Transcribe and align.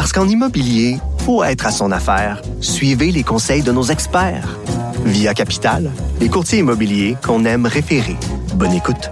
Parce 0.00 0.14
qu'en 0.14 0.26
immobilier, 0.26 0.96
faut 1.18 1.44
être 1.44 1.66
à 1.66 1.70
son 1.70 1.92
affaire. 1.92 2.40
Suivez 2.62 3.12
les 3.12 3.22
conseils 3.22 3.62
de 3.62 3.70
nos 3.70 3.82
experts. 3.82 4.58
Via 5.04 5.34
Capital, 5.34 5.90
les 6.22 6.30
courtiers 6.30 6.60
immobiliers 6.60 7.16
qu'on 7.22 7.44
aime 7.44 7.66
référer. 7.66 8.16
Bonne 8.54 8.72
écoute. 8.72 9.10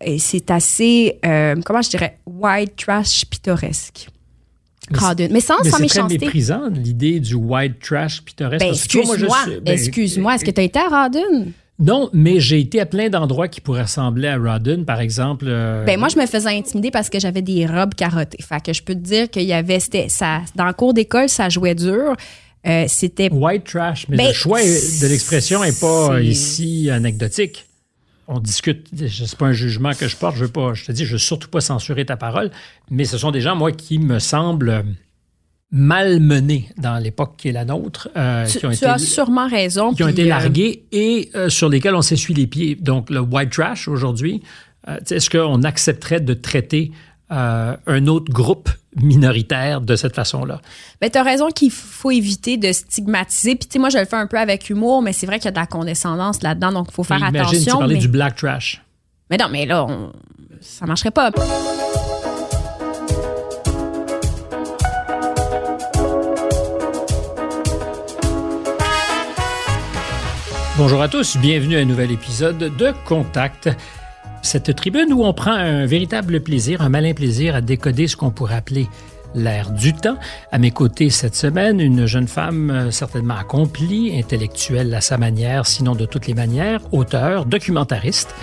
Et 0.00 0.18
c'est 0.18 0.50
assez, 0.50 1.18
euh, 1.26 1.56
comment 1.62 1.82
je 1.82 1.90
dirais, 1.90 2.20
white 2.24 2.74
trash 2.74 3.26
pittoresque. 3.26 4.08
Rawdon. 4.94 5.28
Mais 5.30 5.40
sans, 5.40 5.56
Mais 5.62 5.68
sans 5.68 5.76
c'est 5.76 5.88
très 5.88 6.00
méchanceté. 6.00 6.18
méprisant, 6.18 6.70
l'idée 6.70 7.20
du 7.20 7.34
white 7.34 7.78
trash 7.80 8.22
pittoresque. 8.22 8.64
Ben, 8.64 8.72
excuse-moi, 8.72 9.38
ben, 9.60 9.72
excuse-moi, 9.74 10.36
est-ce 10.36 10.44
que 10.46 10.52
tu 10.52 10.60
as 10.62 10.64
été 10.64 10.78
à 10.78 10.88
Rawdon? 10.88 11.52
Non, 11.78 12.08
mais 12.12 12.38
j'ai 12.38 12.60
été 12.60 12.80
à 12.80 12.86
plein 12.86 13.08
d'endroits 13.08 13.48
qui 13.48 13.60
pourraient 13.60 13.82
ressembler 13.82 14.28
à 14.28 14.38
Rawdon, 14.38 14.84
par 14.84 15.00
exemple. 15.00 15.46
euh, 15.48 15.84
Ben 15.84 15.98
moi, 15.98 16.08
je 16.08 16.16
me 16.18 16.26
faisais 16.26 16.50
intimider 16.50 16.92
parce 16.92 17.10
que 17.10 17.18
j'avais 17.18 17.42
des 17.42 17.66
robes 17.66 17.94
carottées. 17.94 18.42
Fait 18.42 18.62
que 18.64 18.72
je 18.72 18.80
peux 18.82 18.94
te 18.94 19.00
dire 19.00 19.28
qu'il 19.28 19.42
y 19.42 19.52
avait, 19.52 19.80
c'était, 19.80 20.08
ça, 20.08 20.42
dans 20.54 20.66
le 20.66 20.72
cours 20.72 20.94
d'école, 20.94 21.28
ça 21.28 21.48
jouait 21.48 21.74
dur. 21.74 22.14
Euh, 22.66 22.84
c'était 22.86 23.28
White 23.30 23.64
trash, 23.64 24.06
mais 24.08 24.16
Ben, 24.16 24.28
le 24.28 24.32
choix 24.32 24.60
de 24.62 25.06
l'expression 25.08 25.62
n'est 25.62 25.72
pas 25.72 26.20
ici 26.22 26.88
anecdotique. 26.90 27.66
On 28.26 28.38
discute, 28.38 28.86
c'est 28.96 29.36
pas 29.36 29.46
un 29.46 29.52
jugement 29.52 29.92
que 29.92 30.08
je 30.08 30.16
porte, 30.16 30.36
je 30.36 30.44
veux 30.46 30.50
pas, 30.50 30.72
je 30.72 30.86
te 30.86 30.92
dis, 30.92 31.04
je 31.04 31.12
veux 31.12 31.18
surtout 31.18 31.48
pas 31.50 31.60
censurer 31.60 32.06
ta 32.06 32.16
parole, 32.16 32.50
mais 32.90 33.04
ce 33.04 33.18
sont 33.18 33.30
des 33.32 33.42
gens, 33.42 33.54
moi, 33.54 33.70
qui 33.70 33.98
me 33.98 34.18
semblent 34.18 34.82
malmenés 35.74 36.68
dans 36.78 36.98
l'époque 36.98 37.34
qui 37.36 37.48
est 37.48 37.52
la 37.52 37.64
nôtre, 37.64 38.08
euh, 38.16 38.46
tu, 38.46 38.60
qui 38.60 38.66
ont 38.66 38.70
tu 38.70 38.76
été, 38.76 38.86
as 38.86 38.98
sûrement 38.98 39.48
raison. 39.48 39.92
qui 39.92 40.04
ont 40.04 40.08
été 40.08 40.22
euh, 40.22 40.28
largués 40.28 40.84
et 40.92 41.30
euh, 41.34 41.48
sur 41.48 41.68
lesquels 41.68 41.96
on 41.96 42.02
s'essuie 42.02 42.32
les 42.32 42.46
pieds. 42.46 42.76
Donc, 42.76 43.10
le 43.10 43.18
white 43.18 43.50
trash 43.50 43.88
aujourd'hui, 43.88 44.40
tu 45.04 45.14
est-ce 45.14 45.28
qu'on 45.28 45.64
accepterait 45.64 46.20
de 46.20 46.32
traiter 46.32 46.92
euh, 47.32 47.76
un 47.86 48.06
autre 48.06 48.32
groupe 48.32 48.70
minoritaire 48.96 49.80
de 49.80 49.96
cette 49.96 50.14
façon-là? 50.14 50.60
Ben, 51.00 51.10
t'as 51.10 51.24
raison 51.24 51.48
qu'il 51.48 51.72
faut 51.72 52.12
éviter 52.12 52.56
de 52.56 52.70
stigmatiser. 52.70 53.56
Puis, 53.56 53.66
tu 53.66 53.72
sais, 53.72 53.78
moi, 53.80 53.88
je 53.88 53.98
le 53.98 54.04
fais 54.04 54.16
un 54.16 54.28
peu 54.28 54.38
avec 54.38 54.70
humour, 54.70 55.02
mais 55.02 55.12
c'est 55.12 55.26
vrai 55.26 55.38
qu'il 55.38 55.46
y 55.46 55.48
a 55.48 55.52
de 55.52 55.56
la 55.56 55.66
condescendance 55.66 56.40
là-dedans, 56.42 56.70
donc 56.70 56.86
il 56.90 56.94
faut 56.94 57.02
faire 57.02 57.18
Imagine, 57.18 57.40
attention. 57.40 57.72
tu 57.72 57.78
parlais 57.78 57.94
mais... 57.94 58.00
du 58.00 58.08
black 58.08 58.36
trash. 58.36 58.80
mais 59.28 59.38
non, 59.38 59.46
mais 59.50 59.66
là, 59.66 59.84
on... 59.86 60.12
ça 60.60 60.86
marcherait 60.86 61.10
pas. 61.10 61.32
Bonjour 70.76 71.02
à 71.02 71.08
tous, 71.08 71.36
bienvenue 71.36 71.76
à 71.76 71.80
un 71.82 71.84
nouvel 71.84 72.10
épisode 72.10 72.58
de 72.58 72.92
Contact. 73.04 73.70
Cette 74.42 74.74
tribune 74.74 75.12
où 75.12 75.22
on 75.22 75.32
prend 75.32 75.52
un 75.52 75.86
véritable 75.86 76.40
plaisir, 76.40 76.82
un 76.82 76.88
malin 76.88 77.12
plaisir 77.12 77.54
à 77.54 77.60
décoder 77.60 78.08
ce 78.08 78.16
qu'on 78.16 78.32
pourrait 78.32 78.56
appeler 78.56 78.88
l'ère 79.36 79.70
du 79.70 79.92
temps. 79.92 80.18
À 80.50 80.58
mes 80.58 80.72
côtés 80.72 81.10
cette 81.10 81.36
semaine, 81.36 81.78
une 81.78 82.06
jeune 82.06 82.26
femme 82.26 82.72
euh, 82.72 82.90
certainement 82.90 83.36
accomplie, 83.36 84.18
intellectuelle 84.18 84.92
à 84.94 85.00
sa 85.00 85.16
manière, 85.16 85.64
sinon 85.68 85.94
de 85.94 86.06
toutes 86.06 86.26
les 86.26 86.34
manières, 86.34 86.80
auteur, 86.92 87.46
documentariste, 87.46 88.34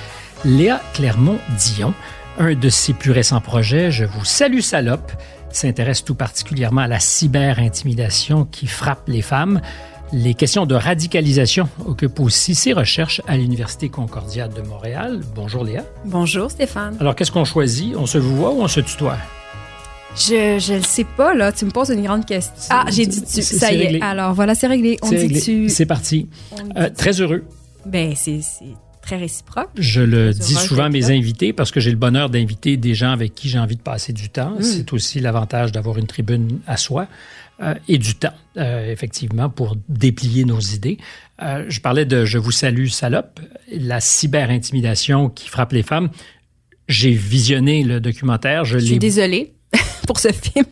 Léa 0.45 0.79
Clermont-Dion. 0.94 1.94
Un 2.39 2.53
de 2.53 2.69
ses 2.69 2.94
plus 2.94 3.11
récents 3.11 3.41
projets, 3.41 3.91
Je 3.91 4.05
vous 4.05 4.23
salue 4.23 4.61
salope, 4.61 5.11
s'intéresse 5.50 6.05
tout 6.05 6.16
particulièrement 6.16 6.81
à 6.81 6.88
la 6.88 7.01
cyber-intimidation 7.01 8.45
qui 8.45 8.67
frappe 8.67 9.09
les 9.09 9.22
femmes. 9.22 9.59
Les 10.13 10.33
questions 10.33 10.66
de 10.66 10.75
radicalisation 10.75 11.69
occupent 11.85 12.19
aussi 12.19 12.53
ses 12.53 12.73
recherches 12.73 13.22
à 13.27 13.38
l'Université 13.38 13.88
Concordia 13.88 14.49
de 14.49 14.61
Montréal. 14.61 15.22
Bonjour 15.33 15.63
Léa. 15.63 15.85
Bonjour, 16.03 16.51
Stéphane. 16.51 16.97
Alors, 16.99 17.16
qu'est-ce 17.16 17.31
qu'on 17.31 17.45
choisit? 17.45 17.95
On 17.95 18.05
se 18.05 18.17
voit 18.17 18.51
ou 18.51 18.61
on 18.61 18.67
se 18.67 18.81
tutoie? 18.81 19.17
Je, 20.17 20.59
je 20.59 20.73
le 20.73 20.83
sais 20.83 21.05
pas, 21.05 21.33
là. 21.33 21.53
Tu 21.53 21.63
me 21.63 21.72
poses 21.72 21.91
une 21.91 22.03
grande 22.03 22.25
question. 22.25 22.53
Ah, 22.69 22.85
j'ai 22.89 23.05
dit 23.05 23.22
tu. 23.23 23.41
Ça 23.41 23.72
y 23.72 23.83
est. 23.83 24.01
Alors, 24.01 24.33
voilà, 24.33 24.53
c'est 24.53 24.67
réglé. 24.67 24.97
On 25.01 25.07
dit 25.07 25.16
réglé. 25.16 25.39
tu. 25.39 25.69
C'est 25.69 25.85
parti. 25.85 26.28
Euh, 26.75 26.89
très 26.89 27.22
heureux. 27.22 27.45
Ben, 27.85 28.13
c'est 28.13 28.41
très 29.01 29.16
réciproque. 29.16 29.69
Je 29.78 30.01
le 30.01 30.33
dis 30.33 30.55
souvent 30.55 30.83
à 30.83 30.89
mes 30.89 31.01
là. 31.01 31.11
invités 31.11 31.53
parce 31.53 31.72
que 31.72 31.79
j'ai 31.79 31.89
le 31.89 31.97
bonheur 31.97 32.29
d'inviter 32.29 32.75
des 32.75 32.93
gens 32.95 33.11
avec 33.11 33.33
qui 33.33 33.47
j'ai 33.47 33.59
envie 33.59 33.78
de 33.78 33.81
passer 33.81 34.11
du 34.11 34.29
temps. 34.29 34.55
Mm. 34.59 34.63
C'est 34.63 34.91
aussi 34.91 35.22
l'avantage 35.22 35.72
d'avoir 35.72 35.97
une 35.97 36.07
tribune 36.07 36.59
à 36.67 36.75
soi 36.75 37.07
euh, 37.61 37.73
et 37.88 37.97
du 37.97 38.16
temps, 38.16 38.33
euh, 38.57 38.91
effectivement, 38.91 39.49
pour 39.49 39.75
déplier 39.89 40.45
nos 40.45 40.59
idées. 40.59 40.97
Euh, 41.41 41.66
je 41.69 41.79
parlais 41.79 42.05
de 42.05 42.25
Je 42.25 42.38
vous 42.38 42.51
salue, 42.51 42.88
salope, 42.88 43.39
la 43.72 43.99
cyber-intimidation 43.99 45.29
qui 45.29 45.47
frappe 45.49 45.73
les 45.73 45.83
femmes. 45.83 46.09
J'ai 46.88 47.11
visionné 47.11 47.83
le 47.83 47.99
documentaire. 47.99 48.66
Je 48.66 48.79
Je 48.79 48.85
suis 48.85 48.99
désolée 48.99 49.53
pour 50.07 50.19
ce 50.19 50.31
film. 50.31 50.66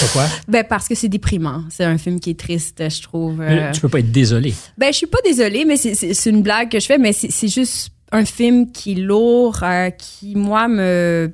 Pourquoi? 0.00 0.26
Ben, 0.48 0.64
parce 0.68 0.88
que 0.88 0.94
c'est 0.94 1.08
déprimant. 1.08 1.64
C'est 1.70 1.84
un 1.84 1.96
film 1.98 2.20
qui 2.20 2.30
est 2.30 2.38
triste, 2.38 2.82
je 2.88 3.02
trouve. 3.02 3.40
Euh, 3.40 3.70
Tu 3.72 3.80
peux 3.80 3.88
pas 3.88 4.00
être 4.00 4.12
désolé. 4.12 4.52
Ben, 4.76 4.92
je 4.92 4.98
suis 4.98 5.06
pas 5.06 5.18
désolée, 5.24 5.64
mais 5.64 5.76
c'est- 5.76 6.26
une 6.30 6.42
blague 6.42 6.70
que 6.70 6.80
je 6.80 6.86
fais, 6.86 6.98
mais 6.98 7.12
c'est 7.12 7.48
juste 7.48 7.90
un 8.10 8.24
film 8.26 8.70
qui 8.72 8.92
est 8.92 8.96
lourd, 8.96 9.64
qui, 9.98 10.34
moi, 10.36 10.68
me. 10.68 11.32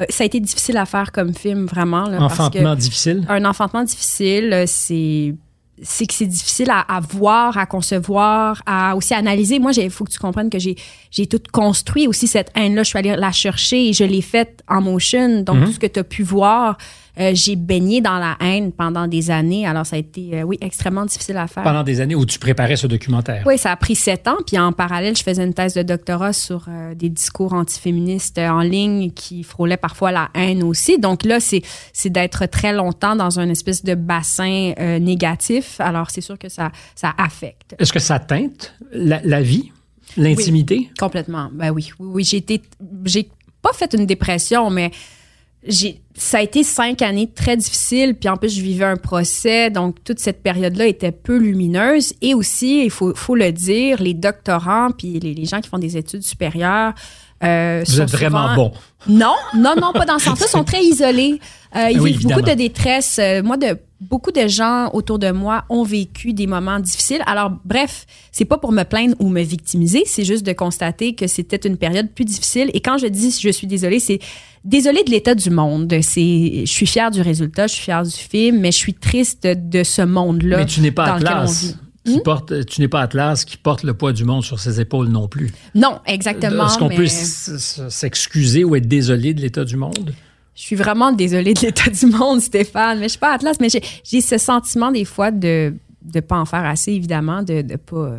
Euh, 0.00 0.04
ça 0.08 0.24
a 0.24 0.26
été 0.26 0.40
difficile 0.40 0.76
à 0.76 0.86
faire 0.86 1.12
comme 1.12 1.34
film, 1.34 1.66
vraiment. 1.66 2.06
Là, 2.08 2.18
parce 2.18 2.34
que- 2.36 2.42
Enfantement 2.42 2.74
difficile? 2.76 3.26
un 3.28 3.44
enfantement 3.44 3.84
difficile, 3.84 4.52
euh, 4.52 4.64
c'est 4.66 5.34
c'est 5.82 6.04
que 6.06 6.12
c'est 6.12 6.26
difficile 6.26 6.68
à, 6.70 6.80
à 6.80 7.00
voir, 7.00 7.56
à 7.56 7.64
concevoir, 7.64 8.62
à 8.66 8.94
aussi 8.96 9.14
analyser. 9.14 9.58
Moi, 9.58 9.70
il 9.78 9.88
faut 9.90 10.04
que 10.04 10.10
tu 10.10 10.18
comprennes 10.18 10.50
que 10.50 10.58
j'ai 10.58 10.76
j'ai 11.10 11.26
tout 11.26 11.40
construit 11.52 12.06
aussi 12.06 12.26
cette 12.26 12.50
haine-là. 12.54 12.82
Je 12.82 12.88
suis 12.88 12.98
allée 12.98 13.16
la 13.16 13.32
chercher 13.32 13.88
et 13.88 13.92
je 13.94 14.04
l'ai 14.04 14.20
faite 14.20 14.62
en 14.68 14.82
motion. 14.82 15.40
Donc, 15.40 15.64
tout 15.64 15.72
ce 15.72 15.78
que 15.78 15.86
tu 15.86 15.98
as 16.00 16.04
pu 16.04 16.22
voir, 16.22 16.76
euh, 17.20 17.32
j'ai 17.34 17.56
baigné 17.56 18.00
dans 18.00 18.18
la 18.18 18.36
haine 18.40 18.72
pendant 18.72 19.06
des 19.06 19.30
années. 19.30 19.66
Alors, 19.66 19.84
ça 19.84 19.96
a 19.96 19.98
été, 19.98 20.40
euh, 20.40 20.42
oui, 20.42 20.56
extrêmement 20.60 21.04
difficile 21.04 21.36
à 21.36 21.46
faire. 21.46 21.62
Pendant 21.62 21.82
des 21.82 22.00
années 22.00 22.14
où 22.14 22.24
tu 22.24 22.38
préparais 22.38 22.76
ce 22.76 22.86
documentaire. 22.86 23.42
Oui, 23.46 23.58
ça 23.58 23.72
a 23.72 23.76
pris 23.76 23.94
sept 23.94 24.26
ans. 24.28 24.36
Puis 24.46 24.58
en 24.58 24.72
parallèle, 24.72 25.16
je 25.16 25.22
faisais 25.22 25.44
une 25.44 25.54
thèse 25.54 25.74
de 25.74 25.82
doctorat 25.82 26.32
sur 26.32 26.66
euh, 26.68 26.94
des 26.94 27.08
discours 27.08 27.52
antiféministes 27.52 28.38
en 28.38 28.60
ligne 28.60 29.10
qui 29.10 29.42
frôlaient 29.42 29.76
parfois 29.76 30.12
la 30.12 30.30
haine 30.34 30.62
aussi. 30.62 30.98
Donc 30.98 31.24
là, 31.24 31.40
c'est 31.40 31.62
c'est 31.92 32.10
d'être 32.10 32.46
très 32.46 32.72
longtemps 32.72 33.16
dans 33.16 33.38
un 33.38 33.48
espèce 33.48 33.84
de 33.84 33.94
bassin 33.94 34.72
négatif. 35.00 35.80
Alors 35.80 36.10
c'est 36.10 36.20
sûr 36.20 36.38
que 36.38 36.48
ça, 36.48 36.70
ça 36.94 37.12
affecte 37.18 37.74
Est-ce 37.78 37.92
que 37.92 37.98
ça 37.98 38.18
teinte 38.18 38.74
la, 38.92 39.20
la 39.24 39.42
vie, 39.42 39.72
l'intimité? 40.16 40.90
complètement. 40.98 41.50
Ben 41.52 41.70
oui, 41.70 41.90
oui, 41.98 42.08
oui. 42.14 42.24
J'ai 42.24 42.38
été, 42.38 42.62
j'ai 43.04 43.28
pas 43.62 43.72
fait 43.72 43.92
une 43.94 44.06
dépression, 44.06 44.70
mais 44.70 44.90
j'ai, 45.66 46.00
ça 46.14 46.38
a 46.38 46.42
été 46.42 46.64
cinq 46.64 47.02
années 47.02 47.28
très 47.32 47.56
difficiles. 47.56 48.14
Puis 48.14 48.28
en 48.28 48.36
plus, 48.36 48.54
je 48.54 48.62
vivais 48.62 48.84
un 48.86 48.96
procès. 48.96 49.70
Donc, 49.70 50.02
toute 50.04 50.18
cette 50.18 50.42
période-là 50.42 50.86
était 50.86 51.12
peu 51.12 51.36
lumineuse. 51.36 52.14
Et 52.22 52.34
aussi, 52.34 52.84
il 52.84 52.90
faut, 52.90 53.14
faut 53.14 53.34
le 53.36 53.52
dire, 53.52 54.00
les 54.02 54.14
doctorants 54.14 54.90
puis 54.96 55.18
les, 55.20 55.34
les 55.34 55.44
gens 55.44 55.60
qui 55.60 55.68
font 55.68 55.78
des 55.78 55.96
études 55.96 56.22
supérieures. 56.22 56.94
euh, 57.44 57.82
Vous 57.86 57.92
sont 57.92 58.02
êtes 58.02 58.10
vraiment 58.10 58.48
souvent- 58.50 58.54
bon. 58.54 58.72
Non, 59.08 59.34
non, 59.56 59.74
non, 59.80 59.92
pas 59.94 60.04
dans 60.04 60.18
ce 60.18 60.26
sens-là. 60.26 60.46
Ils 60.46 60.50
sont 60.50 60.64
très 60.64 60.82
isolés. 60.84 61.40
Euh, 61.74 61.88
ils 61.90 62.00
oui, 62.00 62.12
vivent 62.12 62.26
beaucoup 62.28 62.42
de 62.42 62.52
détresse. 62.52 63.18
Euh, 63.18 63.42
moi, 63.42 63.56
de 63.56 63.78
beaucoup 64.00 64.32
de 64.32 64.46
gens 64.48 64.90
autour 64.92 65.18
de 65.18 65.30
moi 65.30 65.64
ont 65.68 65.82
vécu 65.82 66.32
des 66.32 66.46
moments 66.46 66.80
difficiles. 66.80 67.22
Alors, 67.26 67.50
bref, 67.64 68.06
c'est 68.32 68.44
pas 68.44 68.58
pour 68.58 68.72
me 68.72 68.82
plaindre 68.82 69.14
ou 69.18 69.28
me 69.28 69.42
victimiser, 69.42 70.02
c'est 70.06 70.24
juste 70.24 70.44
de 70.44 70.52
constater 70.52 71.14
que 71.14 71.26
c'était 71.26 71.66
une 71.68 71.76
période 71.76 72.10
plus 72.10 72.24
difficile. 72.24 72.70
Et 72.74 72.80
quand 72.80 72.96
je 72.98 73.06
dis 73.06 73.30
je 73.40 73.50
suis 73.50 73.66
désolée, 73.66 74.00
c'est 74.00 74.18
désolée 74.64 75.04
de 75.04 75.10
l'état 75.10 75.34
du 75.34 75.50
monde. 75.50 75.92
C'est, 76.02 76.62
je 76.66 76.70
suis 76.70 76.86
fière 76.86 77.10
du 77.10 77.20
résultat, 77.20 77.66
je 77.66 77.74
suis 77.74 77.84
fière 77.84 78.02
du 78.02 78.10
film, 78.10 78.60
mais 78.60 78.72
je 78.72 78.76
suis 78.78 78.94
triste 78.94 79.46
de 79.46 79.82
ce 79.82 80.02
monde-là. 80.02 80.58
Mais 80.58 80.66
tu 80.66 80.80
n'es 80.80 80.90
pas 80.90 81.06
dans 81.06 81.26
Atlas. 81.26 81.60
Qui 81.60 81.76
Hmm? 82.06 82.20
porte, 82.24 82.64
tu 82.64 82.80
n'es 82.80 82.88
pas 82.88 83.02
Atlas 83.02 83.44
qui 83.44 83.58
porte 83.58 83.82
le 83.82 83.92
poids 83.92 84.14
du 84.14 84.24
monde 84.24 84.42
sur 84.42 84.58
ses 84.58 84.80
épaules 84.80 85.08
non 85.08 85.28
plus. 85.28 85.52
Non, 85.74 85.98
exactement. 86.06 86.66
Est-ce 86.66 86.78
qu'on 86.78 86.88
mais 86.88 86.96
peut 86.96 87.06
s'excuser 87.06 88.64
ou 88.64 88.74
être 88.74 88.88
désolé 88.88 89.34
de 89.34 89.40
l'état 89.42 89.64
du 89.66 89.76
monde? 89.76 90.14
Je 90.54 90.62
suis 90.62 90.76
vraiment 90.76 91.12
désolée 91.12 91.52
de 91.54 91.60
l'état 91.60 91.90
du 91.90 92.06
monde, 92.06 92.40
Stéphane, 92.40 92.98
mais 92.98 93.04
je 93.04 93.10
suis 93.10 93.18
pas 93.18 93.34
Atlas, 93.34 93.58
mais 93.60 93.68
j'ai, 93.68 94.20
ce 94.22 94.38
sentiment 94.38 94.90
des 94.90 95.04
fois 95.04 95.30
de 95.30 95.74
de 96.02 96.20
pas 96.20 96.38
en 96.40 96.46
faire 96.46 96.64
assez, 96.64 96.92
évidemment, 96.92 97.42
de 97.42 97.60
de 97.60 97.76
pas 97.76 98.18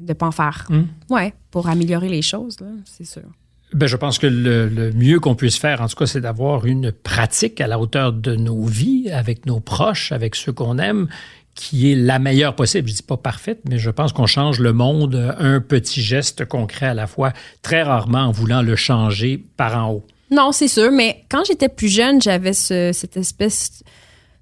de 0.00 0.12
pas 0.12 0.26
en 0.26 0.32
faire. 0.32 0.66
Hmm? 0.68 0.82
Ouais, 1.08 1.32
pour 1.52 1.68
améliorer 1.68 2.08
les 2.08 2.22
choses, 2.22 2.56
c'est 2.84 3.06
sûr. 3.06 3.22
Ben, 3.72 3.86
je 3.86 3.96
pense 3.96 4.18
que 4.18 4.26
le, 4.26 4.92
mieux 4.94 5.20
qu'on 5.20 5.34
puisse 5.36 5.56
faire, 5.56 5.80
en 5.80 5.86
tout 5.88 5.94
cas, 5.96 6.06
c'est 6.06 6.20
d'avoir 6.20 6.66
une 6.66 6.90
pratique 6.92 7.60
à 7.60 7.66
la 7.66 7.78
hauteur 7.78 8.12
de 8.12 8.34
nos 8.34 8.64
vies, 8.64 9.10
avec 9.12 9.46
nos 9.46 9.60
proches, 9.60 10.10
avec 10.12 10.34
ceux 10.34 10.52
qu'on 10.52 10.78
aime, 10.78 11.08
qui 11.54 11.92
est 11.92 11.94
la 11.94 12.18
meilleure 12.18 12.56
possible. 12.56 12.88
Je 12.88 12.94
dis 12.94 13.02
pas 13.02 13.16
parfaite, 13.16 13.60
mais 13.68 13.78
je 13.78 13.90
pense 13.90 14.12
qu'on 14.12 14.26
change 14.26 14.58
le 14.60 14.72
monde 14.72 15.34
un 15.38 15.60
petit 15.60 16.02
geste 16.02 16.44
concret 16.46 16.86
à 16.86 16.94
la 16.94 17.06
fois, 17.06 17.32
très 17.62 17.82
rarement 17.82 18.22
en 18.22 18.30
voulant 18.32 18.62
le 18.62 18.74
changer 18.76 19.38
par 19.56 19.76
en 19.76 19.92
haut. 19.92 20.04
Non, 20.32 20.52
c'est 20.52 20.68
sûr, 20.68 20.90
mais 20.90 21.24
quand 21.28 21.44
j'étais 21.46 21.68
plus 21.68 21.88
jeune, 21.88 22.20
j'avais 22.22 22.52
ce- 22.52 22.90
cette 22.92 23.16
espèce 23.16 23.82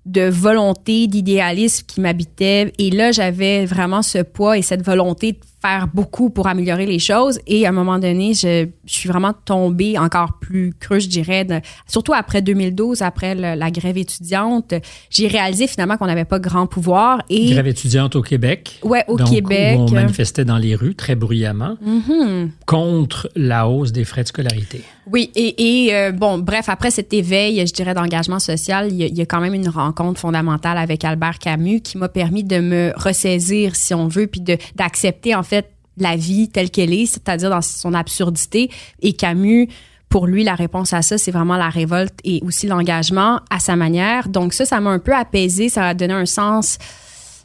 de 0.06 0.22
volonté, 0.28 1.06
d'idéalisme 1.06 1.84
qui 1.86 2.00
m'habitait. 2.00 2.72
Et 2.78 2.90
là, 2.90 3.10
j'avais 3.12 3.66
vraiment 3.66 4.00
ce 4.02 4.18
poids 4.22 4.56
et 4.56 4.62
cette 4.62 4.82
volonté 4.82 5.32
de 5.32 5.38
faire 5.60 5.88
beaucoup 5.92 6.30
pour 6.30 6.46
améliorer 6.46 6.86
les 6.86 6.98
choses. 7.00 7.40
Et 7.46 7.66
à 7.66 7.70
un 7.70 7.72
moment 7.72 7.98
donné, 7.98 8.32
je, 8.34 8.68
je 8.86 8.92
suis 8.92 9.08
vraiment 9.08 9.32
tombée 9.44 9.98
encore 9.98 10.38
plus 10.40 10.72
creux, 10.78 11.00
je 11.00 11.08
dirais, 11.08 11.44
de- 11.44 11.60
surtout 11.86 12.12
après 12.14 12.42
2012, 12.42 13.02
après 13.02 13.34
le- 13.34 13.54
la 13.58 13.70
grève 13.70 13.98
étudiante. 13.98 14.74
J'ai 15.10 15.26
réalisé 15.26 15.66
finalement 15.66 15.96
qu'on 15.96 16.06
n'avait 16.06 16.24
pas 16.24 16.38
grand 16.38 16.66
pouvoir. 16.66 17.22
Et 17.28 17.50
Grève 17.50 17.66
étudiante 17.66 18.14
au 18.14 18.22
Québec. 18.22 18.78
Ouais, 18.84 19.04
au 19.08 19.16
Donc, 19.16 19.30
Québec. 19.30 19.78
Où 19.78 19.82
on 19.82 19.90
manifestait 19.90 20.44
dans 20.44 20.58
les 20.58 20.74
rues 20.76 20.94
très 20.94 21.14
bruyamment 21.16 21.76
Mhm. 21.84 22.50
contre 22.66 23.28
la 23.34 23.68
hausse 23.68 23.90
des 23.92 24.04
frais 24.04 24.22
de 24.22 24.28
scolarité. 24.28 24.82
Oui, 25.10 25.30
et, 25.34 25.86
et, 25.86 25.94
euh, 25.94 26.12
bon, 26.12 26.38
bref, 26.38 26.68
après 26.68 26.90
cet 26.90 27.14
éveil, 27.14 27.66
je 27.66 27.72
dirais, 27.72 27.94
d'engagement 27.94 28.38
social, 28.38 28.88
il 28.90 28.96
y, 28.96 29.04
a, 29.04 29.06
il 29.06 29.16
y 29.16 29.22
a 29.22 29.26
quand 29.26 29.40
même 29.40 29.54
une 29.54 29.68
rencontre 29.70 30.20
fondamentale 30.20 30.76
avec 30.76 31.02
Albert 31.02 31.38
Camus 31.38 31.80
qui 31.80 31.96
m'a 31.96 32.10
permis 32.10 32.44
de 32.44 32.58
me 32.60 32.92
ressaisir, 32.94 33.74
si 33.74 33.94
on 33.94 34.06
veut, 34.06 34.26
puis 34.26 34.42
d'accepter, 34.76 35.34
en 35.34 35.42
fait, 35.42 35.57
la 36.02 36.16
vie 36.16 36.48
telle 36.48 36.70
qu'elle 36.70 36.92
est, 36.92 37.06
c'est-à-dire 37.06 37.50
dans 37.50 37.62
son 37.62 37.94
absurdité. 37.94 38.70
Et 39.02 39.12
Camus, 39.12 39.68
pour 40.08 40.26
lui, 40.26 40.44
la 40.44 40.54
réponse 40.54 40.92
à 40.92 41.02
ça, 41.02 41.18
c'est 41.18 41.30
vraiment 41.30 41.56
la 41.56 41.68
révolte 41.68 42.18
et 42.24 42.40
aussi 42.42 42.66
l'engagement 42.66 43.40
à 43.50 43.58
sa 43.58 43.76
manière. 43.76 44.28
Donc 44.28 44.54
ça, 44.54 44.64
ça 44.64 44.80
m'a 44.80 44.90
un 44.90 44.98
peu 44.98 45.14
apaisé, 45.14 45.68
ça 45.68 45.88
a 45.88 45.94
donné 45.94 46.14
un 46.14 46.26
sens 46.26 46.78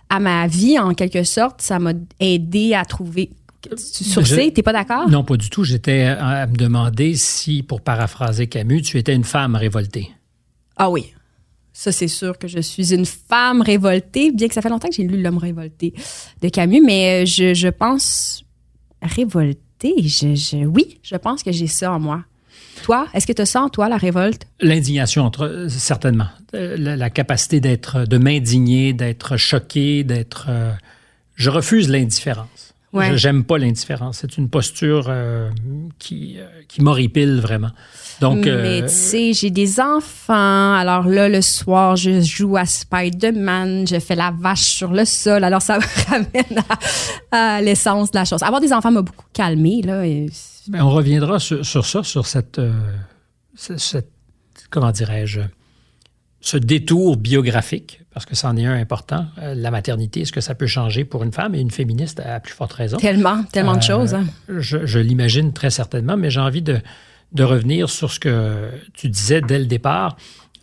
à 0.10 0.20
ma 0.20 0.48
vie, 0.48 0.78
en 0.80 0.94
quelque 0.94 1.24
sorte. 1.24 1.62
Ça 1.62 1.80
m'a 1.80 1.94
aidé 2.20 2.74
à 2.74 2.86
trouver... 2.86 3.32
Sur 3.78 4.28
C, 4.28 4.52
t'es 4.54 4.62
pas 4.62 4.74
d'accord? 4.74 5.10
Non, 5.10 5.24
pas 5.24 5.38
du 5.38 5.50
tout. 5.50 5.64
J'étais 5.64 6.04
à 6.04 6.46
me 6.48 6.56
demander 6.56 7.16
si, 7.16 7.64
pour 7.64 7.80
paraphraser 7.80 8.48
Camus, 8.48 8.82
tu 8.82 8.98
étais 8.98 9.16
une 9.16 9.24
femme 9.24 9.56
révoltée. 9.56 10.12
Ah 10.76 10.90
oui. 10.90 11.14
Ça, 11.74 11.92
c'est 11.92 12.08
sûr 12.08 12.38
que 12.38 12.48
je 12.48 12.60
suis 12.60 12.94
une 12.94 13.06
femme 13.06 13.62
révoltée, 13.62 14.32
bien 14.32 14.48
que 14.48 14.54
ça 14.54 14.62
fait 14.62 14.70
longtemps 14.70 14.90
que 14.90 14.94
j'ai 14.96 15.04
lu 15.04 15.22
L'homme 15.22 15.40
révolté 15.40 15.94
de 16.42 16.50
Camus, 16.50 16.82
mais 16.82 17.24
euh, 17.24 17.26
je, 17.26 17.54
je 17.56 17.68
pense 17.68 18.44
révoltée. 19.02 19.96
Je, 20.02 20.36
je- 20.36 20.66
oui, 20.66 21.00
je 21.04 21.16
pense 21.16 21.44
que 21.44 21.52
j'ai 21.52 21.68
ça 21.68 21.92
en 21.92 22.00
moi. 22.00 22.24
Toi, 22.84 23.08
est-ce 23.14 23.26
que 23.28 23.34
tu 23.34 23.58
en 23.58 23.70
toi, 23.70 23.90
la 23.90 23.98
révolte? 23.98 24.46
L'indignation, 24.60 25.32
euh, 25.40 25.68
certainement. 25.70 26.28
Euh, 26.54 26.78
La, 26.78 27.10
capacité 27.10 27.60
d'être, 27.60 28.06
de 28.06 28.18
m'indigner, 28.18 28.94
d'être 28.94 29.38
choqué, 29.38 30.04
d'être. 30.04 30.48
je 31.36 31.50
refuse 31.50 31.90
l'indifférence. 31.90 32.73
Ouais. 32.94 33.18
J'aime 33.18 33.44
pas 33.44 33.58
l'indifférence. 33.58 34.20
C'est 34.22 34.38
une 34.38 34.50
posture 34.50 35.06
euh, 35.10 35.50
qui, 35.98 36.36
euh, 36.38 36.46
qui 36.68 36.82
m'horripile 36.84 37.40
vraiment. 37.42 37.72
Donc, 38.22 38.46
mais 38.46 38.52
euh, 38.52 38.82
tu 38.84 38.94
sais, 38.94 39.34
j'ai 39.34 39.50
des 39.50 39.80
enfants. 39.80 40.74
Alors 40.76 41.08
là, 41.08 41.28
le 41.28 41.42
soir, 41.42 41.96
je 41.96 42.22
joue 42.22 42.56
à 42.56 42.66
Spider-Man, 42.66 43.88
je 43.88 44.00
fais 44.00 44.16
la 44.16 44.32
vache 44.32 44.62
sur 44.62 44.92
le 44.94 45.06
sol. 45.06 45.44
Alors 45.44 45.62
ça 45.62 45.80
me 45.80 46.10
ramène 46.12 46.64
à, 47.32 47.56
à 47.56 47.62
l'essence 47.62 48.12
de 48.12 48.18
la 48.20 48.26
chose. 48.26 48.44
Avoir 48.44 48.62
des 48.62 48.72
enfants 48.72 48.92
m'a 48.92 49.02
beaucoup 49.02 49.26
calmé 49.34 49.82
là. 49.82 50.06
et- 50.06 50.28
ben, 50.68 50.82
on 50.84 50.92
reviendra 50.92 51.40
sur, 51.40 51.66
sur 51.66 51.86
ça, 51.86 52.04
sur 52.04 52.26
cette, 52.26 52.62
ce- 53.56 53.76
cette- 53.78 54.12
comment 54.70 54.92
dirais-je, 54.92 55.42
ce 56.40 56.58
détour 56.58 57.18
biographique, 57.18 58.02
parce 58.14 58.26
que 58.26 58.36
c'en 58.36 58.56
est 58.58 58.66
un 58.66 58.74
important. 58.80 59.26
Euh, 59.40 59.56
la 59.56 59.72
maternité, 59.72 60.22
est-ce 60.22 60.32
que 60.32 60.42
ça 60.42 60.56
peut 60.56 60.68
changer 60.68 61.04
pour 61.06 61.24
une 61.24 61.32
femme 61.32 61.56
et 61.56 61.60
une 61.60 61.72
féministe 61.72 62.20
à 62.20 62.40
plus 62.40 62.54
forte 62.54 62.74
raison? 62.74 62.98
Tellement, 62.98 63.44
tellement 63.46 63.74
de 63.74 63.78
Euh, 63.78 63.82
choses. 63.82 64.14
hein. 64.14 64.26
Je, 64.48 64.86
je 64.86 65.00
l'imagine 65.00 65.54
très 65.54 65.70
certainement, 65.70 66.16
mais 66.18 66.30
j'ai 66.30 66.40
envie 66.40 66.62
de, 66.62 66.80
de 67.32 67.44
revenir 67.44 67.90
sur 67.90 68.12
ce 68.12 68.20
que 68.20 68.70
tu 68.94 69.10
disais 69.10 69.42
dès 69.42 69.60
le 69.60 69.66
départ. 69.66 70.16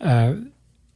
Euh, 0.05 0.33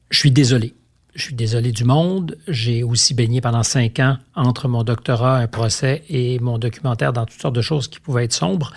je 0.10 0.20
suis 0.20 0.32
désolé. 0.32 0.74
Je 1.14 1.24
suis 1.24 1.36
désolé 1.36 1.72
du 1.72 1.84
monde. 1.86 2.38
J'ai 2.48 2.84
aussi 2.84 3.14
baigné 3.14 3.40
pendant 3.42 3.64
cinq 3.64 4.00
ans 4.00 4.18
entre 4.36 4.68
mon 4.68 4.84
doctorat, 4.84 5.38
un 5.38 5.48
procès 5.48 6.04
et 6.10 6.40
mon 6.40 6.58
documentaire 6.58 7.14
dans 7.14 7.26
toutes 7.26 7.42
sortes 7.42 7.56
de 7.56 7.62
choses 7.62 7.88
qui 7.88 8.00
pouvaient 8.02 8.26
être 8.26 8.34
sombres. 8.34 8.74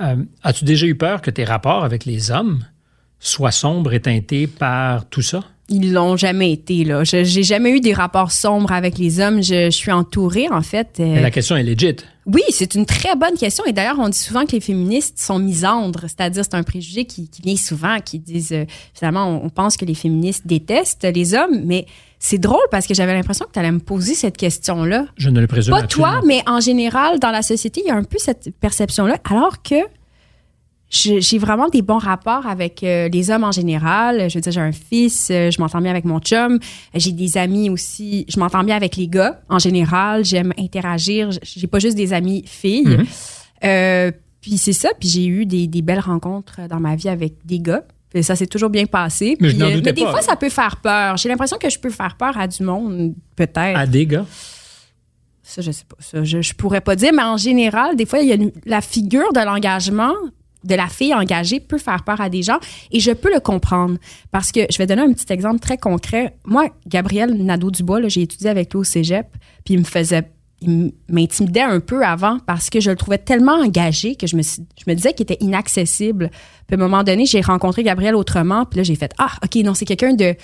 Euh, 0.00 0.16
As-tu 0.42 0.64
déjà 0.64 0.86
eu 0.86 0.94
peur 0.94 1.22
que 1.22 1.30
tes 1.30 1.44
rapports 1.44 1.84
avec 1.84 2.04
les 2.04 2.30
hommes 2.30 2.64
soient 3.20 3.50
sombres 3.50 3.92
et 3.94 4.00
teintés 4.00 4.46
par 4.46 5.08
tout 5.08 5.22
ça? 5.22 5.40
Ils 5.70 5.92
l'ont 5.92 6.16
jamais 6.16 6.52
été 6.52 6.82
là. 6.84 7.04
Je 7.04 7.24
j'ai 7.24 7.42
jamais 7.42 7.70
eu 7.70 7.80
des 7.80 7.92
rapports 7.92 8.32
sombres 8.32 8.72
avec 8.72 8.96
les 8.96 9.20
hommes. 9.20 9.42
Je, 9.42 9.66
je 9.66 9.70
suis 9.76 9.92
entourée 9.92 10.48
en 10.50 10.62
fait. 10.62 10.96
euh, 10.98 11.04
Mais 11.14 11.20
la 11.20 11.30
question 11.30 11.56
est 11.56 11.62
legit. 11.62 11.96
Oui, 12.26 12.42
c'est 12.50 12.74
une 12.74 12.84
très 12.86 13.16
bonne 13.16 13.36
question. 13.36 13.64
Et 13.66 13.72
d'ailleurs, 13.72 13.98
on 13.98 14.08
dit 14.08 14.18
souvent 14.18 14.44
que 14.44 14.52
les 14.52 14.60
féministes 14.60 15.18
sont 15.18 15.38
misandres, 15.38 16.02
c'est-à-dire 16.02 16.44
c'est 16.44 16.54
un 16.56 16.62
préjugé 16.62 17.04
qui, 17.06 17.28
qui 17.28 17.40
vient 17.42 17.56
souvent, 17.56 17.98
qui 18.04 18.18
disent 18.18 18.52
euh, 18.52 18.64
finalement, 18.94 19.26
on, 19.28 19.46
on 19.46 19.50
pense 19.50 19.76
que 19.76 19.84
les 19.86 19.94
féministes 19.94 20.46
détestent 20.46 21.04
les 21.14 21.34
hommes, 21.34 21.62
mais 21.64 21.86
c'est 22.18 22.38
drôle 22.38 22.66
parce 22.70 22.86
que 22.86 22.94
j'avais 22.94 23.14
l'impression 23.14 23.46
que 23.46 23.52
tu 23.52 23.58
allais 23.58 23.70
me 23.72 23.78
poser 23.78 24.14
cette 24.14 24.36
question-là. 24.36 25.06
Je 25.16 25.30
ne 25.30 25.40
le 25.40 25.46
présume 25.46 25.72
Pas 25.74 25.82
absolument 25.84 26.12
toi, 26.20 26.22
mais 26.26 26.42
en 26.46 26.60
général, 26.60 27.18
dans 27.18 27.30
la 27.30 27.42
société, 27.42 27.82
il 27.84 27.88
y 27.88 27.90
a 27.90 27.94
un 27.96 28.04
peu 28.04 28.18
cette 28.18 28.50
perception-là, 28.60 29.18
alors 29.30 29.62
que 29.62 29.76
j'ai 30.90 31.38
vraiment 31.38 31.68
des 31.68 31.82
bons 31.82 31.98
rapports 31.98 32.46
avec 32.46 32.82
euh, 32.82 33.08
les 33.10 33.30
hommes 33.30 33.44
en 33.44 33.52
général. 33.52 34.30
Je 34.30 34.34
veux 34.34 34.40
dire, 34.40 34.52
j'ai 34.52 34.60
un 34.60 34.72
fils, 34.72 35.28
euh, 35.30 35.50
je 35.50 35.60
m'entends 35.60 35.80
bien 35.80 35.90
avec 35.90 36.04
mon 36.04 36.18
chum, 36.18 36.58
j'ai 36.94 37.12
des 37.12 37.36
amis 37.36 37.68
aussi, 37.68 38.24
je 38.28 38.40
m'entends 38.40 38.64
bien 38.64 38.76
avec 38.76 38.96
les 38.96 39.06
gars 39.08 39.40
en 39.48 39.58
général, 39.58 40.24
j'aime 40.24 40.52
interagir, 40.58 41.30
j'ai 41.42 41.66
pas 41.66 41.78
juste 41.78 41.96
des 41.96 42.12
amis 42.12 42.42
filles. 42.46 42.86
Mhm. 42.86 43.06
Euh, 43.64 44.12
puis 44.40 44.56
c'est 44.56 44.72
ça, 44.72 44.90
puis 44.98 45.08
j'ai 45.08 45.26
eu 45.26 45.44
des, 45.46 45.66
des 45.66 45.82
belles 45.82 46.00
rencontres 46.00 46.60
dans 46.70 46.80
ma 46.80 46.96
vie 46.96 47.08
avec 47.08 47.34
des 47.44 47.58
gars. 47.60 47.82
Puis 48.08 48.22
ça 48.24 48.34
s'est 48.36 48.46
toujours 48.46 48.70
bien 48.70 48.86
passé. 48.86 49.36
Mais 49.40 49.50
je 49.50 49.80
des 49.80 49.92
pas. 49.92 50.10
fois, 50.12 50.22
ça 50.22 50.36
peut 50.36 50.48
faire 50.48 50.76
peur. 50.76 51.18
J'ai 51.18 51.28
l'impression 51.28 51.58
que 51.58 51.68
je 51.68 51.78
peux 51.78 51.90
faire 51.90 52.16
peur 52.16 52.38
à 52.38 52.46
du 52.48 52.62
monde, 52.62 53.12
peut-être. 53.36 53.76
À 53.76 53.86
des 53.86 54.06
gars? 54.06 54.24
Ça, 55.42 55.60
je 55.60 55.70
sais 55.70 55.84
pas. 55.86 55.96
Ça, 55.98 56.24
je, 56.24 56.40
je 56.40 56.54
pourrais 56.54 56.80
pas 56.80 56.96
dire, 56.96 57.12
mais 57.12 57.22
en 57.22 57.36
général, 57.36 57.96
des 57.96 58.06
fois, 58.06 58.20
il 58.20 58.28
y 58.28 58.32
a 58.32 58.36
une- 58.36 58.52
la 58.64 58.80
figure 58.80 59.32
de 59.34 59.40
l'engagement 59.40 60.14
de 60.64 60.74
la 60.74 60.88
fille 60.88 61.14
engagée 61.14 61.60
peut 61.60 61.78
faire 61.78 62.02
peur 62.04 62.20
à 62.20 62.28
des 62.28 62.42
gens 62.42 62.58
et 62.90 63.00
je 63.00 63.12
peux 63.12 63.32
le 63.32 63.40
comprendre 63.40 63.96
parce 64.32 64.50
que 64.52 64.60
je 64.70 64.78
vais 64.78 64.86
donner 64.86 65.02
un 65.02 65.12
petit 65.12 65.32
exemple 65.32 65.60
très 65.60 65.78
concret. 65.78 66.34
Moi, 66.44 66.66
Gabriel 66.86 67.32
Nadeau-Dubois, 67.34 68.08
j'ai 68.08 68.22
étudié 68.22 68.50
avec 68.50 68.72
lui 68.72 68.80
au 68.80 68.84
cégep, 68.84 69.26
puis 69.64 69.74
il 69.74 69.80
me 69.80 69.84
faisait 69.84 70.28
il 70.60 70.92
m'intimidait 71.08 71.60
un 71.62 71.78
peu 71.78 72.04
avant 72.04 72.40
parce 72.40 72.68
que 72.68 72.80
je 72.80 72.90
le 72.90 72.96
trouvais 72.96 73.18
tellement 73.18 73.52
engagé 73.52 74.16
que 74.16 74.26
je 74.26 74.34
me, 74.34 74.42
je 74.42 74.84
me 74.88 74.94
disais 74.94 75.12
qu'il 75.12 75.22
était 75.22 75.36
inaccessible. 75.38 76.30
Puis 76.66 76.74
à 76.74 76.74
un 76.74 76.82
moment 76.82 77.04
donné, 77.04 77.26
j'ai 77.26 77.40
rencontré 77.40 77.84
Gabriel 77.84 78.16
autrement, 78.16 78.64
puis 78.64 78.78
là, 78.78 78.82
j'ai 78.82 78.96
fait 78.96 79.12
Ah, 79.18 79.30
OK, 79.44 79.54
non, 79.62 79.74
c'est 79.74 79.84
quelqu'un 79.84 80.14
de 80.14 80.34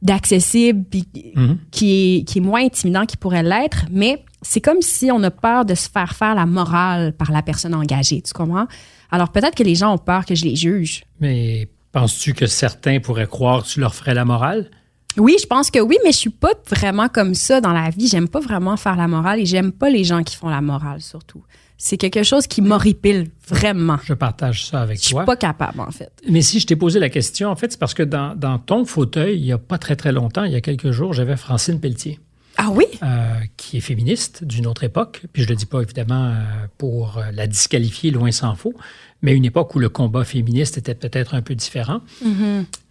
d'accessible, 0.00 0.84
puis 0.88 1.06
Mhm. 1.34 1.58
qui, 1.70 2.16
est, 2.18 2.24
qui 2.24 2.38
est 2.38 2.40
moins 2.40 2.64
intimidant 2.64 3.04
qu'il 3.04 3.18
pourrait 3.18 3.42
l'être, 3.42 3.86
mais 3.90 4.24
c'est 4.42 4.60
comme 4.60 4.80
si 4.80 5.10
on 5.10 5.22
a 5.24 5.30
peur 5.30 5.64
de 5.64 5.74
se 5.74 5.88
faire 5.88 6.14
faire 6.14 6.34
la 6.36 6.46
morale 6.46 7.12
par 7.12 7.32
la 7.32 7.42
personne 7.42 7.74
engagée, 7.74 8.22
tu 8.22 8.32
comprends? 8.32 8.66
Alors 9.10 9.30
peut-être 9.30 9.54
que 9.54 9.62
les 9.62 9.74
gens 9.74 9.94
ont 9.94 9.98
peur 9.98 10.24
que 10.26 10.34
je 10.34 10.44
les 10.44 10.56
juge. 10.56 11.04
Mais 11.20 11.68
penses-tu 11.92 12.34
que 12.34 12.46
certains 12.46 13.00
pourraient 13.00 13.26
croire 13.26 13.62
que 13.64 13.68
tu 13.68 13.80
leur 13.80 13.94
ferais 13.94 14.14
la 14.14 14.24
morale? 14.24 14.70
Oui, 15.16 15.36
je 15.40 15.46
pense 15.46 15.70
que 15.70 15.78
oui, 15.80 15.96
mais 16.04 16.12
je 16.12 16.18
suis 16.18 16.30
pas 16.30 16.52
vraiment 16.68 17.08
comme 17.08 17.34
ça 17.34 17.60
dans 17.60 17.72
la 17.72 17.90
vie. 17.90 18.06
J'aime 18.06 18.28
pas 18.28 18.40
vraiment 18.40 18.76
faire 18.76 18.94
la 18.96 19.08
morale 19.08 19.40
et 19.40 19.46
j'aime 19.46 19.72
pas 19.72 19.90
les 19.90 20.04
gens 20.04 20.22
qui 20.22 20.36
font 20.36 20.48
la 20.48 20.60
morale 20.60 21.00
surtout. 21.00 21.42
C'est 21.80 21.96
quelque 21.96 22.24
chose 22.24 22.46
qui 22.48 22.60
m'horripile 22.60 23.28
vraiment. 23.48 23.98
Je 24.04 24.12
partage 24.12 24.66
ça 24.66 24.82
avec 24.82 24.98
Je 24.98 25.04
suis 25.04 25.12
toi. 25.14 25.24
pas 25.24 25.36
capable 25.36 25.80
en 25.80 25.90
fait. 25.92 26.10
Mais 26.28 26.42
si 26.42 26.58
je 26.60 26.66
t'ai 26.66 26.74
posé 26.76 26.98
la 27.00 27.08
question, 27.08 27.48
en 27.50 27.56
fait, 27.56 27.70
c'est 27.72 27.78
parce 27.78 27.94
que 27.94 28.02
dans, 28.02 28.34
dans 28.36 28.58
ton 28.58 28.84
fauteuil, 28.84 29.36
il 29.38 29.42
n'y 29.44 29.52
a 29.52 29.58
pas 29.58 29.78
très 29.78 29.94
très 29.96 30.10
longtemps, 30.12 30.42
il 30.44 30.52
y 30.52 30.56
a 30.56 30.60
quelques 30.60 30.90
jours, 30.90 31.12
j'avais 31.12 31.36
Francine 31.36 31.78
Pelletier, 31.80 32.18
Ah 32.60 32.70
oui? 32.70 32.84
euh, 33.02 33.38
qui 33.56 33.76
est 33.76 33.80
féministe 33.80 34.42
d'une 34.44 34.66
autre 34.66 34.82
époque. 34.82 35.22
Puis 35.32 35.44
je 35.44 35.48
le 35.48 35.54
dis 35.54 35.64
pas 35.64 35.80
évidemment 35.80 36.26
euh, 36.26 36.66
pour 36.76 37.18
euh, 37.18 37.30
la 37.32 37.46
disqualifier, 37.46 38.10
loin 38.10 38.32
s'en 38.32 38.56
faut, 38.56 38.74
mais 39.22 39.32
une 39.32 39.44
époque 39.44 39.74
où 39.76 39.78
le 39.78 39.88
combat 39.88 40.24
féministe 40.24 40.76
était 40.76 40.96
peut-être 40.96 41.34
un 41.34 41.42
peu 41.42 41.54
différent. 41.54 42.00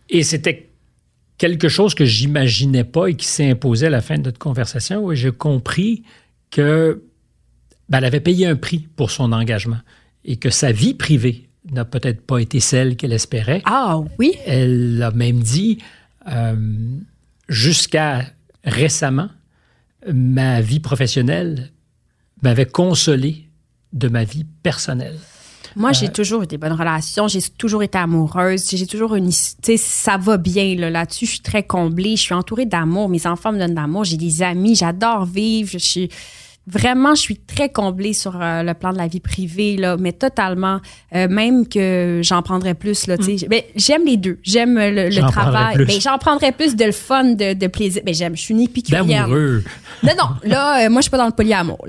Et 0.09 0.23
c'était 0.23 0.69
quelque 1.37 1.67
chose 1.67 1.93
que 1.93 2.05
j'imaginais 2.05 2.85
pas 2.85 3.07
et 3.07 3.15
qui 3.15 3.27
s'est 3.27 3.51
imposé 3.51 3.87
à 3.87 3.89
la 3.89 4.01
fin 4.01 4.17
de 4.17 4.23
notre 4.23 4.39
conversation, 4.39 5.03
où 5.03 5.13
j'ai 5.13 5.31
compris 5.31 6.03
que 6.49 7.03
ben, 7.89 7.99
elle 7.99 8.05
avait 8.05 8.21
payé 8.21 8.47
un 8.47 8.55
prix 8.55 8.87
pour 8.95 9.11
son 9.11 9.33
engagement 9.33 9.79
et 10.23 10.37
que 10.37 10.49
sa 10.49 10.71
vie 10.71 10.93
privée 10.93 11.49
n'a 11.71 11.83
peut-être 11.83 12.21
pas 12.21 12.39
été 12.39 12.61
celle 12.61 12.95
qu'elle 12.95 13.13
espérait. 13.13 13.61
Ah 13.65 13.99
oui? 14.17 14.35
Elle 14.45 15.01
a 15.03 15.11
même 15.11 15.41
dit, 15.41 15.79
euh, 16.31 16.55
jusqu'à 17.49 18.25
récemment, 18.63 19.29
ma 20.13 20.61
vie 20.61 20.79
professionnelle 20.79 21.71
m'avait 22.41 22.65
consolé 22.65 23.47
de 23.93 24.07
ma 24.07 24.23
vie 24.23 24.45
personnelle. 24.63 25.17
Moi, 25.75 25.91
j'ai 25.91 26.09
toujours 26.09 26.41
eu 26.41 26.47
des 26.47 26.57
bonnes 26.57 26.73
relations. 26.73 27.27
J'ai 27.27 27.41
toujours 27.41 27.83
été 27.83 27.99
amoureuse. 27.99 28.67
J'ai 28.67 28.87
toujours 28.87 29.13
une. 29.13 29.29
Tu 29.29 29.33
sais, 29.61 29.77
ça 29.77 30.17
va 30.17 30.37
bien 30.37 30.75
là, 30.75 30.89
là-dessus. 30.89 31.27
Je 31.27 31.31
suis 31.33 31.41
très 31.41 31.61
comblée. 31.61 32.15
Je 32.15 32.21
suis 32.23 32.33
entourée 32.33 32.65
d'amour. 32.65 33.09
Mes 33.09 33.27
enfants 33.27 33.51
me 33.51 33.59
donnent 33.59 33.75
d'amour. 33.75 34.03
J'ai 34.03 34.17
des 34.17 34.41
amis. 34.41 34.75
J'adore 34.75 35.25
vivre. 35.25 35.69
Je 35.73 35.77
suis 35.77 36.09
vraiment, 36.67 37.15
je 37.15 37.21
suis 37.21 37.37
très 37.37 37.69
comblée 37.69 38.13
sur 38.13 38.39
euh, 38.41 38.61
le 38.61 38.73
plan 38.73 38.91
de 38.91 38.97
la 38.97 39.07
vie 39.07 39.21
privée, 39.21 39.77
là, 39.77 39.95
mais 39.97 40.11
totalement. 40.11 40.79
Euh, 41.15 41.27
même 41.29 41.67
que 41.67 42.19
j'en 42.23 42.41
prendrais 42.41 42.73
plus, 42.73 43.07
là, 43.07 43.17
tu 43.17 43.37
sais. 43.37 43.47
Ben, 43.47 43.61
j'aime 43.75 44.05
les 44.05 44.17
deux. 44.17 44.37
J'aime 44.43 44.75
le, 44.75 45.09
le 45.09 45.15
prendrais 45.21 45.31
travail. 45.31 45.75
plus. 45.75 45.85
Mais 45.87 45.99
j'en 45.99 46.17
prendrais 46.17 46.51
plus 46.51 46.75
de 46.75 46.85
le 46.85 46.91
fun, 46.91 47.23
de, 47.23 47.53
de 47.53 47.67
plaisir. 47.67 48.01
Mais 48.05 48.13
j'aime, 48.13 48.35
je 48.35 48.41
suis 48.41 48.53
une 48.53 48.61
épicurienne. 48.61 49.07
D'amoureux. 49.07 49.63
Non, 50.03 50.13
non, 50.17 50.29
là, 50.43 50.85
euh, 50.85 50.89
moi, 50.89 50.99
je 50.99 51.03
suis 51.03 51.11
pas 51.11 51.17
dans 51.17 51.25
le 51.25 51.31
polyamour. 51.31 51.85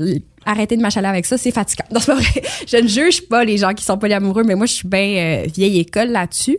Arrêtez 0.47 0.77
de 0.77 0.83
m'achaler 0.83 1.09
avec 1.09 1.27
ça, 1.27 1.37
c'est 1.37 1.51
fatigant. 1.51 1.85
Non, 1.93 2.01
c'est 2.01 2.13
pas 2.13 2.15
vrai. 2.15 2.43
Je 2.67 2.77
ne 2.77 2.87
juge 2.89 3.29
pas 3.29 3.45
les 3.45 3.59
gens 3.59 3.75
qui 3.75 3.85
sont 3.85 3.99
polyamoureux, 3.99 4.45
mais 4.45 4.55
moi, 4.55 4.67
je 4.67 4.75
suis 4.75 4.89
bien 4.89 5.43
euh, 5.45 5.47
vieille 5.53 5.81
école 5.81 6.09
là-dessus. 6.09 6.59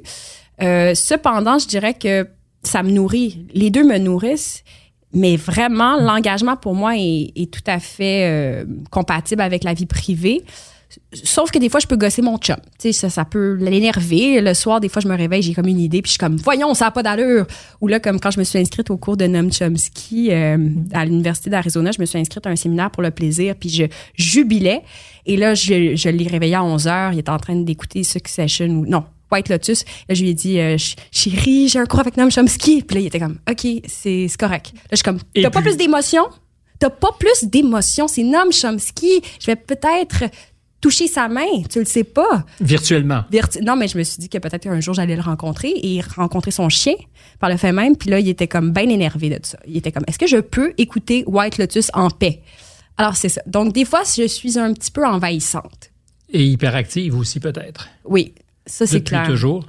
Euh, 0.62 0.94
cependant, 0.94 1.58
je 1.58 1.68
dirais 1.68 1.94
que 1.94 2.28
ça 2.64 2.84
me 2.84 2.92
nourrit. 2.92 3.46
Les 3.54 3.70
deux 3.70 3.84
me 3.84 3.98
nourrissent, 3.98 4.64
mais 5.14 5.38
vraiment, 5.38 5.98
l'engagement 5.98 6.56
pour 6.56 6.76
moi 6.76 6.96
est, 6.96 7.32
est 7.36 7.52
tout 7.52 7.64
à 7.66 7.80
fait 7.80 8.26
euh, 8.26 8.66
compatible 8.92 9.42
avec 9.42 9.64
la 9.64 9.74
vie 9.74 9.88
privée. 9.88 10.44
Sauf 11.14 11.52
que 11.52 11.60
des 11.60 11.70
fois, 11.70 11.80
je 11.80 11.86
peux 11.86 11.98
gosser 11.98 12.24
mon 12.24 12.38
chum. 12.38 12.56
Tu 12.80 12.92
sais, 12.92 12.92
ça, 12.94 13.10
ça 13.10 13.26
peut 13.26 13.54
l'énerver. 13.60 14.42
Le 14.42 14.54
soir, 14.56 14.80
des 14.80 14.90
fois, 14.90 15.02
je 15.02 15.08
me 15.08 15.16
réveille, 15.16 15.42
j'ai 15.44 15.54
comme 15.54 15.68
une 15.68 15.80
idée, 15.80 16.02
puis 16.02 16.10
je 16.10 16.14
suis 16.14 16.20
comme, 16.20 16.38
voyons, 16.38 16.74
ça 16.74 16.86
n'a 16.86 16.92
pas 16.92 17.04
d'allure. 17.04 17.46
Ou 17.82 17.88
là, 17.88 18.00
comme 18.00 18.20
quand 18.20 18.32
je 18.32 18.40
me 18.40 18.44
suis 18.44 18.58
inscrite 18.58 18.90
au 18.90 18.98
cours 18.98 19.16
de 19.16 19.26
Noam 19.26 19.52
Chomsky 19.52 20.32
euh, 20.32 20.58
à 20.94 21.06
l'Université 21.06 21.52
d'Arizona, 21.52 21.92
je 21.92 22.02
me 22.02 22.06
suis 22.06 22.18
inscrite 22.18 22.46
à 22.48 22.50
un 22.50 22.56
séminaire 22.56 22.90
pour 22.90 23.04
le 23.04 23.12
plaisir, 23.12 23.56
puis 23.60 23.70
je 23.70 23.86
jubilais. 24.16 24.82
Et 25.28 25.38
là, 25.38 25.54
je, 25.54 25.96
je 25.96 26.10
l'ai 26.10 26.28
réveillé 26.28 26.56
à 26.56 26.64
11 26.64 26.88
heures. 26.88 27.14
Il 27.14 27.20
était 27.20 27.30
en 27.30 27.38
train 27.38 27.56
d'écouter 27.56 28.04
Succession 28.04 28.68
ou 28.68 28.86
non, 28.88 29.04
White 29.32 29.50
Lotus. 29.50 29.86
Là, 30.08 30.16
je 30.16 30.22
lui 30.24 30.30
ai 30.30 30.34
dit, 30.34 30.60
euh, 30.60 30.78
Ch- 30.78 30.96
chérie, 31.12 31.68
j'ai 31.68 31.80
un 31.80 31.86
cours 31.86 32.00
avec 32.00 32.18
Noam 32.18 32.32
Chomsky. 32.32 32.82
Puis 32.84 32.96
là, 32.96 33.02
il 33.02 33.08
était 33.08 33.20
comme, 33.20 33.40
OK, 33.50 33.68
c'est 33.88 34.28
correct. 34.40 34.72
Là, 34.76 34.82
je 34.92 34.96
suis 34.98 35.04
comme, 35.04 35.20
t'as 35.34 35.50
pas 35.50 35.62
plus 35.62 35.78
d'émotion? 35.78 36.24
T'as 36.80 36.90
pas 36.90 37.10
plus 37.20 37.44
d'émotion. 37.50 38.08
C'est 38.08 38.24
Noam 38.24 38.52
Chomsky. 38.52 39.22
Je 39.40 39.48
vais 39.48 39.56
peut-être 39.56 40.24
toucher 40.82 41.08
sa 41.08 41.28
main. 41.28 41.62
Tu 41.70 41.80
le 41.80 41.86
sais 41.86 42.06
pas. 42.06 42.46
Virtuellement. 42.62 43.24
Virtu- 43.30 43.60
non, 43.62 43.76
mais 43.76 43.90
je 43.90 43.98
me 43.98 44.04
suis 44.04 44.18
dit 44.20 44.30
que 44.30 44.38
peut-être 44.38 44.66
un 44.68 44.80
jour 44.80 44.94
j'allais 44.94 45.18
le 45.18 45.22
rencontrer 45.22 45.74
et 45.76 46.00
rencontrer 46.16 46.52
son 46.52 46.70
chien 46.70 46.94
par 47.40 47.50
le 47.50 47.58
fait 47.58 47.74
même. 47.74 47.98
Puis 47.98 48.10
là, 48.10 48.20
il 48.20 48.30
était 48.30 48.48
comme 48.48 48.72
bien 48.72 48.88
énervé 48.88 49.30
de 49.30 49.40
ça. 49.46 49.60
Il 49.68 49.76
était 49.76 49.92
comme, 49.92 50.06
est-ce 50.08 50.18
que 50.18 50.28
je 50.28 50.38
peux 50.38 50.74
écouter 50.78 51.26
White 51.28 51.58
Lotus 51.58 51.92
en 51.94 52.10
paix? 52.10 52.42
Alors, 52.96 53.18
c'est 53.18 53.28
ça. 53.30 53.42
Donc, 53.46 53.74
des 53.74 53.84
fois, 53.86 54.04
je 54.04 54.26
suis 54.28 54.58
un 54.58 54.74
petit 54.74 54.92
peu 54.92 55.06
envahissante. 55.06 55.92
Et 56.32 56.46
hyperactive 56.46 57.18
aussi, 57.18 57.40
peut-être. 57.42 57.90
Oui, 58.06 58.34
ça, 58.70 58.86
c'est 58.88 59.02
clair. 59.02 59.28
toujours? 59.28 59.66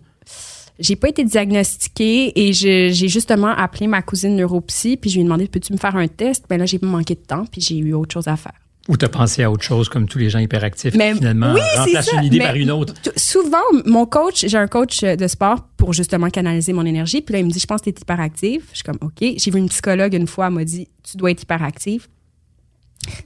J'ai 0.79 0.97
pas 0.97 1.09
été 1.09 1.25
diagnostiquée 1.25 2.33
et 2.35 2.53
j'ai 2.53 3.09
justement 3.09 3.49
appelé 3.49 3.87
ma 3.87 4.01
cousine 4.01 4.35
neuropsy 4.37 4.97
puis 4.97 5.11
je 5.11 5.17
lui 5.17 5.21
ai 5.21 5.25
demandé 5.25 5.47
peux-tu 5.47 5.73
me 5.73 5.79
faire 5.79 5.97
un 5.97 6.09
test? 6.09 6.47
Ben 6.49 6.59
là 6.59 6.65
j'ai 6.65 6.79
manqué 6.81 7.15
de 7.15 7.21
temps 7.21 7.45
puis 7.51 7.61
j'ai 7.61 7.77
eu 7.77 7.93
autre 7.93 8.15
chose 8.15 8.29
à 8.29 8.37
faire. 8.37 8.55
Ou 8.89 8.97
t'as 8.97 9.09
pensé 9.09 9.43
à 9.43 9.51
autre 9.51 9.63
chose, 9.63 9.89
comme 9.89 10.09
tous 10.09 10.19
les 10.19 10.31
gens 10.31 10.39
hyperactifs 10.39 10.95
Mais 10.97 11.13
qui 11.13 11.19
finalement 11.19 11.53
oui, 11.53 11.61
remplacent 11.77 12.13
une 12.15 12.25
idée 12.25 12.39
Mais 12.39 12.47
par 12.47 12.55
une 12.55 12.71
autre. 12.71 12.95
Souvent, 13.15 13.59
mon 13.85 14.07
coach, 14.07 14.47
j'ai 14.47 14.57
un 14.57 14.67
coach 14.67 15.03
de 15.05 15.29
sport 15.29 15.69
pour 15.77 15.93
justement 15.93 16.31
canaliser 16.31 16.73
mon 16.73 16.85
énergie. 16.87 17.21
Puis 17.21 17.35
là, 17.35 17.39
il 17.41 17.47
me 17.47 17.51
dit, 17.51 17.61
je 17.61 17.67
pense 17.67 17.83
que 17.83 17.91
tu 17.91 17.97
es 17.97 18.01
hyperactive. 18.01 18.65
Je 18.71 18.77
suis 18.77 18.85
comme, 18.85 18.99
OK. 19.03 19.35
J'ai 19.37 19.51
vu 19.51 19.59
une 19.59 19.69
psychologue 19.69 20.15
une 20.15 20.27
fois, 20.27 20.47
elle 20.47 20.55
m'a 20.55 20.65
dit, 20.65 20.89
tu 21.05 21.19
dois 21.19 21.31
être 21.31 21.43
hyperactive. 21.43 22.09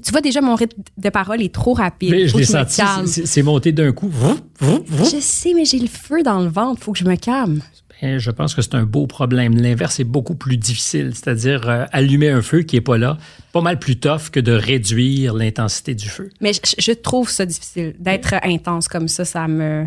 Tu 0.05 0.13
vois, 0.13 0.21
déjà, 0.21 0.41
mon 0.41 0.55
rythme 0.55 0.83
de 0.97 1.09
parole 1.11 1.43
est 1.43 1.53
trop 1.53 1.75
rapide. 1.75 2.11
Mais 2.11 2.29
je 2.29 2.37
l'ai 2.37 2.45
senti, 2.45 2.81
c'est- 3.07 3.43
monté 3.43 3.73
d'un 3.73 3.93
coup. 3.93 4.09
Vroom, 4.09 4.39
vroom, 4.61 4.83
vroom. 4.87 5.09
Je 5.11 5.21
sais, 5.21 5.53
mais 5.55 5.65
j'ai 5.65 5.79
le 5.79 5.89
feu 5.89 6.23
dans 6.23 6.41
le 6.41 6.49
ventre. 6.49 6.83
Faut 6.83 6.93
que 6.93 6.99
je 6.99 7.05
me 7.05 7.17
calme. 7.17 7.61
Ben, 8.03 8.19
je 8.19 8.31
pense 8.31 8.55
que 8.55 8.61
c'est 8.61 8.75
un 8.75 8.85
beau 8.85 9.07
problème. 9.07 9.57
L'inverse 9.57 9.99
est 9.99 10.05
beaucoup 10.05 10.35
plus 10.35 10.57
difficile, 10.59 11.13
c'est-à-dire 11.15 11.69
euh, 11.69 11.85
allumer 11.91 12.29
un 12.29 12.43
feu 12.43 12.61
qui 12.63 12.77
est 12.77 12.81
pas 12.83 12.99
là, 12.99 13.17
pas 13.53 13.63
mal 13.63 13.79
plus 13.79 13.97
tough 13.97 14.29
que 14.31 14.41
de 14.41 14.53
réduire 14.53 15.33
l'intensité 15.35 15.95
du 15.95 16.09
feu. 16.09 16.29
Mais 16.41 16.53
je, 16.53 16.61
je 16.79 16.93
trouve 16.93 17.31
ça 17.31 17.47
difficile 17.47 17.95
d'être 17.99 18.35
intense 18.43 18.89
comme 18.89 19.09
ça. 19.09 19.25
Ça 19.25 19.49
me. 19.49 19.87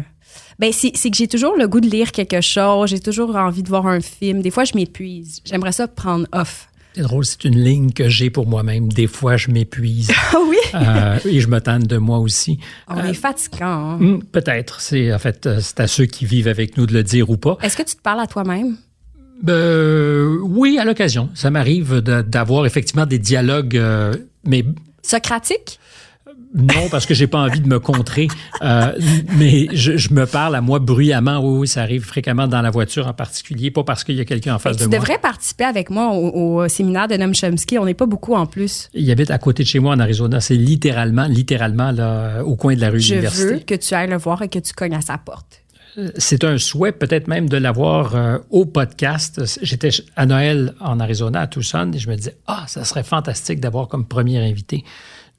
Ben, 0.57 0.71
c'est 0.73 0.91
que 0.91 1.15
j'ai 1.15 1.27
toujours 1.27 1.55
le 1.57 1.67
goût 1.67 1.79
de 1.79 1.87
lire 1.89 2.11
quelque 2.11 2.41
chose. 2.41 2.89
J'ai 2.89 2.99
toujours 2.99 3.35
envie 3.35 3.61
de 3.61 3.69
voir 3.69 3.85
un 3.85 3.99
film. 4.01 4.41
Des 4.41 4.49
fois, 4.51 4.63
je 4.63 4.73
m'épuise. 4.75 5.41
J'aimerais 5.45 5.71
ça 5.71 5.87
prendre 5.87 6.25
off. 6.31 6.66
C'est 6.97 7.03
drôle, 7.03 7.25
c'est 7.25 7.43
une 7.43 7.63
ligne 7.63 7.91
que 7.91 8.09
j'ai 8.09 8.31
pour 8.31 8.47
moi-même. 8.47 8.91
Des 8.91 9.05
fois, 9.05 9.37
je 9.37 9.51
m'épuise 9.51 10.09
Ah 10.33 10.37
oui? 10.49 10.57
euh, 10.73 11.19
et 11.25 11.39
je 11.41 11.47
me 11.47 11.61
tente 11.61 11.83
de 11.85 11.97
moi 11.97 12.17
aussi. 12.17 12.57
On 12.87 13.03
est 13.05 13.13
fatigant. 13.13 13.67
hein? 13.67 13.97
Hum, 14.01 14.23
Peut-être. 14.23 14.81
C'est 14.81 15.13
en 15.13 15.19
fait, 15.19 15.45
euh, 15.45 15.59
c'est 15.61 15.79
à 15.79 15.85
ceux 15.85 16.05
qui 16.07 16.25
vivent 16.25 16.47
avec 16.47 16.75
nous 16.75 16.87
de 16.87 16.93
le 16.95 17.03
dire 17.03 17.29
ou 17.29 17.37
pas. 17.37 17.59
Est-ce 17.61 17.77
que 17.77 17.83
tu 17.83 17.95
te 17.95 18.01
parles 18.01 18.19
à 18.21 18.25
toi-même? 18.25 18.77
Ben, 19.43 20.39
oui, 20.41 20.79
à 20.79 20.85
l'occasion. 20.85 21.29
Ça 21.35 21.51
m'arrive 21.51 21.99
d'avoir 22.01 22.65
effectivement 22.65 23.05
des 23.05 23.19
dialogues, 23.19 23.77
euh, 23.77 24.15
mais 24.43 24.65
Socratique? 25.03 25.79
Non, 26.53 26.89
parce 26.89 27.05
que 27.05 27.13
j'ai 27.13 27.27
pas 27.27 27.39
envie 27.39 27.59
de 27.59 27.67
me 27.67 27.79
contrer. 27.79 28.27
Euh, 28.61 28.93
mais 29.37 29.67
je, 29.73 29.97
je 29.97 30.13
me 30.13 30.25
parle 30.25 30.55
à 30.55 30.61
moi 30.61 30.79
bruyamment. 30.79 31.39
Oui, 31.39 31.59
oui, 31.59 31.67
ça 31.67 31.81
arrive 31.81 32.03
fréquemment 32.03 32.47
dans 32.47 32.61
la 32.61 32.69
voiture 32.69 33.07
en 33.07 33.13
particulier, 33.13 33.69
pas 33.69 33.83
parce 33.83 34.03
qu'il 34.03 34.15
y 34.15 34.21
a 34.21 34.25
quelqu'un 34.25 34.55
en 34.55 34.59
face 34.59 34.77
tu 34.77 34.83
de 34.83 34.89
moi. 34.89 34.97
devrais 34.97 35.17
participer 35.17 35.65
avec 35.65 35.89
moi 35.89 36.13
au, 36.13 36.61
au 36.61 36.67
séminaire 36.67 37.07
de 37.07 37.15
Noam 37.15 37.35
Chomsky. 37.35 37.77
On 37.77 37.85
n'est 37.85 37.93
pas 37.93 38.05
beaucoup 38.05 38.33
en 38.33 38.45
plus. 38.45 38.89
Il 38.93 39.09
habite 39.11 39.31
à 39.31 39.37
côté 39.37 39.63
de 39.63 39.67
chez 39.67 39.79
moi 39.79 39.93
en 39.93 39.99
Arizona. 39.99 40.39
C'est 40.39 40.55
littéralement, 40.55 41.25
littéralement 41.25 41.91
là, 41.91 42.43
au 42.43 42.55
coin 42.55 42.75
de 42.75 42.81
la 42.81 42.89
rue 42.89 42.97
de 42.97 43.01
Je 43.01 43.15
veux 43.15 43.59
que 43.59 43.75
tu 43.75 43.93
ailles 43.93 44.09
le 44.09 44.17
voir 44.17 44.41
et 44.41 44.49
que 44.49 44.59
tu 44.59 44.73
cognes 44.73 44.95
à 44.95 45.01
sa 45.01 45.17
porte. 45.17 45.63
C'est 46.17 46.43
un 46.43 46.59
souhait 46.59 46.91
peut-être 46.91 47.27
même 47.27 47.49
de 47.49 47.57
l'avoir 47.57 48.15
euh, 48.15 48.37
au 48.51 48.65
podcast. 48.65 49.41
J'étais 49.63 49.89
à 50.15 50.27
Noël 50.27 50.75
en 50.79 50.99
Arizona, 50.99 51.41
à 51.41 51.47
Tucson, 51.47 51.91
et 51.91 51.97
je 51.97 52.07
me 52.07 52.15
disais, 52.15 52.37
ah, 52.45 52.65
ça 52.67 52.83
serait 52.83 53.03
fantastique 53.03 53.59
d'avoir 53.59 53.87
comme 53.87 54.05
premier 54.05 54.37
invité 54.37 54.83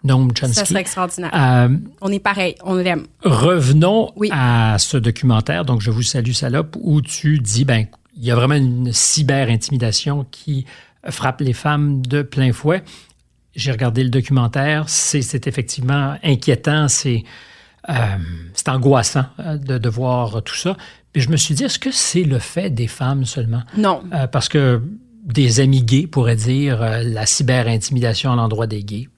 Noam 0.05 0.31
Chomsky. 0.35 0.55
Ça 0.55 0.64
serait 0.64 0.81
extraordinaire. 0.81 1.31
Euh, 1.35 1.76
On 2.00 2.11
est 2.12 2.19
pareil. 2.21 2.55
On 2.64 2.75
l'aime. 2.75 3.07
Revenons 3.25 4.11
Oui. 4.17 4.28
à 4.33 4.76
ce 4.78 4.97
documentaire, 4.97 5.64
donc 5.64 5.81
je 5.81 5.90
vous 5.90 6.02
salue 6.02 6.31
salope, 6.33 6.76
où 6.81 7.00
tu 7.00 7.38
dis, 7.38 7.64
ben, 7.64 7.87
il 8.17 8.25
y 8.25 8.31
a 8.31 8.35
vraiment 8.35 8.55
une 8.55 8.93
cyber-intimidation 8.93 10.26
qui 10.31 10.64
frappe 11.09 11.40
les 11.40 11.52
femmes 11.52 12.05
de 12.07 12.23
plein 12.23 12.52
fouet. 12.52 12.83
J'ai 13.55 13.73
regardé 13.73 14.05
le 14.05 14.11
documentaire, 14.11 14.88
c'est 14.88 15.47
effectivement 15.47 16.17
inquiétant, 16.23 16.87
c'est 16.88 17.25
euh, 17.88 17.95
c'est 18.55 18.69
angoissant 18.69 19.25
euh, 19.40 19.57
de, 19.57 19.78
de 19.78 19.88
voir 19.88 20.43
tout 20.43 20.55
ça. 20.55 20.76
Puis 21.12 21.23
je 21.23 21.31
me 21.31 21.37
suis 21.37 21.55
dit, 21.55 21.64
est-ce 21.64 21.78
que 21.78 21.90
c'est 21.90 22.23
le 22.25 22.38
fait 22.38 22.69
des 22.71 22.87
femmes 22.87 23.25
seulement? 23.25 23.62
Non. 23.76 24.02
Euh, 24.12 24.26
parce 24.26 24.49
que 24.49 24.83
des 25.25 25.61
amis 25.61 25.83
gays 25.83 26.07
pourraient 26.07 26.37
dire 26.37 26.83
euh, 26.83 27.02
la 27.02 27.25
cyber-intimidation 27.25 28.31
à 28.33 28.37
l'endroit 28.37 28.67
des 28.67 28.83
gays. 28.85 29.09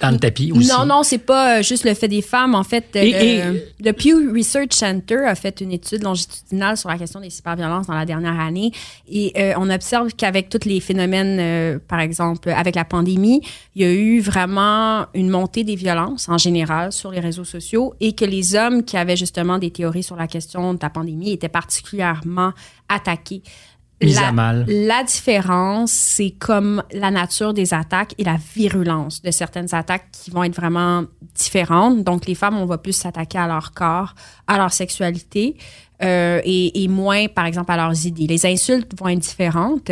Dans 0.00 0.10
le 0.10 0.18
tapis 0.18 0.52
aussi. 0.52 0.68
Non, 0.68 0.84
non, 0.84 1.02
c'est 1.02 1.16
pas 1.18 1.58
euh, 1.58 1.62
juste 1.62 1.84
le 1.84 1.94
fait 1.94 2.08
des 2.08 2.20
femmes. 2.20 2.54
En 2.54 2.64
fait, 2.64 2.84
euh, 2.96 3.00
Et- 3.02 3.12
le, 3.12 3.56
et- 3.56 3.66
le 3.82 3.92
Pew 3.92 4.30
Research 4.36 4.72
Center 4.72 5.24
a 5.26 5.34
fait 5.34 5.60
une 5.62 5.72
étude 5.72 6.02
longitudinale 6.02 6.76
sur 6.76 6.90
la 6.90 6.98
question 6.98 7.18
des 7.20 7.30
cyberviolences 7.30 7.86
dans 7.86 7.94
la 7.94 8.04
dernière 8.04 8.38
année. 8.38 8.72
Et 9.08 9.32
euh, 9.38 9.54
on 9.56 9.70
observe 9.70 10.12
qu'avec 10.14 10.50
tous 10.50 10.68
les 10.68 10.80
phénomènes, 10.80 11.38
euh, 11.40 11.78
par 11.88 12.00
exemple, 12.00 12.50
avec 12.50 12.74
la 12.74 12.84
pandémie, 12.84 13.40
il 13.74 13.82
y 13.82 13.84
a 13.86 13.92
eu 13.92 14.20
vraiment 14.20 15.06
une 15.14 15.30
montée 15.30 15.64
des 15.64 15.76
violences 15.76 16.28
en 16.28 16.36
général 16.38 16.92
sur 16.92 17.10
les 17.10 17.20
réseaux 17.20 17.44
sociaux 17.44 17.94
et 18.00 18.12
que 18.12 18.24
les 18.26 18.54
hommes 18.54 18.84
qui 18.84 18.96
avaient 18.98 19.16
justement 19.16 19.58
des 19.58 19.70
théories 19.70 20.02
sur 20.02 20.16
la 20.16 20.26
question 20.26 20.74
de 20.74 20.78
la 20.82 20.90
pandémie 20.90 21.32
étaient 21.32 21.48
particulièrement 21.48 22.52
attaqués. 22.88 23.42
Mis 24.02 24.12
La- 24.12 24.28
à 24.28 24.32
mal. 24.32 24.64
la 24.68 25.02
différence, 25.04 25.90
c'est 25.90 26.30
comme 26.38 26.82
la 26.92 27.10
nature 27.10 27.54
des 27.54 27.72
attaques 27.72 28.14
et 28.18 28.24
la 28.24 28.36
virulence 28.54 29.22
de 29.22 29.30
certaines 29.30 29.74
attaques 29.74 30.08
qui 30.12 30.30
vont 30.30 30.44
être 30.44 30.54
vraiment 30.56 31.04
différentes. 31.34 32.04
Donc, 32.04 32.26
les 32.26 32.34
femmes, 32.34 32.58
on 32.58 32.66
va 32.66 32.76
plus 32.76 32.92
s'attaquer 32.92 33.38
à 33.38 33.46
leur 33.46 33.72
corps, 33.72 34.14
à 34.46 34.58
leur 34.58 34.72
sexualité 34.72 35.56
euh, 36.02 36.42
et, 36.44 36.82
et 36.84 36.88
moins, 36.88 37.26
par 37.28 37.46
exemple, 37.46 37.72
à 37.72 37.76
leurs 37.78 38.04
idées. 38.06 38.26
Les 38.26 38.44
insultes 38.44 38.92
vont 38.98 39.08
être 39.08 39.18
différentes. 39.20 39.90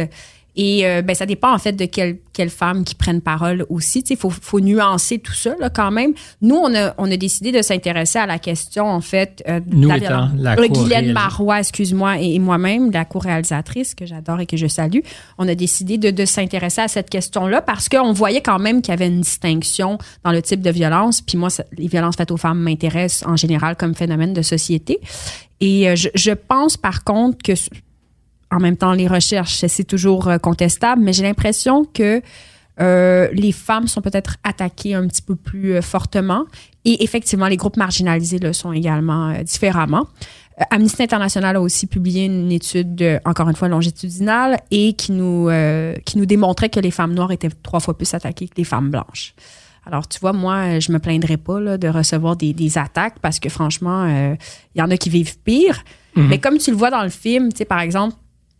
Et 0.56 0.86
euh, 0.86 1.02
ben, 1.02 1.14
ça 1.16 1.26
dépend 1.26 1.52
en 1.52 1.58
fait 1.58 1.72
de 1.72 1.84
quelles 1.84 2.18
quelle 2.32 2.50
femmes 2.50 2.82
qui 2.84 2.94
prennent 2.96 3.20
parole 3.20 3.64
aussi. 3.68 4.00
Il 4.10 4.16
faut, 4.16 4.30
faut 4.30 4.60
nuancer 4.60 5.18
tout 5.20 5.32
ça 5.32 5.54
là, 5.60 5.70
quand 5.70 5.90
même. 5.92 6.12
Nous, 6.42 6.56
on 6.56 6.74
a, 6.74 6.92
on 6.98 7.08
a 7.10 7.16
décidé 7.16 7.52
de 7.52 7.62
s'intéresser 7.62 8.18
à 8.18 8.26
la 8.26 8.38
question 8.40 8.86
en 8.86 9.00
fait. 9.00 9.42
euh, 9.48 9.60
de 9.60 9.74
Nous 9.74 9.88
la 9.88 9.96
étant 9.98 10.28
la 10.36 10.52
Euh, 10.58 10.66
Guylaine 10.68 11.12
Marois, 11.12 11.60
excuse-moi, 11.60 12.20
et, 12.20 12.34
et 12.34 12.38
moi-même, 12.40 12.90
la 12.90 13.04
co-réalisatrice 13.04 13.94
que 13.94 14.04
j'adore 14.06 14.40
et 14.40 14.46
que 14.46 14.56
je 14.56 14.66
salue, 14.66 15.00
on 15.38 15.46
a 15.48 15.54
décidé 15.54 15.96
de, 15.98 16.10
de 16.10 16.24
s'intéresser 16.24 16.80
à 16.82 16.88
cette 16.88 17.08
question-là 17.10 17.60
parce 17.62 17.88
qu'on 17.88 18.12
voyait 18.12 18.40
quand 18.42 18.58
même 18.58 18.82
qu'il 18.82 18.90
y 18.92 18.94
avait 18.94 19.06
une 19.08 19.20
distinction 19.20 19.98
dans 20.24 20.32
le 20.32 20.42
type 20.42 20.60
de 20.60 20.70
violence. 20.70 21.20
Puis 21.20 21.36
moi, 21.38 21.50
ça- 21.50 21.64
les 21.78 21.86
violences 21.88 22.16
faites 22.16 22.30
aux 22.32 22.36
femmes 22.36 22.58
m'intéressent 22.60 23.28
en 23.28 23.36
général 23.36 23.76
comme 23.76 23.94
phénomène 23.94 24.32
de 24.34 24.42
société. 24.42 24.98
Et 25.60 25.88
euh, 25.88 25.94
je, 25.96 26.08
je 26.14 26.32
pense 26.32 26.76
par 26.76 27.04
contre 27.04 27.38
que 27.44 27.52
en 28.54 28.60
même 28.60 28.76
temps, 28.76 28.92
les 28.92 29.08
recherches, 29.08 29.64
c'est 29.66 29.84
toujours 29.84 30.28
euh, 30.28 30.38
contestable, 30.38 31.02
mais 31.02 31.12
j'ai 31.12 31.24
l'impression 31.24 31.84
que 31.84 32.22
euh, 32.80 33.28
les 33.32 33.52
femmes 33.52 33.86
sont 33.86 34.00
peut-être 34.00 34.36
attaquées 34.44 34.94
un 34.94 35.06
petit 35.06 35.22
peu 35.22 35.36
plus 35.36 35.74
euh, 35.74 35.82
fortement. 35.82 36.44
Et 36.84 37.04
effectivement, 37.04 37.46
les 37.46 37.56
groupes 37.56 37.76
marginalisés 37.76 38.38
le 38.38 38.52
sont 38.52 38.72
également 38.72 39.30
euh, 39.30 39.42
différemment. 39.42 40.06
Amnesty 40.70 41.02
International 41.02 41.56
a 41.56 41.60
aussi 41.60 41.86
publié 41.86 42.26
une 42.26 42.52
étude, 42.52 43.20
encore 43.24 43.48
une 43.48 43.56
fois 43.56 43.68
longitudinale, 43.68 44.60
et 44.70 44.92
qui 44.92 45.10
nous, 45.10 45.48
euh, 45.48 45.94
qui 46.04 46.16
nous 46.16 46.26
démontrait 46.26 46.68
que 46.68 46.78
les 46.78 46.92
femmes 46.92 47.12
noires 47.12 47.32
étaient 47.32 47.50
trois 47.62 47.80
fois 47.80 47.96
plus 47.96 48.12
attaquées 48.14 48.46
que 48.46 48.54
les 48.56 48.64
femmes 48.64 48.90
blanches. 48.90 49.34
Alors, 49.86 50.08
tu 50.08 50.18
vois, 50.20 50.32
moi, 50.32 50.78
je 50.78 50.92
me 50.92 50.98
plaindrais 50.98 51.36
pas 51.36 51.60
là, 51.60 51.76
de 51.76 51.88
recevoir 51.88 52.36
des, 52.36 52.52
des 52.52 52.78
attaques 52.78 53.18
parce 53.20 53.38
que 53.38 53.48
franchement, 53.48 54.04
euh, 54.04 54.34
il 54.74 54.78
y 54.78 54.82
en 54.82 54.90
a 54.90 54.96
qui 54.96 55.10
vivent 55.10 55.38
pire. 55.38 55.82
Mhm. 56.16 56.28
Mais 56.28 56.38
comme 56.38 56.58
tu 56.58 56.70
le 56.70 56.76
vois 56.76 56.90
dans 56.90 57.02
le 57.02 57.10
film, 57.10 57.52
tu 57.52 57.58
sais, 57.58 57.64
par 57.64 57.80
exemple, 57.80 58.14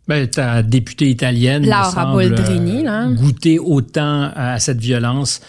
Ben, 0.07 0.27
ta 0.27 0.61
députée 0.61 1.09
italienne 1.09 1.65
Laura 1.65 2.11
Boldrini, 2.11 2.83
là. 2.83 3.07
euh, 3.07 3.13
goûter 3.15 3.57
autant 3.57 4.29
à 4.35 4.59
cette 4.59 4.79
violence, 4.79 5.41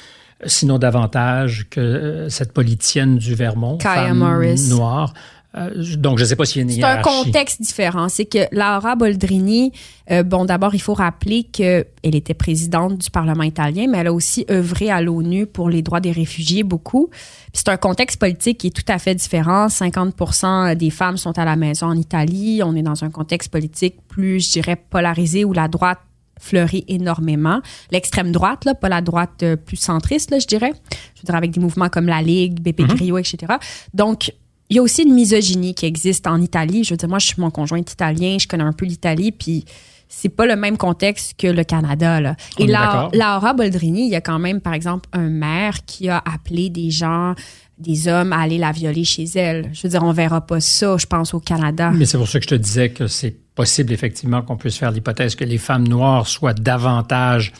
sinon 0.46 0.78
davantage 0.78 1.66
que 1.70 1.80
euh, 1.80 2.28
cette 2.30 2.52
politicienne 2.52 3.18
du 3.18 3.34
Vermont, 3.34 3.76
Kaya 3.76 4.08
femme 4.08 4.18
Morris. 4.18 4.68
noire. 4.70 5.12
Euh, 5.56 5.96
donc, 5.96 6.18
je 6.18 6.25
ne 6.25 6.28
sais 6.28 6.36
pas 6.36 6.44
s'il 6.44 6.58
y 6.58 6.60
a 6.60 6.62
une 6.64 6.70
C'est 6.70 6.84
un 6.84 7.02
contexte 7.02 7.62
différent. 7.62 8.08
C'est 8.08 8.26
que 8.26 8.46
Laura 8.52 8.94
Boldrini, 8.96 9.72
euh, 10.10 10.22
bon, 10.22 10.44
d'abord, 10.44 10.75
il 10.75 10.80
faut 10.80 10.94
rappeler 10.94 11.44
qu'elle 11.44 11.86
était 12.02 12.34
présidente 12.34 12.98
du 12.98 13.10
Parlement 13.10 13.42
italien, 13.42 13.86
mais 13.88 13.98
elle 13.98 14.08
a 14.08 14.12
aussi 14.12 14.44
œuvré 14.50 14.90
à 14.90 15.00
l'ONU 15.00 15.46
pour 15.46 15.70
les 15.70 15.82
droits 15.82 16.00
des 16.00 16.12
réfugiés 16.12 16.62
beaucoup. 16.62 17.10
C'est 17.52 17.68
un 17.68 17.76
contexte 17.76 18.20
politique 18.20 18.58
qui 18.58 18.66
est 18.68 18.70
tout 18.76 18.90
à 18.92 18.98
fait 18.98 19.14
différent. 19.14 19.68
50% 19.68 20.75
des 20.75 20.90
femmes 20.90 21.16
sont 21.16 21.38
à 21.38 21.44
la 21.44 21.56
maison 21.56 21.86
en 21.86 21.96
Italie. 21.96 22.60
On 22.62 22.76
est 22.76 22.82
dans 22.82 23.04
un 23.04 23.10
contexte 23.10 23.50
politique 23.50 23.96
plus, 24.08 24.46
je 24.46 24.52
dirais, 24.52 24.76
polarisé 24.76 25.44
où 25.44 25.52
la 25.52 25.68
droite 25.68 25.98
fleurit 26.38 26.84
énormément. 26.88 27.60
L'extrême 27.90 28.32
droite, 28.32 28.64
là, 28.64 28.75
pas 28.75 28.90
la 28.90 29.00
droite 29.00 29.42
euh, 29.42 29.56
plus 29.56 29.78
centriste, 29.78 30.30
là, 30.30 30.38
je 30.38 30.46
dirais. 30.46 30.72
Je 31.14 31.22
veux 31.22 31.26
dire, 31.26 31.34
avec 31.34 31.50
des 31.50 31.60
mouvements 31.60 31.88
comme 31.88 32.06
la 32.06 32.20
Ligue, 32.20 32.60
BP 32.60 32.82
Grillo, 32.82 33.18
etc. 33.18 33.54
Donc, 33.94 34.32
il 34.68 34.76
y 34.76 34.78
a 34.78 34.82
aussi 34.82 35.02
une 35.02 35.14
misogynie 35.14 35.75
qui 35.75 35.87
existe 35.87 36.26
en 36.26 36.40
Italie. 36.40 36.85
Je 36.85 36.94
veux 36.94 36.96
dire, 36.96 37.08
moi, 37.08 37.18
je 37.18 37.26
suis 37.26 37.40
mon 37.40 37.50
conjoint 37.50 37.78
italien, 37.78 38.37
je 38.40 38.49
connais 38.49 38.64
un 38.64 38.73
peu 38.73 38.85
l'Italie, 38.85 39.32
puis 39.32 39.64
c'est 40.08 40.28
pas 40.28 40.46
le 40.46 40.56
même 40.56 40.76
contexte 40.76 41.35
que 41.37 41.46
le 41.46 41.64
Canada. 41.64 42.20
Là. 42.20 42.37
On 42.58 42.64
Et 42.64 42.66
La-. 42.66 43.08
Laura 43.12 43.54
Boldrini, 43.54 44.06
il 44.06 44.11
y 44.11 44.16
a 44.16 44.20
quand 44.20 44.38
même, 44.38 44.61
par 44.61 44.75
exemple, 44.75 45.08
un 45.12 45.28
maire 45.28 45.85
qui 45.85 46.08
a 46.08 46.18
appelé 46.18 46.70
des 46.70 46.90
gens, 46.90 47.35
des 47.78 48.08
hommes, 48.08 48.32
à 48.32 48.40
aller 48.40 48.58
la 48.58 48.73
violer 48.73 49.04
chez 49.04 49.25
elle. 49.35 49.70
Je 49.73 49.82
veux 49.82 49.88
dire, 49.88 50.02
on 50.02 50.12
verra 50.12 50.40
pas 50.40 50.61
ça, 50.61 50.96
je 50.96 51.06
pense, 51.06 51.35
au 51.35 51.40
Canada. 51.40 51.90
Mais 51.94 52.06
c'est 52.06 52.18
pour 52.18 52.28
ça 52.28 52.38
que 52.38 52.44
je 52.44 52.50
te 52.50 52.54
disais 52.54 52.90
que 52.90 53.06
c'est 53.06 53.37
possible 53.54 53.92
effectivement 53.92 54.42
qu'on 54.42 54.56
puisse 54.56 54.76
faire 54.76 54.90
l'hypothèse 54.90 55.35
que 55.35 55.44
les 55.44 55.58
femmes 55.58 55.88
noires 55.88 56.26
soient 56.26 56.54
davantage 56.54 57.52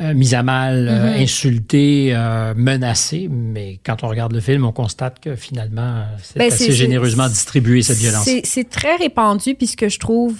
euh, 0.00 0.14
mises 0.14 0.34
à 0.34 0.42
mal, 0.42 0.88
euh, 0.88 0.92
Mm-hmm. 1.18 1.22
insultées, 1.22 2.10
euh, 2.12 2.54
menacées. 2.56 3.28
Mais 3.30 3.80
quand 3.84 4.04
on 4.04 4.08
regarde 4.08 4.32
le 4.32 4.40
film, 4.40 4.64
on 4.64 4.72
constate 4.72 5.18
que 5.20 5.34
finalement, 5.36 6.04
c'est 6.22 6.38
Ben, 6.38 6.52
assez 6.52 6.70
généreusement 6.72 7.28
distribué 7.28 7.82
cette 7.82 7.98
violence. 7.98 8.24
C'est- 8.24 8.44
très 8.70 8.96
répandu, 8.96 9.54
puis 9.54 9.66
ce 9.66 9.76
que 9.76 9.88
je 9.88 9.98
trouve 9.98 10.36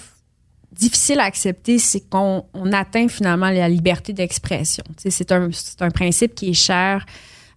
difficile 0.71 1.19
à 1.19 1.23
accepter, 1.23 1.77
c'est 1.79 1.99
qu'on 2.09 2.45
on 2.53 2.71
atteint 2.71 3.07
finalement 3.09 3.49
la 3.49 3.67
liberté 3.67 4.13
d'expression. 4.13 4.83
C'est 4.97 5.31
un, 5.31 5.49
un 5.81 5.89
principe 5.89 6.35
qui 6.35 6.49
est 6.51 6.53
cher 6.53 7.05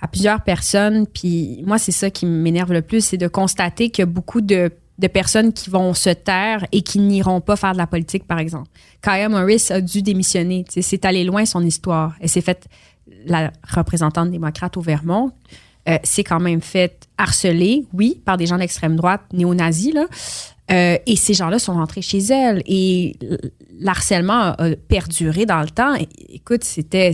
à 0.00 0.08
plusieurs 0.08 0.42
personnes, 0.42 1.06
puis 1.06 1.62
moi, 1.64 1.78
c'est 1.78 1.92
ça 1.92 2.10
qui 2.10 2.26
m'énerve 2.26 2.72
le 2.72 2.82
plus, 2.82 3.04
c'est 3.04 3.16
de 3.18 3.28
constater 3.28 3.90
a 4.02 4.06
beaucoup 4.06 4.40
de, 4.40 4.72
de 4.98 5.06
personnes 5.06 5.52
qui 5.52 5.70
vont 5.70 5.94
se 5.94 6.10
taire 6.10 6.64
et 6.72 6.82
qui 6.82 6.98
n'iront 6.98 7.40
pas 7.40 7.56
faire 7.56 7.72
de 7.72 7.78
la 7.78 7.86
politique, 7.86 8.26
par 8.26 8.38
exemple. 8.38 8.68
Kaya 9.00 9.28
Morris 9.28 9.68
a 9.70 9.80
dû 9.80 10.02
démissionner. 10.02 10.64
C'est 10.68 11.04
allé 11.04 11.24
loin 11.24 11.44
son 11.44 11.64
histoire. 11.64 12.14
Elle 12.20 12.28
s'est 12.28 12.40
faite 12.40 12.68
la 13.26 13.50
représentante 13.68 14.30
démocrate 14.30 14.76
au 14.76 14.80
Vermont. 14.80 15.32
Euh, 15.88 15.98
c'est 16.04 16.22
quand 16.22 16.40
même 16.40 16.60
fait 16.60 17.08
harceler, 17.18 17.84
oui, 17.92 18.20
par 18.24 18.36
des 18.36 18.46
gens 18.46 18.58
d'extrême 18.58 18.94
droite 18.96 19.22
néo-nazis, 19.32 19.94
là. 19.94 20.06
Euh, 20.70 20.96
et 21.06 21.16
ces 21.16 21.34
gens-là 21.34 21.58
sont 21.58 21.74
rentrés 21.74 22.02
chez 22.02 22.18
elle. 22.18 22.62
Et 22.66 23.16
l'harcèlement 23.80 24.54
a 24.58 24.76
perduré 24.88 25.44
dans 25.44 25.60
le 25.60 25.70
temps. 25.70 25.94
Écoute, 26.28 26.64
c'était 26.64 27.12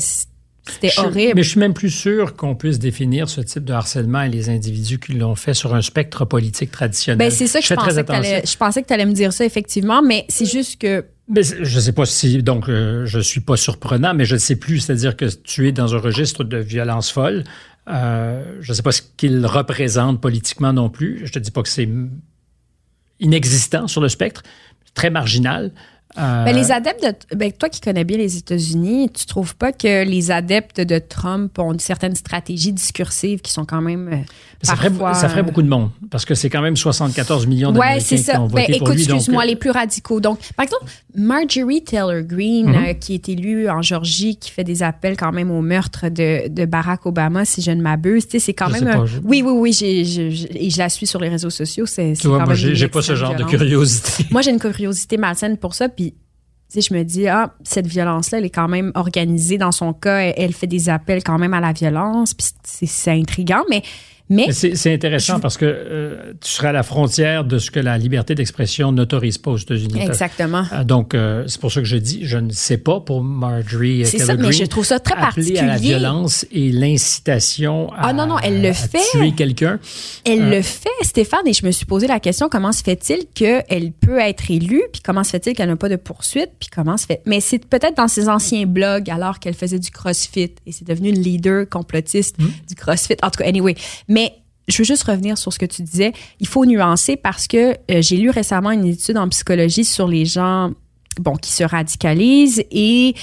c'était 0.70 0.92
horrible. 0.98 1.32
Mais 1.36 1.42
je 1.42 1.50
suis 1.50 1.60
même 1.60 1.74
plus 1.74 1.90
sûr 1.90 2.34
qu'on 2.34 2.54
puisse 2.54 2.78
définir 2.78 3.28
ce 3.28 3.40
type 3.40 3.64
de 3.64 3.72
harcèlement 3.72 4.22
et 4.22 4.28
les 4.28 4.48
individus 4.48 4.98
qui 4.98 5.14
l'ont 5.14 5.34
fait 5.34 5.54
sur 5.54 5.74
un 5.74 5.82
spectre 5.82 6.24
politique 6.24 6.70
traditionnel. 6.70 7.18
Ben, 7.18 7.30
c'est 7.30 7.46
ça 7.46 7.60
que 7.60 7.66
je, 7.66 7.74
pensais 7.74 8.04
que 8.04 8.48
je 8.48 8.56
pensais 8.56 8.82
que 8.82 8.88
tu 8.88 8.94
allais 8.94 9.06
me 9.06 9.12
dire 9.12 9.32
ça, 9.32 9.44
effectivement, 9.44 10.02
mais 10.02 10.24
c'est 10.28 10.46
juste 10.46 10.80
que 10.80 11.04
Mais 11.28 11.42
je 11.42 11.80
sais 11.80 11.92
pas 11.92 12.06
si 12.06 12.42
donc 12.42 12.68
euh, 12.68 13.06
je 13.06 13.20
suis 13.20 13.40
pas 13.40 13.56
surprenant, 13.56 14.14
mais 14.14 14.24
je 14.24 14.34
ne 14.34 14.40
sais 14.40 14.56
plus. 14.56 14.80
C'est-à-dire 14.80 15.16
que 15.16 15.26
tu 15.26 15.68
es 15.68 15.72
dans 15.72 15.94
un 15.94 15.98
registre 15.98 16.44
de 16.44 16.58
violence 16.58 17.10
folle. 17.10 17.44
Euh, 17.88 18.42
je 18.60 18.72
ne 18.72 18.76
sais 18.76 18.82
pas 18.82 18.92
ce 18.92 19.02
qu'il 19.16 19.46
représente 19.46 20.20
politiquement 20.20 20.72
non 20.72 20.90
plus. 20.90 21.22
Je 21.24 21.32
te 21.32 21.38
dis 21.38 21.50
pas 21.50 21.62
que 21.62 21.68
c'est 21.68 21.88
inexistant 23.20 23.88
sur 23.88 24.00
le 24.00 24.08
spectre, 24.08 24.42
très 24.94 25.10
marginal. 25.10 25.72
Euh, 26.18 26.44
Ben, 26.44 26.54
les 26.54 26.72
adeptes 26.72 27.02
de. 27.02 27.36
Ben, 27.36 27.52
toi 27.52 27.68
qui 27.68 27.80
connais 27.80 28.04
bien 28.04 28.16
les 28.18 28.36
États-Unis, 28.36 29.10
tu 29.10 29.26
trouves 29.26 29.54
pas 29.56 29.72
que 29.72 30.04
les 30.04 30.30
adeptes 30.30 30.80
de 30.80 30.98
Trump 30.98 31.58
ont 31.58 31.72
une 31.72 31.78
certaine 31.80 32.14
stratégie 32.14 32.72
discursive 32.72 33.40
qui 33.40 33.52
sont 33.52 33.64
quand 33.64 33.80
même. 33.80 34.24
ça, 34.62 34.74
ferait, 34.74 34.90
parfois, 34.90 35.14
ça 35.14 35.28
ferait 35.28 35.40
euh, 35.40 35.44
beaucoup 35.44 35.62
de 35.62 35.68
monde 35.68 35.90
parce 36.10 36.24
que 36.24 36.34
c'est 36.34 36.50
quand 36.50 36.62
même 36.62 36.76
74 36.76 37.46
millions 37.46 37.68
Ouais, 37.68 37.74
d'Américains 37.78 38.04
c'est 38.04 38.16
qui 38.16 38.22
ça. 38.22 38.40
ont 38.40 38.46
Ben, 38.48 38.62
voté 38.62 38.78
pour 38.78 38.88
écoute, 38.88 38.96
lui. 38.98 39.06
donc, 39.06 39.16
excuse-moi, 39.18 39.42
euh, 39.44 39.46
les 39.46 39.56
plus 39.56 39.70
radicaux. 39.70 40.20
Donc, 40.20 40.38
par 40.56 40.64
exemple, 40.64 40.84
Marjorie 41.14 41.82
Taylor 41.84 42.22
Greene, 42.22 42.66
Mhm. 42.70 42.74
euh, 42.88 42.92
qui 42.94 43.14
est 43.14 43.28
élue 43.28 43.68
en 43.68 43.82
Georgie, 43.82 44.36
qui 44.36 44.50
fait 44.50 44.64
des 44.64 44.82
appels 44.82 45.16
quand 45.16 45.32
même 45.32 45.50
au 45.50 45.60
meurtre 45.62 46.08
de, 46.08 46.48
de 46.48 46.64
Barack 46.64 47.06
Obama, 47.06 47.44
si 47.44 47.62
je 47.62 47.70
ne 47.70 47.80
m'abuse, 47.82 48.26
c'est 48.28 48.52
quand 48.54 48.68
Je 48.68 48.72
même. 48.84 48.86
un- 48.88 49.06
je- 49.06 49.18
Oui, 49.24 49.42
oui, 49.44 49.52
oui, 49.54 49.72
j'ai, 49.72 50.04
j'ai- 50.04 50.30
j'ai- 50.30 50.66
et 50.66 50.70
je 50.70 50.78
la 50.78 50.88
suis 50.88 51.06
sur 51.06 51.20
les 51.20 51.28
réseaux 51.28 51.50
sociaux. 51.50 51.86
C'est, 51.86 52.14
tu 52.20 52.28
vois, 52.28 52.44
moi, 52.44 52.54
j'ai 52.54 52.88
pas 52.88 53.02
ce 53.02 53.14
genre 53.14 53.34
de 53.34 53.44
curiosité. 53.44 54.26
Moi, 54.30 54.42
j'ai 54.42 54.50
une 54.50 54.58
curiosité 54.58 55.16
malsaine 55.16 55.56
pour 55.56 55.74
ça, 55.74 55.88
puis 55.88 56.07
sais, 56.68 56.80
je 56.80 56.94
me 56.94 57.02
dis, 57.02 57.28
ah, 57.28 57.54
cette 57.64 57.86
violence-là, 57.86 58.38
elle 58.38 58.44
est 58.44 58.50
quand 58.50 58.68
même 58.68 58.92
organisée 58.94 59.58
dans 59.58 59.72
son 59.72 59.92
cas. 59.92 60.18
Elle, 60.18 60.34
elle 60.36 60.52
fait 60.52 60.66
des 60.66 60.88
appels 60.88 61.22
quand 61.24 61.38
même 61.38 61.54
à 61.54 61.60
la 61.60 61.72
violence, 61.72 62.34
puis 62.34 62.48
c'est, 62.64 63.10
intriguant, 63.10 63.64
mais, 63.70 63.82
mais 64.28 64.52
C'est 64.52 64.92
intéressant 64.92 65.40
parce 65.40 65.56
que 65.56 65.64
euh, 65.66 66.32
tu 66.40 66.50
seras 66.50 66.68
à 66.68 66.72
la 66.72 66.82
frontière 66.82 67.44
de 67.44 67.58
ce 67.58 67.70
que 67.70 67.80
la 67.80 67.96
liberté 67.98 68.34
d'expression 68.34 68.92
n'autorise 68.92 69.38
pas 69.38 69.50
aux 69.52 69.56
États-Unis. 69.56 70.00
exactement. 70.00 70.64
Euh, 70.72 70.84
Donc, 70.84 71.14
euh, 71.14 71.44
c'est 71.46 71.60
pour 71.60 71.72
ça 71.72 71.80
que 71.80 71.86
je 71.86 71.96
dis, 71.96 72.20
je 72.24 72.38
ne 72.38 72.50
sais 72.50 72.78
pas 72.78 73.00
pour 73.00 73.22
Marjorie 73.22 74.04
C'est 74.06 74.18
ça, 74.18 74.34
mais 74.36 74.52
je 74.52 74.64
trouve 74.64 74.84
ça 74.84 74.98
très 75.00 75.14
appeler 75.14 75.58
à 75.58 75.62
la 75.62 75.68
particulier. 75.68 75.94
violence 75.94 76.46
et 76.52 76.70
l'incitation 76.72 77.90
Ah 77.96 78.12
non, 78.12 78.26
non, 78.26 78.38
elle 78.42 78.62
le 78.62 78.72
fait. 78.72 78.98
tuer 79.12 79.32
quelqu'un. 79.32 79.78
Elle 80.24 80.42
Euh. 80.42 80.50
le 80.56 80.62
fait, 80.62 80.88
Stéphane, 81.02 81.46
et 81.46 81.52
je 81.52 81.64
me 81.64 81.70
suis 81.70 81.86
posé 81.86 82.06
la 82.06 82.20
question 82.20 82.48
comment 82.48 82.72
se 82.72 82.82
fait-il 82.82 83.26
qu'elle 83.34 83.92
peut 83.92 84.18
être 84.18 84.50
élue, 84.50 84.82
puis 84.92 85.00
comment 85.04 85.24
se 85.24 85.30
fait-il 85.30 85.54
qu'elle 85.54 85.68
n'a 85.68 85.76
pas 85.76 85.88
de 85.88 85.96
poursuite, 85.96 86.50
puis 86.60 86.68
comment 86.74 86.96
se 86.96 87.06
fait. 87.06 87.20
Mais 87.26 87.40
c'est 87.40 87.64
peut-être 87.64 87.96
dans 87.96 88.08
ses 88.08 88.28
anciens 88.28 88.66
blogs, 88.66 89.10
alors 89.10 89.38
qu'elle 89.38 89.54
faisait 89.54 89.78
du 89.78 89.90
CrossFit, 89.90 90.52
et 90.66 90.72
c'est 90.72 90.86
devenu 90.86 91.10
une 91.10 91.20
leader 91.20 91.68
complotiste 91.68 92.36
Hmm. 92.38 92.46
du 92.68 92.74
CrossFit. 92.74 93.16
En 93.22 93.30
tout 93.30 93.42
cas, 93.42 93.48
anyway. 93.48 93.74
Mais 94.08 94.17
je 94.68 94.78
veux 94.78 94.84
juste 94.84 95.04
revenir 95.04 95.38
sur 95.38 95.52
ce 95.52 95.58
que 95.58 95.66
tu 95.66 95.82
disais. 95.82 96.12
Il 96.40 96.46
faut 96.46 96.64
nuancer 96.66 97.16
parce 97.16 97.46
que 97.46 97.72
euh, 97.90 98.02
j'ai 98.02 98.16
lu 98.16 98.30
récemment 98.30 98.70
une 98.70 98.84
étude 98.84 99.16
en 99.16 99.28
psychologie 99.28 99.84
sur 99.84 100.06
les 100.06 100.24
gens 100.24 100.72
bon, 101.18 101.36
qui 101.36 101.52
se 101.52 101.64
radicalisent 101.64 102.62
et 102.70 103.14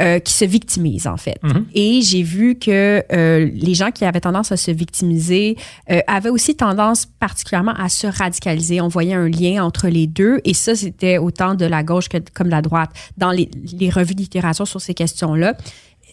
euh, 0.00 0.20
qui 0.20 0.32
se 0.32 0.46
victimisent, 0.46 1.06
en 1.06 1.18
fait. 1.18 1.38
Mhm. 1.42 1.66
Et 1.74 2.00
j'ai 2.00 2.22
vu 2.22 2.58
que 2.58 3.04
euh, 3.12 3.50
les 3.52 3.74
gens 3.74 3.90
qui 3.90 4.06
avaient 4.06 4.20
tendance 4.20 4.50
à 4.50 4.56
se 4.56 4.70
victimiser 4.70 5.58
euh, 5.90 6.00
avaient 6.06 6.30
aussi 6.30 6.54
tendance 6.54 7.04
particulièrement 7.04 7.74
à 7.74 7.90
se 7.90 8.06
radicaliser. 8.06 8.80
On 8.80 8.88
voyait 8.88 9.12
un 9.12 9.28
lien 9.28 9.62
entre 9.62 9.88
les 9.88 10.06
deux 10.06 10.40
et 10.44 10.54
ça, 10.54 10.74
c'était 10.74 11.18
autant 11.18 11.54
de 11.54 11.66
la 11.66 11.82
gauche 11.82 12.08
que 12.08 12.16
comme 12.32 12.46
de 12.46 12.52
la 12.52 12.62
droite. 12.62 12.90
Dans 13.18 13.32
les, 13.32 13.50
les 13.78 13.90
revues 13.90 14.14
de 14.14 14.20
littérature 14.20 14.66
sur 14.66 14.80
ces 14.80 14.94
questions-là, 14.94 15.56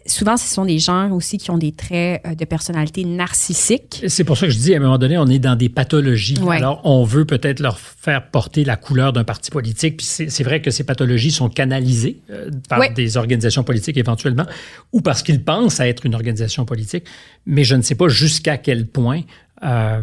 souvent, 0.10 0.38
ce 0.38 0.54
sont 0.54 0.66
des 0.66 0.80
gens 0.80 1.12
aussi 1.12 1.38
qui 1.38 1.52
ont 1.52 1.58
des 1.58 1.72
traits 1.72 2.22
euh, 2.26 2.36
de 2.36 2.46
personnalité 2.46 3.04
narcissique. 3.06 4.04
C'est 4.08 4.24
pour 4.24 4.38
ça 4.38 4.48
que 4.48 4.52
je 4.54 4.58
dis, 4.58 4.74
à 4.74 4.78
un 4.78 4.82
moment 4.82 4.98
donné, 4.98 5.18
on 5.18 5.28
est 5.28 5.40
dans 5.40 5.56
des 5.56 5.70
pathologies. 5.70 6.38
Ouais. 6.40 6.58
Alors, 6.58 6.82
on 6.84 7.04
veut 7.04 7.26
peut-être 7.26 7.60
leur 7.60 7.80
faire 7.80 8.30
porter 8.30 8.64
la 8.64 8.76
couleur 8.76 9.14
d'un 9.14 9.24
parti 9.24 9.52
politique. 9.52 9.98
Puis 9.98 10.06
c'est 10.06 10.30
c'est 10.30 10.44
vrai 10.44 10.62
que 10.62 10.72
ces 10.72 10.84
pathologies 10.84 11.32
sont 11.32 11.50
canalisées 11.50 12.20
euh, 12.32 12.50
par 12.68 12.80
Ouais. 12.80 12.92
des 12.94 13.18
organisations 13.18 13.64
politiques 13.64 13.98
éventuellement, 13.98 14.46
ou 14.94 15.02
parce 15.02 15.22
qu'ils 15.24 15.44
pensent 15.44 15.80
à 15.80 15.88
être 15.88 16.06
une 16.06 16.16
organisation 16.16 16.66
politique. 16.66 17.04
Mais 17.46 17.64
je 17.64 17.76
ne 17.76 17.82
sais 17.82 17.96
pas 17.96 18.08
jusqu'à 18.10 18.58
quel 18.58 18.88
point 18.88 19.22
euh, 19.64 20.02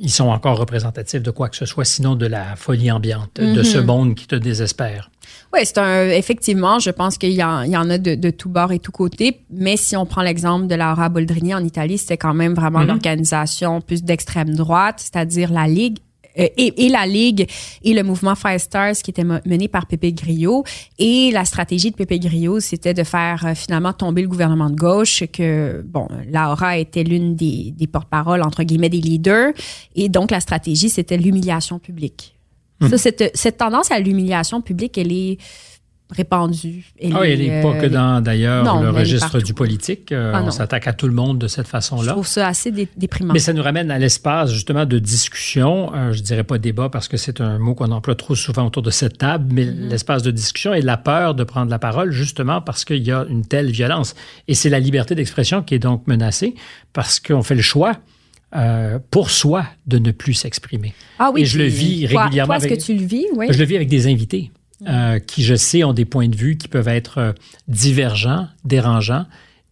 ils 0.00 0.10
sont 0.10 0.28
encore 0.28 0.58
représentatifs 0.58 1.22
de 1.22 1.30
quoi 1.30 1.48
que 1.48 1.56
ce 1.56 1.66
soit, 1.66 1.84
sinon 1.84 2.14
de 2.14 2.26
la 2.26 2.56
folie 2.56 2.90
ambiante, 2.90 3.40
de 3.40 3.62
ce 3.62 3.78
monde 3.78 4.14
qui 4.14 4.26
te 4.26 4.36
désespère. 4.36 5.10
Oui, 5.52 5.60
c'est 5.64 5.78
un. 5.78 6.08
Effectivement, 6.10 6.78
je 6.78 6.90
pense 6.90 7.16
qu'il 7.16 7.32
y, 7.32 7.42
en- 7.42 7.62
il 7.62 7.70
y 7.70 7.76
en 7.76 7.88
a 7.90 7.96
de, 7.98 8.14
de 8.14 8.30
tout 8.30 8.48
bord 8.50 8.70
et 8.72 8.78
tout 8.78 8.92
côté. 8.92 9.40
Mais 9.50 9.76
si 9.78 9.96
on 9.96 10.04
prend 10.06 10.20
l'exemple 10.22 10.66
de 10.66 10.74
Laura 10.74 11.08
Boldrini 11.08 11.54
en 11.54 11.64
Italie, 11.64 11.96
c'était 11.98 12.16
quand 12.18 12.34
même 12.34 12.54
vraiment 12.54 12.80
Mhm. 12.80 12.86
l'organisation 12.88 13.80
plus 13.80 14.02
d'extrême 14.02 14.54
droite, 14.54 14.96
c'est-à-dire 14.98 15.50
la 15.52 15.66
Ligue. 15.66 15.98
Et, 16.38 16.88
la 16.88 17.06
Ligue 17.06 17.48
et 17.82 17.94
le 17.94 18.02
mouvement 18.02 18.34
Five 18.34 18.58
Stars 18.58 18.94
qui 19.02 19.10
était 19.10 19.24
mené 19.24 19.68
par 19.68 19.86
Pépé 19.86 20.12
Grillo. 20.12 20.64
Et 20.98 21.30
la 21.32 21.44
stratégie 21.44 21.90
de 21.90 21.96
Pépé 21.96 22.18
Grillo, 22.18 22.60
c'était 22.60 22.94
de 22.94 23.04
faire 23.04 23.52
finalement 23.54 23.92
tomber 23.92 24.22
le 24.22 24.28
gouvernement 24.28 24.70
de 24.70 24.76
gauche, 24.76 25.24
que, 25.32 25.82
bon, 25.84 26.08
Laura 26.30 26.78
était 26.78 27.02
l'une 27.02 27.34
des, 27.34 27.72
des 27.76 27.86
porte-paroles, 27.86 28.42
entre 28.42 28.62
guillemets, 28.62 28.88
des 28.88 29.00
leaders. 29.00 29.52
Et 29.94 30.08
donc, 30.08 30.30
la 30.30 30.40
stratégie, 30.40 30.88
c'était 30.88 31.16
l'humiliation 31.16 31.78
publique. 31.78 32.34
Ça, 32.80 32.86
hmm. 32.86 32.98
cette, 32.98 33.30
cette 33.34 33.56
tendance 33.56 33.90
à 33.90 33.98
l'humiliation 33.98 34.60
publique, 34.60 34.96
elle 34.98 35.12
est 35.12 35.38
répandue. 36.10 36.86
Elle 37.00 37.12
ah 37.14 37.26
elle 37.26 37.38
n'est 37.40 37.62
pas 37.62 37.74
que 37.74 37.86
dans, 37.86 38.22
d'ailleurs, 38.22 38.80
le 38.80 38.90
registre 38.90 39.40
du 39.40 39.52
politique. 39.52 40.10
Euh, 40.12 40.32
ah 40.34 40.42
on 40.44 40.50
s'attaque 40.50 40.86
à 40.86 40.92
tout 40.92 41.06
le 41.06 41.12
monde 41.12 41.38
de 41.38 41.48
cette 41.48 41.68
façon-là. 41.68 42.02
Je 42.02 42.10
trouve 42.10 42.26
ça 42.26 42.48
assez 42.48 42.70
déprimant. 42.70 43.34
Mais 43.34 43.38
ça 43.38 43.52
nous 43.52 43.62
ramène 43.62 43.90
à 43.90 43.98
l'espace, 43.98 44.50
justement, 44.52 44.86
de 44.86 44.98
discussion. 44.98 45.90
Je 45.92 45.98
euh, 45.98 46.12
je 46.12 46.22
dirais 46.22 46.44
pas 46.44 46.58
débat 46.58 46.88
parce 46.88 47.08
que 47.08 47.16
c'est 47.16 47.40
un 47.40 47.58
mot 47.58 47.74
qu'on 47.74 47.92
emploie 47.92 48.14
trop 48.14 48.34
souvent 48.34 48.66
autour 48.66 48.82
de 48.82 48.90
cette 48.90 49.18
table, 49.18 49.52
mais 49.52 49.64
mm-hmm. 49.64 49.88
l'espace 49.88 50.22
de 50.22 50.30
discussion 50.30 50.74
et 50.74 50.82
la 50.82 50.96
peur 50.96 51.34
de 51.34 51.44
prendre 51.44 51.70
la 51.70 51.78
parole, 51.78 52.10
justement 52.10 52.60
parce 52.60 52.84
qu'il 52.84 53.06
y 53.06 53.12
a 53.12 53.24
une 53.28 53.46
telle 53.46 53.70
violence. 53.70 54.14
Et 54.48 54.54
c'est 54.54 54.70
la 54.70 54.80
liberté 54.80 55.14
d'expression 55.14 55.62
qui 55.62 55.74
est 55.74 55.78
donc 55.78 56.06
menacée 56.06 56.54
parce 56.92 57.20
qu'on 57.20 57.42
fait 57.42 57.54
le 57.54 57.62
choix 57.62 57.92
euh, 58.56 58.98
pour 59.10 59.30
soi 59.30 59.66
de 59.86 59.98
ne 59.98 60.10
plus 60.10 60.34
s'exprimer. 60.34 60.94
Ah 61.18 61.30
oui. 61.32 61.42
Et 61.42 61.44
je 61.44 61.58
le 61.58 61.64
vis 61.64 62.06
régulièrement. 62.06 62.54
Toi, 62.54 62.64
est-ce 62.64 62.74
que 62.74 62.82
tu 62.82 62.94
le 62.94 63.04
vis? 63.04 63.26
Oui. 63.34 63.46
Je 63.50 63.58
le 63.58 63.64
vis 63.64 63.76
avec 63.76 63.88
des 63.88 64.06
invités 64.06 64.50
euh, 64.86 65.18
qui, 65.18 65.42
je 65.42 65.56
sais, 65.56 65.82
ont 65.82 65.92
des 65.92 66.04
points 66.04 66.28
de 66.28 66.36
vue 66.36 66.56
qui 66.56 66.68
peuvent 66.68 66.88
être 66.88 67.18
euh, 67.18 67.32
divergents, 67.66 68.46
dérangeants, 68.64 69.26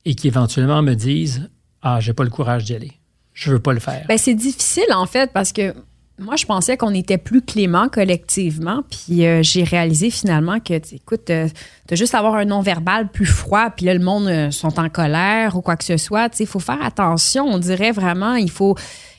et 0.05 0.15
qui 0.15 0.27
éventuellement 0.27 0.83
me 0.83 0.95
disent 0.95 1.49
Ah, 1.83 2.01
j'ai 2.01 2.13
pas 2.13 2.25
le 2.25 2.31
courage 2.31 2.65
d'y 2.65 2.75
aller. 2.75 2.93
Je 3.33 3.53
veux 3.53 3.61
pas 3.61 3.73
le 3.73 3.81
faire. 3.81 4.05
Ben, 4.09 4.19
c'est 4.19 4.35
difficile, 4.35 4.93
en 4.93 5.07
fait, 5.07 5.31
parce 5.33 5.53
que 5.53 5.75
moi, 6.19 6.35
je 6.37 6.47
pensais 6.47 6.77
qu'on 6.77 6.95
était 6.95 7.19
plus 7.19 7.43
clément 7.43 7.89
collectivement, 7.89 8.83
puis 8.91 9.27
euh, 9.27 9.43
j'ai 9.43 9.63
réalisé 9.63 10.11
finalement 10.11 10.59
que, 10.59 10.75
écoute, 10.95 11.31
euh, 11.31 11.47
as 11.91 11.95
juste 11.95 12.15
avoir 12.15 12.35
un 12.35 12.47
non-verbal 12.47 13.09
plus 13.09 13.27
froid, 13.27 13.71
puis 13.71 13.87
là, 13.87 13.95
le 13.95 14.03
monde 14.03 14.51
sont 14.51 14.81
en 14.81 14.89
colère 14.89 15.57
ou 15.57 15.61
quoi 15.61 15.77
que 15.77 15.85
ce 15.85 15.99
soit. 15.99 16.41
Il 16.41 16.47
faut 16.47 16.59
faire 16.59 16.83
attention. 16.83 17.45
On 17.45 17.59
dirait 17.59 17.93
vraiment, 17.93 18.35
il 18.35 18.51
faut 18.51 18.75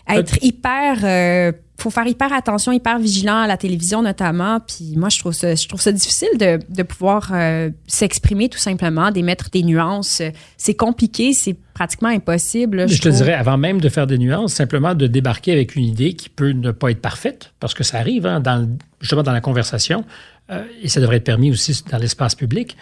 être 0.09 0.43
hyper 0.43 1.53
faut 1.79 1.91
faire 1.91 2.07
hyper 2.07 2.33
attention, 2.33 2.71
hyper 2.71 2.97
vigilant 2.97 3.37
à 3.37 3.47
la 3.47 3.57
télévision 3.57 4.01
notamment. 4.01 4.59
Puis 4.59 4.93
moi, 4.95 5.09
je 5.09 5.19
trouve 5.19 5.33
ça, 5.33 5.53
je 5.53 5.67
trouve 5.67 5.81
ça 5.81 5.91
difficile 5.91 6.29
de, 6.39 6.59
de 6.69 6.83
pouvoir 6.83 7.31
euh, 7.33 7.69
s'exprimer 7.85 8.49
tout 8.49 8.57
simplement, 8.57 9.11
d'émettre 9.11 9.49
des 9.51 9.63
nuances. 9.63 10.21
C'est 10.57 10.73
compliqué, 10.73 11.33
c'est 11.33 11.55
pratiquement 11.73 12.09
impossible. 12.09 12.89
Je, 12.89 12.99
te 12.99 13.09
dirais, 13.09 13.33
avant 13.33 13.57
même 13.57 13.79
de 13.79 13.89
faire 13.89 14.07
des 14.07 14.17
nuances, 14.17 14.53
simplement 14.53 14.95
de 14.95 15.05
débarquer 15.05 15.51
avec 15.51 15.75
une 15.75 15.83
idée 15.83 16.13
qui 16.13 16.29
peut 16.29 16.51
ne 16.51 16.71
pas 16.71 16.89
être 16.89 17.01
parfaite, 17.01 17.53
parce 17.59 17.75
que 17.75 17.83
ça 17.83 17.99
arrive 17.99 18.25
hein, 18.25 18.39
dans, 18.39 18.67
justement 18.99 19.23
dans 19.23 19.33
la 19.33 19.41
conversation, 19.41 20.03
euh, 20.49 20.63
et 20.81 20.87
ça 20.87 20.99
devrait 20.99 21.17
être 21.17 21.23
permis 21.23 21.51
aussi 21.51 21.83
dans 21.91 21.97
l'espace 21.97 22.33
public, 22.33 22.75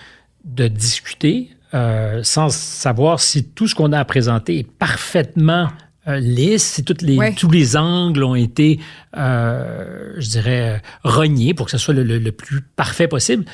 de 0.46 0.68
discuter 0.68 1.50
euh, 1.74 2.22
sans 2.24 2.50
savoir 2.50 3.20
si 3.20 3.44
tout 3.44 3.68
ce 3.68 3.76
qu'on 3.76 3.92
a 3.92 4.00
à 4.00 4.06
présenter 4.06 4.60
est 4.60 4.72
parfaitement 4.72 5.68
euh, 6.08 6.20
lisse, 6.20 6.82
toutes 6.86 7.02
les, 7.02 7.34
tous 7.36 7.50
les 7.50 7.78
angles 7.78 8.24
ont 8.24 8.36
été, 8.36 8.80
euh, 9.18 10.13
je 10.18 10.30
dirais, 10.30 10.82
rognés 11.04 11.54
pour 11.54 11.65
que 11.65 11.72
ce 11.72 11.78
soit 11.78 11.94
le 11.94 12.32
plus 12.32 12.62
parfait 12.62 13.08
possible. 13.08 13.46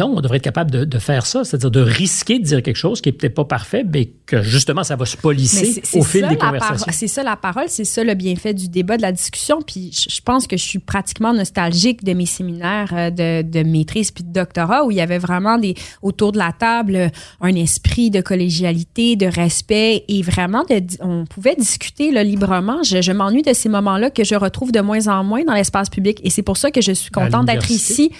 Non, 0.00 0.14
on 0.16 0.20
devrait 0.22 0.38
être 0.38 0.44
capable 0.44 0.70
de, 0.70 0.98
faire 0.98 1.26
ça, 1.26 1.44
c'est-à-dire 1.44 1.70
de 1.70 1.82
risquer 1.82 2.38
de 2.38 2.44
dire 2.44 2.62
quelque 2.62 2.76
chose 2.76 3.02
qui 3.02 3.10
n'est 3.10 3.12
peut-être 3.12 3.34
pas 3.34 3.44
parfait, 3.44 3.84
mais 3.84 4.06
que 4.24 4.42
justement, 4.42 4.82
ça 4.82 4.96
va 4.96 5.04
se 5.04 5.18
polisser 5.18 5.82
au 5.94 6.02
fil 6.02 6.26
des 6.26 6.38
conversations. 6.38 6.90
C'est 6.90 7.06
ça 7.06 7.22
la 7.22 7.36
parole, 7.36 7.66
c'est 7.68 7.84
ça 7.84 8.02
le 8.02 8.14
bienfait 8.14 8.54
du 8.54 8.70
débat, 8.70 8.96
de 8.96 9.02
la 9.02 9.12
discussion. 9.12 9.60
Puis 9.60 9.90
je 9.92 10.20
pense 10.22 10.46
que 10.46 10.56
je 10.56 10.64
suis 10.64 10.78
pratiquement 10.78 11.34
nostalgique 11.34 12.02
de 12.02 12.14
mes 12.14 12.24
séminaires 12.24 12.88
euh, 12.94 13.10
de, 13.10 13.42
de 13.42 13.62
maîtrise 13.62 14.10
puis 14.10 14.24
de 14.24 14.32
doctorat 14.32 14.86
où 14.86 14.90
il 14.90 14.96
y 14.96 15.02
avait 15.02 15.18
vraiment 15.18 15.58
des 15.58 15.74
autour 16.00 16.32
de 16.32 16.38
la 16.38 16.52
table 16.52 17.10
un 17.42 17.54
esprit 17.54 18.08
de 18.08 18.22
collégialité, 18.22 19.16
de 19.16 19.26
respect 19.26 20.06
et 20.08 20.22
vraiment 20.22 20.64
de, 20.64 20.80
on 21.00 21.26
pouvait 21.26 21.56
discuter 21.56 22.10
là, 22.10 22.24
librement. 22.24 22.82
Je, 22.84 23.02
je 23.02 23.12
m'ennuie 23.12 23.42
de 23.42 23.52
ces 23.52 23.68
moments-là 23.68 24.08
que 24.08 24.24
je 24.24 24.34
retrouve 24.34 24.72
de 24.72 24.80
moins 24.80 25.08
en 25.08 25.24
moins 25.24 25.44
dans 25.44 25.54
l'espace 25.54 25.90
public 25.90 26.20
et 26.24 26.30
c'est 26.30 26.42
pour 26.42 26.56
ça 26.56 26.70
que 26.70 26.80
je 26.80 26.92
suis 26.92 27.10
contente 27.10 27.44
d'être 27.44 27.70
ici 27.70 28.12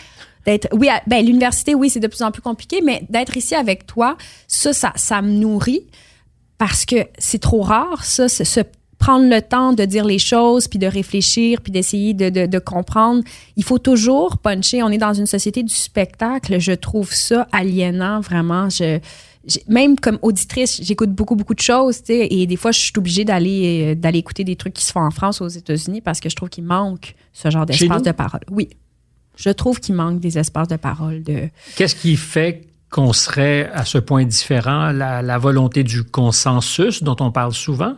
d'être 0.47 0.69
oui 0.73 0.89
ben 1.07 1.25
l'université 1.25 1.75
oui 1.75 1.91
c'est 1.91 2.01
de 2.01 2.07
plus 2.07 2.23
en 2.23 2.31
plus 2.31 2.43
compliqué 2.43 2.81
mais 2.85 3.05
d'être 3.09 3.37
ici 3.37 3.55
avec 3.55 3.87
toi 3.87 4.17
ça 4.49 4.73
ça 4.73 4.93
ça 4.97 5.23
me 5.23 5.31
nourrit 5.31 5.87
parce 6.59 6.85
que 6.85 7.07
c'est 7.19 7.41
trop 7.41 7.63
rare 7.63 8.05
ça 8.05 8.29
se 8.29 8.61
prendre 9.01 9.29
le 9.29 9.43
temps 9.43 9.73
de 9.73 9.85
dire 9.85 10.05
les 10.05 10.19
choses 10.19 10.69
puis 10.69 10.79
de 10.79 10.87
réfléchir 10.87 11.63
puis 11.63 11.73
d'essayer 11.73 12.15
de, 12.15 12.29
de, 12.29 12.47
de, 12.47 12.59
comprendre. 12.59 13.25
Il 13.57 13.65
faut 13.65 13.79
toujours 13.79 14.39
puncher. 14.39 14.83
On 14.83 14.91
est 14.91 14.99
dans 14.99 15.15
une 15.15 15.27
société 15.27 15.63
du 15.63 15.75
spectacle. 15.75 16.61
Je 16.61 16.73
trouve 16.73 17.13
ça 17.13 17.49
aliénant 17.51 18.21
vraiment. 18.21 18.69
Je 18.69 19.01
même 19.69 19.99
comme 19.99 20.19
auditrice, 20.23 20.81
j'écoute 20.83 21.13
beaucoup, 21.13 21.35
beaucoup 21.35 21.55
de 21.55 21.61
choses, 21.61 22.03
tu 22.03 22.13
sais, 22.13 22.29
et 22.31 22.47
des 22.47 22.57
fois, 22.57 22.73
je 22.73 22.79
suis 22.79 22.93
obligée 22.97 23.25
d'aller, 23.25 23.93
euh, 23.93 23.95
d'aller 23.95 24.19
écouter 24.19 24.45
des 24.45 24.55
trucs 24.55 24.75
qui 24.75 24.85
se 24.85 24.93
font 24.93 25.01
en 25.01 25.11
France, 25.11 25.41
aux 25.41 25.49
États-Unis, 25.49 26.03
parce 26.03 26.21
que 26.21 26.29
je 26.29 26.37
trouve 26.37 26.51
qu'il 26.51 26.65
manque 26.65 27.15
ce 27.33 27.51
genre 27.51 27.65
d'espace 27.65 28.03
de 28.03 28.13
parole. 28.13 28.43
Oui 28.51 28.69
je 29.41 29.51
trouve 29.51 29.81
qu'il 29.81 29.95
manque 29.95 30.21
des 30.21 30.39
espaces 30.39 30.69
de 30.69 30.77
parole. 30.77 31.23
De... 31.23 31.49
Qu'est-ce 31.77 31.95
qui 31.95 32.17
fait 32.17 32.67
qu'on 32.91 33.13
serait 33.13 33.71
à 33.73 33.85
ce 33.85 33.99
point 33.99 34.25
différent? 34.25 34.93
La, 34.93 35.39
volonté 35.39 35.83
du 35.83 36.05
consensus 36.05 37.03
dont 37.03 37.17
on 37.21 37.33
parle 37.33 37.55
souvent? 37.55 37.95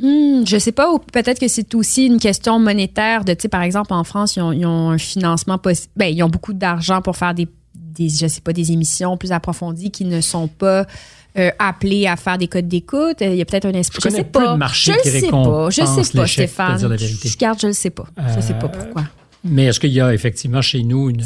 Hmm, 0.00 0.44
je 0.44 0.58
sais 0.58 0.72
pas, 0.72 0.92
ou 0.92 0.98
peut-être 0.98 1.38
que 1.38 1.48
c'est 1.48 1.74
aussi 1.74 2.06
une 2.06 2.18
question 2.18 2.58
monétaire 2.58 3.24
de, 3.24 3.32
tu 3.32 3.42
sais, 3.42 3.48
par 3.48 3.62
exemple, 3.62 3.92
en 3.92 4.02
France, 4.04 4.36
ils 4.36 4.42
ont, 4.42 4.90
un 4.90 4.98
financement 4.98 5.58
possible. 5.58 5.92
Ben, 5.96 6.06
ils 6.06 6.22
ont 6.22 6.28
beaucoup 6.28 6.52
d'argent 6.52 7.00
pour 7.00 7.16
faire 7.16 7.32
des, 7.34 7.48
des, 7.74 8.08
je 8.08 8.26
sais 8.26 8.40
pas, 8.40 8.52
des 8.52 8.72
émissions 8.72 9.16
plus 9.16 9.32
approfondies 9.32 9.92
qui 9.92 10.04
ne 10.04 10.20
sont 10.20 10.48
pas 10.48 10.84
euh, 11.36 11.50
appelés 11.60 12.08
à 12.08 12.16
faire 12.16 12.38
des 12.38 12.48
codes 12.48 12.68
d'écoute. 12.68 13.18
Il 13.20 13.34
y 13.34 13.40
a 13.40 13.44
peut-être 13.44 13.66
un 13.66 13.72
esprit. 13.72 14.00
Je, 14.04 14.08
sais 14.08 14.24
pas. 14.24 14.56
je 14.72 14.92
ne 14.92 14.96
sais 14.98 15.28
pas. 15.28 15.70
Je 15.70 15.84
sais 15.84 16.16
pas, 16.16 16.26
Stéphane. 16.26 16.78
Je 16.78 17.36
garde, 17.38 17.60
je 17.60 17.68
ne 17.68 17.72
sais 17.72 17.90
pas. 17.90 18.06
Je 18.16 18.36
ne 18.36 18.40
sais 18.40 18.54
pas 18.54 18.68
pourquoi. 18.68 19.04
Mais 19.44 19.66
est-ce 19.66 19.80
qu'il 19.80 19.92
y 19.92 20.00
a 20.00 20.12
effectivement 20.12 20.62
chez 20.62 20.82
nous 20.82 21.10
une, 21.10 21.24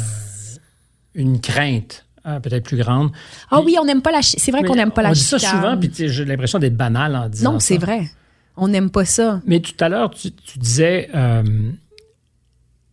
une 1.15 1.39
crainte 1.39 2.05
hein, 2.25 2.41
peut-être 2.41 2.65
plus 2.65 2.77
grande? 2.77 3.11
Ah 3.49 3.61
oui, 3.61 3.77
on 3.79 3.85
n'aime 3.85 4.01
pas 4.01 4.11
la 4.11 4.21
C'est 4.21 4.51
vrai 4.51 4.63
qu'on 4.63 4.75
n'aime 4.75 4.91
pas 4.91 5.01
la 5.01 5.13
chicane. 5.13 5.33
On 5.33 5.37
dit 5.37 5.43
ça 5.43 5.51
souvent, 5.51 5.77
puis 5.77 5.91
j'ai 6.09 6.25
l'impression 6.25 6.59
d'être 6.59 6.77
banal 6.77 7.15
en 7.15 7.29
disant 7.29 7.53
Non, 7.53 7.59
c'est 7.59 7.77
vrai. 7.77 8.09
On 8.57 8.67
n'aime 8.67 8.89
pas 8.89 9.05
ça. 9.05 9.41
Mais 9.45 9.61
tout 9.61 9.75
à 9.79 9.89
l'heure, 9.89 10.11
tu, 10.11 10.29
disais... 10.57 11.09
Euh, 11.15 11.71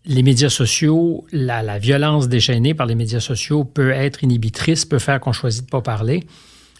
les 0.06 0.22
médias 0.22 0.48
sociaux, 0.48 1.26
la, 1.32 1.78
violence 1.78 2.28
déchaînée 2.28 2.74
par 2.74 2.86
les 2.86 2.94
médias 2.94 3.20
sociaux 3.20 3.64
peut 3.64 3.90
être 3.90 4.22
inhibitrice, 4.22 4.84
peut 4.84 5.00
faire 5.00 5.20
qu'on 5.20 5.32
choisit 5.32 5.62
de 5.62 5.66
ne 5.66 5.70
pas 5.70 5.82
parler 5.82 6.24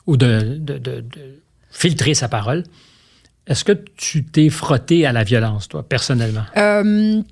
ou 0.06 0.16
de, 0.16 0.58
de, 0.58 1.04
filtrer 1.70 2.14
sa 2.14 2.28
parole. 2.28 2.62
Est-ce 3.46 3.64
que 3.64 3.72
tu 3.96 4.24
t'es 4.24 4.48
frotté 4.48 5.06
à 5.06 5.12
la 5.12 5.24
violence, 5.24 5.68
toi, 5.68 5.82
personnellement? 5.82 6.44
Euh, 6.56 7.22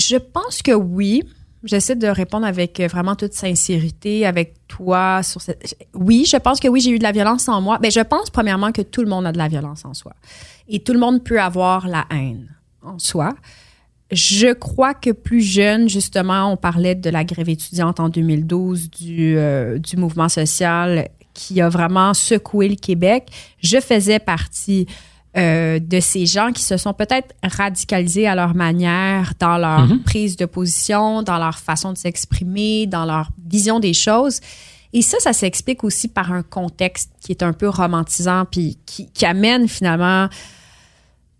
je 0.00 0.16
pense 0.16 0.62
que 0.62 0.72
oui. 0.72 1.22
J'essaie 1.62 1.94
de 1.94 2.06
répondre 2.06 2.46
avec 2.46 2.80
vraiment 2.80 3.14
toute 3.14 3.34
sincérité 3.34 4.24
avec 4.24 4.54
toi 4.66 5.22
sur 5.22 5.42
cette. 5.42 5.76
Oui, 5.92 6.24
je 6.26 6.38
pense 6.38 6.58
que 6.58 6.68
oui, 6.68 6.80
j'ai 6.80 6.90
eu 6.90 6.98
de 6.98 7.02
la 7.02 7.12
violence 7.12 7.48
en 7.48 7.60
moi. 7.60 7.76
Mais 7.82 7.88
ben, 7.88 7.92
je 7.92 8.00
pense 8.00 8.30
premièrement 8.30 8.72
que 8.72 8.80
tout 8.80 9.02
le 9.02 9.08
monde 9.08 9.26
a 9.26 9.32
de 9.32 9.36
la 9.36 9.48
violence 9.48 9.84
en 9.84 9.92
soi. 9.92 10.14
Et 10.68 10.80
tout 10.80 10.94
le 10.94 10.98
monde 10.98 11.22
peut 11.22 11.38
avoir 11.38 11.86
la 11.86 12.06
haine 12.10 12.48
en 12.82 12.98
soi. 12.98 13.34
Je 14.10 14.54
crois 14.54 14.94
que 14.94 15.10
plus 15.10 15.42
jeune, 15.42 15.88
justement, 15.88 16.50
on 16.50 16.56
parlait 16.56 16.94
de 16.94 17.10
la 17.10 17.24
grève 17.24 17.50
étudiante 17.50 18.00
en 18.00 18.08
2012 18.08 18.90
du, 18.90 19.36
euh, 19.36 19.78
du 19.78 19.98
mouvement 19.98 20.30
social 20.30 21.10
qui 21.34 21.60
a 21.60 21.68
vraiment 21.68 22.14
secoué 22.14 22.68
le 22.68 22.76
Québec. 22.76 23.28
Je 23.62 23.80
faisais 23.80 24.18
partie 24.18 24.86
euh, 25.36 25.78
de 25.78 26.00
ces 26.00 26.26
gens 26.26 26.50
qui 26.50 26.64
se 26.64 26.76
sont 26.76 26.92
peut-être 26.92 27.36
radicalisés 27.44 28.26
à 28.26 28.34
leur 28.34 28.54
manière, 28.56 29.34
dans 29.38 29.58
leur 29.58 29.86
mhm. 29.86 30.02
prise 30.02 30.36
de 30.36 30.44
position, 30.44 31.22
dans 31.22 31.38
leur 31.38 31.56
façon 31.58 31.92
de 31.92 31.98
s'exprimer, 31.98 32.86
dans 32.86 33.04
leur 33.04 33.30
vision 33.46 33.78
des 33.78 33.94
choses. 33.94 34.40
Et 34.92 35.02
ça, 35.02 35.18
ça 35.20 35.32
s'explique 35.32 35.84
aussi 35.84 36.08
par 36.08 36.32
un 36.32 36.42
contexte 36.42 37.12
qui 37.20 37.30
est 37.30 37.44
un 37.44 37.52
peu 37.52 37.68
romantisant, 37.68 38.44
puis 38.44 38.76
qui, 38.86 39.08
qui 39.12 39.24
amène 39.24 39.68
finalement 39.68 40.28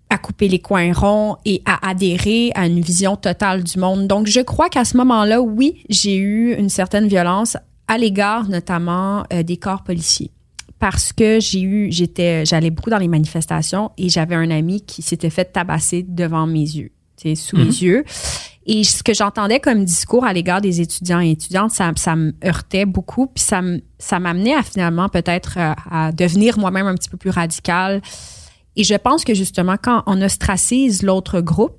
à 0.09 0.19
couper 0.19 0.47
les 0.47 0.61
coins 0.61 0.93
ronds 0.93 1.37
et 1.45 1.61
à 1.65 1.89
adhérer 1.89 2.53
à 2.55 2.67
une 2.67 2.81
vision 2.81 3.17
totale 3.17 3.65
du 3.65 3.79
monde. 3.81 4.07
Donc, 4.07 4.29
je 4.29 4.41
crois 4.41 4.69
qu'à 4.69 4.85
ce 4.85 4.97
moment-là, 4.99 5.41
oui, 5.41 5.83
j'ai 5.89 6.17
eu 6.17 6.55
une 6.55 6.69
certaine 6.69 7.09
violence 7.09 7.57
à 7.89 7.99
l'égard 7.99 8.49
notamment 8.49 9.25
euh, 9.33 9.43
des 9.43 9.57
corps 9.57 9.83
policiers 9.83 10.31
parce 10.81 11.13
que 11.13 11.39
j'ai 11.41 11.61
eu, 11.61 11.93
j'étais, 11.93 12.45
j'allais 12.47 12.71
beaucoup 12.71 12.91
dans 12.91 12.99
les 12.99 13.07
manifestations 13.07 13.93
et 13.99 14.09
j'avais 14.09 14.35
un 14.35 14.51
ami 14.51 14.81
qui 14.81 15.03
s'était 15.03 15.31
fait 15.31 15.45
tabasser 15.45 16.03
devant 16.03 16.47
mes 16.47 16.61
yeux, 16.61 16.91
sous 17.37 17.57
mes 17.57 17.65
mhm. 17.65 17.71
yeux. 17.71 18.05
Et 18.67 18.83
ce 18.85 19.03
que 19.03 19.13
j'entendais 19.13 19.61
comme 19.61 19.85
discours 19.85 20.25
à 20.25 20.33
l'égard 20.33 20.63
des 20.63 20.81
étudiants 20.81 21.21
et 21.21 21.31
étudiantes, 21.31 21.71
ça, 21.71 21.93
ça 21.97 22.17
me 22.17 22.33
heurtait 22.45 22.87
beaucoup, 22.87 23.27
puis 23.27 23.45
ça, 23.45 23.61
ça 23.99 24.19
m'amenait 24.19 24.55
à 24.55 24.63
finalement 24.63 25.09
peut-être 25.09 25.59
euh, 25.59 25.73
à, 25.91 26.13
devenir 26.13 26.59
moi-même 26.59 26.87
un 26.87 26.95
petit 26.95 27.11
peu 27.11 27.19
plus 27.19 27.31
radical. 27.31 28.01
Et 28.77 28.85
je 28.85 28.95
pense 28.95 29.25
que 29.25 29.35
justement, 29.35 29.77
quand 29.81 30.03
on 30.07 30.23
ostracise 30.23 31.03
l'autre 31.03 31.41
groupe, 31.43 31.79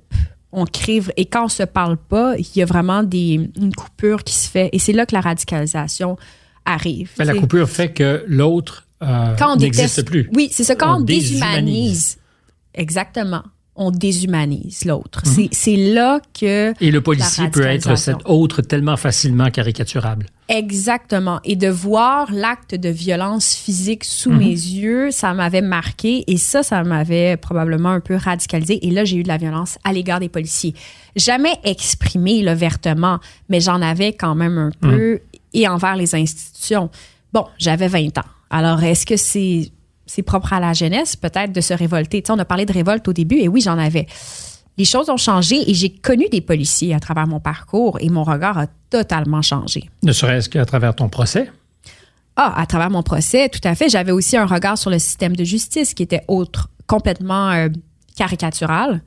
on 0.52 0.64
crée 0.64 1.00
et 1.16 1.26
quand 1.26 1.46
on 1.46 1.48
se 1.48 1.62
parle 1.64 1.96
pas, 1.96 2.36
il 2.36 2.46
y 2.54 2.62
a 2.62 2.66
vraiment 2.66 3.02
des 3.02 3.50
une 3.56 3.74
coupure 3.74 4.22
qui 4.22 4.34
se 4.34 4.48
fait 4.48 4.68
et 4.72 4.78
c'est 4.78 4.92
là 4.92 5.06
que 5.06 5.14
la 5.14 5.22
radicalisation 5.22 6.16
arrive. 6.64 7.12
La 7.18 7.34
coupure 7.34 7.68
fait 7.68 7.92
que 7.92 8.22
l'autre 8.28 8.86
euh, 9.02 9.56
n'existe 9.56 10.04
plus. 10.04 10.28
Oui, 10.34 10.48
c'est 10.52 10.64
ça 10.64 10.74
quand 10.74 10.98
on, 10.98 11.00
déshumanise. 11.00 12.18
Exactement 12.74 13.42
on 13.74 13.90
déshumanise 13.90 14.84
l'autre. 14.84 15.22
Mhm. 15.26 15.48
C'est 15.50 15.76
là 15.76 16.20
que... 16.38 16.74
Et 16.80 16.90
le 16.90 17.00
policier 17.00 17.48
peut 17.48 17.62
être 17.62 17.96
cet 17.96 18.18
autre 18.26 18.60
tellement 18.60 18.96
facilement 18.96 19.50
caricaturable. 19.50 20.26
Exactement. 20.48 21.40
Et 21.44 21.56
de 21.56 21.68
voir 21.68 22.30
l'acte 22.32 22.74
de 22.74 22.90
violence 22.90 23.54
physique 23.54 24.04
sous 24.04 24.30
mhm. 24.30 24.38
mes 24.38 24.50
yeux, 24.50 25.10
ça 25.10 25.32
m'avait 25.32 25.62
marqué 25.62 26.24
et 26.26 26.36
ça, 26.36 26.62
ça 26.62 26.82
m'avait 26.84 27.38
probablement 27.38 27.90
un 27.90 28.00
peu 28.00 28.16
radicalisé. 28.16 28.86
Et 28.86 28.90
là, 28.90 29.04
j'ai 29.04 29.16
eu 29.16 29.22
de 29.22 29.28
la 29.28 29.38
violence 29.38 29.78
à 29.84 29.92
l'égard 29.94 30.20
des 30.20 30.28
policiers. 30.28 30.74
Jamais 31.16 31.54
exprimé 31.64 32.42
le 32.42 32.52
vertement, 32.52 33.20
mais 33.48 33.60
j'en 33.60 33.80
avais 33.80 34.12
quand 34.12 34.34
même 34.34 34.58
un 34.58 34.70
mhm. 34.82 34.90
peu 34.90 35.20
et 35.54 35.66
envers 35.66 35.96
les 35.96 36.14
institutions. 36.14 36.90
Bon, 37.32 37.46
j'avais 37.58 37.88
20 37.88 38.18
ans. 38.18 38.24
Alors, 38.52 38.82
est-ce 38.84 39.04
que 39.04 39.16
c'est 39.16 39.72
c'est 40.04 40.22
propre 40.22 40.52
à 40.52 40.60
la 40.60 40.74
jeunesse, 40.74 41.16
peut-être, 41.16 41.52
de 41.52 41.60
se 41.60 41.72
révolter? 41.72 42.22
on 42.28 42.38
a 42.38 42.44
parlé 42.44 42.66
de 42.66 42.72
révolte 42.72 43.08
au 43.08 43.12
début, 43.12 43.36
et 43.36 43.48
oui, 43.48 43.62
j'en 43.62 43.78
avais. 43.78 44.06
Les 44.76 44.84
choses 44.84 45.08
ont 45.10 45.16
changé 45.16 45.70
et 45.70 45.74
j'ai 45.74 45.90
connu 45.90 46.28
des 46.30 46.40
policiers 46.40 46.94
à 46.94 47.00
travers 47.00 47.26
mon 47.26 47.40
parcours 47.40 47.98
et 48.00 48.08
mon 48.08 48.24
regard 48.24 48.58
a 48.58 48.66
totalement 48.90 49.42
changé. 49.42 49.90
Ne 50.02 50.12
serait-ce 50.12 50.48
qu'à 50.48 50.64
travers 50.64 50.94
ton 50.94 51.08
procès? 51.08 51.50
Ah, 52.36 52.54
à 52.58 52.66
travers 52.66 52.90
mon 52.90 53.02
procès, 53.02 53.48
tout 53.48 53.60
à 53.64 53.74
fait. 53.74 53.90
J'avais 53.90 54.12
aussi 54.12 54.36
un 54.36 54.46
regard 54.46 54.78
sur 54.78 54.90
le 54.90 54.98
système 54.98 55.36
de 55.36 55.44
justice 55.44 55.92
qui 55.92 56.02
était 56.02 56.22
autre, 56.28 56.70
complètement 56.86 57.50
euh, 57.50 57.68
caricatural. 58.16 59.02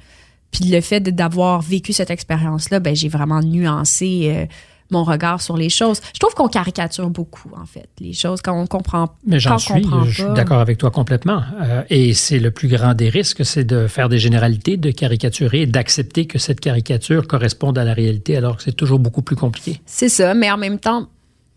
Puis 0.51 0.65
le 0.65 0.81
fait 0.81 1.01
d'avoir 1.01 1.62
vécu 1.62 1.93
cette 1.93 2.12
expérience-là, 2.12 2.79
ben, 2.79 2.95
j'ai 2.95 3.10
vraiment 3.10 3.41
nuancé 3.41 4.31
euh, 4.31 4.45
mon 4.91 5.03
regard 5.03 5.41
sur 5.41 5.57
les 5.57 5.69
choses. 5.69 6.01
Je 6.13 6.19
trouve 6.19 6.33
qu'on 6.33 6.47
caricature 6.47 7.09
beaucoup, 7.09 7.51
en 7.59 7.65
fait, 7.65 7.89
les 7.99 8.13
choses 8.13 8.41
quand 8.41 8.59
on 8.59 8.67
comprend. 8.67 9.15
Mais 9.25 9.39
j'en 9.39 9.57
suis, 9.57 9.85
je 10.05 10.23
suis 10.23 10.33
d'accord 10.35 10.59
avec 10.59 10.77
toi 10.77 10.91
complètement. 10.91 11.41
Euh, 11.61 11.83
et 11.89 12.13
c'est 12.13 12.39
le 12.39 12.51
plus 12.51 12.67
grand 12.67 12.93
des 12.93 13.09
risques, 13.09 13.45
c'est 13.45 13.63
de 13.63 13.87
faire 13.87 14.09
des 14.09 14.19
généralités, 14.19 14.77
de 14.77 14.91
caricaturer 14.91 15.61
et 15.61 15.65
d'accepter 15.65 16.25
que 16.25 16.39
cette 16.39 16.59
caricature 16.59 17.27
corresponde 17.27 17.77
à 17.77 17.83
la 17.83 17.93
réalité, 17.93 18.37
alors 18.37 18.57
que 18.57 18.63
c'est 18.63 18.75
toujours 18.75 18.99
beaucoup 18.99 19.21
plus 19.21 19.35
compliqué. 19.35 19.81
C'est 19.85 20.09
ça, 20.09 20.33
mais 20.33 20.51
en 20.51 20.57
même 20.57 20.79
temps, 20.79 21.07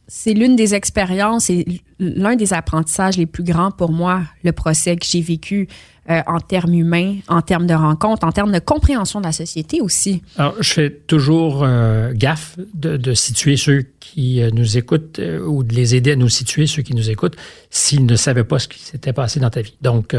c'est 0.07 0.33
l'une 0.33 0.57
des 0.57 0.75
expériences 0.75 1.51
et 1.51 1.83
l'un 1.99 2.37
des 2.37 2.53
apprentissages 2.53 3.17
les 3.17 3.27
plus 3.27 3.45
grands 3.45 3.71
pour 3.71 3.93
moi, 3.93 4.23
le 4.45 4.53
procès 4.53 4.97
que 4.97 5.07
j'ai 5.07 5.21
vécu 5.21 5.69
euh, 6.11 6.23
en 6.27 6.41
termes 6.41 6.73
humains, 6.73 7.17
en 7.29 7.43
termes 7.43 7.67
de 7.67 7.75
rencontres, 7.75 8.27
en 8.27 8.33
termes 8.33 8.53
de 8.53 8.59
compréhension 8.59 9.21
de 9.21 9.27
la 9.27 9.33
société 9.33 9.81
aussi. 9.81 10.23
Alors, 10.37 10.55
je 10.61 10.73
fais 10.73 10.91
toujours 10.91 11.65
euh, 11.65 12.13
gaffe 12.15 12.57
de, 12.75 13.13
situer 13.15 13.57
ceux 13.57 13.85
qui 14.01 14.41
euh, 14.41 14.51
nous 14.53 14.79
écoutent 14.79 15.21
ou 15.45 15.65
de 15.65 15.75
les 15.75 15.95
aider 15.95 16.13
à 16.13 16.17
nous 16.17 16.29
situer, 16.29 16.67
ceux 16.67 16.83
qui 16.83 16.95
nous 16.95 17.11
écoutent, 17.11 17.37
s'ils 17.71 18.07
ne 18.07 18.17
savaient 18.17 18.45
pas 18.45 18.59
ce 18.59 18.69
qui 18.69 18.81
s'était 18.81 19.13
passé 19.13 19.39
dans 19.41 19.51
ta 19.51 19.61
vie. 19.61 19.77
Donc, 19.83 20.17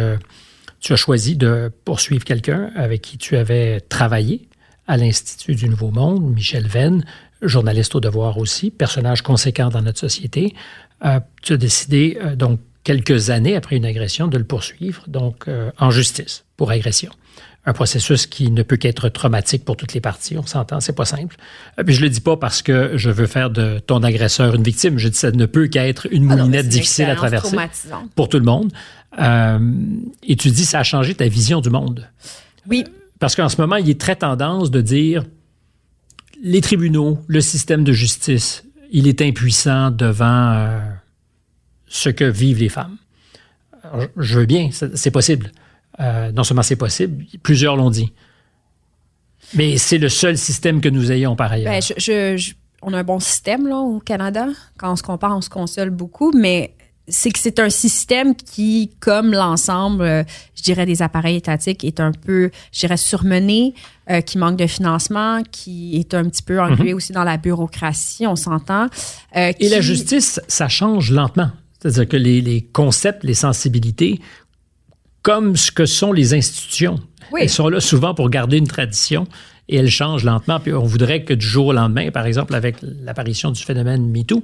tu 0.79 0.93
as 0.93 0.95
choisi 0.95 1.35
de 1.35 1.71
poursuivre 1.85 2.23
quelqu'un 2.23 2.71
avec 2.75 3.01
qui 3.01 3.17
tu 3.17 3.35
avais 3.35 3.81
travaillé 3.81 4.47
à 4.87 4.97
l'Institut 4.97 5.55
du 5.55 5.69
Nouveau 5.69 5.91
Monde, 5.91 6.33
Michel 6.33 6.67
Venn, 6.67 7.03
journaliste 7.41 7.95
au 7.95 7.99
devoir 7.99 8.37
aussi, 8.37 8.69
personnage 8.69 9.21
conséquent 9.21 9.69
dans 9.69 9.81
notre 9.81 9.99
société. 9.99 10.53
Tu 11.41 11.53
as 11.53 11.57
décidé 11.57 12.17
donc 12.35 12.59
quelques 12.83 13.29
années 13.29 13.55
après 13.55 13.75
une 13.75 13.85
agression, 13.85 14.27
de 14.27 14.38
le 14.38 14.43
poursuivre, 14.43 15.03
donc 15.07 15.47
euh, 15.47 15.71
en 15.77 15.91
justice 15.91 16.45
pour 16.57 16.71
agression. 16.71 17.12
Un 17.65 17.73
processus 17.73 18.25
qui 18.25 18.49
ne 18.49 18.63
peut 18.63 18.77
qu'être 18.77 19.09
traumatique 19.09 19.63
pour 19.63 19.77
toutes 19.77 19.93
les 19.93 20.01
parties, 20.01 20.38
on 20.39 20.45
s'entend, 20.45 20.79
c'est 20.79 20.95
pas 20.95 21.05
simple. 21.05 21.35
Euh, 21.77 21.83
puis 21.83 21.93
je 21.93 22.01
le 22.01 22.09
dis 22.09 22.21
pas 22.21 22.38
parce 22.38 22.62
que 22.62 22.93
je 22.95 23.12
veux 23.12 23.27
faire 23.27 23.49
de 23.49 23.79
ton 23.79 24.01
agresseur 24.01 24.55
une 24.55 24.63
victime, 24.63 24.97
je 24.97 25.09
dis 25.09 25.17
ça 25.17 25.31
ne 25.31 25.45
peut 25.45 25.67
qu'être 25.67 26.07
une 26.12 26.31
ah 26.31 26.35
moulinette 26.35 26.67
difficile 26.67 27.05
à 27.05 27.15
traverser 27.15 27.57
pour 28.15 28.29
tout 28.29 28.39
le 28.39 28.45
monde. 28.45 28.71
Euh, 29.19 29.59
et 30.23 30.35
tu 30.35 30.49
dis 30.49 30.65
ça 30.65 30.79
a 30.79 30.83
changé 30.83 31.13
ta 31.13 31.27
vision 31.27 31.62
du 31.62 31.69
monde. 31.69 32.07
Oui. 32.67 32.85
Parce 33.19 33.35
qu'en 33.35 33.49
ce 33.49 33.62
moment, 33.62 33.75
il 33.75 33.89
est 33.89 33.99
très 33.99 34.15
tendance 34.15 34.71
de 34.71 34.81
dire 34.81 35.25
les 36.41 36.62
tribunaux, 36.62 37.19
le 37.27 37.41
système 37.41 37.83
de 37.83 37.91
justice, 37.91 38.63
il 38.91 39.08
est 39.08 39.21
impuissant 39.21 39.91
devant 39.91 40.82
ce 41.88 42.10
que 42.10 42.23
vivent 42.23 42.60
les 42.60 42.69
femmes. 42.69 42.97
je 44.17 44.39
veux 44.39 44.45
bien, 44.45 44.69
c'est 44.71 45.12
possible. 45.12 45.52
Euh, 45.99 46.32
non 46.32 46.43
seulement 46.43 46.63
c'est 46.63 46.75
possible, 46.75 47.25
plusieurs 47.43 47.75
l'ont 47.75 47.89
dit. 47.89 48.13
Mais 49.56 49.78
c'est 49.78 49.97
le 49.97 50.10
seul 50.10 50.38
système 50.38 50.80
que 50.80 50.89
nous 50.89 51.12
ayons 51.12 51.36
par 51.36 51.52
ailleurs. 51.52 51.73
Ben, 51.73 52.38
on 52.82 52.93
a 52.93 52.99
un 52.99 53.04
bon 53.04 53.19
système 53.19 53.67
là, 53.67 53.78
au 53.78 53.99
Canada. 53.99 54.47
Quand 54.78 54.93
on 54.93 54.95
se 54.95 55.04
compare, 55.04 55.36
on 55.36 55.41
se 55.41 55.49
console 55.49 55.89
beaucoup, 55.89 56.32
mais 56.32 56.73
c'est 57.09 57.31
que 57.31 57.39
c'est 57.39 57.59
un 57.59 57.69
système 57.69 58.35
qui, 58.35 58.91
comme 58.99 59.31
l'ensemble, 59.31 60.03
euh, 60.03 60.23
je 60.55 60.63
dirais, 60.63 60.85
des 60.85 61.01
appareils 61.01 61.37
étatiques, 61.37 61.83
est 61.83 61.99
un 61.99 62.11
peu, 62.11 62.51
je 62.71 62.79
dirais, 62.79 62.97
surmené, 62.97 63.73
euh, 64.09 64.21
qui 64.21 64.37
manque 64.37 64.57
de 64.57 64.67
financement, 64.67 65.43
qui 65.51 65.97
est 65.97 66.13
un 66.13 66.29
petit 66.29 66.43
peu 66.43 66.59
englué 66.61 66.91
mhm. 66.91 66.97
aussi 66.97 67.11
dans 67.11 67.23
la 67.23 67.37
bureaucratie, 67.37 68.25
on 68.27 68.35
s'entend. 68.35 68.87
Et 69.35 69.69
la 69.69 69.81
justice, 69.81 70.39
ça 70.47 70.67
change 70.67 71.11
lentement. 71.11 71.51
C'est-à-dire 71.81 72.07
que 72.07 72.17
les, 72.17 72.67
concepts, 72.73 73.23
les 73.23 73.33
sensibilités, 73.33 74.19
comme 75.21 75.55
ce 75.55 75.71
que 75.71 75.85
sont 75.85 76.11
les 76.11 76.33
institutions, 76.33 76.99
elles 77.37 77.49
sont 77.49 77.69
là 77.69 77.79
souvent 77.79 78.13
pour 78.13 78.29
garder 78.29 78.57
une 78.57 78.67
tradition 78.67 79.27
et 79.69 79.77
elles 79.77 79.89
changent 79.89 80.25
lentement. 80.25 80.59
Puis 80.59 80.73
on 80.73 80.83
voudrait 80.83 81.23
que 81.23 81.33
du 81.33 81.45
jour 81.45 81.67
au 81.67 81.73
lendemain, 81.73 82.11
par 82.11 82.25
exemple, 82.25 82.53
avec 82.55 82.77
l'apparition 82.81 83.51
du 83.51 83.63
phénomène 83.63 84.09
MeToo, 84.09 84.43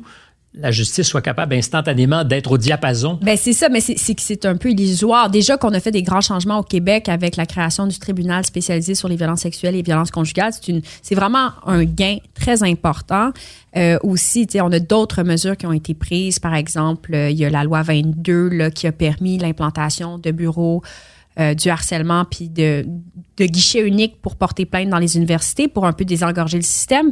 la 0.57 0.71
justice 0.71 1.07
soit 1.07 1.21
capable 1.21 1.53
instantanément 1.53 2.23
d'être 2.23 2.51
au 2.51 2.57
diapason? 2.57 3.19
Ben 3.21 3.37
c'est 3.37 3.53
ça, 3.53 3.69
mais 3.69 3.81
c'est 3.81 3.95
c'est 3.97 4.45
un 4.45 4.55
peu 4.55 4.71
illusoire. 4.71 5.29
Déjà 5.29 5.57
qu'on 5.57 5.73
a 5.73 5.79
fait 5.79 5.91
des 5.91 6.03
grands 6.03 6.21
changements 6.21 6.59
au 6.59 6.63
Québec 6.63 7.09
avec 7.09 7.35
la 7.35 7.45
création 7.45 7.87
du 7.87 7.99
tribunal 7.99 8.45
spécialisé 8.45 8.95
sur 8.95 9.07
les 9.07 9.15
violences 9.15 9.41
sexuelles 9.41 9.75
et 9.75 9.81
violences 9.81 10.11
conjugales, 10.11 10.53
c'est 11.01 11.15
vraiment 11.15 11.49
un 11.65 11.83
gain 11.83 12.17
très 12.33 12.63
important. 12.63 13.31
Euh, 13.75 13.97
aussi, 14.03 14.47
on 14.55 14.71
a 14.71 14.79
d'autres 14.79 15.23
mesures 15.23 15.57
qui 15.57 15.65
ont 15.65 15.73
été 15.73 15.93
prises. 15.93 16.39
Par 16.39 16.55
exemple, 16.55 17.13
euh, 17.13 17.29
il 17.29 17.37
y 17.37 17.45
a 17.45 17.49
la 17.49 17.63
loi 17.63 17.81
22 17.81 18.49
là, 18.49 18.71
qui 18.71 18.87
a 18.87 18.91
permis 18.91 19.37
l'implantation 19.37 20.17
de 20.17 20.31
bureaux 20.31 20.81
euh, 21.37 21.53
du 21.53 21.69
harcèlement 21.69 22.23
puis 22.23 22.47
de, 22.47 22.85
de 23.35 23.45
guichets 23.45 23.85
uniques 23.85 24.21
pour 24.21 24.37
porter 24.37 24.65
plainte 24.65 24.89
dans 24.89 24.99
les 24.99 25.17
universités 25.17 25.67
pour 25.67 25.85
un 25.85 25.91
peu 25.91 26.05
désengorger 26.05 26.57
le 26.57 26.63
système. 26.63 27.11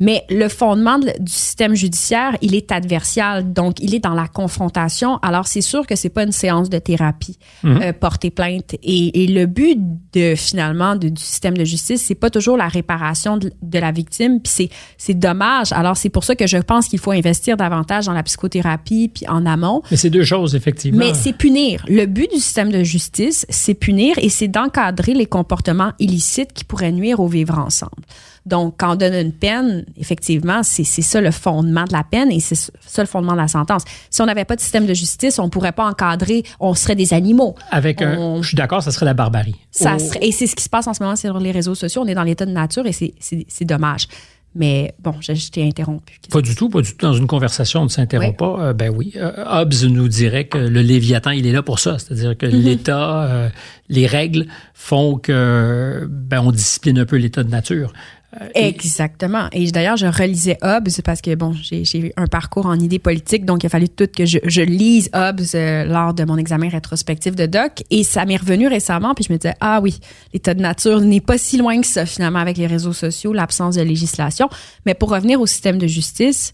Mais 0.00 0.24
le 0.30 0.48
fondement 0.48 0.98
du 0.98 1.30
système 1.30 1.74
judiciaire, 1.74 2.36
il 2.40 2.54
est 2.54 2.72
adversial, 2.72 3.52
donc 3.52 3.80
il 3.80 3.94
est 3.94 4.00
dans 4.00 4.14
la 4.14 4.28
confrontation. 4.28 5.18
Alors 5.18 5.46
c'est 5.46 5.60
sûr 5.60 5.86
que 5.86 5.94
c'est 5.94 6.08
pas 6.08 6.24
une 6.24 6.32
séance 6.32 6.70
de 6.70 6.78
thérapie 6.78 7.38
mhm. 7.62 7.82
euh, 7.82 7.92
porter 7.92 8.30
plainte. 8.30 8.74
Et, 8.82 9.10
le 9.30 9.44
but 9.44 9.78
de 10.12 10.34
finalement 10.34 10.96
du 10.96 11.12
système 11.16 11.56
de 11.56 11.64
justice, 11.64 12.02
c'est 12.02 12.14
pas 12.14 12.30
toujours 12.30 12.56
la 12.56 12.66
réparation 12.66 13.36
de, 13.36 13.78
la 13.78 13.92
victime. 13.92 14.40
Puis 14.40 14.52
c'est 14.52 14.68
c'est 14.96 15.14
dommage. 15.14 15.72
Alors 15.72 15.96
c'est 15.96 16.08
pour 16.08 16.24
ça 16.24 16.34
que 16.34 16.46
je 16.46 16.56
pense 16.56 16.88
qu'il 16.88 16.98
faut 16.98 17.12
investir 17.12 17.56
davantage 17.56 18.06
dans 18.06 18.12
la 18.12 18.22
psychothérapie 18.22 19.10
puis 19.14 19.28
en 19.28 19.44
amont. 19.44 19.82
Mais 19.90 19.96
c'est 19.96 20.10
deux 20.10 20.24
choses 20.24 20.54
effectivement. 20.54 20.98
Mais 20.98 21.12
c'est 21.14 21.34
punir. 21.34 21.84
Le 21.88 22.06
but 22.06 22.30
du 22.32 22.40
système 22.40 22.72
de 22.72 22.82
justice, 22.82 23.44
c'est 23.50 23.74
punir 23.74 24.16
et 24.18 24.30
c'est 24.30 24.48
d'encadrer 24.48 25.12
les 25.12 25.26
comportements 25.26 25.92
illicites 25.98 26.52
qui 26.54 26.64
pourraient 26.64 26.92
nuire 26.92 27.20
au 27.20 27.28
vivre 27.28 27.58
ensemble. 27.58 28.02
Donc, 28.50 28.74
quand 28.78 28.92
on 28.92 28.96
donne 28.96 29.14
une 29.14 29.32
peine, 29.32 29.84
effectivement, 29.96 30.62
c'est 30.62 30.84
ça 30.84 31.20
le 31.20 31.30
fondement 31.30 31.84
de 31.84 31.92
la 31.92 32.02
peine 32.02 32.32
et 32.32 32.40
c'est 32.40 32.56
ça 32.56 33.02
le 33.02 33.06
fondement 33.06 33.32
de 33.32 33.38
la 33.38 33.48
sentence. 33.48 33.84
Si 34.10 34.20
on 34.20 34.26
n'avait 34.26 34.44
pas 34.44 34.56
de 34.56 34.60
système 34.60 34.86
de 34.86 34.94
justice, 34.94 35.38
on 35.38 35.44
ne 35.44 35.50
pourrait 35.50 35.72
pas 35.72 35.86
encadrer, 35.86 36.42
on 36.58 36.74
serait 36.74 36.96
des 36.96 37.14
animaux. 37.14 37.54
Avec 37.70 38.02
un, 38.02 38.42
je 38.42 38.48
suis 38.48 38.56
d'accord, 38.56 38.82
ça 38.82 38.90
serait 38.90 39.06
la 39.06 39.14
barbarie. 39.14 39.54
Ça 39.70 39.96
et 40.20 40.32
c'est 40.32 40.48
ce 40.48 40.56
qui 40.56 40.64
se 40.64 40.68
passe 40.68 40.88
en 40.88 40.94
ce 40.94 41.02
moment 41.02 41.16
sur 41.16 41.38
les 41.38 41.52
réseaux 41.52 41.76
sociaux. 41.76 42.02
On 42.04 42.08
est 42.08 42.14
dans 42.14 42.24
l'état 42.24 42.44
de 42.44 42.50
nature 42.50 42.86
et 42.86 42.92
c'est 42.92 43.64
dommage. 43.64 44.08
Mais 44.54 44.94
bon, 45.00 45.14
je, 45.20 45.50
t'ai 45.50 45.62
interrompu. 45.62 46.18
Pas 46.28 46.40
du 46.40 46.56
tout, 46.56 46.68
pas 46.68 46.80
du 46.80 46.90
tout. 46.90 47.06
Dans 47.06 47.12
une 47.12 47.28
conversation, 47.28 47.82
on 47.82 47.84
ne 47.84 47.88
s'interrompt 47.88 48.36
pas. 48.36 48.56
Euh, 48.58 48.72
ben 48.72 48.92
oui. 48.92 49.12
Euh, 49.14 49.44
Hobbes 49.46 49.74
nous 49.88 50.08
dirait 50.08 50.48
que 50.48 50.58
le 50.58 50.82
Léviathan, 50.82 51.30
il 51.30 51.46
est 51.46 51.52
là 51.52 51.62
pour 51.62 51.78
ça. 51.78 51.98
C'est-à-dire 51.98 52.36
que 52.36 52.46
mm-hmm. 52.46 52.62
l'État, 52.62 53.22
euh, 53.22 53.48
les 53.88 54.06
règles 54.06 54.46
font 54.74 55.18
que 55.18 56.08
ben, 56.10 56.40
on 56.40 56.50
discipline 56.50 56.98
un 56.98 57.06
peu 57.06 57.16
l'état 57.16 57.44
de 57.44 57.50
nature. 57.50 57.92
Euh, 58.40 58.48
Exactement. 58.54 59.48
Et 59.52 59.70
d'ailleurs, 59.72 59.96
je 59.96 60.06
relisais 60.06 60.56
Hobbes 60.62 60.88
parce 61.04 61.20
que, 61.20 61.34
bon, 61.34 61.52
j'ai 61.52 61.98
eu 61.98 62.12
un 62.16 62.26
parcours 62.26 62.66
en 62.66 62.78
idées 62.78 63.00
politiques, 63.00 63.44
donc 63.44 63.64
il 63.64 63.66
a 63.66 63.68
fallu 63.68 63.88
tout 63.88 64.06
que 64.06 64.24
je, 64.24 64.60
lise 64.60 65.10
Hobbes 65.12 65.40
euh, 65.54 65.84
lors 65.84 66.14
de 66.14 66.24
mon 66.24 66.36
examen 66.36 66.68
rétrospectif 66.68 67.34
de 67.34 67.46
doc. 67.46 67.82
Et 67.90 68.04
ça 68.04 68.24
m'est 68.24 68.36
revenu 68.36 68.68
récemment, 68.68 69.14
puis 69.14 69.24
je 69.26 69.32
me 69.32 69.38
disais, 69.38 69.54
ah 69.60 69.80
oui, 69.82 69.98
l'état 70.32 70.54
de 70.54 70.60
nature 70.60 71.00
n'est 71.00 71.20
pas 71.20 71.38
si 71.38 71.56
loin 71.56 71.80
que 71.80 71.86
ça, 71.86 72.06
finalement, 72.06 72.38
avec 72.38 72.56
les 72.56 72.68
réseaux 72.68 72.92
sociaux, 72.92 73.32
l'absence 73.32 73.74
de 73.74 73.82
législation. 73.82 74.48
Mais 74.86 74.94
pour 74.94 75.10
revenir 75.10 75.40
au 75.40 75.46
système 75.46 75.78
de 75.78 75.88
justice, 75.88 76.52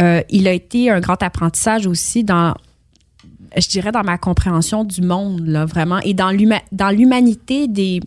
euh, 0.00 0.22
il 0.28 0.48
a 0.48 0.52
été 0.52 0.90
un 0.90 1.00
grand 1.00 1.22
apprentissage 1.22 1.86
aussi 1.86 2.24
dans 2.24 2.54
je 3.56 3.66
dirais 3.66 3.90
dans 3.90 4.04
ma 4.04 4.16
compréhension 4.16 4.84
du 4.84 5.02
monde 5.02 5.44
là 5.44 5.64
vraiment 5.64 5.98
et 6.04 6.14
dans 6.14 6.30
l'humanité 6.30 7.66
des 7.66 8.00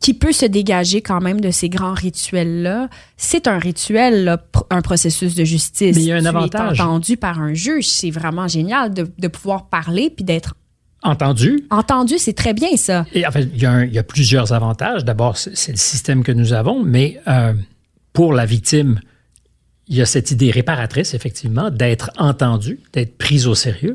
qui 0.00 0.14
peut 0.14 0.32
se 0.32 0.46
dégager 0.46 1.02
quand 1.02 1.20
même 1.20 1.40
de 1.42 1.50
ces 1.50 1.68
grands 1.68 1.92
rituels-là. 1.92 2.88
C'est 3.18 3.46
un 3.46 3.58
rituel, 3.58 4.24
là, 4.24 4.42
un 4.70 4.80
processus 4.80 5.34
de 5.34 5.44
justice. 5.44 5.94
Mais 5.96 6.02
il 6.02 6.08
y 6.08 6.12
a 6.12 6.16
un 6.16 6.20
Tu 6.22 6.26
avantage. 6.26 6.80
entendu 6.80 7.16
par 7.18 7.38
un 7.40 7.52
juge, 7.52 7.86
c'est 7.86 8.10
vraiment 8.10 8.48
génial 8.48 8.94
de, 8.94 9.06
de 9.18 9.28
pouvoir 9.28 9.68
parler 9.68 10.08
puis 10.10 10.24
d'être 10.24 10.54
Entendu. 11.02 11.64
entendu, 11.70 12.18
c'est 12.18 12.32
très 12.34 12.52
bien 12.52 12.76
ça. 12.76 13.06
Et 13.14 13.26
en 13.26 13.30
fait, 13.30 13.48
il 13.54 13.60
y 13.62 13.64
a, 13.66 13.72
un- 13.72 13.84
il 13.84 13.92
y 13.92 13.98
a 13.98 14.02
plusieurs 14.02 14.52
avantages. 14.52 15.04
D'abord, 15.04 15.36
c'est 15.38 15.56
c'est 15.56 15.72
le 15.72 15.78
système 15.78 16.22
que 16.22 16.32
nous 16.32 16.52
avons, 16.52 16.82
mais 16.84 17.18
euh, 17.28 17.54
pour 18.12 18.32
la 18.34 18.44
victime, 18.44 19.00
il 19.88 19.96
y 19.96 20.02
a 20.02 20.06
cette 20.06 20.30
idée 20.30 20.50
réparatrice, 20.50 21.14
effectivement, 21.14 21.70
d'être 21.70 22.10
entendu, 22.18 22.80
d'être 22.92 23.16
prise 23.18 23.46
au 23.46 23.54
sérieux. 23.54 23.94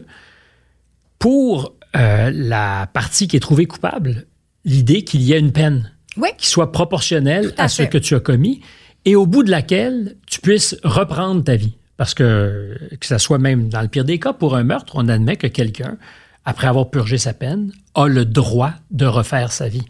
Pour 1.20 1.74
euh, 1.96 2.32
la 2.34 2.88
partie 2.94 3.28
qui 3.28 3.38
est 3.38 3.40
trouvée 3.40 3.66
coupable, 3.66 4.26
l'idée 4.66 5.04
qu'il 5.04 5.22
y 5.22 5.34
a 5.34 5.38
une 5.38 5.52
peine 5.52 5.92
Oui. 6.18 6.30
qui 6.38 6.48
soit 6.48 6.72
proportionnelle 6.72 7.54
à 7.58 7.64
à, 7.64 7.68
ce 7.68 7.84
que 7.84 7.98
tu 7.98 8.16
as 8.16 8.20
commis 8.20 8.62
et 9.06 9.16
au 9.16 9.26
bout 9.26 9.44
de 9.44 9.52
laquelle 9.52 10.16
tu 10.28 10.42
puisses 10.42 10.78
reprendre 10.84 11.44
ta 11.44 11.56
vie. 11.56 11.74
Parce 11.98 12.14
que, 12.14 12.78
que 13.00 13.06
ce 13.06 13.18
soit 13.18 13.38
même 13.38 13.70
dans 13.70 13.82
le 13.82 13.88
pire 13.88 14.04
des 14.04 14.20
cas, 14.20 14.34
pour 14.34 14.56
un 14.56 14.64
meurtre, 14.64 14.94
on 14.96 15.08
admet 15.08 15.38
que 15.38 15.48
quelqu'un, 15.48 15.98
après 16.44 16.68
avoir 16.68 16.90
purgé 16.90 17.18
sa 17.18 17.34
peine, 17.34 17.72
a 17.94 18.08
le 18.08 18.26
droit 18.26 18.74
de 18.92 19.06
refaire 19.06 19.52
sa 19.52 19.70
vie. 19.70 19.86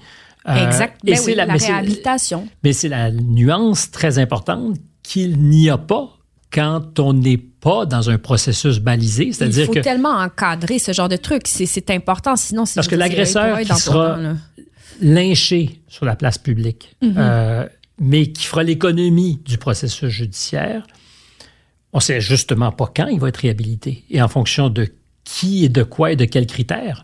Euh, 0.48 0.68
exact. 0.68 1.00
et 1.04 1.12
Ben 1.12 1.18
c'est 1.18 1.32
oui, 1.32 1.36
la, 1.36 1.46
réhabilitation. 1.46 2.48
mais 2.64 2.74
c'est 2.74 2.90
la 2.90 3.12
nuance 3.12 3.90
très 3.90 4.20
importante 4.20 4.78
qu'il 5.02 5.40
n'y 5.40 5.70
a 5.70 5.78
pas 5.78 6.15
quand 6.56 7.00
on 7.00 7.12
n'est 7.14 7.38
pas 7.38 7.86
dans 7.86 8.10
un 8.10 8.18
processus 8.18 8.80
balisé. 8.80 9.26
Il 9.28 9.34
C'est-à-dire 9.34 9.66
faut 9.66 9.74
que 9.74 9.80
tellement 9.80 10.18
encadrer 10.18 10.80
ce 10.80 10.94
genre 10.94 11.10
de 11.10 11.18
truc. 11.18 11.44
C'est- 11.46 11.66
C'est 11.66 11.90
important. 11.92 12.38
Sinon, 12.38 12.66
c'est 12.66 12.76
Parce 12.76 12.88
que 12.88 12.96
l'agresseur 12.96 13.60
qui 13.60 13.76
sera- 13.76 14.18
lynché 15.02 15.82
sur 15.90 16.06
la 16.06 16.16
place 16.16 16.38
publique, 16.38 16.96
Mhm. 17.02 17.14
euh, 17.18 17.66
mais 18.00 18.28
qui 18.28 18.46
fera 18.46 18.64
l'économie 18.64 19.40
du 19.46 19.58
processus 19.58 20.10
judiciaire, 20.10 20.88
on 21.92 21.98
ne 21.98 22.02
sait 22.02 22.22
justement 22.22 22.72
pas 22.72 22.90
quand 22.96 23.08
il 23.08 23.20
va 23.20 23.28
être 23.30 23.38
réhabilité 23.38 24.04
et 24.10 24.22
en 24.22 24.28
fonction 24.30 24.70
de 24.70 24.88
qui 25.26 25.66
et 25.66 25.70
de 25.70 25.84
quoi 25.84 26.12
et 26.12 26.16
de 26.16 26.26
quels 26.26 26.48
critères. 26.48 27.04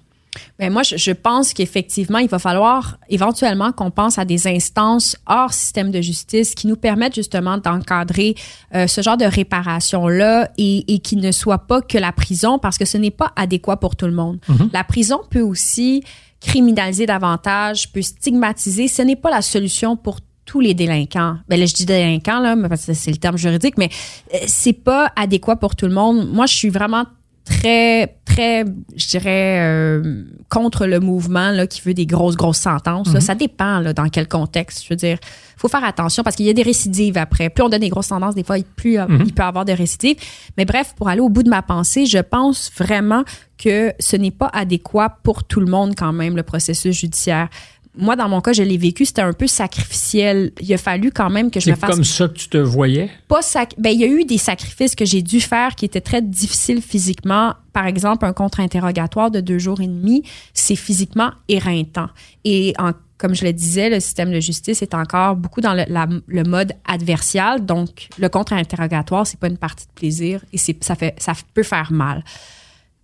Ben 0.59 0.71
moi, 0.71 0.83
je, 0.83 0.95
je 0.95 1.11
pense 1.11 1.53
qu'effectivement, 1.53 2.19
il 2.19 2.29
va 2.29 2.39
falloir 2.39 2.97
éventuellement 3.09 3.71
qu'on 3.71 3.91
pense 3.91 4.17
à 4.17 4.25
des 4.25 4.47
instances 4.47 5.17
hors 5.25 5.53
système 5.53 5.91
de 5.91 6.01
justice 6.01 6.55
qui 6.55 6.67
nous 6.67 6.77
permettent 6.77 7.15
justement 7.15 7.57
d'encadrer 7.57 8.35
euh, 8.73 8.87
ce 8.87 9.01
genre 9.01 9.17
de 9.17 9.25
réparation-là 9.25 10.49
et, 10.57 10.93
et 10.93 10.99
qui 10.99 11.17
ne 11.17 11.31
soit 11.31 11.67
pas 11.67 11.81
que 11.81 11.97
la 11.97 12.11
prison 12.11 12.59
parce 12.59 12.77
que 12.77 12.85
ce 12.85 12.97
n'est 12.97 13.11
pas 13.11 13.33
adéquat 13.35 13.77
pour 13.77 13.95
tout 13.95 14.07
le 14.07 14.13
monde. 14.13 14.39
La 14.73 14.83
prison 14.83 15.19
peut 15.29 15.41
aussi 15.41 16.03
criminaliser 16.39 17.05
davantage, 17.05 17.91
peut 17.91 18.01
stigmatiser. 18.01 18.87
Ce 18.87 19.01
n'est 19.01 19.15
pas 19.15 19.29
la 19.29 19.41
solution 19.41 19.95
pour 19.95 20.19
tous 20.45 20.59
les 20.59 20.73
délinquants. 20.73 21.37
Ben 21.47 21.59
là, 21.59 21.65
je 21.65 21.73
dis 21.73 21.85
délinquants, 21.85 22.39
là, 22.39 22.55
mais 22.55 22.67
parce 22.67 22.85
que 22.85 22.93
c'est 22.93 23.11
le 23.11 23.17
terme 23.17 23.37
juridique, 23.37 23.77
mais 23.77 23.89
euh, 24.33 24.37
c'est 24.47 24.73
pas 24.73 25.11
adéquat 25.15 25.55
pour 25.55 25.75
tout 25.75 25.85
le 25.85 25.93
monde. 25.93 26.27
Moi, 26.29 26.45
je 26.45 26.55
suis 26.55 26.69
vraiment 26.69 27.05
très, 27.45 28.15
très, 28.25 28.65
je 28.95 29.07
dirais, 29.07 29.59
euh, 29.61 30.23
contre 30.49 30.85
le 30.85 30.99
mouvement 30.99 31.51
là, 31.51 31.67
qui 31.67 31.81
veut 31.81 31.93
des 31.93 32.05
grosses, 32.05 32.35
grosses 32.35 32.59
sentences. 32.59 33.13
là. 33.13 33.21
Ça 33.21 33.35
dépend 33.35 33.79
là, 33.79 33.93
dans 33.93 34.09
quel 34.09 34.27
contexte. 34.27 34.83
Je 34.83 34.89
veux 34.89 34.95
dire, 34.95 35.17
faut 35.57 35.67
faire 35.67 35.83
attention 35.83 36.23
parce 36.23 36.35
qu'il 36.35 36.45
y 36.45 36.49
a 36.49 36.53
des 36.53 36.63
récidives 36.63 37.17
après. 37.17 37.49
Plus 37.49 37.63
on 37.63 37.69
donne 37.69 37.81
des 37.81 37.89
grosses 37.89 38.07
sentences, 38.07 38.35
des 38.35 38.43
fois, 38.43 38.57
plus 38.75 38.99
euh, 38.99 39.05
il 39.25 39.33
peut 39.33 39.43
y 39.43 39.45
avoir 39.45 39.65
des 39.65 39.73
récidives. 39.73 40.17
Mais 40.57 40.65
bref, 40.65 40.93
pour 40.95 41.09
aller 41.09 41.21
au 41.21 41.29
bout 41.29 41.43
de 41.43 41.49
ma 41.49 41.61
pensée, 41.61 42.05
je 42.05 42.19
pense 42.19 42.71
vraiment 42.77 43.23
que 43.57 43.93
ce 43.99 44.15
n'est 44.15 44.31
pas 44.31 44.49
adéquat 44.53 45.17
pour 45.23 45.43
tout 45.43 45.59
le 45.59 45.67
monde 45.67 45.93
quand 45.95 46.13
même, 46.13 46.35
le 46.35 46.43
processus 46.43 46.95
judiciaire. 46.95 47.49
Moi, 47.97 48.15
dans 48.15 48.29
mon 48.29 48.39
cas, 48.39 48.53
je 48.53 48.63
l'ai 48.63 48.77
vécu, 48.77 49.05
c'était 49.05 49.21
un 49.21 49.33
peu 49.33 49.47
sacrificiel. 49.47 50.51
Il 50.61 50.73
a 50.73 50.77
fallu 50.77 51.11
quand 51.11 51.29
même 51.29 51.51
que 51.51 51.59
je 51.59 51.65
C'est 51.65 51.71
me 51.71 51.75
fasse 51.75 51.89
comme 51.89 52.03
ça 52.05 52.27
que 52.27 52.33
tu 52.33 52.47
te 52.47 52.57
voyais? 52.57 53.09
pas 53.27 53.41
sac 53.41 53.73
ben 53.77 53.89
il 53.91 53.99
y 53.99 54.03
a 54.03 54.07
eu 54.07 54.23
des 54.23 54.37
sacrifices 54.37 54.95
que 54.95 55.05
j'ai 55.05 55.21
dû 55.21 55.41
faire 55.41 55.75
qui 55.75 55.85
étaient 55.85 56.01
très 56.01 56.21
difficiles 56.21 56.81
physiquement 56.81 57.53
par 57.73 57.87
exemple 57.87 58.25
un 58.25 58.33
contre-interrogatoire 58.33 59.29
de 59.31 59.41
deux 59.41 59.59
jours 59.59 59.81
et 59.81 59.87
demi 59.87 60.23
c'est 60.53 60.75
physiquement 60.75 61.31
éreintant 61.49 62.07
et 62.45 62.73
en 62.79 62.91
comme 63.17 63.35
je 63.35 63.45
le 63.45 63.53
disais, 63.53 63.91
le 63.91 63.99
système 63.99 64.31
de 64.31 64.39
justice 64.39 64.81
est 64.81 64.95
encore 64.95 65.35
beaucoup 65.35 65.61
dans 65.61 65.75
le, 65.75 65.83
la- 65.87 66.07
le 66.25 66.41
mode 66.43 66.73
adversial. 66.87 67.63
Donc, 67.63 68.07
le 68.17 68.29
contre-interrogatoire, 68.29 69.27
c'est 69.27 69.39
pas 69.39 69.45
une 69.47 69.59
partie 69.59 69.85
de 69.85 69.91
plaisir 69.93 70.43
et 70.53 70.57
c'est, 70.57 70.83
ça, 70.83 70.95
fait, 70.95 71.13
ça 71.19 71.33
peut 71.53 71.61
faire 71.61 71.91
mal. 71.91 72.23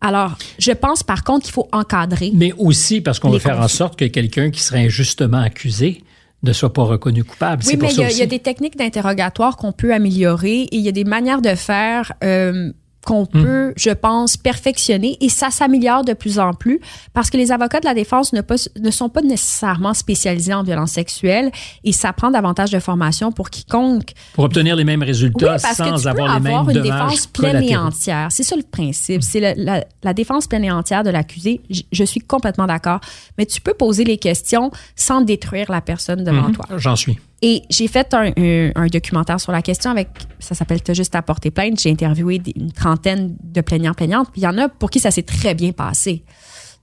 Alors, 0.01 0.37
je 0.59 0.71
pense 0.71 1.01
par 1.03 1.23
contre 1.23 1.45
qu'il 1.45 1.53
faut 1.53 1.67
encadrer. 1.71 2.31
Mais 2.33 2.53
aussi 2.57 3.01
parce 3.01 3.19
qu'on 3.19 3.29
veut 3.29 3.39
faire 3.39 3.59
en 3.59 3.67
sorte 3.67 3.97
que 3.97 4.05
quelqu'un 4.05 4.51
qui 4.51 4.61
serait 4.61 4.85
injustement 4.85 5.39
accusé 5.39 6.03
ne 6.43 6.53
soit 6.53 6.71
pas 6.71 6.83
reconnu 6.83 7.23
coupable. 7.23 7.63
Oui, 7.65 7.77
mais 7.81 7.91
il 7.91 7.99
y, 7.99 8.03
a- 8.03 8.11
y 8.23 8.27
des 8.27 8.39
techniques 8.39 8.77
d'interrogatoire 8.77 9.57
qu'on 9.57 9.71
peut 9.71 9.91
améliorer 9.93 10.61
et 10.61 10.75
il 10.75 10.81
y 10.81 10.87
a 10.87 10.91
des 10.91 11.03
manières 11.03 11.41
de 11.41 11.55
faire 11.55 12.13
euh, 12.23 12.71
qu'on 13.07 13.23
Hmm. 13.23 13.43
peut, 13.43 13.73
je 13.77 13.89
pense, 13.91 14.35
perfectionner 14.35 15.17
et 15.21 15.29
ça 15.29 15.49
s'améliore 15.49 16.03
de 16.03 16.11
plus 16.11 16.39
en 16.39 16.53
plus 16.53 16.81
parce 17.13 17.29
que 17.29 17.37
les 17.37 17.53
avocats 17.53 17.79
de 17.79 17.85
la 17.85 17.93
défense 17.93 18.33
ne, 18.33 18.41
pas- 18.41 18.55
ne 18.77 18.91
sont 18.91 19.07
pas 19.07 19.21
nécessairement 19.21 19.93
spécialisés 19.93 20.53
en 20.53 20.61
violence 20.63 20.91
sexuelle 20.91 21.51
et 21.85 21.93
ça 21.93 22.11
prend 22.11 22.31
davantage 22.31 22.69
de 22.71 22.79
formation 22.79 23.31
pour 23.31 23.49
quiconque. 23.49 24.11
Pour 24.33 24.43
obtenir 24.43 24.75
les 24.75 24.83
mêmes 24.83 24.99
Oui, 24.99 25.07
résultats 25.07 25.55
que 25.57 25.75
sans 25.75 26.01
peux 26.03 26.09
avoir 26.09 26.27
les 26.39 26.47
avoir 26.47 26.65
mêmes 26.65 26.75
une 26.77 26.83
dommages 26.83 27.07
défense 27.09 27.27
pleine 27.27 27.63
et 27.63 27.77
entière. 27.77 28.27
C'est 28.29 28.43
ça 28.43 28.57
le 28.57 28.63
principe. 28.63 29.23
C'est 29.23 29.39
la, 29.55 29.83
la 30.03 30.13
défense 30.13 30.47
pleine 30.47 30.65
et 30.65 30.71
entière 30.71 31.03
de 31.03 31.09
l'accusé. 31.09 31.61
Je 31.91 32.03
suis 32.03 32.19
complètement 32.19 32.67
d'accord. 32.67 32.99
Mais 33.37 33.45
tu 33.45 33.61
peux 33.61 33.73
poser 33.73 34.03
les 34.03 34.17
questions 34.17 34.69
sans 34.97 35.21
détruire 35.21 35.71
la 35.71 35.79
personne 35.81 36.23
devant 36.25 36.49
Mhm, 36.49 36.55
toi. 36.55 36.65
J'en 36.77 36.95
suis. 36.97 37.17
Et 37.41 37.63
j'ai 37.69 37.87
fait 37.87 38.13
un, 38.13 38.87
documentaire 38.87 39.39
sur 39.39 39.51
la 39.51 39.61
question 39.61 39.91
avec, 39.91 40.09
ça 40.39 40.55
s'appelle 40.55 40.81
T'as 40.81 40.93
juste 40.93 41.13
à 41.15 41.21
porter 41.21 41.51
plainte. 41.51 41.79
J'ai 41.79 41.91
interviewé 41.91 42.41
une 42.55 42.71
trentaine 42.71 43.35
de 43.43 43.61
plaignants-plaignantes. 43.61 44.31
Puis 44.31 44.41
il 44.41 44.43
y 44.43 44.47
en 44.47 44.57
a 44.57 44.69
pour 44.69 44.89
qui 44.89 44.99
ça 44.99 45.11
s'est 45.11 45.23
très 45.23 45.53
bien 45.53 45.71
passé. 45.71 46.23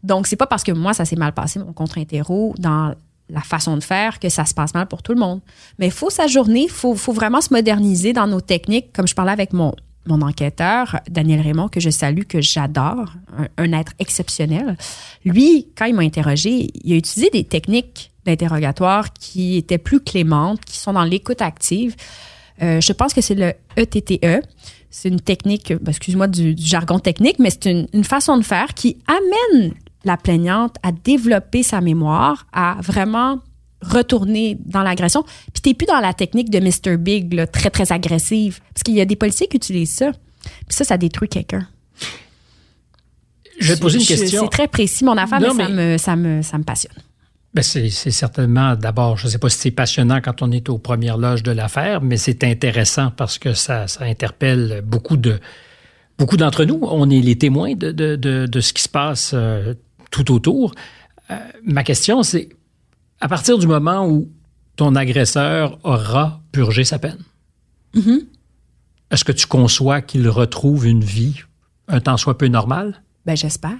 Donc, 0.03 0.27
c'est 0.27 0.37
pas 0.37 0.47
parce 0.47 0.62
que 0.62 0.71
moi, 0.71 0.93
ça 0.93 1.05
s'est 1.05 1.17
mal 1.17 1.33
passé, 1.33 1.59
mon 1.59 1.73
contre-interro, 1.73 2.55
dans 2.59 2.95
la 3.31 3.40
façon 3.40 3.77
de 3.77 3.83
faire, 3.83 4.21
que 4.21 4.29
ça 4.29 4.45
se 4.45 4.53
passe 4.53 4.75
mal 4.75 4.87
pour 4.87 5.03
tout 5.03 5.12
le 5.12 5.19
monde. 5.19 5.40
Mais 5.79 5.87
il 5.87 5.93
faut 5.93 6.11
s'ajourner, 6.11 6.64
il 6.64 6.71
faut, 6.71 6.95
faut 6.95 7.12
vraiment 7.12 7.40
se 7.40 7.53
moderniser 7.53 8.12
dans 8.12 8.27
nos 8.27 8.43
techniques. 8.43 8.93
Comme 8.93 9.09
je 9.09 9.14
parlais 9.14 9.33
avec 9.33 9.55
mon, 9.55 9.75
mon 10.07 10.23
enquêteur, 10.23 11.01
Daniel 11.09 11.40
Raymond, 11.40 11.69
que 11.69 11.81
je 11.81 11.90
salue, 11.90 12.25
que 12.29 12.40
j'adore, 12.40 13.12
un, 13.57 13.73
être 13.73 13.93
exceptionnel. 13.99 14.77
Lui, 15.25 15.69
quand 15.77 15.87
il 15.87 15.95
m'a 15.95 16.03
interrogé, 16.03 16.71
il 16.83 16.93
a 16.93 16.97
utilisé 16.97 17.31
des 17.31 17.45
techniques 17.45 18.11
d'interrogatoire 18.25 19.12
qui 19.12 19.57
étaient 19.57 19.79
plus 19.79 20.01
clémentes, 20.01 20.64
qui 20.64 20.79
sont 20.79 20.93
dans 20.93 21.05
l'écoute 21.05 21.43
active. 21.43 21.95
Euh, 22.62 22.81
je 22.81 22.93
pense 22.93 23.14
que 23.14 23.21
c'est 23.21 23.35
le 23.35 23.53
E 23.79 23.83
ETTE. 23.83 24.47
C'est 24.90 25.09
une 25.09 25.21
technique, 25.21 25.73
ben, 25.73 25.90
excuse-moi 25.90 26.29
du, 26.29 26.55
du 26.55 26.64
jargon 26.64 26.99
technique, 26.99 27.38
mais 27.38 27.51
c'est 27.51 27.67
une, 27.67 27.88
une 27.93 28.05
façon 28.05 28.37
de 28.37 28.43
faire 28.45 28.75
qui 28.75 28.99
amène 29.07 29.75
la 30.05 30.17
plaignante 30.17 30.77
à 30.83 30.93
développer 30.93 31.62
sa 31.62 31.81
mémoire, 31.81 32.47
à 32.53 32.77
vraiment 32.81 33.40
retourner 33.88 34.59
dans 34.64 34.83
l'agression. 34.83 35.23
Puis 35.53 35.62
t'es 35.62 35.75
plus 35.75 35.87
dans 35.87 36.01
la 36.01 36.12
technique 36.14 36.51
de 36.51 36.59
Mr. 36.61 36.97
Big, 36.97 37.33
là, 37.35 37.47
très, 37.47 37.70
très 37.70 37.92
agressive. 37.92 38.61
Parce 38.73 38.83
qu'il 38.83 38.94
y 38.94 39.01
a 39.01 39.05
des 39.05 39.16
policiers 39.16 39.47
qui 39.49 39.57
utilisent 39.57 39.94
ça. 39.94 40.12
Puis 40.42 40.77
ça, 40.77 40.85
ça 40.85 40.97
détruit 40.99 41.29
quelqu'un. 41.29 41.66
Je 43.61 43.68
vais 43.68 43.77
te 43.77 43.81
poser 43.81 43.99
une 43.99 44.05
Je- 44.05 44.09
question. 44.09 44.42
C'est 44.44 44.49
très 44.51 44.68
précis, 44.68 45.05
mon 45.05 45.16
affaire, 45.16 45.40
Non, 45.40 45.55
mais, 45.55 45.64
ça, 45.64 45.70
me, 45.70 45.99
ça, 45.99 46.16
me, 46.16 46.42
ça 46.42 46.59
me 46.59 46.64
passionne. 46.64 46.94
Ben, 47.55 47.62
c'est 47.62 47.88
c'est 47.90 48.11
certainement, 48.11 48.75
d'abord, 48.75 49.16
je 49.16 49.27
ne 49.27 49.31
sais 49.31 49.38
pas 49.38 49.49
si 49.49 49.59
c'est 49.59 49.70
passionnant 49.70 50.20
quand 50.20 50.42
on 50.42 50.51
est 50.51 50.68
aux 50.68 50.79
premières 50.79 51.16
loges 51.18 51.44
de 51.44 51.53
l'affaire, 51.53 52.01
mais 52.03 52.16
c'est 52.16 52.42
intéressant 52.42 53.12
parce 53.16 53.38
que 53.38 53.55
ça, 53.55 53.87
ça 53.87 54.05
interpelle 54.05 54.83
beaucoup 54.85 55.16
de 55.16 55.38
beaucoup 56.18 56.37
d'entre 56.37 56.64
nous. 56.64 56.81
On 56.83 57.09
est 57.11 57.20
les 57.20 57.38
témoins 57.38 57.75
de, 57.75 57.92
de, 57.92 58.16
de, 58.16 58.47
de 58.47 58.61
ce 58.61 58.73
qui 58.73 58.83
se 58.83 58.88
passe 58.88 59.31
euh, 59.35 59.75
tout 60.11 60.33
autour. 60.33 60.75
Euh, 61.31 61.37
ma 61.64 61.85
question, 61.85 62.25
c'est 62.25 62.49
à 63.25 63.29
partir 63.29 63.57
du 63.57 63.67
moment 63.67 64.07
où 64.07 64.29
ton 64.77 64.95
agresseur 64.97 65.79
aura 65.83 66.43
purgé 66.53 66.85
sa 66.85 66.99
peine, 66.99 67.19
est-ce 69.11 69.25
que 69.25 69.33
tu 69.33 69.47
conçois 69.47 70.03
qu'il 70.03 70.29
retrouve 70.29 70.87
une 70.87 71.03
vie 71.03 71.41
un 71.89 72.01
temps 72.01 72.19
soit 72.19 72.37
peu 72.37 72.49
normal? 72.49 73.03
Ben, 73.25 73.35
j'espère. 73.35 73.79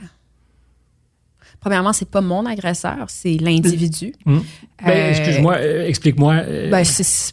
Premièrement, 1.61 1.93
c'est 1.93 2.09
pas 2.09 2.23
mon 2.23 2.47
agresseur, 2.47 3.05
c'est 3.09 3.37
l'individu. 3.37 4.15
Ben, 4.25 4.41
Euh, 4.87 5.11
excuse-moi, 5.11 5.57
euh, 5.57 5.87
explique-moi. 5.89 6.35
euh, 6.37 6.71
Ben, 6.71 6.85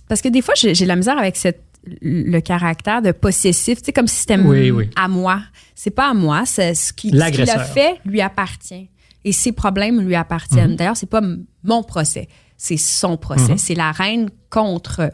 parce 0.09 0.21
que 0.21 0.27
des 0.27 0.41
fois, 0.41 0.53
j'ai 0.57 0.73
de 0.73 0.85
la 0.85 0.95
misère 0.97 1.17
avec 1.17 1.37
cette, 1.37 1.63
le 2.01 2.39
caractère 2.41 3.01
de 3.01 3.11
possessif, 3.13 3.79
tu 3.79 3.85
sais, 3.85 3.93
comme 3.93 4.07
si 4.07 4.17
c'était 4.19 4.37
Oui, 4.37 4.69
oui. 4.71 4.89
à 4.97 5.07
moi. 5.07 5.41
C'est 5.75 5.91
pas 5.91 6.09
à 6.09 6.13
moi, 6.13 6.43
c'est 6.45 6.75
ce 6.75 6.91
qui- 6.93 7.07
ce 7.07 7.11
qu'il 7.11 7.19
L'agresseur. 7.19 7.59
a 7.61 7.63
fait 7.63 7.99
lui 8.05 8.19
appartient. 8.21 8.89
Et 9.23 9.31
ses 9.31 9.51
problèmes 9.51 10.01
lui 10.01 10.15
appartiennent. 10.15 10.71
Mhm. 10.71 10.75
D'ailleurs, 10.77 10.97
c'est 10.97 11.09
pas 11.09 11.21
mon 11.63 11.83
procès, 11.83 12.27
c'est 12.57 12.77
son 12.77 13.17
procès. 13.17 13.57
C'est 13.57 13.75
la 13.75 13.91
reine 13.91 14.29
contre 14.49 15.11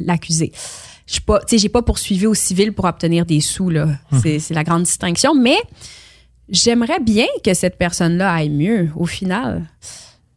l'accusé. 0.00 0.52
Je 1.06 1.20
pas, 1.20 1.38
tu 1.40 1.50
sais, 1.50 1.58
j'ai 1.58 1.68
pas 1.68 1.82
poursuivi 1.82 2.26
au 2.26 2.34
civil 2.34 2.72
pour 2.72 2.86
obtenir 2.86 3.24
des 3.24 3.40
sous, 3.40 3.70
là. 3.70 3.86
Mhm. 4.10 4.40
C'est 4.40 4.54
la 4.54 4.64
grande 4.64 4.82
distinction. 4.82 5.34
Mais 5.34 5.58
j'aimerais 6.48 7.00
bien 7.00 7.26
que 7.44 7.54
cette 7.54 7.78
personne-là 7.78 8.32
aille 8.32 8.50
mieux, 8.50 8.90
au 8.96 9.06
final. 9.06 9.68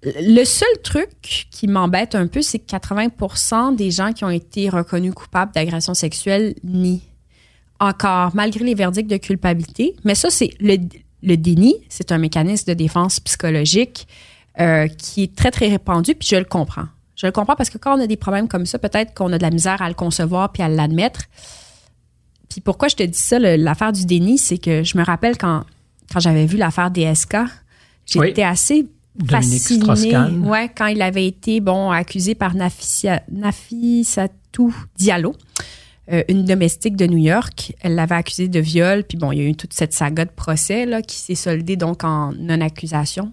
Le 0.03 0.45
seul 0.45 0.69
truc 0.83 1.47
qui 1.51 1.67
m'embête 1.67 2.15
un 2.15 2.27
peu, 2.27 2.41
c'est 2.41 2.59
que 2.59 2.67
80 2.67 3.71
des 3.75 3.91
gens 3.91 4.13
qui 4.13 4.23
ont 4.23 4.29
été 4.29 4.69
reconnus 4.69 5.13
coupables 5.13 5.51
d'agression 5.53 5.93
sexuelle 5.93 6.55
nient 6.63 7.01
encore, 7.79 8.31
malgré 8.35 8.63
les 8.63 8.75
verdicts 8.75 9.09
de 9.09 9.17
culpabilité. 9.17 9.95
Mais 10.03 10.15
ça, 10.15 10.29
c'est 10.29 10.51
le, 10.59 10.77
le 11.23 11.37
déni, 11.37 11.75
c'est 11.89 12.11
un 12.11 12.17
mécanisme 12.17 12.67
de 12.67 12.73
défense 12.73 13.19
psychologique 13.19 14.07
euh, 14.59 14.87
qui 14.87 15.23
est 15.23 15.35
très, 15.35 15.51
très 15.51 15.67
répandu, 15.67 16.15
puis 16.15 16.27
je 16.29 16.35
le 16.35 16.45
comprends. 16.45 16.85
Je 17.15 17.25
le 17.25 17.31
comprends 17.31 17.55
parce 17.55 17.69
que 17.69 17.77
quand 17.77 17.97
on 17.97 18.01
a 18.01 18.07
des 18.07 18.17
problèmes 18.17 18.47
comme 18.47 18.65
ça, 18.65 18.79
peut-être 18.79 19.13
qu'on 19.13 19.31
a 19.33 19.37
de 19.37 19.43
la 19.43 19.51
misère 19.51 19.81
à 19.81 19.89
le 19.89 19.93
concevoir 19.93 20.51
puis 20.51 20.63
à 20.63 20.69
l'admettre. 20.69 21.23
Puis 22.49 22.61
pourquoi 22.61 22.87
je 22.87 22.95
te 22.95 23.03
dis 23.03 23.19
ça, 23.19 23.39
l'affaire 23.39 23.91
du 23.91 24.05
déni, 24.05 24.37
c'est 24.37 24.57
que 24.57 24.83
je 24.83 24.97
me 24.97 25.03
rappelle 25.03 25.37
quand, 25.37 25.65
quand 26.11 26.19
j'avais 26.19 26.45
vu 26.45 26.57
l'affaire 26.57 26.91
DSK, 26.91 27.37
j'étais 28.05 28.43
assez 28.43 28.87
fascinée. 29.27 30.13
Ouais, 30.47 30.71
quand 30.75 30.87
il 30.87 31.01
avait 31.01 31.27
été 31.27 31.59
bon 31.59 31.91
accusé 31.91 32.35
par 32.35 32.53
Nafissatou 32.55 34.73
Diallo, 34.97 35.35
euh, 36.11 36.23
une 36.27 36.43
domestique 36.45 36.95
de 36.95 37.05
New 37.05 37.17
York. 37.17 37.73
Elle 37.81 37.93
l'avait 37.93 38.15
accusé 38.15 38.47
de 38.47 38.59
viol, 38.59 39.03
puis 39.03 39.17
bon, 39.17 39.31
il 39.31 39.37
y 39.37 39.41
a 39.41 39.45
eu 39.45 39.55
toute 39.55 39.73
cette 39.73 39.93
saga 39.93 40.25
de 40.25 40.31
procès 40.31 40.87
là, 40.87 41.03
qui 41.03 41.15
s'est 41.15 41.35
soldée 41.35 41.75
donc 41.75 42.03
en 42.03 42.31
non-accusation 42.33 43.31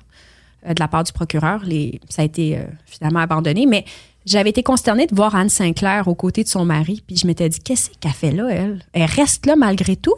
euh, 0.67 0.75
de 0.75 0.81
la 0.81 0.87
part 0.87 1.03
du 1.03 1.13
procureur. 1.13 1.63
Ça 2.11 2.23
a 2.23 2.25
été 2.27 2.59
euh, 2.59 2.65
finalement 2.85 3.21
abandonné, 3.21 3.65
mais 3.65 3.87
j'avais 4.27 4.51
été 4.51 4.63
consternée 4.63 5.07
de 5.07 5.15
voir 5.15 5.35
Anne 5.35 5.49
Sinclair 5.49 6.07
aux 6.07 6.15
côtés 6.15 6.45
de 6.45 6.49
son 6.49 6.67
mari, 6.67 7.03
puis 7.07 7.17
je 7.17 7.27
m'étais 7.27 7.49
dit, 7.49 7.61
qu'est-ce 7.61 7.91
qu'elle 7.99 8.13
fait 8.13 8.33
là, 8.33 8.49
elle? 8.51 8.85
Elle 8.93 9.05
reste 9.05 9.47
là 9.47 9.57
malgré 9.57 9.97
tout? 9.97 10.17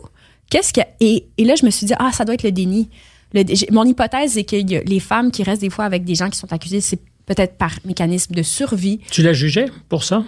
Qu'est-ce 0.51 0.73
que... 0.73 0.81
Et, 0.99 1.27
et 1.37 1.45
là, 1.45 1.55
je 1.55 1.65
me 1.65 1.71
suis 1.71 1.87
dit, 1.87 1.95
ah, 1.99 2.11
ça 2.13 2.25
doit 2.25 2.35
être 2.35 2.43
le 2.43 2.53
déni. 2.53 2.89
mon 3.71 3.85
hypothèse, 3.85 4.33
c'est 4.33 4.45
que 4.45 4.57
les 4.57 5.01
femmes 5.01 5.31
qui 5.31 5.45
restent 5.45 5.61
des 5.61 5.71
fois 5.71 5.85
avec 5.85 6.05
des 6.05 6.17
gens 6.17 6.29
qui 6.29 6.39
sont 6.39 6.53
accusés, 6.53 6.81
c'est 6.81 7.01
peut-être 7.27 7.57
par 7.57 7.73
mécanisme 7.85 8.35
de 8.35 8.43
survie. 8.43 8.99
Tu 9.11 9.23
la 9.23 9.33
jugeais 9.33 9.67
pour 9.89 10.03
ça? 10.03 10.25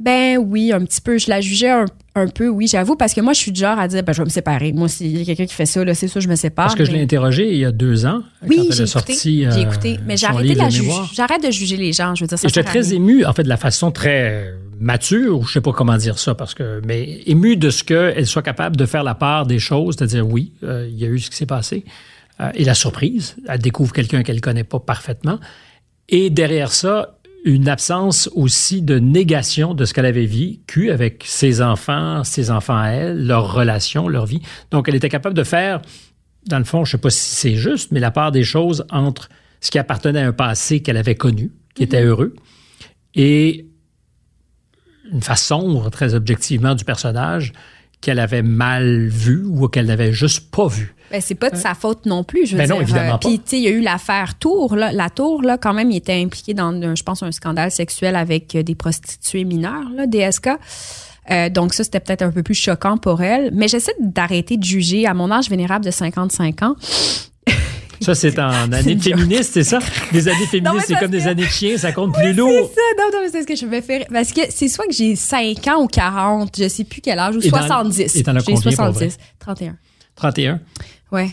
Ben 0.00 0.38
oui, 0.38 0.72
un 0.72 0.84
petit 0.84 1.00
peu. 1.00 1.18
Je 1.18 1.28
la 1.28 1.40
jugeais 1.40 1.70
un, 2.14 2.28
peu, 2.28 2.48
oui, 2.48 2.66
j'avoue, 2.68 2.96
parce 2.96 3.14
que 3.14 3.20
moi, 3.20 3.32
je 3.32 3.38
suis 3.38 3.52
du 3.52 3.60
genre 3.60 3.78
à 3.78 3.88
dire, 3.88 4.02
ben, 4.02 4.12
je 4.12 4.18
vais 4.18 4.24
me 4.24 4.30
séparer. 4.30 4.72
Moi, 4.72 4.88
s'il 4.88 5.16
y 5.16 5.22
a 5.22 5.24
quelqu'un 5.24 5.46
qui 5.46 5.54
fait 5.54 5.66
ça, 5.66 5.82
c'est 5.94 6.08
ça, 6.08 6.20
je 6.20 6.28
me 6.28 6.34
sépare. 6.34 6.66
Parce 6.66 6.76
que 6.76 6.84
je 6.84 6.90
l'ai 6.90 7.02
interrogé 7.02 7.52
il 7.52 7.58
y 7.58 7.64
a 7.64 7.72
deux 7.72 8.06
ans. 8.06 8.22
Oui, 8.46 8.68
j'ai 8.70 8.84
écouté. 8.84 9.14
J'ai 9.22 9.46
euh, 9.46 9.56
écouté. 9.56 9.98
Mais 10.06 10.16
j'arrête 10.16 11.44
de 11.44 11.50
juger 11.50 11.76
les 11.76 11.92
gens. 11.92 12.14
Je 12.14 12.24
veux 12.24 12.28
dire, 12.28 12.38
J'étais 12.42 12.64
très 12.64 12.94
ému, 12.94 13.24
en 13.24 13.32
fait, 13.32 13.42
de 13.42 13.48
la 13.48 13.56
façon 13.56 13.90
très 13.90 14.54
mature, 14.80 15.40
ou 15.40 15.44
je 15.44 15.54
sais 15.54 15.60
pas 15.60 15.72
comment 15.72 15.96
dire 15.96 16.18
ça, 16.18 16.34
parce 16.34 16.54
que, 16.54 16.80
mais 16.86 17.20
ému 17.26 17.56
de 17.56 17.70
ce 17.70 17.82
qu'elle 17.82 18.26
soit 18.26 18.42
capable 18.42 18.76
de 18.76 18.86
faire 18.86 19.02
la 19.02 19.14
part 19.14 19.46
des 19.46 19.58
choses, 19.58 19.96
c'est-à-dire, 19.98 20.26
oui, 20.26 20.52
euh, 20.62 20.88
il 20.88 20.98
y 20.98 21.04
a 21.04 21.08
eu 21.08 21.18
ce 21.18 21.30
qui 21.30 21.36
s'est 21.36 21.46
passé. 21.46 21.84
Euh, 22.40 22.50
et 22.54 22.64
la 22.64 22.74
surprise, 22.74 23.36
elle 23.48 23.58
découvre 23.58 23.92
quelqu'un 23.92 24.22
qu'elle 24.22 24.40
connaît 24.40 24.64
pas 24.64 24.78
parfaitement. 24.78 25.40
Et 26.08 26.30
derrière 26.30 26.72
ça, 26.72 27.17
une 27.48 27.68
absence 27.68 28.28
aussi 28.34 28.82
de 28.82 28.98
négation 28.98 29.72
de 29.72 29.86
ce 29.86 29.94
qu'elle 29.94 30.04
avait 30.04 30.26
vécu 30.26 30.90
avec 30.90 31.24
ses 31.26 31.62
enfants, 31.62 32.22
ses 32.22 32.50
enfants 32.50 32.76
à 32.76 32.88
elle, 32.88 33.26
leur 33.26 33.54
relation, 33.54 34.06
leur 34.06 34.26
vie. 34.26 34.42
Donc, 34.70 34.86
elle 34.86 34.94
était 34.94 35.08
capable 35.08 35.34
de 35.34 35.44
faire, 35.44 35.80
dans 36.46 36.58
le 36.58 36.64
fond, 36.64 36.84
je 36.84 36.90
ne 36.90 36.98
sais 36.98 37.00
pas 37.00 37.08
si 37.08 37.34
c'est 37.34 37.54
juste, 37.54 37.90
mais 37.90 38.00
la 38.00 38.10
part 38.10 38.32
des 38.32 38.44
choses 38.44 38.84
entre 38.90 39.30
ce 39.62 39.70
qui 39.70 39.78
appartenait 39.78 40.20
à 40.20 40.26
un 40.26 40.32
passé 40.32 40.80
qu'elle 40.80 40.98
avait 40.98 41.14
connu, 41.14 41.50
qui 41.74 41.84
était 41.84 42.02
mhm. 42.02 42.08
heureux, 42.08 42.36
et 43.14 43.66
une 45.10 45.22
sombre, 45.22 45.88
très 45.88 46.14
objectivement, 46.14 46.74
du 46.74 46.84
personnage 46.84 47.54
qu'elle 48.02 48.18
avait 48.18 48.42
mal 48.42 49.06
vu 49.06 49.42
ou 49.42 49.68
qu'elle 49.68 49.86
n'avait 49.86 50.12
juste 50.12 50.50
pas 50.50 50.68
vu. 50.68 50.94
Ben, 51.10 51.20
c'est 51.20 51.34
pas 51.34 51.50
de 51.50 51.56
sa 51.56 51.74
faute 51.74 52.04
non 52.06 52.22
plus, 52.22 52.46
je 52.46 52.52
veux 52.52 52.58
ben 52.58 52.66
dire. 52.66 52.76
Non, 52.76 52.82
évidemment 52.82 53.14
euh, 53.14 53.18
Puis, 53.18 53.38
tu 53.38 53.44
sais, 53.46 53.56
il 53.58 53.62
y 53.62 53.68
a 53.68 53.70
eu 53.70 53.80
l'affaire 53.80 54.38
Tour, 54.38 54.76
là. 54.76 54.92
La 54.92 55.08
Tour, 55.08 55.42
là, 55.42 55.56
quand 55.56 55.72
même, 55.72 55.90
il 55.90 55.96
était 55.96 56.20
impliqué 56.20 56.54
dans, 56.54 56.94
je 56.94 57.02
pense, 57.02 57.22
un 57.22 57.32
scandale 57.32 57.70
sexuel 57.70 58.16
avec 58.16 58.54
euh, 58.54 58.62
des 58.62 58.74
prostituées 58.74 59.44
mineures, 59.44 59.88
là, 59.94 60.06
DSK. 60.06 60.50
Euh, 61.30 61.48
donc 61.48 61.74
ça, 61.74 61.84
c'était 61.84 62.00
peut-être 62.00 62.22
un 62.22 62.30
peu 62.30 62.42
plus 62.42 62.54
choquant 62.54 62.96
pour 62.98 63.22
elle. 63.22 63.50
Mais 63.52 63.68
j'essaie 63.68 63.94
d'arrêter 64.00 64.56
de 64.56 64.64
juger 64.64 65.06
à 65.06 65.14
mon 65.14 65.30
âge 65.30 65.48
vénérable 65.48 65.84
de 65.84 65.90
55 65.90 66.62
ans. 66.62 66.76
Ça, 68.00 68.14
c'est 68.14 68.38
en 68.38 68.72
année 68.72 68.96
féministe, 68.96 69.50
c'est 69.54 69.64
ça? 69.64 69.80
Des 70.12 70.28
années 70.28 70.46
féministes, 70.46 70.86
c'est 70.86 70.94
comme 71.00 71.10
des 71.10 71.26
années 71.26 71.44
de 71.44 71.48
chien, 71.48 71.76
ça 71.76 71.90
compte 71.90 72.14
plus 72.14 72.32
lourd. 72.32 72.70
C'est 72.72 72.80
ça, 72.80 72.80
non, 72.96 73.10
non, 73.12 73.28
c'est 73.30 73.42
ce 73.42 73.46
que 73.46 73.56
je 73.56 73.66
me 73.66 73.80
faire. 73.80 74.04
Parce 74.12 74.32
que 74.32 74.42
c'est 74.50 74.68
soit 74.68 74.86
que 74.86 74.92
j'ai 74.92 75.16
5 75.16 75.66
ans 75.66 75.82
ou 75.82 75.88
40, 75.88 76.56
je 76.56 76.68
sais 76.68 76.84
plus 76.84 77.00
quel 77.00 77.18
âge, 77.18 77.34
ou 77.34 77.40
70. 77.40 78.16
et 78.16 78.22
t'en 78.22 78.36
as 78.36 78.42
combien 78.42 78.70
70. 78.70 79.18
31. 79.40 79.76
31? 80.14 80.60
Ouais, 81.12 81.30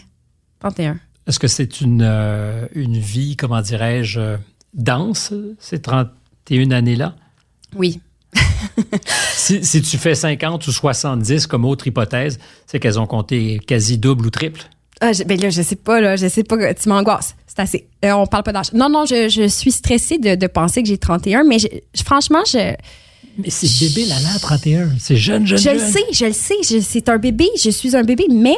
31. 0.60 1.00
Est-ce 1.28 1.40
que 1.40 1.48
c'est 1.48 1.82
une, 1.82 2.04
euh, 2.04 2.68
une 2.74 2.98
vie, 2.98 3.36
comment 3.36 3.62
dirais-je, 3.62 4.38
dense, 4.74 5.34
ces 5.60 5.82
31 5.82 6.72
années-là? 6.72 7.16
Oui. 7.76 8.00
si, 9.34 9.64
si, 9.64 9.82
tu 9.82 9.98
fais 9.98 10.16
50 10.16 10.68
ou 10.68 10.72
70 10.72 11.48
comme 11.48 11.66
autre 11.66 11.88
hypothèse, 11.88 12.40
c'est 12.68 12.80
qu'elles 12.80 13.00
ont 13.00 13.08
compté 13.08 13.60
quasi 13.66 13.98
double 13.98 14.28
ou 14.28 14.30
triple. 14.30 14.62
Ah, 15.02 15.14
je, 15.14 15.24
ben 15.24 15.40
là, 15.40 15.50
je 15.50 15.62
sais 15.62 15.76
pas, 15.76 16.00
là, 16.00 16.16
je 16.16 16.28
sais 16.28 16.44
pas, 16.44 16.74
tu 16.74 16.90
m'angoisses. 16.90 17.36
C'est 17.48 17.60
assez. 17.60 17.88
Euh, 18.04 18.12
on 18.14 18.28
parle 18.28 18.44
pas 18.44 18.54
d'âge. 18.54 18.72
Non, 18.74 18.90
non, 18.90 19.06
je, 19.06 19.30
je, 19.30 19.48
suis 19.48 19.72
stressée 19.72 20.18
de, 20.18 20.36
de 20.36 20.48
penser 20.48 20.84
que 20.84 20.88
j'ai 20.88 20.98
31, 20.98 21.44
mais 21.44 21.58
franchement, 22.04 22.44
je. 22.46 22.74
Mais 23.38 23.50
c'est 23.50 23.86
bébé, 23.86 24.08
là, 24.08 24.16
là, 24.22 24.40
31. 24.40 24.92
C'est 24.98 25.18
jeune, 25.18 25.46
jeune, 25.46 25.58
je 25.58 25.64
jeune. 25.64 25.80
Je 25.80 25.86
le 25.86 25.92
sais, 25.92 26.04
je 26.14 26.26
le 26.26 26.34
sais. 26.34 26.82
C'est 26.82 27.10
un 27.10 27.18
bébé. 27.18 27.50
Je 27.62 27.70
suis 27.70 27.96
un 27.96 28.04
bébé, 28.04 28.26
mais 28.32 28.56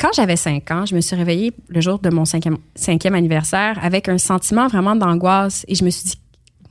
quand 0.00 0.10
j'avais 0.14 0.36
5 0.36 0.70
ans, 0.70 0.86
je 0.86 0.94
me 0.94 1.00
suis 1.00 1.14
réveillée 1.14 1.52
le 1.68 1.80
jour 1.80 1.98
de 1.98 2.08
mon 2.08 2.24
cinquième, 2.24 2.56
cinquième 2.74 3.14
anniversaire 3.14 3.78
avec 3.82 4.08
un 4.08 4.18
sentiment 4.18 4.66
vraiment 4.66 4.96
d'angoisse 4.96 5.64
et 5.68 5.74
je 5.74 5.84
me 5.84 5.90
suis 5.90 6.10
dit, 6.10 6.20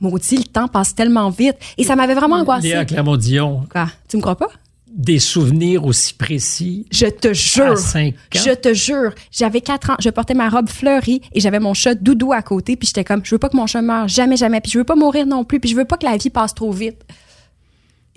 maudit, 0.00 0.36
le 0.36 0.44
temps 0.44 0.66
passe 0.66 0.94
tellement 0.94 1.30
vite. 1.30 1.56
Et 1.78 1.84
ça 1.84 1.94
m'avait 1.94 2.14
vraiment 2.14 2.36
angoissée. 2.36 2.68
Léa 2.68 2.84
Clermont-Dion. 2.84 3.66
Quoi? 3.70 3.86
Tu 4.08 4.16
me 4.16 4.22
crois 4.22 4.36
pas? 4.36 4.48
des 4.92 5.20
souvenirs 5.20 5.84
aussi 5.84 6.14
précis. 6.14 6.84
Je 6.90 7.06
te 7.06 7.32
jure. 7.32 7.76
Je 7.76 8.54
te 8.54 8.74
jure. 8.74 9.14
J'avais 9.30 9.60
quatre 9.60 9.90
ans, 9.90 9.96
je 10.00 10.10
portais 10.10 10.34
ma 10.34 10.48
robe 10.48 10.68
fleurie 10.68 11.22
et 11.32 11.38
j'avais 11.38 11.60
mon 11.60 11.74
chat 11.74 11.94
Doudou 11.94 12.32
à 12.32 12.42
côté 12.42 12.74
puis 12.76 12.88
j'étais 12.88 13.04
comme 13.04 13.24
je 13.24 13.32
veux 13.32 13.38
pas 13.38 13.48
que 13.48 13.56
mon 13.56 13.68
chat 13.68 13.82
meure 13.82 14.08
jamais 14.08 14.36
jamais 14.36 14.60
puis 14.60 14.72
je 14.72 14.78
veux 14.78 14.84
pas 14.84 14.96
mourir 14.96 15.26
non 15.26 15.44
plus 15.44 15.60
puis 15.60 15.70
je 15.70 15.76
veux 15.76 15.84
pas 15.84 15.96
que 15.96 16.06
la 16.06 16.16
vie 16.16 16.30
passe 16.30 16.54
trop 16.54 16.72
vite. 16.72 17.04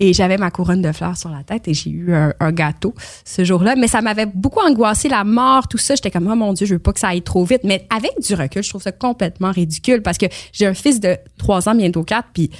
Et 0.00 0.12
j'avais 0.12 0.38
ma 0.38 0.50
couronne 0.50 0.82
de 0.82 0.90
fleurs 0.90 1.16
sur 1.16 1.30
la 1.30 1.44
tête 1.44 1.68
et 1.68 1.74
j'ai 1.74 1.90
eu 1.90 2.12
un, 2.14 2.52
gâteau 2.52 2.94
ce 3.24 3.44
jour-là. 3.44 3.76
Mais 3.76 3.86
ça 3.86 4.00
m'avait 4.00 4.26
beaucoup 4.26 4.60
angoissé, 4.60 5.08
la 5.08 5.22
mort, 5.22 5.68
tout 5.68 5.78
ça. 5.78 5.94
J'étais 5.94 6.10
comme, 6.10 6.26
oh 6.26 6.34
mon 6.34 6.52
Dieu, 6.52 6.66
je 6.66 6.74
veux 6.74 6.80
pas 6.80 6.92
que 6.92 6.98
ça 6.98 7.08
aille 7.08 7.22
trop 7.22 7.44
vite. 7.44 7.60
Mais 7.62 7.86
avec 7.94 8.12
du 8.20 8.34
recul, 8.34 8.62
je 8.62 8.70
trouve 8.70 8.82
ça 8.82 8.92
complètement 8.92 9.52
ridicule 9.52 10.02
parce 10.02 10.18
que 10.18 10.26
j'ai 10.52 10.66
un 10.66 10.74
fils 10.74 10.98
de 10.98 11.16
trois 11.38 11.68
ans, 11.68 11.74
bientôt 11.74 12.02
quatre, 12.02 12.28
puis 12.32 12.50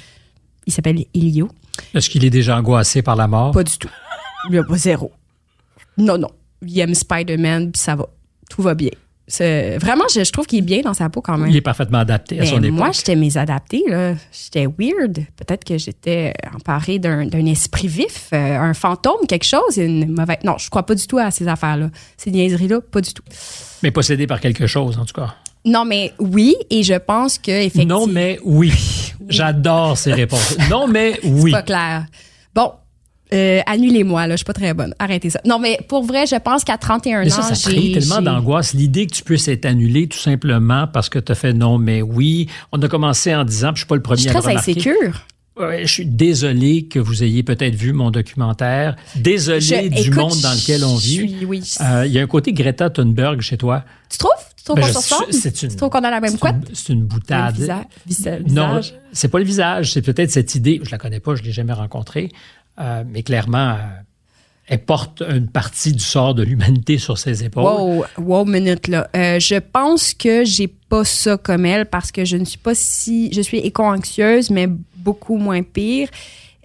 il 0.65 0.71
s'appelle 0.71 1.03
Ilio. 1.13 1.49
Est-ce 1.93 2.09
qu'il 2.09 2.23
est 2.23 2.29
déjà 2.29 2.57
angoissé 2.57 3.01
par 3.01 3.17
la 3.17 3.27
mort? 3.27 3.51
Pas 3.51 3.63
du 3.63 3.77
tout. 3.77 3.89
Il 4.49 4.57
a 4.57 4.63
pas 4.63 4.77
zéro. 4.77 5.11
Non, 5.97 6.17
non. 6.17 6.31
Il 6.65 6.79
aime 6.79 6.95
Spider-Man, 6.95 7.71
puis 7.71 7.81
ça 7.81 7.95
va. 7.95 8.07
Tout 8.49 8.61
va 8.61 8.75
bien. 8.75 8.91
Vraiment, 9.27 10.05
je, 10.13 10.31
trouve 10.31 10.45
qu'il 10.45 10.59
est 10.59 10.61
bien 10.61 10.81
dans 10.81 10.93
sa 10.93 11.09
peau 11.09 11.21
quand 11.21 11.37
même. 11.37 11.49
Il 11.49 11.55
est 11.55 11.61
parfaitement 11.61 11.99
adapté 11.99 12.39
à 12.39 12.45
son 12.45 12.61
époque. 12.61 12.77
Moi, 12.77 12.91
j'étais 12.91 13.15
mésadaptée. 13.15 13.83
J'étais 14.31 14.67
weird. 14.67 15.25
Peut-être 15.35 15.63
que 15.63 15.77
j'étais 15.77 16.33
emparée 16.53 16.99
d'un 16.99 17.45
esprit 17.45 17.87
vif, 17.87 18.29
euh, 18.33 18.57
un 18.57 18.73
fantôme, 18.73 19.25
quelque 19.27 19.45
chose. 19.45 19.77
Une 19.77 20.11
mauvaise... 20.11 20.37
Non, 20.43 20.57
je 20.57 20.69
crois 20.69 20.85
pas 20.85 20.95
du 20.95 21.07
tout 21.07 21.17
à 21.17 21.31
ces 21.31 21.47
affaires-là. 21.47 21.89
Ces 22.17 22.31
niaiseries-là, 22.31 22.81
pas 22.81 23.01
du 23.01 23.13
tout. 23.13 23.23
Mais 23.83 23.91
possédé 23.91 24.27
par 24.27 24.39
quelque 24.39 24.67
chose, 24.67 24.97
en 24.97 25.05
tout 25.05 25.13
cas. 25.13 25.35
Non, 25.65 25.83
mais 25.83 26.13
oui, 26.19 26.55
et 26.69 26.83
je 26.83 26.93
pense 26.93 27.39
que 27.39 27.51
effectivement. 27.51 28.01
Non, 28.01 28.07
mais 28.07 28.39
oui. 28.43 28.71
J'adore 29.27 29.97
ces 29.97 30.13
réponses. 30.13 30.55
Non, 30.69 30.87
mais 30.87 31.19
oui. 31.23 31.51
C'est 31.51 31.57
pas 31.57 31.63
clair. 31.63 32.05
Bon, 32.53 32.73
euh, 33.33 33.61
annulez-moi, 33.65 34.27
là, 34.27 34.33
je 34.33 34.37
suis 34.37 34.45
pas 34.45 34.53
très 34.53 34.73
bonne. 34.73 34.93
Arrêtez 34.99 35.29
ça. 35.29 35.41
Non, 35.45 35.57
mais 35.59 35.79
pour 35.87 36.03
vrai, 36.03 36.25
je 36.27 36.35
pense 36.35 36.63
qu'à 36.63 36.77
31 36.77 37.23
mais 37.23 37.29
ça, 37.29 37.41
ans, 37.41 37.53
ça 37.55 37.69
crée 37.71 37.93
tellement 37.93 38.21
d'angoisse. 38.21 38.73
L'idée 38.73 39.07
que 39.07 39.13
tu 39.13 39.23
puisses 39.23 39.47
être 39.47 39.65
annulé 39.65 40.07
tout 40.07 40.17
simplement 40.17 40.87
parce 40.87 41.09
que 41.09 41.19
tu 41.19 41.31
as 41.31 41.35
fait 41.35 41.53
non, 41.53 41.77
mais 41.77 42.01
oui. 42.01 42.47
On 42.71 42.81
a 42.81 42.87
commencé 42.87 43.33
en 43.33 43.43
disant, 43.43 43.69
puis 43.69 43.77
je 43.77 43.79
suis 43.81 43.87
pas 43.87 43.95
le 43.95 44.01
premier 44.01 44.21
je 44.21 44.29
suis 44.29 44.37
très 44.37 44.55
insécure. 44.55 45.25
je 45.57 45.87
suis 45.87 46.05
désolé 46.05 46.85
que 46.85 46.99
vous 46.99 47.23
ayez 47.23 47.41
peut-être 47.41 47.75
vu 47.75 47.93
mon 47.93 48.11
documentaire. 48.11 48.95
Désolé 49.15 49.89
du 49.89 50.11
monde 50.11 50.39
dans 50.41 50.53
lequel 50.53 50.85
on 50.85 50.95
vit. 50.95 51.45
oui. 51.47 51.63
Euh, 51.81 52.05
il 52.05 52.13
y 52.13 52.19
a 52.19 52.21
un 52.21 52.27
côté 52.27 52.53
Greta 52.53 52.91
Thunberg 52.91 53.41
chez 53.41 53.57
toi. 53.57 53.83
Tu 54.09 54.19
trouves? 54.19 54.31
Tu 54.55 54.63
trouves 54.65 54.77
ben, 54.77 54.93
qu'on 54.93 55.01
se 55.01 55.13
ressemble? 55.13 55.51
Tu 55.53 55.75
trouves 55.75 55.89
qu'on 55.89 56.03
a 56.03 56.11
la 56.11 56.21
même 56.21 56.37
couette? 56.37 56.55
C'est 56.73 56.93
une 56.93 57.03
boutade. 57.03 57.57
Le 57.57 57.73
visage. 58.05 58.41
Non, 58.49 58.81
c'est 59.13 59.29
pas 59.29 59.39
le 59.39 59.45
visage. 59.45 59.93
C'est 59.93 60.03
peut-être 60.03 60.31
cette 60.31 60.53
idée. 60.53 60.79
Je 60.83 60.91
la 60.91 60.99
connais 60.99 61.19
pas, 61.19 61.33
je 61.33 61.41
l'ai 61.41 61.51
jamais 61.51 61.73
rencontrée. 61.73 62.31
Euh, 62.79 63.03
mais 63.07 63.23
clairement, 63.23 63.71
euh, 63.71 63.77
elle 64.67 64.83
porte 64.83 65.21
une 65.27 65.47
partie 65.47 65.93
du 65.93 66.03
sort 66.03 66.35
de 66.35 66.43
l'humanité 66.43 66.97
sur 66.97 67.17
ses 67.17 67.43
épaules. 67.43 67.63
Wow, 67.63 68.05
wow, 68.17 68.45
minute 68.45 68.87
là. 68.87 69.07
Euh, 69.15 69.39
je 69.39 69.55
pense 69.55 70.13
que 70.13 70.43
j'ai 70.43 70.67
pas 70.67 71.03
ça 71.05 71.37
comme 71.37 71.65
elle 71.65 71.85
parce 71.85 72.11
que 72.11 72.25
je 72.25 72.37
ne 72.37 72.45
suis 72.45 72.57
pas 72.57 72.75
si, 72.75 73.31
je 73.33 73.41
suis 73.41 73.59
éco-anxieuse, 73.59 74.49
mais 74.49 74.67
beaucoup 74.97 75.37
moins 75.37 75.61
pire. 75.61 76.09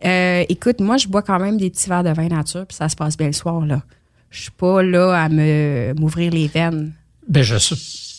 écoute, 0.03 0.81
moi, 0.81 0.97
je 0.97 1.09
bois 1.09 1.23
quand 1.23 1.39
même 1.39 1.59
des 1.59 1.71
petits 1.71 1.89
verres 1.89 2.05
de 2.05 2.11
vin 2.11 2.29
nature, 2.29 2.67
puis 2.67 2.77
ça 2.77 2.89
se 2.89 2.97
passe 2.97 3.17
bien 3.17 3.29
le 3.29 3.33
soir 3.33 3.65
là. 3.65 3.83
Je 4.31 4.43
suis 4.43 4.53
pas 4.53 4.83
là 4.83 5.13
à 5.25 5.29
me 5.29 5.93
m'ouvrir 5.99 6.33
les 6.33 6.47
veines. 6.47 6.93
Ben 7.29 7.43
je 7.43 7.57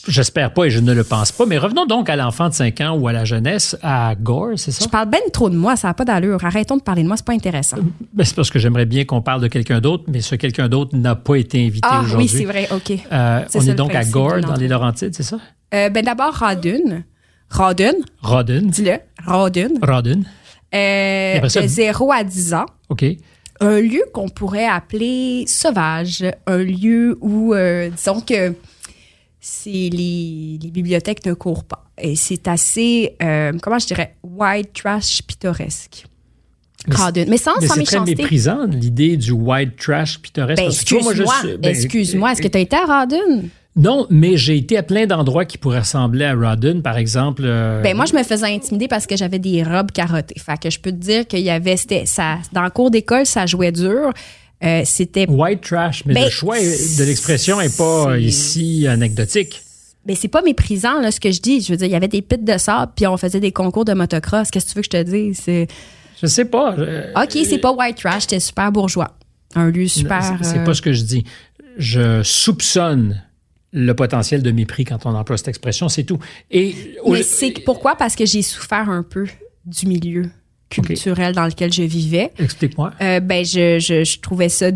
J'espère 0.07 0.53
pas 0.53 0.65
et 0.65 0.69
je 0.69 0.79
ne 0.79 0.93
le 0.93 1.03
pense 1.03 1.31
pas. 1.31 1.45
Mais 1.45 1.57
revenons 1.57 1.85
donc 1.85 2.09
à 2.09 2.15
l'enfant 2.15 2.49
de 2.49 2.53
5 2.53 2.81
ans 2.81 2.97
ou 2.97 3.07
à 3.07 3.13
la 3.13 3.23
jeunesse, 3.25 3.77
à 3.83 4.15
Gore, 4.15 4.53
c'est 4.57 4.71
ça? 4.71 4.83
Je 4.83 4.89
parle 4.89 5.09
ben 5.09 5.19
trop 5.31 5.49
de 5.49 5.55
moi, 5.55 5.75
ça 5.75 5.89
n'a 5.89 5.93
pas 5.93 6.05
d'allure. 6.05 6.43
Arrêtons 6.43 6.77
de 6.77 6.81
parler 6.81 7.03
de 7.03 7.07
moi, 7.07 7.17
c'est 7.17 7.25
pas 7.25 7.33
intéressant. 7.33 7.77
Ben, 8.13 8.23
c'est 8.23 8.35
parce 8.35 8.49
que 8.49 8.57
j'aimerais 8.59 8.85
bien 8.85 9.05
qu'on 9.05 9.21
parle 9.21 9.41
de 9.41 9.47
quelqu'un 9.47 9.79
d'autre, 9.79 10.05
mais 10.07 10.21
ce 10.21 10.35
quelqu'un 10.35 10.67
d'autre 10.69 10.95
n'a 10.97 11.15
pas 11.15 11.35
été 11.35 11.63
invité 11.65 11.87
Ah 11.89 12.01
aujourd'hui. 12.03 12.27
oui, 12.31 12.37
c'est 12.39 12.45
vrai, 12.45 12.67
OK. 12.71 12.91
Euh, 13.11 13.41
on 13.53 13.61
est 13.61 13.73
donc 13.75 13.93
à 13.93 14.03
Gore, 14.05 14.39
dans 14.41 14.55
les. 14.55 14.67
Laurentides, 14.67 15.13
c'est 15.15 15.23
ça? 15.23 15.37
Euh, 15.73 15.89
ben 15.89 16.03
d'abord, 16.03 16.33
Radun. 16.33 17.03
Radun, 17.49 17.93
Rodden. 18.21 18.67
dis-le. 18.69 18.97
Radun. 19.25 19.69
Rodden. 19.81 20.23
Euh, 20.73 21.41
de 21.41 21.67
0 21.67 22.11
à 22.11 22.23
10 22.23 22.53
ans. 22.53 22.65
OK. 22.89 23.03
un 23.59 23.79
lieu 23.81 24.03
qu'on 24.13 24.29
pourrait 24.29 24.65
appeler 24.67 25.43
sauvage, 25.47 26.23
un 26.47 26.57
lieu 26.57 27.17
où, 27.21 27.53
euh, 27.53 27.89
disons 27.89 28.21
que 28.21 28.53
c'est 29.43 29.69
les, 29.71 30.59
les 30.61 30.69
bibliothèques 30.71 31.25
ne 31.25 31.33
courent 31.33 31.63
pas. 31.63 31.83
Et 31.97 32.15
c'est 32.15 32.47
assez, 32.47 33.15
euh, 33.23 33.51
comment 33.61 33.79
je 33.79 33.87
dirais, 33.87 34.15
white 34.23 34.71
trash 34.73 35.21
pittoresque. 35.23 36.05
Mais. 36.87 37.25
Mais 37.27 37.37
sans, 37.37 37.51
Mais 37.59 37.67
sans 37.67 37.73
c'est 37.75 37.83
très 37.83 37.97
méchanceté. 37.99 38.15
méprisant, 38.15 38.65
l'idée 38.67 39.17
du 39.17 39.31
white 39.31 39.75
trash 39.77 40.19
pittoresque. 40.19 40.61
Ben, 40.61 40.69
excuse-moi, 40.69 41.13
suis- 41.41 41.57
ben, 41.57 41.69
excuse-moi, 41.69 42.31
est-ce 42.31 42.41
que 42.41 42.47
tu 42.47 42.57
as 42.57 42.61
été 42.61 42.75
à 42.75 42.85
Radun? 42.85 43.43
Non, 43.75 44.05
mais 44.09 44.35
j'ai 44.35 44.57
été 44.57 44.77
à 44.77 44.83
plein 44.83 45.05
d'endroits 45.05 45.45
qui 45.45 45.57
pourraient 45.57 45.79
ressembler 45.79 46.25
à 46.25 46.33
Rodden, 46.35 46.81
par 46.81 46.97
exemple. 46.97 47.43
euh, 47.45 47.81
Ben 47.81 47.95
moi, 47.95 48.05
je 48.05 48.13
me 48.13 48.21
faisais 48.23 48.47
intimider 48.47 48.87
parce 48.89 49.07
que 49.07 49.15
j'avais 49.15 49.39
des 49.39 49.63
robes 49.63 49.91
carottées. 49.93 50.35
Fait 50.39 50.59
que 50.61 50.69
je 50.69 50.77
peux 50.79 50.91
te 50.91 50.97
dire 50.97 51.25
qu'il 51.25 51.39
y 51.39 51.49
avait, 51.49 51.77
c'était, 51.77 52.05
ça, 52.05 52.39
dans 52.51 52.63
le 52.63 52.69
cours 52.69 52.91
d'école, 52.91 53.25
ça 53.25 53.45
jouait 53.45 53.71
dur. 53.71 54.11
Euh, 54.63 54.81
c'était 54.85 55.27
White 55.27 55.61
trash, 55.61 56.05
mais 56.05 56.13
Ben, 56.13 56.23
le 56.25 56.29
choix 56.29 56.59
de 56.59 57.03
l'expression 57.03 57.59
n'est 57.59 57.69
pas 57.69 58.17
ici 58.17 58.85
anecdotique. 58.87 59.61
Mais 60.05 60.15
c'est 60.15 60.27
pas 60.27 60.41
méprisant, 60.41 60.99
là, 60.99 61.11
ce 61.11 61.19
que 61.19 61.31
je 61.31 61.41
dis. 61.41 61.61
Je 61.61 61.71
veux 61.71 61.77
dire, 61.77 61.87
il 61.87 61.91
y 61.91 61.95
avait 61.95 62.07
des 62.07 62.21
pits 62.21 62.37
de 62.37 62.57
sable, 62.57 62.91
puis 62.95 63.05
on 63.07 63.17
faisait 63.17 63.39
des 63.39 63.51
concours 63.51 63.85
de 63.85 63.93
motocross. 63.93 64.49
Qu'est-ce 64.49 64.65
que 64.65 64.71
tu 64.71 64.75
veux 64.75 64.81
que 64.81 64.85
je 64.85 65.03
te 65.03 65.03
dise? 65.03 65.39
C'est... 65.43 65.67
Je 66.21 66.27
sais 66.27 66.45
pas. 66.45 66.75
euh, 66.77 67.11
OK, 67.15 67.37
c'est 67.45 67.57
pas 67.57 67.71
white 67.71 67.97
trash, 67.97 68.23
c'était 68.23 68.39
super 68.39 68.71
bourgeois. 68.71 69.15
Un 69.55 69.69
lieu 69.69 69.87
super. 69.87 70.37
C'est 70.41 70.51
c'est 70.51 70.59
euh, 70.59 70.63
pas 70.63 70.73
ce 70.73 70.81
que 70.81 70.93
je 70.93 71.03
dis. 71.03 71.23
Je 71.77 72.21
soupçonne 72.23 73.23
le 73.73 73.93
potentiel 73.93 74.43
de 74.43 74.51
mépris 74.51 74.85
quand 74.85 75.05
on 75.05 75.15
emploie 75.15 75.37
cette 75.37 75.47
expression, 75.47 75.89
c'est 75.89 76.03
tout. 76.03 76.19
Et 76.51 76.75
Mais 77.07 77.23
c'est 77.23 77.53
pourquoi? 77.65 77.95
Parce 77.95 78.15
que 78.15 78.25
j'ai 78.25 78.41
souffert 78.41 78.89
un 78.89 79.03
peu 79.03 79.27
du 79.65 79.87
milieu 79.87 80.29
culturel 80.71 81.33
dans 81.35 81.45
lequel 81.45 81.71
je 81.71 81.83
vivais. 81.83 82.31
Explique-moi. 82.39 82.91
Euh, 83.01 83.19
ben, 83.19 83.45
je, 83.45 83.77
je, 83.79 84.03
je 84.03 84.19
trouvais 84.19 84.49
ça. 84.49 84.67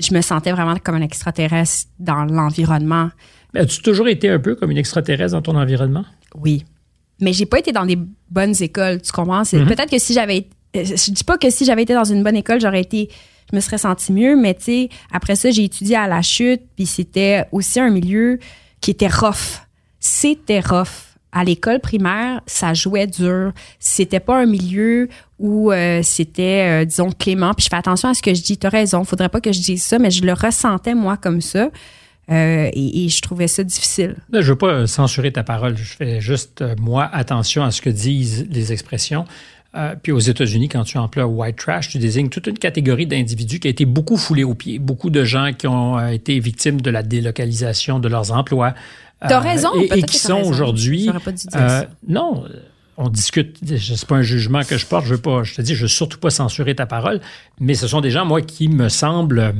Je 0.00 0.14
me 0.14 0.20
sentais 0.20 0.50
vraiment 0.52 0.76
comme 0.82 0.96
un 0.96 1.02
extraterrestre 1.02 1.88
dans 1.98 2.24
l'environnement. 2.24 3.10
As-tu 3.54 3.82
toujours 3.82 4.08
été 4.08 4.28
un 4.30 4.38
peu 4.38 4.54
comme 4.54 4.70
une 4.70 4.78
extraterrestre 4.78 5.32
dans 5.32 5.42
ton 5.42 5.56
environnement? 5.56 6.04
Oui. 6.36 6.64
Mais 7.20 7.32
j'ai 7.32 7.46
pas 7.46 7.58
été 7.58 7.70
dans 7.70 7.86
des 7.86 7.98
bonnes 8.30 8.54
écoles, 8.60 9.00
tu 9.02 9.12
comprends? 9.12 9.42
Mhm. 9.52 9.66
Peut-être 9.66 9.90
que 9.90 9.98
si 9.98 10.12
j'avais. 10.14 10.48
euh, 10.74 10.84
Je 10.84 11.10
dis 11.12 11.22
pas 11.24 11.38
que 11.38 11.50
si 11.50 11.64
j'avais 11.64 11.82
été 11.82 11.94
dans 11.94 12.04
une 12.04 12.22
bonne 12.24 12.36
école, 12.36 12.60
j'aurais 12.60 12.80
été. 12.80 13.10
Je 13.50 13.56
me 13.56 13.60
serais 13.60 13.78
senti 13.78 14.12
mieux, 14.12 14.34
mais 14.34 14.54
tu 14.54 14.62
sais, 14.64 14.88
après 15.12 15.36
ça, 15.36 15.50
j'ai 15.50 15.64
étudié 15.64 15.96
à 15.96 16.08
la 16.08 16.22
chute, 16.22 16.62
puis 16.74 16.86
c'était 16.86 17.44
aussi 17.52 17.78
un 17.78 17.90
milieu 17.90 18.38
qui 18.80 18.90
était 18.92 19.08
rough. 19.08 19.60
C'était 20.00 20.60
rough. 20.60 21.11
À 21.32 21.44
l'école 21.44 21.80
primaire, 21.80 22.42
ça 22.46 22.74
jouait 22.74 23.06
dur. 23.06 23.52
C'était 23.78 24.20
pas 24.20 24.42
un 24.42 24.46
milieu 24.46 25.08
où 25.38 25.72
euh, 25.72 26.00
c'était, 26.02 26.82
euh, 26.82 26.84
disons, 26.84 27.10
clément. 27.10 27.54
Puis 27.54 27.64
je 27.64 27.68
fais 27.70 27.76
attention 27.76 28.10
à 28.10 28.14
ce 28.14 28.22
que 28.22 28.34
je 28.34 28.42
dis. 28.42 28.58
T'as 28.58 28.68
raison, 28.68 29.02
faudrait 29.04 29.30
pas 29.30 29.40
que 29.40 29.50
je 29.50 29.60
dise 29.60 29.82
ça, 29.82 29.98
mais 29.98 30.10
je 30.10 30.22
le 30.24 30.34
ressentais, 30.34 30.94
moi, 30.94 31.16
comme 31.16 31.40
ça. 31.40 31.70
Euh, 32.30 32.70
et, 32.72 33.04
et 33.04 33.08
je 33.08 33.20
trouvais 33.20 33.48
ça 33.48 33.64
difficile. 33.64 34.16
Là, 34.30 34.42
je 34.42 34.52
veux 34.52 34.58
pas 34.58 34.68
euh, 34.68 34.86
censurer 34.86 35.32
ta 35.32 35.42
parole. 35.42 35.76
Je 35.76 35.96
fais 35.96 36.20
juste, 36.20 36.62
euh, 36.62 36.74
moi, 36.78 37.08
attention 37.12 37.64
à 37.64 37.70
ce 37.70 37.82
que 37.82 37.90
disent 37.90 38.46
les 38.50 38.72
expressions. 38.72 39.24
Euh, 39.74 39.94
puis 40.00 40.12
aux 40.12 40.18
États-Unis, 40.18 40.68
quand 40.68 40.84
tu 40.84 40.98
emploies 40.98 41.26
white 41.26 41.56
trash, 41.56 41.88
tu 41.88 41.98
désignes 41.98 42.28
toute 42.28 42.46
une 42.46 42.58
catégorie 42.58 43.06
d'individus 43.06 43.58
qui 43.58 43.68
a 43.68 43.70
été 43.70 43.86
beaucoup 43.86 44.18
foulée 44.18 44.44
aux 44.44 44.54
pieds. 44.54 44.78
Beaucoup 44.78 45.08
de 45.08 45.24
gens 45.24 45.52
qui 45.56 45.66
ont 45.66 45.98
euh, 45.98 46.08
été 46.08 46.38
victimes 46.40 46.80
de 46.80 46.90
la 46.90 47.02
délocalisation 47.02 47.98
de 47.98 48.08
leurs 48.08 48.32
emplois. 48.32 48.74
T'as 49.28 49.36
Euh, 49.36 49.40
raison, 49.40 49.70
Et, 49.80 49.98
et 49.98 50.02
qui 50.02 50.18
t'as 50.20 50.28
sont 50.28 50.42
aujourd'hui. 50.42 51.10
Euh, 51.54 51.82
non, 52.08 52.44
on 52.96 53.08
discute. 53.08 53.58
C'est 53.78 54.06
pas 54.06 54.16
un 54.16 54.22
jugement 54.22 54.62
que 54.62 54.76
je 54.76 54.86
porte. 54.86 55.06
Je 55.06 55.14
veux 55.14 55.20
pas. 55.20 55.42
Je 55.44 55.54
te 55.54 55.62
dis, 55.62 55.74
je 55.74 55.82
veux 55.82 55.88
surtout 55.88 56.18
pas 56.18 56.30
censurer 56.30 56.74
ta 56.74 56.86
parole. 56.86 57.20
Mais 57.60 57.74
ce 57.74 57.86
sont 57.86 58.00
des 58.00 58.10
gens, 58.10 58.24
moi, 58.24 58.42
qui 58.42 58.68
me 58.68 58.88
semblent 58.88 59.54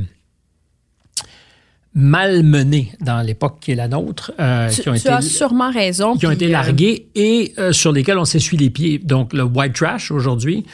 malmenés 1.95 2.91
dans 3.01 3.21
l'époque 3.21 3.57
qui 3.61 3.71
est 3.71 3.75
la 3.75 3.87
nôtre, 3.87 4.31
euh, 4.39 4.69
Tu, 4.69 4.81
qui 4.81 4.89
ont 4.89 4.93
tu 4.93 4.99
été 4.99 5.09
as 5.09 5.21
sûrement 5.21 5.71
raison. 5.71 6.15
qui 6.17 6.25
ont 6.25 6.31
été 6.31 6.47
euh, 6.47 6.51
largués 6.51 7.07
et 7.13 7.53
euh, 7.59 7.71
sur 7.71 7.91
lesquels 7.91 8.17
on 8.17 8.25
s'essuie 8.25 8.57
les 8.57 8.71
pieds. 8.71 8.97
Donc, 8.97 9.31
le 9.33 9.43
white 9.43 9.73
trash 9.73 10.09
aujourd'hui, 10.11 10.65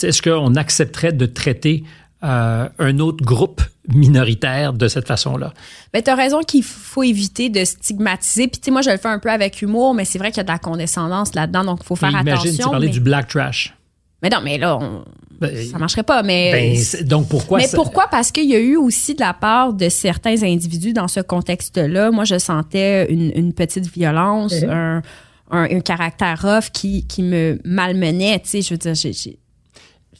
est-ce 0.00 0.22
qu'on 0.22 0.54
accepterait 0.54 1.12
de 1.12 1.26
traiter 1.26 1.82
euh, 2.24 2.68
un 2.78 2.98
autre 2.98 3.24
groupe 3.24 3.62
minoritaire 3.88 4.72
de 4.72 4.88
cette 4.88 5.06
façon-là? 5.06 5.52
Ben, 5.92 6.02
t'as 6.02 6.14
raison 6.14 6.40
qu'il 6.40 6.62
faut 6.62 7.02
éviter 7.02 7.48
de 7.48 7.64
stigmatiser. 7.64 8.48
Puis, 8.48 8.60
tu 8.60 8.66
sais, 8.66 8.70
moi, 8.70 8.82
je 8.82 8.90
le 8.90 8.96
fais 8.98 9.08
un 9.08 9.18
peu 9.18 9.30
avec 9.30 9.60
humour, 9.62 9.94
mais 9.94 10.04
c'est 10.04 10.18
vrai 10.18 10.30
qu'il 10.30 10.38
y 10.38 10.40
a 10.40 10.44
de 10.44 10.48
la 10.50 10.58
condescendance 10.58 11.34
là-dedans, 11.34 11.64
donc 11.64 11.80
il 11.82 11.86
faut 11.86 11.96
faire 11.96 12.10
Imagine, 12.10 12.26
tu 12.42 12.48
attention. 12.48 12.70
parlais 12.70 12.86
mais... 12.86 12.92
du 12.92 13.00
black 13.00 13.28
trash. 13.28 13.74
mais 14.22 14.28
non, 14.28 14.38
mais 14.42 14.58
là, 14.58 14.78
on- 14.78 15.04
Ben, 15.40 15.56
ça 15.70 15.78
marcherait 15.78 16.04
pas. 16.04 16.22
Mais, 16.22 16.52
ben, 16.76 17.04
donc, 17.08 17.28
pourquoi 17.28 17.58
mais 17.58 17.66
ça- 17.66 17.76
pourquoi? 17.76 18.06
Parce 18.08 18.30
qu'il 18.30 18.48
y 18.48 18.54
a 18.54 18.60
eu 18.60 18.76
aussi 18.76 19.14
de 19.14 19.20
la 19.20 19.34
part 19.34 19.72
de 19.72 19.88
certains 19.88 20.40
individus 20.44 20.92
dans 20.92 21.08
ce 21.08 21.18
contexte-là. 21.18 22.12
Moi, 22.12 22.24
je 22.24 22.38
sentais 22.38 23.10
une, 23.12 23.32
une 23.34 23.52
petite 23.52 23.86
violence, 23.92 24.54
Mhm. 24.62 24.70
un, 24.70 25.02
un, 25.50 25.64
un 25.64 25.80
caractère 25.80 26.40
rough 26.40 26.70
qui, 26.72 27.04
qui 27.08 27.22
me 27.24 27.58
malmenait. 27.64 28.38
Tu 28.44 28.48
sais, 28.50 28.62
je 28.62 28.70
veux 28.74 28.78
dire, 28.78 28.94
j'ai- 28.94 29.38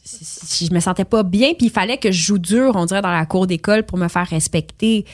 j'ai- 0.04 0.66
je 0.66 0.74
me 0.74 0.80
sentais 0.80 1.04
pas 1.04 1.22
bien, 1.22 1.54
puis 1.54 1.66
il 1.66 1.70
fallait 1.72 1.98
que 1.98 2.10
je 2.10 2.22
joue 2.22 2.38
dur, 2.38 2.72
on 2.74 2.86
dirait, 2.86 3.02
dans 3.02 3.10
la 3.10 3.26
cour 3.26 3.46
d'école 3.46 3.84
pour 3.84 3.98
me 3.98 4.08
faire 4.08 4.26
respecter. 4.26 5.04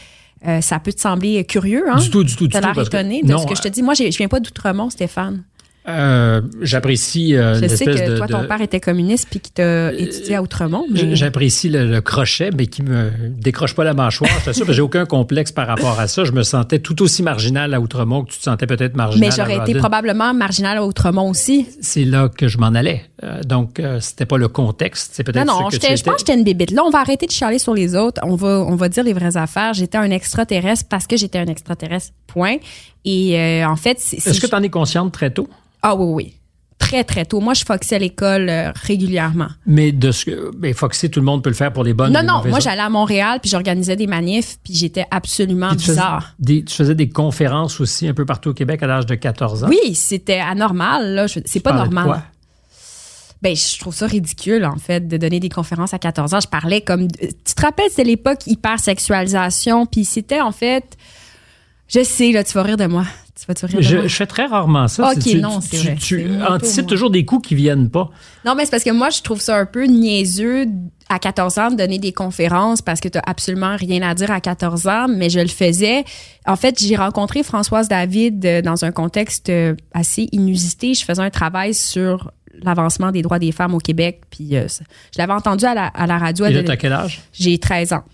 Euh, 0.46 0.60
ça 0.60 0.78
peut 0.78 0.92
te 0.92 1.00
sembler 1.00 1.44
curieux, 1.44 1.84
hein? 1.90 1.96
Du 1.98 2.10
tout, 2.10 2.22
du 2.22 2.36
tout, 2.36 2.46
du 2.46 2.52
tout. 2.54 2.60
l'air 2.60 2.78
étonné 2.78 3.22
de 3.22 3.32
non, 3.32 3.38
ce 3.38 3.46
que 3.46 3.56
je 3.56 3.62
te 3.62 3.68
dis. 3.68 3.82
Moi, 3.82 3.94
je 3.94 4.04
viens 4.16 4.28
pas 4.28 4.38
d'Outremont, 4.40 4.88
Stéphane. 4.88 5.42
Euh, 5.88 6.40
J'apprécie 6.60 7.34
euh, 7.36 7.54
Je 7.60 7.66
sais 7.68 7.84
que 7.86 8.10
de... 8.10 8.16
toi, 8.18 8.26
ton 8.26 8.42
de- 8.42 8.46
père 8.46 8.60
était 8.60 8.80
communiste 8.80 9.28
puis 9.30 9.40
qu'il 9.40 9.52
t'a 9.54 9.92
étudié 9.92 10.36
à 10.36 10.42
Outremont. 10.42 10.84
mais- 10.90 11.16
J'apprécie 11.16 11.68
le, 11.68 11.86
le 11.86 12.00
crochet, 12.00 12.50
mais 12.56 12.66
qui 12.66 12.82
me 12.82 13.10
décroche 13.28 13.74
pas 13.74 13.84
la 13.84 13.94
mâchoire. 13.94 14.30
Je 14.40 14.44
t'assure, 14.46 14.66
que 14.66 14.72
j'ai 14.72 14.82
aucun 14.82 15.06
complexe 15.06 15.52
par 15.52 15.66
rapport 15.66 15.98
à 15.98 16.06
ça. 16.08 16.24
Je 16.24 16.32
me 16.32 16.42
sentais 16.42 16.78
tout 16.78 17.00
aussi 17.02 17.22
marginal 17.22 17.72
à 17.74 17.80
Outremont 17.80 18.24
que 18.24 18.32
tu 18.32 18.38
te 18.38 18.42
sentais 18.44 18.66
peut-être 18.66 18.96
marginal 18.96 19.28
Mais 19.30 19.34
j'aurais 19.34 19.56
été 19.68 19.78
probablement 19.78 20.34
marginal 20.34 20.78
à 20.78 20.84
Outremont 20.84 21.30
aussi. 21.30 21.66
C'est 21.80 22.04
là 22.04 22.28
que 22.28 22.48
je 22.48 22.58
m'en 22.58 22.68
allais. 22.68 23.02
Euh, 23.24 23.42
donc, 23.42 23.80
euh, 23.80 23.98
c'était 24.00 24.26
pas 24.26 24.36
le 24.38 24.48
contexte. 24.48 25.12
C'est 25.14 25.24
peut-être 25.24 25.44
Non, 25.46 25.54
non, 25.54 25.70
je 25.70 25.78
pense 25.78 26.02
que 26.02 26.18
j'étais 26.18 26.34
une 26.34 26.44
bébite. 26.44 26.70
Là, 26.70 26.82
on 26.84 26.90
va 26.90 27.00
arrêter 27.00 27.26
de 27.26 27.32
chialer 27.32 27.58
sur 27.58 27.74
les 27.74 27.96
autres. 27.96 28.20
On 28.24 28.36
va, 28.36 28.60
on 28.60 28.76
va 28.76 28.88
dire 28.88 29.02
les 29.04 29.12
vraies 29.12 29.36
affaires. 29.36 29.74
J'étais 29.74 29.98
un 29.98 30.10
extraterrestre 30.10 30.84
parce 30.88 31.06
que 31.06 31.16
j'étais 31.16 31.38
un 31.38 31.46
extraterrestre, 31.46 32.12
point. 32.26 32.56
Et 33.04 33.38
euh, 33.38 33.66
en 33.68 33.76
fait, 33.76 33.98
c'est... 34.00 34.16
Est-ce 34.16 34.40
que 34.40 34.46
tu 34.46 34.54
en 34.54 34.62
es 34.62 34.68
consciente 34.70 35.12
très 35.12 35.30
tôt? 35.30 35.48
Ah 35.82 35.94
oui, 35.94 36.12
oui. 36.24 36.34
Très, 36.78 37.02
très 37.04 37.24
tôt. 37.24 37.40
Moi, 37.40 37.54
je 37.54 37.64
foxais 37.64 37.96
à 37.96 37.98
l'école 37.98 38.48
euh, 38.48 38.70
régulièrement. 38.74 39.48
Mais 39.66 39.90
de 39.92 40.12
ce 40.12 40.24
que. 40.24 40.56
Ben, 40.56 40.72
Foxy, 40.72 41.10
tout 41.10 41.18
le 41.20 41.26
monde 41.26 41.42
peut 41.42 41.50
le 41.50 41.56
faire 41.56 41.72
pour 41.72 41.82
les 41.84 41.92
bonnes 41.92 42.12
Non, 42.12 42.20
les 42.20 42.26
non, 42.26 42.42
moi, 42.46 42.60
j'allais 42.60 42.80
à 42.82 42.88
Montréal, 42.88 43.40
puis 43.42 43.50
j'organisais 43.50 43.96
des 43.96 44.06
manifs, 44.06 44.58
puis 44.62 44.74
j'étais 44.74 45.04
absolument 45.10 45.68
Puis 45.70 45.78
tu 45.78 45.82
faisais 45.86 45.94
bizarre. 45.96 46.34
des- 46.38 46.64
tu 46.64 46.74
faisais 46.74 46.94
des 46.94 47.08
conférences 47.08 47.80
aussi 47.80 48.06
un 48.06 48.14
peu 48.14 48.24
partout 48.24 48.50
au 48.50 48.54
Québec 48.54 48.80
à 48.84 48.86
l'âge 48.86 49.06
de 49.06 49.16
14 49.16 49.64
ans? 49.64 49.68
Oui, 49.68 49.94
c'était 49.94 50.38
anormal, 50.38 51.14
là. 51.14 51.26
C'est 51.28 51.60
pas 51.60 51.72
de 51.72 51.78
normal. 51.78 52.04
quoi? 52.04 52.22
Ben, 53.42 53.54
je 53.54 53.78
trouve 53.78 53.94
ça 53.94 54.06
ridicule, 54.06 54.64
en 54.64 54.76
fait, 54.76 55.06
de 55.06 55.16
donner 55.16 55.40
des 55.40 55.48
conférences 55.48 55.94
à 55.94 55.98
14 55.98 56.34
ans. 56.34 56.40
Je 56.40 56.48
parlais 56.48 56.80
comme. 56.80 57.08
Tu 57.10 57.54
te 57.54 57.60
rappelles, 57.60 57.90
c'était 57.90 58.04
l'époque 58.04 58.46
hypersexualisation, 58.46 59.86
puis 59.86 60.04
c'était, 60.04 60.40
en 60.40 60.52
fait. 60.52 60.96
Je 61.88 62.02
sais, 62.04 62.32
là, 62.32 62.44
tu 62.44 62.52
vas 62.52 62.62
rire 62.62 62.76
de 62.76 62.86
moi. 62.86 63.04
Tu 63.38 63.46
vas 63.46 63.54
te 63.54 63.64
rire 63.66 63.78
de 63.78 63.82
Je, 63.82 63.96
moi? 63.96 64.06
je 64.06 64.14
fais 64.14 64.26
très 64.26 64.46
rarement 64.46 64.88
ça. 64.88 65.10
Ok, 65.12 65.20
tu, 65.20 65.40
non, 65.40 65.60
c'est 65.60 65.76
vrai. 65.78 65.96
tu 65.96 66.28
anticipes 66.46 66.86
toujours 66.86 67.10
des 67.10 67.24
coups 67.24 67.48
qui 67.48 67.54
viennent 67.54 67.88
pas. 67.88 68.10
Non, 68.44 68.54
mais 68.54 68.64
c'est 68.64 68.70
parce 68.70 68.84
que 68.84 68.90
moi, 68.90 69.10
je 69.10 69.22
trouve 69.22 69.40
ça 69.40 69.56
un 69.56 69.64
peu 69.66 69.84
niaiseux 69.84 70.66
à 71.08 71.18
14 71.18 71.58
ans 71.58 71.70
de 71.70 71.76
donner 71.76 71.98
des 71.98 72.12
conférences 72.12 72.82
parce 72.82 73.00
que 73.00 73.08
tu 73.08 73.18
absolument 73.24 73.76
rien 73.76 74.02
à 74.02 74.14
dire 74.14 74.30
à 74.30 74.40
14 74.40 74.86
ans, 74.86 75.06
mais 75.08 75.30
je 75.30 75.40
le 75.40 75.48
faisais. 75.48 76.04
En 76.46 76.56
fait, 76.56 76.78
j'ai 76.78 76.96
rencontré 76.96 77.42
Françoise 77.42 77.88
David 77.88 78.44
euh, 78.44 78.60
dans 78.60 78.84
un 78.84 78.92
contexte 78.92 79.48
euh, 79.48 79.74
assez 79.94 80.28
inusité. 80.32 80.92
Je 80.92 81.04
faisais 81.04 81.22
un 81.22 81.30
travail 81.30 81.72
sur 81.72 82.30
l'avancement 82.62 83.12
des 83.12 83.22
droits 83.22 83.38
des 83.38 83.52
femmes 83.52 83.74
au 83.74 83.78
Québec, 83.78 84.22
puis 84.30 84.56
euh, 84.56 84.66
je 84.68 85.18
l'avais 85.18 85.32
entendu 85.32 85.64
à 85.64 85.74
la, 85.74 85.86
à 85.86 86.06
la 86.06 86.18
radio. 86.18 86.44
Et 86.44 86.50
là, 86.52 86.72
as 86.72 86.76
quel 86.76 86.92
âge? 86.92 87.20
J'ai 87.32 87.56
13 87.58 87.92
ans. 87.92 88.04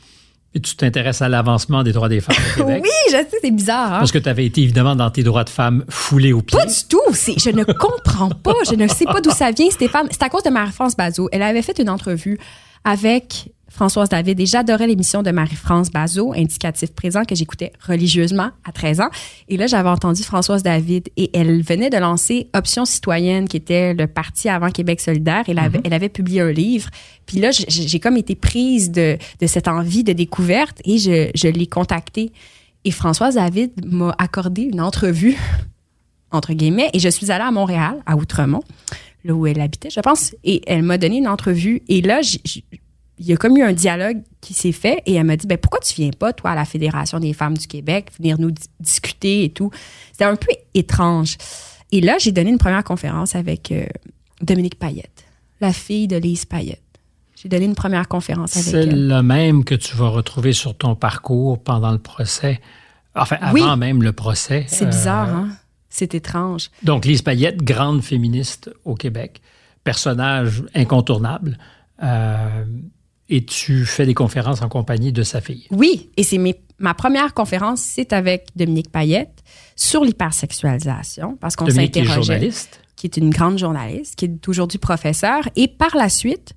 Et 0.56 0.60
tu 0.60 0.76
t'intéresses 0.76 1.20
à 1.20 1.28
l'avancement 1.28 1.82
des 1.82 1.92
droits 1.92 2.08
des 2.08 2.20
femmes 2.20 2.36
au 2.36 2.56
Québec? 2.60 2.82
Oui, 2.84 2.90
je 3.08 3.16
sais, 3.16 3.38
c'est 3.42 3.50
bizarre. 3.50 3.94
Hein? 3.94 3.98
Parce 3.98 4.12
que 4.12 4.18
tu 4.18 4.28
avais 4.28 4.46
été 4.46 4.62
évidemment 4.62 4.94
dans 4.94 5.10
tes 5.10 5.22
droits 5.24 5.42
de 5.44 5.50
femme 5.50 5.84
foulés 5.88 6.32
aux 6.32 6.42
pieds. 6.42 6.58
Pas 6.58 6.66
du 6.66 6.84
tout. 6.88 7.00
Je 7.12 7.50
ne 7.50 7.64
comprends 7.64 8.28
pas. 8.30 8.54
Je 8.68 8.76
ne 8.76 8.86
sais 8.86 9.04
pas 9.04 9.20
d'où 9.20 9.30
ça 9.30 9.50
vient, 9.50 9.70
Stéphane. 9.70 10.06
C'est 10.10 10.22
à 10.22 10.28
cause 10.28 10.44
de 10.44 10.50
Marie-France 10.50 10.96
Bazot. 10.96 11.28
Elle 11.32 11.42
avait 11.42 11.62
fait 11.62 11.78
une 11.80 11.90
entrevue 11.90 12.38
avec 12.84 13.52
Françoise 13.74 14.08
David 14.08 14.38
et 14.38 14.46
j'adorais 14.46 14.86
l'émission 14.86 15.24
de 15.24 15.32
Marie-France 15.32 15.90
Bazot, 15.90 16.32
Indicatif 16.32 16.92
présent, 16.92 17.24
que 17.24 17.34
j'écoutais 17.34 17.72
religieusement 17.84 18.50
à 18.62 18.70
13 18.70 19.00
ans. 19.00 19.08
Et 19.48 19.56
là, 19.56 19.66
j'avais 19.66 19.88
entendu 19.88 20.22
Françoise 20.22 20.62
David 20.62 21.08
et 21.16 21.36
elle 21.36 21.60
venait 21.60 21.90
de 21.90 21.96
lancer 21.96 22.48
Option 22.54 22.84
citoyenne, 22.84 23.48
qui 23.48 23.56
était 23.56 23.92
le 23.92 24.06
parti 24.06 24.48
avant 24.48 24.70
Québec 24.70 25.00
solidaire. 25.00 25.42
Elle 25.48 25.58
avait, 25.58 25.80
elle 25.82 25.92
avait 25.92 26.08
publié 26.08 26.40
un 26.40 26.52
livre. 26.52 26.88
Puis 27.26 27.40
là, 27.40 27.50
j'ai 27.50 27.98
comme 27.98 28.16
été 28.16 28.36
prise 28.36 28.92
de, 28.92 29.18
de 29.40 29.46
cette 29.48 29.66
envie 29.66 30.04
de 30.04 30.12
découverte 30.12 30.80
et 30.84 30.98
je, 30.98 31.30
je 31.34 31.48
l'ai 31.48 31.66
contactée. 31.66 32.30
Et 32.84 32.92
Françoise 32.92 33.34
David 33.34 33.72
m'a 33.84 34.14
accordé 34.18 34.62
une 34.62 34.80
entrevue, 34.80 35.36
entre 36.30 36.52
guillemets, 36.52 36.90
et 36.92 37.00
je 37.00 37.08
suis 37.08 37.32
allée 37.32 37.42
à 37.42 37.50
Montréal, 37.50 37.96
à 38.06 38.14
Outremont, 38.14 38.62
là 39.24 39.34
où 39.34 39.48
elle 39.48 39.60
habitait, 39.60 39.90
je 39.90 39.98
pense, 39.98 40.32
et 40.44 40.62
elle 40.68 40.84
m'a 40.84 40.96
donné 40.96 41.16
une 41.16 41.28
entrevue. 41.28 41.82
Et 41.88 42.02
là, 42.02 42.20
il 43.18 43.26
y 43.26 43.32
a 43.32 43.36
comme 43.36 43.56
eu 43.56 43.62
un 43.62 43.72
dialogue 43.72 44.22
qui 44.40 44.54
s'est 44.54 44.72
fait 44.72 45.02
et 45.06 45.14
elle 45.14 45.24
m'a 45.24 45.36
dit 45.36 45.46
ben 45.46 45.58
pourquoi 45.58 45.80
tu 45.80 45.94
viens 45.94 46.10
pas 46.10 46.32
toi 46.32 46.50
à 46.50 46.54
la 46.54 46.64
Fédération 46.64 47.20
des 47.20 47.32
femmes 47.32 47.56
du 47.56 47.66
Québec 47.66 48.10
venir 48.18 48.40
nous 48.40 48.50
discuter 48.80 49.44
et 49.44 49.50
tout? 49.50 49.70
C'était 50.12 50.24
un 50.24 50.36
peu 50.36 50.52
étrange 50.74 51.36
et 51.92 52.00
là 52.00 52.16
j'ai 52.18 52.32
donné 52.32 52.50
une 52.50 52.58
première 52.58 52.84
conférence 52.84 53.34
avec 53.34 53.70
euh, 53.72 53.86
Dominique 54.42 54.78
Payette 54.78 55.24
la 55.60 55.72
fille 55.72 56.08
de 56.08 56.16
Lise 56.16 56.44
Payette 56.44 56.80
j'ai 57.44 57.50
donné 57.50 57.66
une 57.66 57.74
première 57.74 58.08
conférence 58.08 58.56
avec 58.56 58.74
elle. 58.74 58.90
C'est 58.90 58.96
le 58.96 59.22
même 59.22 59.64
que 59.64 59.74
tu 59.74 59.94
vas 59.96 60.08
retrouver 60.08 60.54
sur 60.54 60.74
ton 60.74 60.94
parcours 60.94 61.62
pendant 61.62 61.92
le 61.92 61.98
procès. 61.98 62.58
Enfin, 63.14 63.36
avant 63.40 63.76
même 63.76 64.02
le 64.02 64.12
procès. 64.12 64.64
C'est 64.66 64.86
bizarre, 64.86 65.28
euh, 65.28 65.40
hein? 65.40 65.48
C'est 65.90 66.14
étrange. 66.14 66.70
Donc, 66.82 67.04
Lise 67.04 67.20
Payette, 67.20 67.62
grande 67.62 68.02
féministe 68.02 68.70
au 68.86 68.94
Québec, 68.94 69.42
personnage 69.84 70.64
incontournable. 70.74 71.58
Euh, 72.02 72.64
et 73.28 73.44
tu 73.44 73.84
fais 73.84 74.06
des 74.06 74.14
conférences 74.14 74.62
en 74.62 74.68
compagnie 74.68 75.12
de 75.12 75.22
sa 75.22 75.40
fille? 75.40 75.66
Oui, 75.70 76.10
et 76.16 76.22
c'est 76.22 76.38
ma 76.78 76.94
première 76.94 77.34
conférence, 77.34 77.80
c'est 77.80 78.12
avec 78.12 78.48
Dominique 78.56 78.90
Payette 78.90 79.42
sur 79.76 80.04
l'hypersexualisation, 80.04 81.36
parce 81.40 81.56
qu'on 81.56 81.68
s'est. 81.68 81.88
Qui 81.88 82.00
est 82.00 82.04
journaliste. 82.04 82.80
Qui 82.96 83.06
est 83.06 83.16
une 83.16 83.30
grande 83.30 83.58
journaliste, 83.58 84.16
qui 84.16 84.26
est 84.26 84.48
aujourd'hui 84.48 84.78
professeure. 84.78 85.48
Et 85.56 85.68
par 85.68 85.96
la 85.96 86.08
suite, 86.08 86.54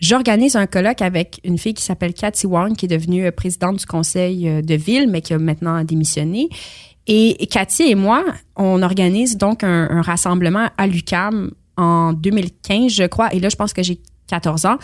J'organise 0.00 0.56
un 0.56 0.66
colloque 0.66 1.02
avec 1.02 1.40
une 1.44 1.58
fille 1.58 1.74
qui 1.74 1.82
s'appelle 1.82 2.14
Cathy 2.14 2.46
Wong, 2.46 2.74
qui 2.74 2.86
est 2.86 2.88
devenue 2.88 3.26
euh, 3.26 3.30
présidente 3.30 3.76
du 3.76 3.86
conseil 3.86 4.48
euh, 4.48 4.62
de 4.62 4.74
ville, 4.74 5.08
mais 5.10 5.20
qui 5.20 5.34
a 5.34 5.38
maintenant 5.38 5.84
démissionné. 5.84 6.48
Et 7.06 7.46
Cathy 7.50 7.90
et 7.90 7.94
moi, 7.94 8.24
on 8.56 8.82
organise 8.82 9.36
donc 9.36 9.62
un, 9.62 10.00
rassemblement 10.00 10.70
à 10.78 10.86
l'UCAM 10.86 11.50
en 11.76 12.12
2015, 12.12 12.92
je 12.92 13.04
crois. 13.04 13.34
Et 13.34 13.40
là, 13.40 13.48
je 13.48 13.56
pense 13.56 13.72
que 13.72 13.82
j'ai 13.82 14.00
14 14.28 14.64
ans. 14.66 14.78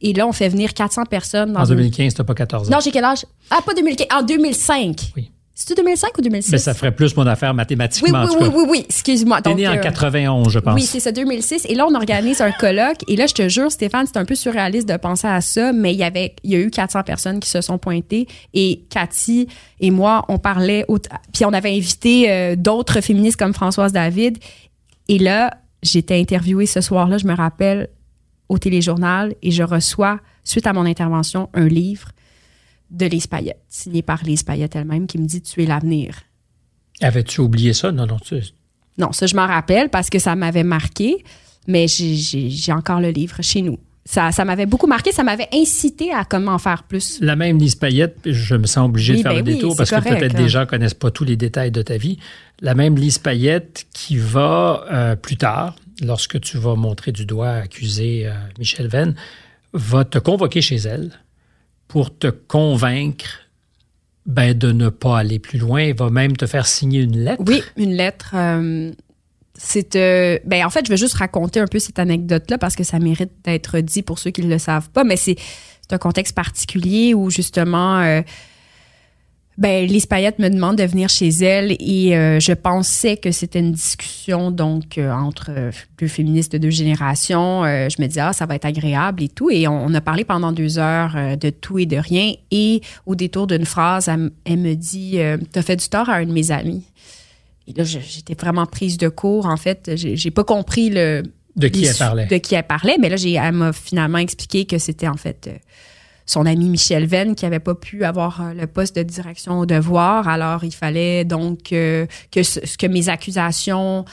Et 0.00 0.12
là, 0.12 0.26
on 0.26 0.32
fait 0.32 0.48
venir 0.48 0.74
400 0.74 1.04
personnes. 1.04 1.56
en 1.56 1.64
2015, 1.64 2.14
tu 2.14 2.20
n'as 2.20 2.24
pas 2.24 2.34
14 2.34 2.68
ans. 2.68 2.72
Non, 2.72 2.80
j'ai 2.80 2.90
quel 2.90 3.04
âge? 3.04 3.24
Ah, 3.50 3.60
pas 3.64 3.74
2015, 3.74 4.06
en 4.12 4.22
2005. 4.22 5.12
Oui. 5.16 5.30
C'est 5.56 5.76
2005 5.76 6.18
ou 6.18 6.20
2006? 6.20 6.50
Mais 6.50 6.58
ça 6.58 6.74
ferait 6.74 6.90
plus 6.90 7.16
mon 7.16 7.26
affaire 7.28 7.54
mathématiquement. 7.54 8.24
Oui, 8.24 8.34
oui, 8.40 8.48
oui, 8.48 8.54
oui, 8.56 8.66
oui, 8.70 8.84
excuse-moi. 8.88 9.40
T'es 9.40 9.54
né 9.54 9.68
en 9.68 9.78
91, 9.78 10.48
euh, 10.48 10.50
je 10.50 10.58
pense. 10.58 10.74
Oui, 10.74 10.82
c'est 10.82 10.98
ça, 10.98 11.12
2006. 11.12 11.66
Et 11.68 11.76
là, 11.76 11.86
on 11.88 11.94
organise 11.94 12.40
un 12.40 12.50
colloque. 12.50 12.98
Et 13.06 13.14
là, 13.14 13.26
je 13.28 13.34
te 13.34 13.48
jure, 13.48 13.70
Stéphane, 13.70 14.06
c'est 14.08 14.16
un 14.16 14.24
peu 14.24 14.34
surréaliste 14.34 14.88
de 14.88 14.96
penser 14.96 15.28
à 15.28 15.40
ça, 15.40 15.72
mais 15.72 15.92
il 15.92 15.98
y 15.98 16.02
avait, 16.02 16.34
il 16.42 16.50
y 16.50 16.56
a 16.56 16.58
eu 16.58 16.70
400 16.70 17.04
personnes 17.04 17.38
qui 17.38 17.48
se 17.48 17.60
sont 17.60 17.78
pointées. 17.78 18.26
Et 18.52 18.84
Cathy 18.90 19.46
et 19.78 19.92
moi, 19.92 20.24
on 20.28 20.38
parlait, 20.38 20.84
puis 21.32 21.44
on 21.44 21.52
avait 21.52 21.70
invité 21.70 22.32
euh, 22.32 22.56
d'autres 22.56 23.00
féministes 23.00 23.38
comme 23.38 23.54
Françoise 23.54 23.92
David. 23.92 24.38
Et 25.06 25.20
là, 25.20 25.52
j'étais 25.84 26.18
interviewée 26.18 26.66
ce 26.66 26.80
soir-là, 26.80 27.18
je 27.18 27.26
me 27.26 27.34
rappelle, 27.34 27.90
au 28.54 28.58
téléjournal, 28.58 29.34
et 29.42 29.50
je 29.50 29.62
reçois, 29.62 30.20
suite 30.44 30.66
à 30.66 30.72
mon 30.72 30.86
intervention, 30.86 31.50
un 31.54 31.68
livre 31.68 32.08
de 32.90 33.06
Lise 33.06 33.26
Payette, 33.26 33.60
signé 33.68 34.02
par 34.02 34.22
Lise 34.24 34.42
Payette 34.42 34.76
elle-même, 34.76 35.06
qui 35.06 35.18
me 35.18 35.26
dit 35.26 35.42
Tu 35.42 35.62
es 35.62 35.66
l'avenir. 35.66 36.16
Avais-tu 37.00 37.40
oublié 37.40 37.72
ça? 37.72 37.92
Non, 37.92 38.06
non. 38.06 38.18
Non, 38.98 39.12
ça, 39.12 39.26
je 39.26 39.34
m'en 39.34 39.46
rappelle 39.46 39.88
parce 39.88 40.10
que 40.10 40.18
ça 40.18 40.36
m'avait 40.36 40.62
marqué, 40.62 41.24
mais 41.66 41.86
j'ai 41.88 42.72
encore 42.72 43.00
le 43.00 43.10
livre 43.10 43.36
chez 43.42 43.62
nous. 43.62 43.78
Ça, 44.06 44.32
ça 44.32 44.44
m'avait 44.44 44.66
beaucoup 44.66 44.86
marqué, 44.86 45.12
ça 45.12 45.24
m'avait 45.24 45.48
incité 45.52 46.12
à 46.12 46.24
comment 46.24 46.58
faire 46.58 46.82
plus. 46.82 47.18
La 47.22 47.36
même 47.36 47.58
Lise 47.58 47.74
Payette, 47.74 48.18
je 48.26 48.54
me 48.54 48.66
sens 48.66 48.86
obligé 48.86 49.16
de 49.16 49.22
faire 49.22 49.32
ben 49.32 49.38
le 49.38 49.54
détour 49.54 49.74
parce 49.76 49.90
que 49.90 50.00
peut-être 50.00 50.36
des 50.36 50.48
gens 50.48 50.66
connaissent 50.66 50.94
pas 50.94 51.10
tous 51.10 51.24
les 51.24 51.36
détails 51.36 51.70
de 51.70 51.80
ta 51.80 51.96
vie. 51.96 52.18
La 52.60 52.74
même 52.74 52.96
Lise 52.96 53.18
Payette 53.18 53.86
qui 53.94 54.18
va 54.18 54.84
euh, 54.92 55.16
plus 55.16 55.38
tard, 55.38 55.74
lorsque 56.02 56.40
tu 56.40 56.58
vas 56.58 56.74
montrer 56.74 57.12
du 57.12 57.26
doigt 57.26 57.50
accuser 57.50 58.26
euh, 58.26 58.32
Michel 58.58 58.88
Venn, 58.88 59.14
va 59.72 60.04
te 60.04 60.18
convoquer 60.18 60.60
chez 60.60 60.76
elle 60.76 61.12
pour 61.88 62.16
te 62.16 62.28
convaincre 62.28 63.40
ben, 64.26 64.56
de 64.56 64.72
ne 64.72 64.88
pas 64.88 65.18
aller 65.18 65.38
plus 65.38 65.58
loin. 65.58 65.82
Il 65.82 65.94
va 65.94 66.10
même 66.10 66.36
te 66.36 66.46
faire 66.46 66.66
signer 66.66 67.00
une 67.00 67.18
lettre. 67.18 67.42
Oui, 67.46 67.62
une 67.76 67.94
lettre. 67.94 68.32
Euh, 68.34 68.92
euh, 69.94 70.38
ben 70.44 70.64
en 70.64 70.70
fait, 70.70 70.86
je 70.86 70.90
vais 70.90 70.96
juste 70.96 71.14
raconter 71.14 71.60
un 71.60 71.66
peu 71.66 71.78
cette 71.78 71.98
anecdote-là 71.98 72.58
parce 72.58 72.74
que 72.74 72.84
ça 72.84 72.98
mérite 72.98 73.32
d'être 73.44 73.80
dit 73.80 74.02
pour 74.02 74.18
ceux 74.18 74.30
qui 74.30 74.42
ne 74.42 74.48
le 74.48 74.58
savent 74.58 74.90
pas, 74.90 75.04
mais 75.04 75.16
c'est 75.16 75.36
un 75.90 75.98
contexte 75.98 76.34
particulier 76.34 77.14
où 77.14 77.30
justement 77.30 78.22
ben, 79.56 79.86
Lise 79.86 80.06
Payette 80.06 80.40
me 80.40 80.48
demande 80.48 80.78
de 80.78 80.82
venir 80.82 81.08
chez 81.08 81.28
elle 81.28 81.76
et 81.78 82.16
euh, 82.16 82.40
je 82.40 82.52
pensais 82.52 83.16
que 83.16 83.30
c'était 83.30 83.60
une 83.60 83.72
discussion 83.72 84.50
donc 84.50 84.98
euh, 84.98 85.12
entre 85.12 85.50
euh, 85.50 85.70
deux 85.98 86.08
féministes 86.08 86.52
de 86.52 86.58
deux 86.58 86.70
générations. 86.70 87.62
je 87.64 88.02
me 88.02 88.06
disais, 88.06 88.20
ah, 88.20 88.32
ça 88.32 88.46
va 88.46 88.56
être 88.56 88.64
agréable 88.64 89.22
et 89.22 89.28
tout. 89.28 89.50
Et 89.50 89.68
on, 89.68 89.94
a 89.94 90.00
parlé 90.00 90.24
pendant 90.24 90.50
deux 90.50 90.78
heures 90.78 91.36
de 91.36 91.50
tout 91.50 91.78
et 91.78 91.86
de 91.86 91.96
rien. 91.96 92.32
Et 92.50 92.80
au 93.06 93.14
détour 93.14 93.46
d'une 93.46 93.64
phrase, 93.64 94.08
elle, 94.08 94.58
me 94.58 94.74
dit, 94.74 95.18
t'as 95.52 95.62
fait 95.62 95.76
du 95.76 95.88
tort 95.88 96.08
à 96.08 96.14
un 96.14 96.26
de 96.26 96.32
mes 96.32 96.50
amis. 96.50 96.82
Et 97.68 97.72
là, 97.72 97.84
j'étais 97.84 98.34
vraiment 98.34 98.66
prise 98.66 98.98
de 98.98 99.08
court. 99.08 99.46
En 99.46 99.56
fait, 99.56 99.92
j'ai 99.94 100.30
pas 100.30 100.44
compris 100.44 100.90
le... 100.90 101.22
De 101.56 101.68
qui 101.68 101.84
elle 101.84 101.94
parlait. 101.94 102.26
De 102.26 102.36
qui 102.38 102.56
elle 102.56 102.66
parlait. 102.66 102.96
Mais 103.00 103.08
là, 103.08 103.16
elle 103.16 103.54
m'a 103.54 103.72
finalement 103.72 104.18
expliqué 104.18 104.64
que 104.64 104.78
c'était 104.78 105.08
en 105.08 105.16
fait 105.16 105.48
son 106.26 106.46
ami 106.46 106.68
Michel 106.68 107.06
Venn 107.06 107.34
qui 107.34 107.44
n'avait 107.44 107.60
pas 107.60 107.74
pu 107.74 108.04
avoir 108.04 108.40
euh, 108.40 108.54
le 108.54 108.66
poste 108.66 108.96
de 108.96 109.02
direction 109.02 109.58
au 109.58 109.66
devoir. 109.66 110.28
Alors, 110.28 110.64
il 110.64 110.74
fallait 110.74 111.24
donc 111.24 111.64
que, 111.64 112.06
ce, 112.34 112.76
que 112.76 112.86
mes 112.86 113.08
accusations 113.08 114.04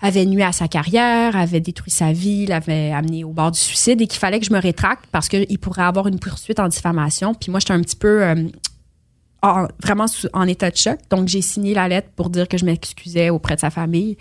avaient 0.00 0.26
nuit 0.26 0.42
à 0.42 0.52
sa 0.52 0.68
carrière, 0.68 1.36
avaient 1.36 1.60
détruit 1.60 1.90
sa 1.90 2.12
vie, 2.12 2.46
l'avaient 2.46 2.92
amené 2.92 3.24
au 3.24 3.30
bord 3.30 3.50
du 3.50 3.58
suicide 3.58 4.00
et 4.00 4.06
qu'il 4.06 4.18
fallait 4.18 4.40
que 4.40 4.46
je 4.46 4.52
me 4.52 4.60
rétracte 4.60 5.04
parce 5.12 5.28
qu'il 5.28 5.58
pourrait 5.58 5.82
avoir 5.82 6.08
une 6.08 6.18
poursuite 6.18 6.60
en 6.60 6.68
diffamation. 6.68 7.34
Puis 7.34 7.50
moi, 7.50 7.60
j'étais 7.60 7.72
un 7.72 7.80
petit 7.80 7.96
peu 7.96 8.22
euh, 8.22 8.34
vraiment 9.82 10.06
en 10.32 10.46
état 10.46 10.70
de 10.70 10.76
choc. 10.76 10.98
Donc, 11.10 11.28
j'ai 11.28 11.42
signé 11.42 11.74
la 11.74 11.88
lettre 11.88 12.08
pour 12.16 12.30
dire 12.30 12.48
que 12.48 12.58
je 12.58 12.64
m'excusais 12.64 13.30
auprès 13.30 13.54
de 13.54 13.60
sa 13.60 13.70
famille. 13.70 14.16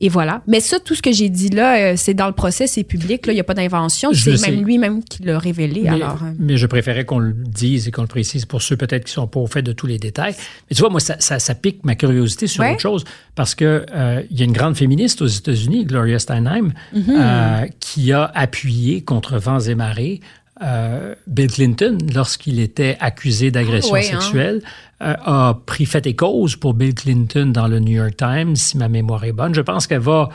Et 0.00 0.08
voilà. 0.08 0.42
Mais 0.46 0.60
ça, 0.60 0.80
tout 0.80 0.94
ce 0.94 1.02
que 1.02 1.12
j'ai 1.12 1.28
dit 1.28 1.50
là, 1.50 1.78
euh, 1.78 1.94
c'est 1.96 2.14
dans 2.14 2.26
le 2.26 2.32
procès, 2.32 2.66
c'est 2.66 2.84
public. 2.84 3.26
Là, 3.26 3.32
il 3.32 3.36
n'y 3.36 3.40
a 3.40 3.44
pas 3.44 3.54
d'invention. 3.54 4.10
C'est 4.14 4.40
même 4.40 4.64
lui-même 4.64 5.04
qui 5.04 5.22
l'a 5.22 5.38
révélé. 5.38 5.82
Mais, 5.82 5.88
alors, 5.90 6.22
euh. 6.22 6.32
mais 6.38 6.56
je 6.56 6.66
préférais 6.66 7.04
qu'on 7.04 7.18
le 7.18 7.34
dise 7.34 7.86
et 7.86 7.90
qu'on 7.90 8.02
le 8.02 8.08
précise 8.08 8.46
pour 8.46 8.62
ceux 8.62 8.76
peut-être 8.76 9.04
qui 9.04 9.12
sont 9.12 9.26
pas 9.26 9.40
au 9.40 9.46
fait 9.46 9.62
de 9.62 9.72
tous 9.72 9.86
les 9.86 9.98
détails. 9.98 10.34
Mais 10.68 10.74
tu 10.74 10.80
vois, 10.80 10.90
moi, 10.90 11.00
ça, 11.00 11.18
ça, 11.18 11.54
pique 11.54 11.84
ma 11.84 11.94
curiosité 11.94 12.46
sur 12.46 12.64
autre 12.64 12.80
chose 12.80 13.04
parce 13.34 13.54
que 13.54 13.84
euh, 13.94 14.22
il 14.30 14.38
y 14.38 14.42
a 14.42 14.46
une 14.46 14.52
grande 14.52 14.76
féministe 14.76 15.20
aux 15.20 15.26
États-Unis, 15.26 15.84
Gloria 15.84 16.18
Steinheim, 16.18 16.72
mm-hmm. 16.94 17.70
qui 17.78 18.12
a 18.12 18.24
appuyé 18.34 19.02
contre 19.02 19.38
vents 19.38 19.60
et 19.60 19.74
marées 19.74 20.20
euh, 20.62 21.14
Bill 21.26 21.50
Clinton, 21.50 21.98
lorsqu'il 22.14 22.60
était 22.60 22.96
accusé 23.00 23.50
d'agression 23.50 23.94
ah 23.94 23.98
hein. 23.98 24.02
sexuelle, 24.02 24.62
euh, 25.02 25.14
a 25.24 25.58
pris 25.66 25.86
fait 25.86 26.06
et 26.06 26.14
cause 26.14 26.56
pour 26.56 26.74
Bill 26.74 26.94
Clinton 26.94 27.46
dans 27.46 27.66
le 27.66 27.78
New 27.78 27.96
York 27.96 28.16
Times, 28.16 28.56
si 28.56 28.76
ma 28.76 28.88
mémoire 28.88 29.24
est 29.24 29.32
bonne. 29.32 29.54
Je 29.54 29.62
pense 29.62 29.86
qu'elle 29.86 30.00
va 30.00 30.28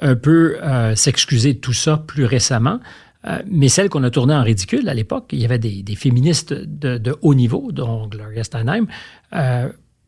un 0.00 0.14
peu 0.16 0.58
euh, 0.62 0.94
s'excuser 0.94 1.54
de 1.54 1.58
tout 1.58 1.72
ça 1.72 1.96
plus 1.96 2.24
récemment. 2.24 2.80
mais 3.46 3.68
celle 3.68 3.88
qu'on 3.88 4.04
a 4.04 4.10
tournée 4.10 4.34
en 4.34 4.42
ridicule 4.42 4.88
à 4.88 4.94
l'époque, 4.94 5.30
il 5.32 5.40
y 5.40 5.44
avait 5.46 5.58
des, 5.58 5.96
féministes 5.96 6.52
de, 6.52 6.98
de, 6.98 7.16
haut 7.22 7.34
niveau, 7.34 7.72
dont 7.72 8.06
Gloria 8.06 8.44
Steinem, 8.44 8.86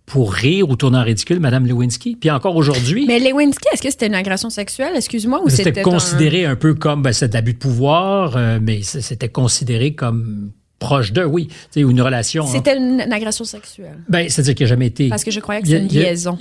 pour 0.07 0.33
rire 0.33 0.71
ou 0.71 0.77
tourner 0.77 0.99
en 0.99 1.03
ridicule 1.03 1.41
Mme 1.41 1.67
Lewinsky. 1.67 2.17
Puis 2.17 2.31
encore 2.31 2.55
aujourd'hui. 2.57 3.07
Mais 3.07 3.19
Lewinsky, 3.19 3.69
est-ce 3.73 3.83
que 3.83 3.91
c'était 3.91 4.07
une 4.07 4.15
agression 4.15 4.51
sexuelle, 4.51 4.93
excuse-moi, 4.95 5.43
ou 5.45 5.51
c'était 5.51 5.83
considéré 5.83 6.47
un... 6.47 6.55
peu 6.55 6.75
comme 6.75 7.03
ben, 7.03 7.13
cet 7.13 7.35
abus 7.35 7.55
de 7.55 7.59
pouvoir, 7.59 8.37
euh, 8.37 8.59
mais 8.63 8.83
c'était 8.83 9.29
considéré 9.29 9.95
comme 9.95 10.53
proche 10.79 11.13
d'eux, 11.13 11.25
oui, 11.25 11.49
ou 11.77 11.91
une 11.91 12.01
relation. 12.01 12.45
Hein. 12.45 12.53
C'était 12.53 12.77
une, 12.77 13.01
agression 13.01 13.45
sexuelle. 13.45 13.99
Ben, 14.09 14.29
c'est-à-dire 14.29 14.55
qu'il 14.55 14.65
n'a 14.65 14.71
jamais 14.71 14.87
été. 14.87 15.09
Parce 15.09 15.25
que 15.25 15.31
je 15.31 15.41
croyais 15.41 15.63
que 15.63 15.69
c'était 15.69 15.83
une 15.83 15.89
liaison 15.89 16.39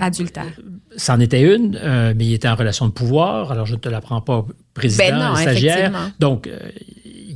adultère. 0.00 0.52
C'en 0.96 1.18
était 1.20 1.42
une, 1.42 1.78
euh, 1.82 2.12
mais 2.16 2.26
il 2.26 2.34
était 2.34 2.48
en 2.48 2.54
relation 2.54 2.86
de 2.86 2.92
pouvoir. 2.92 3.50
Alors 3.50 3.66
je 3.66 3.74
ne 3.74 3.80
te 3.80 3.88
l'apprends 3.88 4.20
pas, 4.20 4.46
président, 4.74 5.04
ben 5.10 5.28
non, 5.30 5.36
stagiaire. 5.36 6.12
Donc 6.18 6.46
euh, 6.46 6.58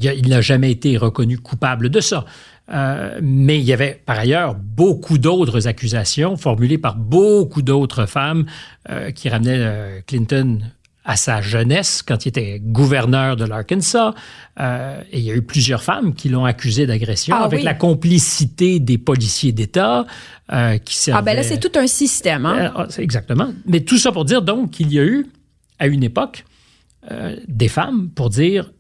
il 0.03 0.29
n'a 0.29 0.41
jamais 0.41 0.71
été 0.71 0.97
reconnu 0.97 1.39
coupable 1.39 1.89
de 1.89 2.01
ça. 2.01 2.25
Euh, 2.73 3.19
mais 3.23 3.59
il 3.59 3.65
y 3.65 3.73
avait 3.73 4.01
par 4.05 4.19
ailleurs 4.19 4.55
beaucoup 4.55 5.19
d'autres 5.19 5.69
accusations 5.69 6.37
formulées 6.37 6.79
par 6.79 6.97
beaucoup 6.97 7.63
d'autres 7.63 8.07
femmes 8.07 8.47
euh, 8.89 9.11
qui 9.11 9.29
ramenaient 9.29 9.59
euh, 9.59 10.01
Clinton 10.07 10.61
à 11.05 11.17
sa 11.17 11.41
jeunesse, 11.41 12.01
quand 12.01 12.27
il 12.27 12.29
était 12.29 12.61
gouverneur 12.61 13.35
de 13.35 13.45
l'Arkansas. 13.45 14.15
Et 14.61 15.19
il 15.19 15.25
y 15.25 15.33
a 15.33 15.35
eu 15.35 15.43
plusieurs 15.43 15.83
femmes 15.83 16.15
qui 16.15 16.29
l'ont 16.29 16.45
accusé 16.45 16.87
d'agression 16.87 17.35
Ah 17.37 17.45
avec 17.45 17.59
oui. 17.59 17.65
la 17.65 17.75
complicité 17.75 18.79
des 18.79 18.99
policiers 18.99 19.51
d'État 19.51 20.07
qui 20.85 20.97
servaient... 20.97 21.19
Ah 21.19 21.23
ben 21.23 21.35
là, 21.35 21.43
c'est 21.43 21.59
tout 21.59 21.77
un 21.77 21.89
système. 21.89 22.47
Hein? 22.47 22.87
C'est 22.89 23.03
Exactement. 23.03 23.53
Mais 23.67 23.81
tout 23.81 23.99
ça 23.99 24.13
pour 24.13 24.25
dire 24.25 24.43
donc 24.43 24.71
qu'il 24.71 24.93
y 24.93 25.01
a 25.01 25.03
eu, 25.03 25.27
à 25.81 25.89
une 25.89 26.05
époque, 26.05 26.45
des 27.49 27.69
femmes 27.69 28.11
pour 28.15 28.31
dire 28.31 28.71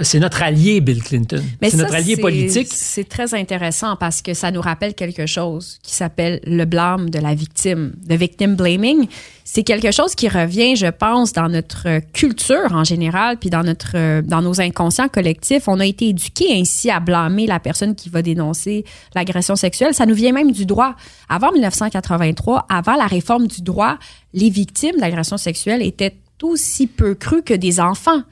c'est 0.00 0.20
notre 0.20 0.42
allié, 0.42 0.80
Bill 0.80 1.02
Clinton. 1.02 1.42
Mais 1.60 1.70
C'est 1.70 1.76
notre 1.76 1.94
allié 1.94 2.16
politique. 2.16 2.68
C'est 2.70 3.08
très 3.08 3.34
intéressant 3.34 3.96
parce 3.96 4.22
que 4.22 4.34
ça 4.34 4.50
nous 4.50 4.60
rappelle 4.60 4.94
quelque 4.94 5.26
chose 5.26 5.78
qui 5.82 5.94
s'appelle 5.94 6.40
le 6.44 6.64
blâme 6.64 7.10
de 7.10 7.18
la 7.18 7.34
victime, 7.34 7.94
le 8.08 8.16
victim 8.16 8.54
blaming. 8.54 9.08
C'est 9.44 9.62
quelque 9.62 9.90
chose 9.90 10.14
qui 10.14 10.28
revient, 10.28 10.76
je 10.76 10.86
pense, 10.86 11.32
dans 11.32 11.48
notre 11.48 12.00
culture 12.12 12.72
en 12.72 12.84
général, 12.84 13.38
puis 13.38 13.50
dans 13.50 13.62
notre, 13.62 14.20
dans 14.20 14.42
nos 14.42 14.60
inconscients 14.60 15.08
collectifs. 15.08 15.68
On 15.68 15.80
a 15.80 15.86
été 15.86 16.08
éduqués 16.08 16.52
ainsi 16.52 16.90
à 16.90 17.00
blâmer 17.00 17.46
la 17.46 17.58
personne 17.58 17.94
qui 17.94 18.08
va 18.08 18.22
dénoncer 18.22 18.84
l'agression 19.14 19.56
sexuelle. 19.56 19.94
Ça 19.94 20.06
nous 20.06 20.14
vient 20.14 20.32
même 20.32 20.52
du 20.52 20.66
droit. 20.66 20.94
Avant 21.28 21.50
1983, 21.50 22.66
avant 22.68 22.94
la 22.94 23.06
réforme 23.06 23.46
du 23.46 23.62
droit, 23.62 23.98
les 24.34 24.50
victimes 24.50 24.98
d'agression 24.98 25.38
sexuelle 25.38 25.82
étaient 25.82 26.16
aussi 26.42 26.86
peu 26.86 27.14
crues 27.14 27.42
que 27.42 27.54
des 27.54 27.80
enfants. 27.80 28.22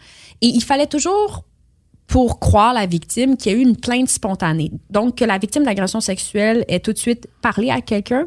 Et 0.42 0.48
il 0.48 0.62
fallait 0.62 0.86
toujours 0.86 1.44
pour 2.07 2.38
croire 2.38 2.72
la 2.72 2.86
victime 2.86 3.36
qu'il 3.36 3.52
y 3.52 3.54
a 3.54 3.59
eu 3.59 3.62
une 3.62 3.76
plainte 3.76 4.09
spontanée. 4.09 4.70
Donc, 4.90 5.16
que 5.16 5.24
la 5.24 5.38
victime 5.38 5.64
d'agression 5.64 6.00
sexuelle 6.00 6.64
ait 6.68 6.80
tout 6.80 6.92
de 6.92 6.98
suite 6.98 7.28
parlé 7.42 7.70
à 7.70 7.80
quelqu'un. 7.80 8.26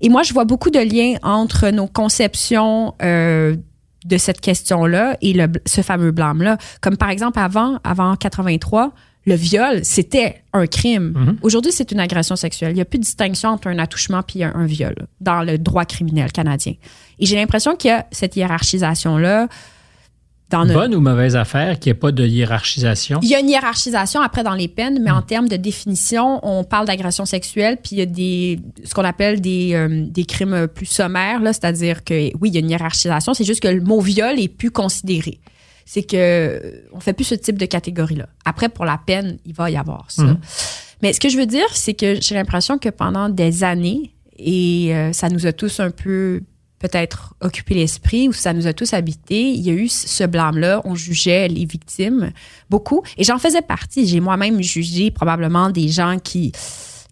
Et 0.00 0.08
moi, 0.08 0.22
je 0.22 0.32
vois 0.32 0.44
beaucoup 0.44 0.70
de 0.70 0.80
liens 0.80 1.16
entre 1.22 1.70
nos 1.70 1.86
conceptions 1.86 2.94
euh, 3.02 3.56
de 4.04 4.16
cette 4.18 4.40
question-là 4.40 5.16
et 5.22 5.32
le, 5.32 5.46
ce 5.64 5.80
fameux 5.80 6.10
blâme-là. 6.10 6.58
Comme 6.80 6.96
par 6.96 7.10
exemple, 7.10 7.38
avant, 7.38 7.78
avant 7.84 8.16
83, 8.16 8.92
le 9.26 9.34
viol, 9.34 9.80
c'était 9.84 10.42
un 10.52 10.66
crime. 10.66 11.38
Aujourd'hui, 11.40 11.72
c'est 11.72 11.90
une 11.92 12.00
agression 12.00 12.36
sexuelle. 12.36 12.72
Il 12.72 12.74
n'y 12.74 12.82
a 12.82 12.84
plus 12.84 12.98
de 12.98 13.04
distinction 13.04 13.50
entre 13.50 13.68
un 13.68 13.78
attouchement 13.78 14.22
puis 14.22 14.44
un, 14.44 14.52
un 14.54 14.66
viol 14.66 14.94
dans 15.20 15.42
le 15.42 15.56
droit 15.56 15.86
criminel 15.86 16.30
canadien. 16.30 16.74
Et 17.18 17.24
j'ai 17.24 17.36
l'impression 17.36 17.74
qu'il 17.74 17.88
y 17.88 17.92
a 17.92 18.06
cette 18.10 18.36
hiérarchisation-là 18.36 19.48
dans 20.50 20.66
Bonne 20.66 20.94
ou 20.94 21.00
mauvaise 21.00 21.36
affaire 21.36 21.78
qu'il 21.78 21.90
n'y 21.90 21.96
ait 21.96 22.00
pas 22.00 22.12
de 22.12 22.26
hiérarchisation? 22.26 23.18
il 23.22 23.28
y 23.28 23.34
a 23.34 23.40
une 23.40 23.48
hiérarchisation 23.48 24.20
après 24.20 24.42
dans 24.42 24.54
les 24.54 24.68
peines, 24.68 25.00
mais 25.02 25.10
en 25.10 25.22
termes 25.22 25.48
de 25.48 25.56
définition, 25.56 26.38
on 26.42 26.64
parle 26.64 26.86
d'agression 26.86 27.24
sexuelle, 27.24 27.78
puis 27.82 27.96
il 27.96 27.98
y 27.98 28.02
a 28.02 28.06
des, 28.06 28.60
ce 28.84 28.94
qu'on 28.94 29.04
appelle 29.04 29.40
des, 29.40 29.70
euh, 29.74 30.04
des 30.06 30.24
crimes 30.24 30.68
plus 30.68 30.86
sommaires, 30.86 31.40
là, 31.40 31.52
c'est-à-dire 31.52 32.04
que 32.04 32.30
oui, 32.40 32.50
il 32.50 32.54
y 32.54 32.56
a 32.58 32.60
une 32.60 32.70
hiérarchisation, 32.70 33.34
c'est 33.34 33.44
juste 33.44 33.60
que 33.60 33.68
le 33.68 33.80
mot 33.80 34.00
viol 34.00 34.38
est 34.38 34.48
plus 34.48 34.70
considéré. 34.70 35.40
C'est 35.86 36.02
que 36.02 36.82
on 36.92 37.00
fait 37.00 37.12
plus 37.12 37.24
ce 37.24 37.34
type 37.34 37.58
de 37.58 37.66
catégorie-là. 37.66 38.26
Après, 38.44 38.68
pour 38.68 38.84
la 38.84 38.98
peine, 38.98 39.38
il 39.44 39.54
va 39.54 39.70
y 39.70 39.76
avoir 39.76 40.10
ça. 40.10 40.22
Mhm. 40.22 40.38
Mais 41.02 41.12
ce 41.12 41.20
que 41.20 41.28
je 41.28 41.36
veux 41.36 41.46
dire, 41.46 41.66
c'est 41.72 41.92
que 41.94 42.18
j'ai 42.20 42.34
l'impression 42.34 42.78
que 42.78 42.88
pendant 42.88 43.28
des 43.28 43.64
années, 43.64 44.14
et 44.38 44.94
euh, 44.94 45.12
ça 45.12 45.28
nous 45.28 45.46
a 45.46 45.52
tous 45.52 45.80
un 45.80 45.90
peu 45.90 46.40
peut-être 46.78 47.34
occupé 47.40 47.74
l'esprit 47.74 48.28
ou 48.28 48.32
ça 48.32 48.52
nous 48.52 48.66
a 48.66 48.72
tous 48.72 48.92
habités, 48.92 49.50
il 49.50 49.60
y 49.62 49.70
a 49.70 49.72
eu 49.72 49.88
ce 49.88 50.24
blâme-là. 50.24 50.82
On 50.84 50.94
jugeait 50.94 51.48
les 51.48 51.64
victimes 51.64 52.30
beaucoup. 52.68 53.02
Et 53.16 53.24
j'en 53.24 53.38
faisais 53.38 53.62
partie. 53.62 54.06
J'ai 54.06 54.20
moi-même 54.20 54.62
jugé 54.62 55.10
probablement 55.10 55.70
des 55.70 55.88
gens 55.88 56.18
qui, 56.22 56.52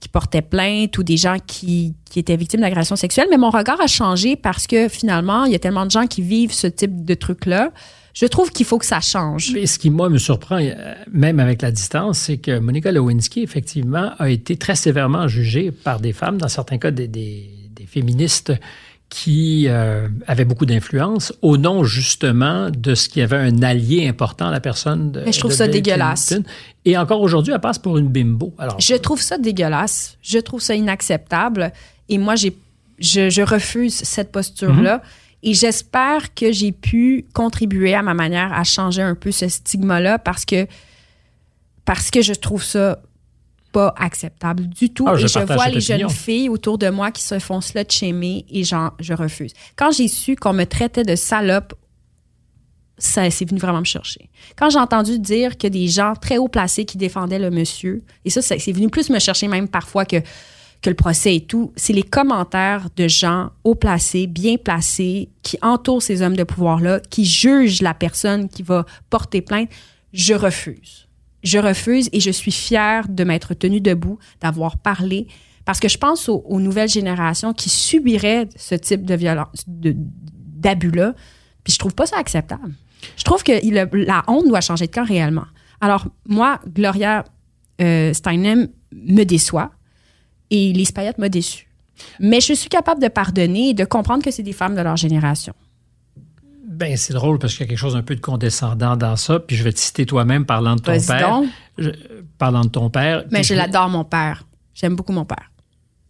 qui 0.01 0.09
portaient 0.09 0.43
plainte 0.43 0.99
ou 0.99 1.03
des 1.03 1.17
gens 1.17 1.39
qui, 1.47 1.95
qui 2.11 2.19
étaient 2.19 2.37
victimes 2.37 2.61
d'agression 2.61 2.97
sexuelle. 2.97 3.29
Mais 3.31 3.39
mon 3.39 3.51
regard 3.51 3.81
a 3.81 3.87
changé 3.87 4.37
parce 4.37 4.67
que 4.67 4.89
finalement, 4.89 5.45
il 5.45 5.53
y 5.53 5.55
a 5.55 5.59
tellement 5.59 5.87
de 5.87 5.91
gens 5.91 6.07
qui 6.07 6.21
vivent 6.21 6.53
ce 6.53 6.67
type 6.67 7.05
de 7.07 7.15
truc-là. 7.15 7.71
Je 8.13 8.27
trouve 8.27 8.51
qu'il 8.51 8.67
faut 8.67 8.77
que 8.77 8.85
ça 8.85 9.01
change. 9.01 9.55
Ce 9.65 9.79
qui, 9.79 9.89
moi, 9.89 10.11
me 10.11 10.19
surprend, 10.19 10.59
euh, 10.61 10.75
même 11.11 11.41
avec 11.41 11.63
la 11.63 11.71
distance, 11.71 12.19
c'est 12.19 12.37
que 12.37 12.59
Monica 12.59 12.93
Lewinsky, 12.93 13.43
effectivement, 13.43 14.11
a 14.19 14.29
été 14.29 14.57
très 14.59 14.75
sévèrement 14.75 15.29
jugée 15.29 15.71
par 15.71 15.99
des 15.99 16.13
femmes, 16.13 16.37
dans 16.37 16.49
certains 16.49 16.77
cas 16.77 16.91
des- 16.91 17.09
des 17.09 17.87
féministes 17.87 18.53
qui 19.13 19.67
euh, 19.69 20.09
avaient 20.27 20.47
beaucoup 20.47 20.65
d'influence 20.65 21.35
au 21.43 21.59
nom 21.59 21.85
justement 21.85 22.71
de 22.71 22.95
ce 22.95 23.11
qui 23.11 23.21
avait 23.21 23.37
un 23.37 23.63
allié 23.63 24.09
important 24.09 24.49
la 24.49 24.59
personne 24.59 25.13
de 25.13 25.21
Mais 25.21 25.33
je 25.33 25.39
trouve 25.39 25.51
de 25.51 25.57
ça 25.57 25.67
Bill 25.67 25.83
dégueulasse. 25.83 26.29
Clinton. 26.29 26.49
Et 26.87 26.97
encore 26.97 27.21
aujourd'hui, 27.21 27.53
elle 27.53 27.61
passe 27.61 27.79
pour 27.79 27.99
une 27.99 28.09
bimbo. 28.09 28.55
Alors, 28.57 28.81
Je 28.81 28.95
trouve 28.95 29.21
ça 29.21 29.37
dégueulasse. 29.37 30.17
Je 30.23 30.39
trouve 30.39 30.63
ça 30.63 30.75
inacceptable. 30.75 31.73
Et 32.09 32.17
moi, 32.17 32.37
j'ai, 32.37 32.57
je, 32.99 33.29
je 33.29 33.43
refuse 33.43 33.97
cette 33.97 34.33
posture-là. 34.33 35.03
Et 35.43 35.53
j'espère 35.53 36.33
que 36.33 36.51
j'ai 36.51 36.73
pu 36.73 37.27
contribuer 37.35 37.95
à 37.95 38.03
ma 38.03 38.15
manière 38.15 38.51
à 38.55 38.65
changer 38.65 39.03
un 39.03 39.15
peu 39.15 39.31
ce 39.31 39.47
stigma-là 39.47 40.19
parce 40.21 40.47
que, 40.47 40.67
parce 41.85 42.11
que 42.11 42.23
je 42.23 42.33
trouve 42.33 42.65
ça 42.65 42.99
pas 43.73 43.95
acceptable 43.97 44.67
du 44.69 44.91
tout. 44.93 45.07
Ah, 45.09 45.17
je 45.17 45.25
et 45.25 45.29
je 45.29 45.39
vois 45.55 45.65
les 45.69 45.81
jeunes 45.81 45.99
filles 46.11 46.49
autour 46.51 46.79
de 46.79 46.89
moi 46.91 47.11
qui 47.11 47.23
se 47.23 47.39
font 47.39 47.61
slut 47.61 47.85
shamer 47.91 48.45
et 48.51 48.65
j'en, 48.65 48.91
je 49.01 49.15
refuse. 49.15 49.53
Quand 49.77 49.91
j'ai 49.91 50.09
su 50.09 50.37
qu'on 50.37 50.53
me 50.53 50.65
traitait 50.65 51.03
de 51.05 51.17
salope 51.17 51.75
ça 52.99 53.29
c'est 53.31 53.45
venu 53.49 53.59
vraiment 53.59 53.81
me 53.81 53.85
chercher. 53.85 54.31
Quand 54.57 54.71
j'ai 54.71 54.79
entendu 54.79 55.19
dire 55.19 55.59
que 55.59 55.67
des 55.67 55.89
gens 55.89 56.15
très 56.15 56.39
haut 56.39 56.47
placés 56.49 56.85
qui 56.85 56.99
défendaient 56.99 57.39
le 57.39 57.51
monsieur, 57.51 58.05
et 58.25 58.31
ça, 58.31 58.43
ça- 58.43 58.59
c'est 58.59 58.71
venu 58.73 58.89
plus 58.91 59.11
me 59.11 59.19
chercher 59.19 59.49
même 59.49 59.67
parfois 59.67 60.05
que, 60.05 60.19
que 60.83 60.91
le 60.91 60.95
procès 60.95 61.35
et 61.37 61.41
tout, 61.41 61.73
c'est 61.75 61.93
les 61.95 62.03
commentaires 62.05 62.89
de 62.95 63.09
gens 63.09 63.51
haut 63.65 63.75
placés, 63.75 64.27
bien 64.29 64.57
placés, 64.57 65.31
qui 65.43 65.59
entourent 65.63 66.03
ces 66.03 66.23
hommes 66.23 66.37
de 66.37 66.45
pouvoir-là, 66.45 67.01
qui 67.11 67.25
jugent 67.25 67.83
la 67.83 67.95
personne 67.95 68.49
qui 68.49 68.63
va 68.63 68.85
porter 69.11 69.41
plainte. 69.41 69.69
Je 70.13 70.35
refuse. 70.35 71.09
Je 71.43 71.59
refuse 71.59 72.09
et 72.13 72.21
je 72.21 72.31
suis 72.31 72.53
fière 72.53 73.09
de 73.09 73.25
m'être 73.25 73.55
tenue 73.55 73.81
debout, 73.81 74.19
d'avoir 74.41 74.79
parlé, 74.79 75.27
parce 75.65 75.81
que 75.81 75.89
je 75.89 75.99
pense 75.99 76.29
aux, 76.29 76.43
aux 76.47 76.61
nouvelles 76.61 76.89
générations 76.89 77.53
qui 77.53 77.69
subiraient 77.69 78.49
ce 78.57 78.75
type 78.75 79.05
de 79.05 79.15
violence, 79.15 79.65
d'abus-là, 79.67 81.15
puis 81.65 81.73
je 81.73 81.79
trouve 81.79 81.95
pas 81.95 82.07
ça 82.07 82.17
acceptable. 82.19 82.73
Je 83.17 83.25
trouve 83.25 83.43
que 83.43 83.53
la 84.05 84.23
honte 84.29 84.47
doit 84.47 84.61
changer 84.61 84.87
de 84.87 84.93
camp 84.93 85.05
réellement. 85.05 85.47
Alors, 85.81 86.07
moi, 86.27 86.61
Gloria 86.67 87.25
euh, 87.81 88.13
Steinem 88.13 88.69
me 88.93 89.25
déçoit 89.25 89.73
et 90.51 90.73
Lise 90.73 90.93
Payette 90.93 91.19
m'a 91.19 91.29
déçu. 91.29 91.69
Mais 92.21 92.41
je 92.41 92.53
suis 92.53 92.69
capable 92.69 93.03
de 93.03 93.09
pardonner 93.09 93.71
et 93.71 93.75
de 93.75 93.85
comprendre 93.85 94.25
que 94.25 94.31
c'est 94.31 94.43
des 94.43 94.53
femmes 94.53 94.75
de 94.75 94.81
leur 94.81 94.97
génération. 94.97 95.55
Ben, 96.73 96.97
c'est 96.97 97.13
drôle 97.15 97.39
parce 97.39 97.53
qu'il 97.55 97.63
y 97.63 97.65
a 97.65 97.69
quelque 97.69 97.79
chose 97.79 97.97
un 97.97 98.03
peu 98.03 98.15
de 98.17 98.21
condescendant 98.21 98.97
dans 98.97 99.17
ça. 99.17 99.39
Puis 99.41 99.57
je 99.57 99.63
vais 99.65 99.73
te 99.73 99.79
citer 99.79 100.07
toi-même 100.07 100.45
parlant 100.47 100.77
de 100.77 100.81
ton 100.81 100.93
Vas-y 100.93 101.07
père. 101.07 101.29
donc. 101.31 101.49
Je- 101.79 101.91
parlant 102.39 102.63
de 102.63 102.69
ton 102.71 102.91
père. 102.91 103.25
Mais 103.31 103.43
je 103.43 103.55
l'adore, 103.55 103.89
mon 103.89 104.05
père. 104.05 104.45
J'aime 104.75 104.97
beaucoup 104.97 105.13
mon 105.13 105.25
père. 105.25 105.51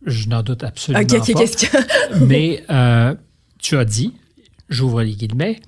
Je 0.07 0.29
n'en 0.29 0.43
doute 0.43 0.65
absolument 0.65 1.05
pas. 1.05 1.21
qu'est-ce 1.21 1.57
que... 1.67 2.25
Mais 2.27 2.65
euh, 2.71 3.15
tu 3.59 3.77
as 3.77 3.85
dit, 3.85 4.15
j'ouvre 4.69 5.03
les 5.03 5.13
guillemets, 5.15 5.61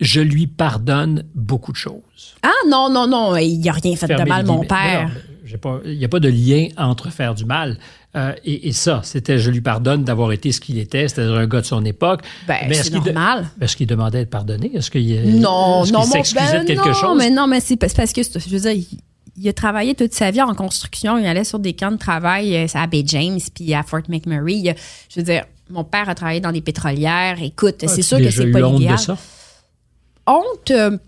je 0.00 0.20
lui 0.20 0.46
pardonne 0.46 1.24
beaucoup 1.34 1.72
de 1.72 1.76
choses. 1.76 2.36
Ah 2.42 2.48
non, 2.68 2.88
non, 2.90 3.06
non, 3.06 3.36
il 3.36 3.58
n'a 3.60 3.72
rien 3.72 3.96
fait 3.96 4.06
de 4.08 4.28
mal, 4.28 4.46
mon 4.46 4.64
père. 4.64 5.10
Il 5.84 5.98
n'y 5.98 6.04
a 6.04 6.08
pas 6.08 6.20
de 6.20 6.28
lien 6.28 6.68
entre 6.76 7.10
faire 7.10 7.34
du 7.34 7.44
mal. 7.44 7.78
Euh, 8.16 8.32
et, 8.44 8.68
et 8.68 8.72
ça, 8.72 9.00
c'était 9.04 9.38
je 9.38 9.50
lui 9.50 9.60
pardonne 9.60 10.02
d'avoir 10.04 10.32
été 10.32 10.50
ce 10.50 10.60
qu'il 10.60 10.78
était, 10.78 11.06
c'est-à-dire 11.06 11.34
un 11.34 11.46
gars 11.46 11.60
de 11.60 11.66
son 11.66 11.84
époque. 11.84 12.22
Ben, 12.48 12.56
Mais 12.68 12.76
est-ce 12.76 12.90
qu'il 12.90 13.02
de-. 13.02 13.14
Est-ce 13.60 13.76
qu'il 13.76 13.86
demandait 13.86 14.18
à 14.18 14.20
être 14.22 14.30
pardonné? 14.30 14.72
Est-ce 14.74 14.90
qu'il 14.90 15.38
Non, 15.38 15.84
est-ce 15.84 15.92
non, 15.92 16.00
qu'il 16.02 16.10
s'excusait 16.10 16.52
ben, 16.52 16.62
de 16.62 16.66
quelque 16.66 16.88
non, 16.88 16.94
chose? 16.94 17.18
mais 17.18 17.30
non, 17.30 17.46
mais 17.46 17.60
c'est 17.60 17.76
parce 17.76 18.12
que, 18.12 18.22
je 18.22 18.48
veux 18.50 18.60
dire, 18.60 18.72
il, 18.72 18.86
il 19.36 19.48
a 19.48 19.52
travaillé 19.52 19.94
toute 19.94 20.12
sa 20.12 20.30
vie 20.30 20.42
en 20.42 20.54
construction. 20.54 21.18
Il 21.18 21.26
allait 21.26 21.44
sur 21.44 21.58
des 21.58 21.72
camps 21.72 21.92
de 21.92 21.96
travail 21.96 22.56
euh, 22.56 22.66
à 22.74 22.86
Bay 22.86 23.02
James 23.06 23.38
puis 23.54 23.72
à 23.74 23.82
Fort 23.82 24.02
McMurray. 24.08 24.54
Il 24.54 24.74
je 25.08 25.20
veux 25.20 25.24
dire, 25.24 25.44
mon 25.70 25.84
père 25.84 26.08
a 26.08 26.14
travaillé 26.14 26.40
dans 26.40 26.52
des 26.52 26.60
pétrolières. 26.60 27.40
Écoute, 27.42 27.84
c'est 27.86 28.02
sûr 28.02 28.18
que 28.18 28.30
c'est 28.30 28.50
pas 28.50 28.62
honte 28.62 28.82
de 28.82 28.96
ça? 28.96 29.16
Honte, 30.26 30.70
euh, 30.70 30.98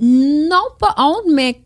non, 0.00 0.62
pas 0.78 0.94
honte, 0.98 1.24
mais 1.34 1.60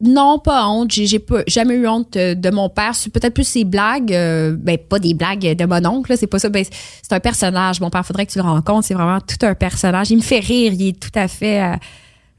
non, 0.00 0.38
pas 0.38 0.68
honte. 0.68 0.92
J'ai, 0.92 1.18
pas, 1.18 1.42
jamais 1.48 1.74
eu 1.74 1.88
honte 1.88 2.16
euh, 2.16 2.34
de 2.34 2.50
mon 2.50 2.68
père. 2.68 2.94
C'est 2.94 3.10
peut-être 3.10 3.34
plus 3.34 3.46
ses 3.48 3.64
blagues, 3.64 4.12
euh, 4.12 4.54
ben 4.56 4.78
pas 4.78 4.98
des 5.00 5.12
blagues 5.14 5.56
de 5.56 5.64
mon 5.66 5.84
oncle, 5.86 6.16
c'est 6.16 6.26
pas 6.28 6.38
ça. 6.38 6.48
Ben, 6.48 6.64
c'est 6.64 7.12
un 7.12 7.20
personnage. 7.20 7.80
Mon 7.80 7.90
père, 7.90 8.06
faudrait 8.06 8.24
que 8.26 8.32
tu 8.32 8.38
le 8.38 8.44
rencontres. 8.44 8.86
C'est 8.86 8.94
vraiment 8.94 9.20
tout 9.20 9.44
un 9.44 9.54
personnage. 9.54 10.10
Il 10.10 10.16
me 10.18 10.22
fait 10.22 10.38
rire. 10.40 10.72
Il 10.72 10.88
est 10.88 11.00
tout 11.00 11.10
à 11.16 11.26
fait 11.26 11.60
euh, 11.62 11.76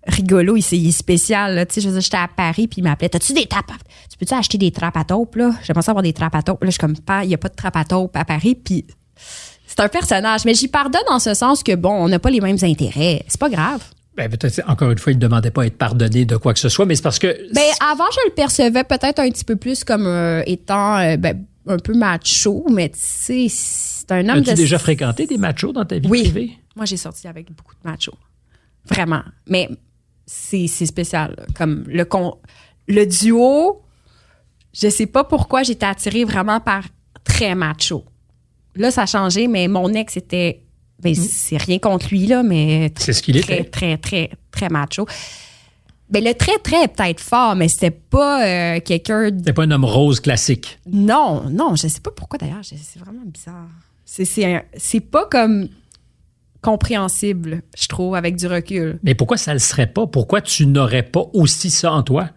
rigolo. 0.08 0.56
Il, 0.56 0.64
il 0.72 0.88
est 0.88 0.92
spécial. 0.94 1.66
Tu 1.70 1.82
sais, 1.82 2.00
j'étais 2.02 2.18
à 2.18 2.30
Paris 2.34 2.68
puis 2.68 2.80
il 2.80 2.84
m'appelait. 2.84 3.10
T'as-tu 3.10 3.34
des 3.34 3.46
trappes? 3.46 3.72
à- 3.72 3.84
Tu 4.10 4.18
peux-tu 4.18 4.34
acheter 4.34 4.58
des 4.58 4.72
trappes 4.72 4.96
à 4.98 5.04
taupe 5.04 5.36
là? 5.36 5.52
J'aimerais 5.64 5.82
ça 5.84 5.92
avoir 5.92 6.04
des 6.04 6.14
trappes 6.14 6.36
à 6.36 6.42
taupe. 6.44 6.64
Là, 6.64 6.68
je 6.68 6.72
suis 6.72 6.80
comme 6.80 6.98
pas. 6.98 7.24
Il 7.26 7.30
y 7.30 7.34
a 7.34 7.38
pas 7.38 7.50
de 7.50 7.56
trappes 7.56 7.76
à 7.78 7.84
taupe 7.84 8.16
à 8.16 8.24
Paris. 8.24 8.56
Puis 8.56 8.86
c'est 9.68 9.82
un 9.82 9.90
personnage. 9.90 10.46
Mais 10.46 10.54
j'y 10.54 10.70
pardonne 10.70 11.02
en 11.10 11.20
ce 11.20 11.34
sens 11.34 11.62
que 11.62 11.76
bon, 11.76 11.92
on 11.92 12.08
n'a 12.08 12.20
pas 12.20 12.30
les 12.30 12.40
mêmes 12.40 12.58
intérêts. 12.62 13.24
C'est 13.28 13.40
pas 13.40 13.50
grave. 13.50 13.82
Ben, 14.20 14.30
peut-être, 14.30 14.62
encore 14.68 14.92
une 14.92 14.98
fois, 14.98 15.14
il 15.14 15.16
ne 15.16 15.22
demandait 15.22 15.50
pas 15.50 15.62
à 15.62 15.66
être 15.68 15.78
pardonné 15.78 16.26
de 16.26 16.36
quoi 16.36 16.54
que 16.54 16.60
ce 16.60 16.68
soit, 16.68 16.86
mais 16.86 16.96
c'est 16.96 17.02
parce 17.02 17.20
que. 17.20 17.28
Ben, 17.54 17.62
avant, 17.80 18.04
je 18.12 18.20
le 18.28 18.34
percevais 18.34 18.84
peut-être 18.84 19.20
un 19.20 19.30
petit 19.30 19.46
peu 19.46 19.56
plus 19.56 19.86
comme 19.86 20.06
euh, 20.08 20.44
étant 20.46 20.98
euh, 20.98 21.16
ben, 21.16 21.46
un 21.66 21.78
peu 21.78 21.94
macho, 21.94 22.66
mais 22.70 22.90
tu 22.90 23.00
sais, 23.02 23.48
c'est 23.50 24.12
un 24.12 24.28
homme 24.28 24.40
As-tu 24.40 24.50
de... 24.50 24.56
déjà 24.56 24.78
fréquenté 24.78 25.26
des 25.26 25.38
machos 25.38 25.72
dans 25.72 25.86
ta 25.86 26.00
vie 26.00 26.10
Oui. 26.10 26.24
privée? 26.24 26.52
Moi, 26.76 26.84
j'ai 26.84 26.98
sorti 26.98 27.30
avec 27.30 27.48
beaucoup 27.54 27.74
de 27.82 27.90
machos. 27.90 28.18
Vraiment. 28.90 29.22
Mais 29.48 29.70
c'est 30.26 30.68
c'est 30.68 30.86
spécial. 30.86 31.34
là. 31.38 31.46
Comme 31.56 31.86
le, 31.88 32.04
con, 32.04 32.36
le 32.90 33.06
duo, 33.06 33.82
je 34.74 34.90
sais 34.90 35.06
pas 35.06 35.24
pourquoi 35.24 35.64
j'étais 35.64 35.86
attirée 35.86 36.26
vraiment 36.26 36.60
par 36.60 36.84
très 37.24 37.56
macho. 37.56 38.04
Là, 38.76 38.92
ça 38.92 39.04
a 39.04 39.06
changé, 39.06 39.48
mais 39.48 39.70
mon 39.70 39.94
ex 39.94 40.18
était. 40.18 40.62
Ben, 41.02 41.16
c'est 41.16 41.58
rien 41.58 41.80
contre 41.80 42.08
lui, 42.10 42.28
là, 42.28 42.44
mais 42.44 42.92
C'est 42.98 43.14
ce 43.14 43.22
qu'il 43.24 43.40
très, 43.42 43.60
était. 43.62 43.70
très, 43.70 43.98
très, 43.98 44.30
très 44.52 44.70
macho. 44.70 45.06
Ben, 46.10 46.24
le 46.24 46.34
très, 46.34 46.58
très 46.58 46.84
est 46.84 46.88
peut-être 46.88 47.20
fort, 47.20 47.56
mais 47.56 47.68
c'était 47.68 47.92
pas 47.92 48.46
euh, 48.46 48.80
quelqu'un. 48.84 49.30
T'es 49.32 49.54
pas 49.54 49.64
un 49.64 49.72
homme 49.72 49.86
rose 49.86 50.20
classique. 50.20 50.80
Non, 50.92 51.44
non, 51.50 51.76
je 51.76 51.88
sais 51.88 52.02
pas 52.02 52.12
pourquoi 52.12 52.38
d'ailleurs. 52.40 52.64
C'est 52.64 53.00
vraiment 53.00 53.22
bizarre. 53.26 53.68
C'est 54.06 55.00
pas 55.02 55.26
comme 55.30 55.70
compréhensible, 56.62 57.62
je 57.78 57.88
trouve, 57.88 58.16
avec 58.16 58.36
du 58.36 58.48
recul. 58.48 59.00
Mais 59.04 59.16
pourquoi 59.16 59.38
ça 59.38 59.54
le 59.54 59.60
serait 59.60 59.88
pas? 59.88 60.08
Pourquoi 60.08 60.42
tu 60.42 60.66
n'aurais 60.66 61.04
pas 61.04 61.26
aussi 61.34 61.70
ça 61.70 61.92
en 61.94 62.04
toi? 62.04 62.30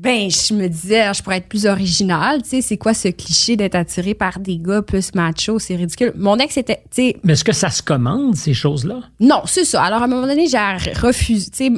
Ben, 0.00 0.30
je 0.30 0.54
me 0.54 0.68
disais, 0.68 1.00
ah, 1.00 1.12
je 1.12 1.20
pourrais 1.24 1.38
être 1.38 1.48
plus 1.48 1.66
originale. 1.66 2.40
Tu 2.42 2.50
sais, 2.50 2.60
c'est 2.62 2.76
quoi 2.76 2.94
ce 2.94 3.08
cliché 3.08 3.56
d'être 3.56 3.74
attiré 3.74 4.14
par 4.14 4.38
des 4.38 4.56
gars 4.56 4.80
plus 4.80 5.12
machos? 5.12 5.58
C'est 5.58 5.74
ridicule. 5.74 6.12
Mon 6.14 6.36
ex 6.36 6.56
était, 6.56 6.82
tu 6.84 7.02
sais, 7.02 7.16
Mais 7.24 7.32
est-ce 7.32 7.42
que 7.42 7.52
ça 7.52 7.68
se 7.68 7.82
commande, 7.82 8.36
ces 8.36 8.54
choses-là? 8.54 9.00
non, 9.18 9.42
c'est 9.46 9.64
ça. 9.64 9.82
Alors, 9.82 10.02
à 10.02 10.04
un 10.04 10.08
moment 10.08 10.28
donné, 10.28 10.46
j'ai 10.46 10.58
refusé. 11.00 11.50
Tu 11.50 11.56
sais, 11.56 11.72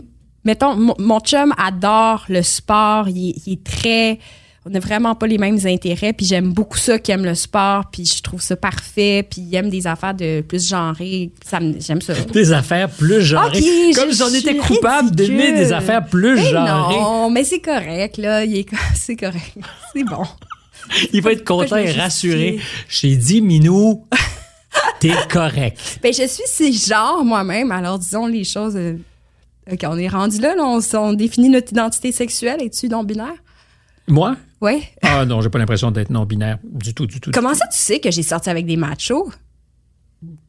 mettons, 0.44 0.76
mon, 0.76 1.20
chum 1.20 1.54
adore 1.56 2.26
le 2.28 2.42
sport. 2.42 3.08
Il, 3.08 3.40
il 3.46 3.54
est 3.54 3.64
très. 3.64 4.18
On 4.66 4.70
n'a 4.70 4.78
vraiment 4.78 5.14
pas 5.14 5.26
les 5.26 5.38
mêmes 5.38 5.58
intérêts. 5.64 6.12
Puis 6.12 6.26
j'aime 6.26 6.52
beaucoup 6.52 6.76
ça 6.76 6.98
qui 6.98 7.10
aime 7.12 7.24
le 7.24 7.34
sport. 7.34 7.84
Puis 7.90 8.04
je 8.04 8.22
trouve 8.22 8.42
ça 8.42 8.56
parfait. 8.56 9.26
Puis 9.28 9.40
il 9.40 9.54
aime 9.54 9.70
des 9.70 9.86
affaires 9.86 10.14
de 10.14 10.42
plus 10.42 10.68
genrées. 10.68 11.30
Ça 11.42 11.58
J'aime 11.78 12.02
ça. 12.02 12.12
Des 12.14 12.52
affaires 12.52 12.90
plus 12.90 13.22
genrées. 13.22 13.92
Comme 13.94 14.12
si 14.12 14.22
on 14.22 14.28
était 14.28 14.56
coupable 14.56 15.12
d'aimer 15.12 15.52
des 15.52 15.72
affaires 15.72 16.04
plus 16.04 16.34
Mais 16.36 16.50
genrées. 16.50 16.96
non, 16.96 17.30
mais 17.30 17.44
c'est 17.44 17.60
correct, 17.60 18.18
là. 18.18 18.44
C'est 18.94 19.16
correct. 19.16 19.56
C'est 19.94 20.04
bon. 20.04 20.24
Il 21.12 21.22
va 21.22 21.32
être 21.32 21.44
content 21.44 21.76
et 21.76 21.92
rassuré. 21.92 22.60
J'ai 22.88 23.16
dit, 23.16 23.40
Minou, 23.40 24.06
t'es 25.00 25.12
correct. 25.30 25.78
Ben, 26.02 26.12
je 26.12 26.26
suis 26.26 26.46
ce 26.46 26.88
genre 26.90 27.24
moi-même. 27.24 27.72
Alors, 27.72 27.98
disons 27.98 28.26
les 28.26 28.44
choses. 28.44 28.76
euh, 28.76 28.96
OK, 29.72 29.80
on 29.84 29.96
est 29.96 30.08
rendu 30.08 30.38
là, 30.38 30.54
là, 30.54 30.64
on, 30.64 30.80
on 30.98 31.12
définit 31.14 31.48
notre 31.48 31.72
identité 31.72 32.12
sexuelle. 32.12 32.60
Es-tu 32.62 32.88
non-binaire? 32.88 33.36
Moi? 34.08 34.36
Oui. 34.60 34.82
Ah 35.02 35.24
non, 35.24 35.40
j'ai 35.40 35.48
pas 35.48 35.58
l'impression 35.58 35.90
d'être 35.90 36.10
non-binaire 36.10 36.58
du 36.64 36.94
tout, 36.94 37.06
du 37.06 37.20
tout. 37.20 37.30
Comment 37.32 37.54
ça, 37.54 37.66
tu 37.66 37.78
sais 37.78 38.00
que 38.00 38.10
j'ai 38.10 38.22
sorti 38.22 38.50
avec 38.50 38.66
des 38.66 38.76
machos? 38.76 39.30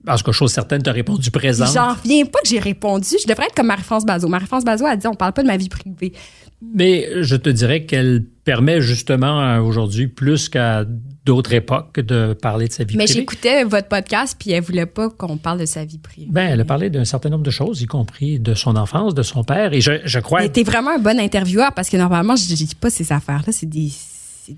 Parce 0.05 0.21
que 0.21 0.31
chose 0.31 0.51
certaine, 0.51 0.83
t'as 0.83 0.91
répondu 0.91 1.31
présent. 1.31 1.65
J'en 1.65 1.93
reviens 1.93 2.25
pas 2.25 2.39
que 2.39 2.47
j'ai 2.47 2.59
répondu. 2.59 3.15
Je 3.21 3.27
devrais 3.27 3.45
être 3.45 3.55
comme 3.55 3.67
Marie-France 3.67 4.05
Bazot. 4.05 4.27
Marie-France 4.27 4.65
Bazot 4.65 4.85
a 4.85 4.95
dit 4.97 5.07
on 5.07 5.15
parle 5.15 5.31
pas 5.31 5.43
de 5.43 5.47
ma 5.47 5.55
vie 5.55 5.69
privée. 5.69 6.13
Mais 6.61 7.23
je 7.23 7.35
te 7.35 7.49
dirais 7.49 7.85
qu'elle 7.85 8.25
permet 8.43 8.81
justement 8.81 9.41
euh, 9.41 9.61
aujourd'hui, 9.61 10.07
plus 10.07 10.49
qu'à 10.49 10.85
d'autres 11.25 11.53
époques, 11.53 11.99
de 11.99 12.33
parler 12.33 12.67
de 12.67 12.73
sa 12.73 12.83
vie 12.83 12.97
Mais 12.97 13.05
privée. 13.05 13.19
j'écoutais 13.19 13.63
votre 13.63 13.87
podcast, 13.87 14.35
puis 14.39 14.51
elle 14.51 14.63
voulait 14.63 14.85
pas 14.87 15.09
qu'on 15.09 15.37
parle 15.37 15.59
de 15.59 15.65
sa 15.65 15.85
vie 15.85 15.99
privée. 15.99 16.27
Ben, 16.31 16.49
elle 16.49 16.61
a 16.61 16.65
parlé 16.65 16.89
d'un 16.89 17.05
certain 17.05 17.29
nombre 17.29 17.43
de 17.43 17.51
choses, 17.51 17.81
y 17.81 17.85
compris 17.85 18.39
de 18.39 18.53
son 18.55 18.75
enfance, 18.75 19.13
de 19.13 19.23
son 19.23 19.43
père. 19.43 19.73
Et 19.73 19.81
je, 19.81 19.93
je 20.03 20.19
crois. 20.19 20.41
Mais 20.41 20.49
t'es 20.49 20.63
vraiment 20.63 20.91
un 20.95 20.99
bon 20.99 21.19
intervieweur 21.19 21.73
parce 21.73 21.89
que 21.89 21.97
normalement, 21.97 22.35
je 22.35 22.45
je 22.45 22.55
dis 22.55 22.75
pas 22.75 22.89
ces 22.89 23.11
affaires-là. 23.11 23.51
C'est 23.51 23.67
des. 23.69 23.89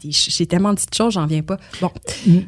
J'ai 0.10 0.46
tellement 0.48 0.74
de 0.74 0.80
choses, 0.96 1.14
j'en 1.14 1.28
viens 1.28 1.42
pas. 1.44 1.58
Bon. 1.82 1.92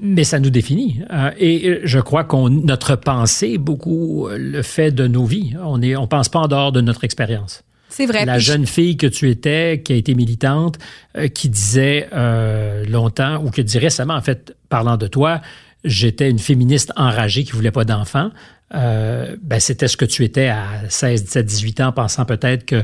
Mais 0.01 0.23
ça 0.23 0.39
nous 0.39 0.49
définit. 0.49 1.01
Euh, 1.11 1.29
et 1.37 1.81
je 1.83 1.99
crois 1.99 2.23
qu'on 2.23 2.49
notre 2.49 2.95
pensée, 2.95 3.57
beaucoup 3.57 4.27
euh, 4.27 4.37
le 4.39 4.61
fait 4.63 4.91
de 4.91 5.05
nos 5.05 5.25
vies. 5.25 5.53
On 5.63 5.81
est, 5.81 5.95
on 5.95 6.07
pense 6.07 6.29
pas 6.29 6.39
en 6.39 6.47
dehors 6.47 6.71
de 6.71 6.81
notre 6.81 7.03
expérience. 7.03 7.63
C'est 7.95 8.07
vrai. 8.07 8.25
La 8.25 8.39
jeune 8.39 8.65
fille 8.65 8.97
que 8.97 9.07
tu 9.07 9.29
étais, 9.29 9.81
qui 9.81 9.93
a 9.93 9.95
été 9.95 10.15
militante, 10.15 10.77
euh, 11.17 11.29
qui 11.29 11.47
disait 11.47 12.09
euh, 12.11 12.83
longtemps, 12.89 13.41
ou 13.41 13.49
qui 13.49 13.63
dit 13.63 13.77
récemment, 13.77 14.15
en 14.15 14.21
fait, 14.21 14.53
parlant 14.67 14.97
de 14.97 15.07
toi, 15.07 15.39
j'étais 15.85 16.29
une 16.29 16.39
féministe 16.39 16.91
enragée 16.97 17.45
qui 17.45 17.53
voulait 17.53 17.71
pas 17.71 17.85
d'enfants. 17.85 18.31
Euh, 18.73 19.37
ben, 19.41 19.61
c'était 19.61 19.87
ce 19.87 19.95
que 19.95 20.03
tu 20.03 20.25
étais 20.25 20.47
à 20.47 20.89
16, 20.89 21.23
17, 21.23 21.45
18 21.45 21.79
ans, 21.79 21.91
pensant 21.93 22.25
peut-être 22.25 22.65
que 22.65 22.83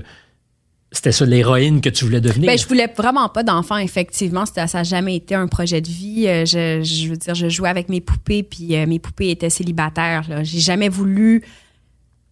c'était 0.94 1.12
ça 1.12 1.26
l'héroïne 1.26 1.82
que 1.82 1.90
tu 1.90 2.06
voulais 2.06 2.22
devenir. 2.22 2.48
Ben, 2.48 2.58
je 2.58 2.66
voulais 2.66 2.88
vraiment 2.96 3.28
pas 3.28 3.44
d'enfant, 3.44 3.78
effectivement. 3.80 4.46
Ça 4.46 4.66
n'a 4.74 4.84
jamais 4.84 5.18
été 5.18 5.36
un 5.36 5.48
projet 5.48 5.82
de 5.82 5.90
vie. 5.90 6.24
Je, 6.46 6.82
je 6.84 7.10
veux 7.10 7.18
dire, 7.18 7.36
je 7.36 7.50
jouais 7.50 7.70
avec 7.70 7.90
mes 7.90 8.00
poupées, 8.00 8.44
puis 8.44 8.78
mes 8.88 9.00
poupées 9.00 9.32
étaient 9.32 9.50
célibataires. 9.50 10.24
J'ai 10.44 10.60
jamais 10.60 10.88
voulu 10.88 11.44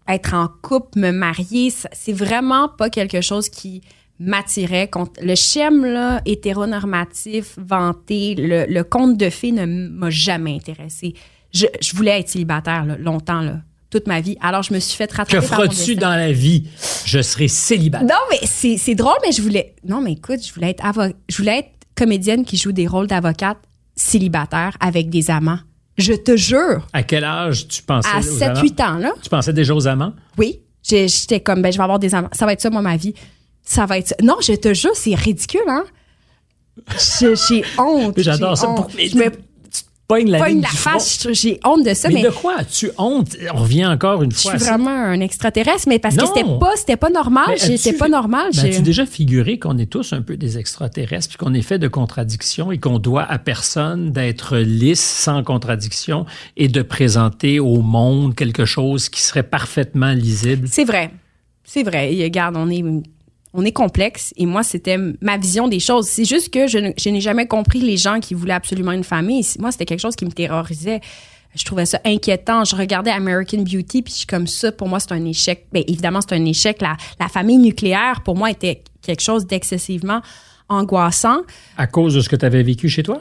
être 0.10 0.34
en 0.34 0.48
couple, 0.62 1.00
me 1.00 1.12
marier. 1.12 1.72
C'est 1.92 2.14
vraiment 2.14 2.68
pas 2.68 2.90
quelque 2.90 3.22
chose 3.22 3.48
qui 3.50 3.82
m'attirait. 4.20 4.90
Le 5.22 5.36
schéma 5.36 5.88
là, 5.88 6.22
hétéronormatif, 6.26 7.56
vanté, 7.58 8.36
le, 8.36 8.66
le 8.68 8.84
conte 8.84 9.18
de 9.18 9.30
fées 9.30 9.52
ne 9.52 9.66
m'a 9.66 10.10
jamais 10.10 10.56
intéressé. 10.56 11.14
Je, 11.54 11.66
je 11.82 11.96
voulais 11.96 12.20
être 12.20 12.30
célibataire 12.30 12.86
là, 12.86 12.98
longtemps, 12.98 13.42
là, 13.42 13.62
toute 13.90 14.08
ma 14.08 14.22
vie. 14.22 14.38
Alors, 14.42 14.62
je 14.62 14.74
me 14.74 14.80
suis 14.80 14.96
fait 14.98 15.06
rattraper 15.12 15.32
que 15.38 15.42
feras-tu 15.42 15.96
dans 15.96 16.10
la 16.16 16.32
vie? 16.32 16.68
Je 17.06 17.22
serai 17.22 17.48
célibataire. 17.48 18.08
Non, 18.08 18.22
mais 18.30 18.40
c'est 18.46 18.78
c'est 18.78 18.96
drôle, 18.96 19.18
mais 19.26 19.32
je 19.32 19.42
voulais. 19.42 19.74
Non, 19.88 20.02
mais 20.02 20.14
écoute, 20.14 20.46
je 20.46 20.54
voulais 20.54 20.70
être 20.72 20.84
avo- 20.84 21.14
je 21.28 21.38
voulais 21.38 21.60
être 21.60 21.70
comédienne 21.96 22.46
qui 22.46 22.56
joue 22.58 22.72
des 22.72 22.88
rôles 22.88 23.08
d'avocate 23.08 23.58
célibataire 23.96 24.78
avec 24.80 25.10
des 25.10 25.32
amants. 25.32 25.60
Je 26.00 26.14
te 26.14 26.36
jure, 26.38 26.88
À 26.94 27.04
quel 27.04 27.24
âge 27.24 27.68
tu 27.68 27.82
pensais 27.84 28.10
à 28.10 28.20
aux 28.20 28.44
amants? 28.44 28.62
7-8 28.62 28.82
ans, 28.84 28.98
là, 28.98 29.12
Tu 29.22 29.30
pensais 29.30 29.54
déjà 29.54 29.74
aux 29.76 29.88
amants? 29.88 30.14
oui, 30.38 30.60
j'étais 30.84 31.40
comme, 31.42 31.62
ben, 31.62 31.72
je 31.72 31.78
vais 31.78 31.84
avoir 31.84 32.00
des 32.00 32.16
amants. 32.16 32.30
Ça 32.32 32.46
va 32.46 32.54
être 32.54 32.62
ça, 32.62 32.70
moi, 32.70 32.82
ma 32.82 32.96
vie. 32.98 33.14
Ça 33.64 33.86
va 33.86 33.98
être 34.00 34.08
ça. 34.08 34.16
Non, 34.24 34.38
je 34.42 34.54
te 34.54 34.74
jure, 34.74 34.96
c'est 34.96 35.14
ridicule, 35.16 35.62
hein? 35.68 35.84
J'ai 36.98 37.64
honte. 37.78 38.14
J'adore 38.18 38.58
ça. 38.58 38.70
honte. 38.70 38.78
Pour- 38.78 38.92
mais 38.96 39.08
Je 39.10 39.18
me 39.18 39.24
tu 39.26 39.32
te 39.32 39.38
pognes 40.10 40.30
la 40.32 40.40
pogne 40.40 40.60
la 40.62 40.68
face. 40.68 41.24
je- 41.24 41.32
J'ai 41.34 41.60
honte 41.64 41.86
de 41.86 41.94
ça, 41.94 42.10
Mais, 42.10 42.16
mais, 42.16 42.24
de 42.24 42.30
quoi? 42.30 42.56
As-tu 42.58 42.90
honte? 42.98 43.38
On 43.54 43.58
revient 43.60 43.86
encore 43.86 44.22
une 44.24 44.32
je 44.32 44.38
fois 44.38 44.52
suis 44.58 44.64
à 44.64 44.66
ça. 44.66 44.72
vraiment 44.76 44.90
un 44.92 45.22
extraterrestre, 45.22 45.88
mais 45.88 46.00
parce 46.00 46.16
Non. 46.16 46.24
que 46.24 46.30
c'était 46.36 46.50
pas, 46.60 46.72
c'était 46.76 46.98
pas 46.98 47.10
normal. 47.12 47.56
J'étais 47.58 47.94
pas 47.94 48.10
normal. 48.10 48.50
Ben, 48.54 48.66
as-tu 48.66 48.82
déjà 48.82 49.06
figuré 49.06 49.58
qu'on 49.60 49.78
est 49.78 49.86
tous 49.90 50.12
un 50.12 50.22
peu 50.22 50.36
des 50.36 50.58
extraterrestres, 50.58 51.30
puis 51.30 51.38
qu'on 51.38 51.54
est 51.54 51.62
fait 51.62 51.80
de 51.80 51.88
contradictions 51.88 52.72
et 52.72 52.80
qu'on 52.80 53.00
doit 53.00 53.24
à 53.24 53.38
personne 53.38 54.12
d'être 54.12 54.58
lisse, 54.58 55.00
sans 55.04 55.44
contradiction, 55.44 56.26
et 56.58 56.68
de 56.68 56.82
présenter 56.82 57.60
au 57.60 57.82
monde 57.82 58.34
quelque 58.36 58.66
chose 58.66 59.08
qui 59.10 59.22
serait 59.22 59.44
parfaitement 59.44 60.12
lisible? 60.12 60.68
C'est 60.70 60.86
vrai. 60.86 61.12
C'est 61.64 61.84
vrai. 61.84 62.16
Et 62.16 62.24
regarde, 62.24 62.56
on 62.58 62.68
est, 62.72 62.84
on 63.54 63.66
est 63.66 63.72
complexe. 63.72 64.34
Et 64.38 64.46
moi, 64.46 64.64
c'était 64.64 64.98
ma 65.22 65.38
vision 65.38 65.68
des 65.68 65.80
choses. 65.80 66.08
C'est 66.08 66.26
juste 66.26 66.54
que 66.54 66.68
je, 66.68 66.78
n'ai 66.78 67.22
jamais 67.22 67.48
compris 67.48 67.80
les 67.80 67.98
gens 67.98 68.20
qui 68.20 68.34
voulaient 68.34 68.54
absolument 68.54 68.92
une 68.92 69.04
famille. 69.04 69.46
Moi, 69.60 69.72
c'était 69.72 69.86
quelque 69.86 70.00
chose 70.00 70.16
qui 70.16 70.26
me 70.26 70.32
terrorisait. 70.32 71.02
Je 71.56 71.66
trouvais 71.66 71.86
ça 71.88 72.00
inquiétant. 72.06 72.64
Je 72.64 72.76
regardais 72.76 73.10
American 73.10 73.64
Beauty, 73.64 74.04
puis 74.04 74.14
je 74.14 74.18
suis 74.20 74.28
comme 74.28 74.46
ça, 74.46 74.72
pour 74.72 74.88
moi, 74.88 75.00
c'est 75.00 75.14
un 75.14 75.26
échec. 75.26 75.66
Bien, 75.74 75.84
évidemment, 75.88 76.22
c'est 76.22 76.36
un 76.36 76.46
échec. 76.46 76.82
La, 76.82 76.96
la 77.20 77.28
famille 77.28 77.58
nucléaire, 77.58 78.22
pour 78.24 78.36
moi, 78.36 78.52
était 78.52 78.84
quelque 79.02 79.22
chose 79.22 79.48
d'excessivement 79.48 80.22
angoissant. 80.68 81.42
À 81.78 81.88
cause 81.88 82.14
de 82.14 82.22
ce 82.22 82.30
que 82.30 82.36
tu 82.36 82.46
avais 82.46 82.62
vécu 82.62 82.88
chez 82.88 83.02
toi? 83.02 83.20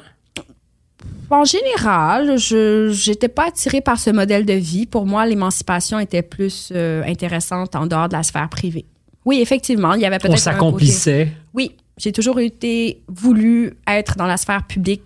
En 1.30 1.44
général, 1.44 2.38
je 2.38 2.90
j'étais 2.90 3.28
pas 3.28 3.48
attirée 3.48 3.80
par 3.80 3.98
ce 3.98 4.10
modèle 4.10 4.46
de 4.46 4.54
vie. 4.54 4.86
Pour 4.86 5.06
moi, 5.06 5.26
l'émancipation 5.26 5.98
était 5.98 6.22
plus 6.22 6.70
euh, 6.74 7.02
intéressante 7.04 7.76
en 7.76 7.86
dehors 7.86 8.08
de 8.08 8.14
la 8.14 8.22
sphère 8.22 8.48
privée. 8.48 8.86
Oui, 9.24 9.40
effectivement, 9.40 9.94
il 9.94 10.00
y 10.00 10.06
avait 10.06 10.16
On 10.16 10.18
peut-être 10.20 10.32
côté- 10.32 10.42
s'accomplissait. 10.42 11.28
Oui, 11.54 11.72
j'ai 11.98 12.12
toujours 12.12 12.38
été 12.40 13.00
voulu 13.08 13.74
être 13.86 14.16
dans 14.16 14.26
la 14.26 14.36
sphère 14.36 14.64
publique 14.66 15.02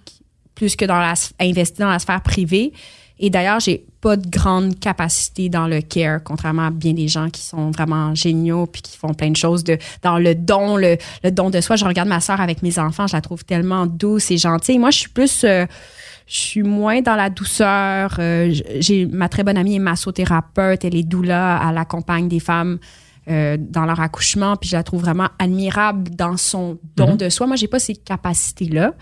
plus 0.55 0.77
que 0.77 0.85
dans 0.85 1.01
la 1.01 1.13
s- 1.13 1.33
investi 1.41 1.81
dans 1.81 1.89
la 1.91 1.99
sphère 1.99 2.21
privée. 2.21 2.73
Et 3.19 3.31
d'ailleurs, 3.31 3.61
j'ai 3.61 3.85
pas 4.01 4.17
de 4.17 4.29
grande 4.29 4.79
capacité 4.81 5.49
dans 5.49 5.67
le 5.69 5.81
care, 5.81 6.23
contrairement 6.25 6.67
à 6.67 6.71
bien 6.71 6.93
des 6.93 7.07
gens 7.09 7.31
qui 7.31 7.43
sont 7.43 7.71
vraiment 7.71 8.15
géniaux 8.17 8.67
puis 8.67 8.83
qui 8.83 8.97
font 8.97 9.15
plein 9.15 9.31
de 9.31 9.37
choses 9.37 9.63
de, 9.63 9.79
dans 10.03 10.19
le 10.19 10.35
don, 10.35 10.77
le, 10.77 10.97
le 11.23 11.31
don 11.31 11.49
de 11.51 11.61
soi. 11.61 11.77
Je 11.77 11.85
regarde 11.85 12.09
ma 12.09 12.21
sœur 12.21 12.41
avec 12.41 12.63
mes 12.63 12.79
enfants, 12.81 13.07
je 13.07 13.15
la 13.15 13.21
trouve 13.21 13.45
tellement 13.45 13.87
douce 13.87 14.31
et 14.33 14.39
gentille. 14.39 14.79
Moi, 14.79 14.91
je 14.91 14.99
suis 14.99 15.09
plus, 15.09 15.45
euh, 15.45 15.67
je 16.27 16.37
suis 16.37 16.63
moins 16.65 17.01
dans 17.01 17.15
la 17.15 17.31
douceur. 17.31 18.17
Euh, 18.19 18.53
j'ai 18.81 19.07
ma 19.07 19.29
très 19.29 19.45
bonne 19.45 19.57
amie 19.57 19.77
est 19.77 19.81
massothérapeute, 19.81 20.85
elle 20.85 20.97
est 20.97 21.03
doula, 21.05 21.63
elle 21.71 21.79
accompagne 21.79 22.29
des 22.29 22.41
femmes 22.41 22.79
euh, 23.29 23.57
dans 23.59 23.85
leur 23.85 24.01
accouchement, 24.01 24.57
puis 24.57 24.69
je 24.71 24.77
la 24.77 24.83
trouve 24.83 25.03
vraiment 25.03 25.29
admirable 25.39 26.11
dans 26.11 26.37
son 26.37 26.79
don 26.97 27.13
Mhm. 27.13 27.17
de 27.17 27.29
soi. 27.29 27.47
Moi, 27.47 27.57
j'ai 27.57 27.69
pas 27.69 27.79
ces 27.79 27.95
capacités-là. 27.95 28.95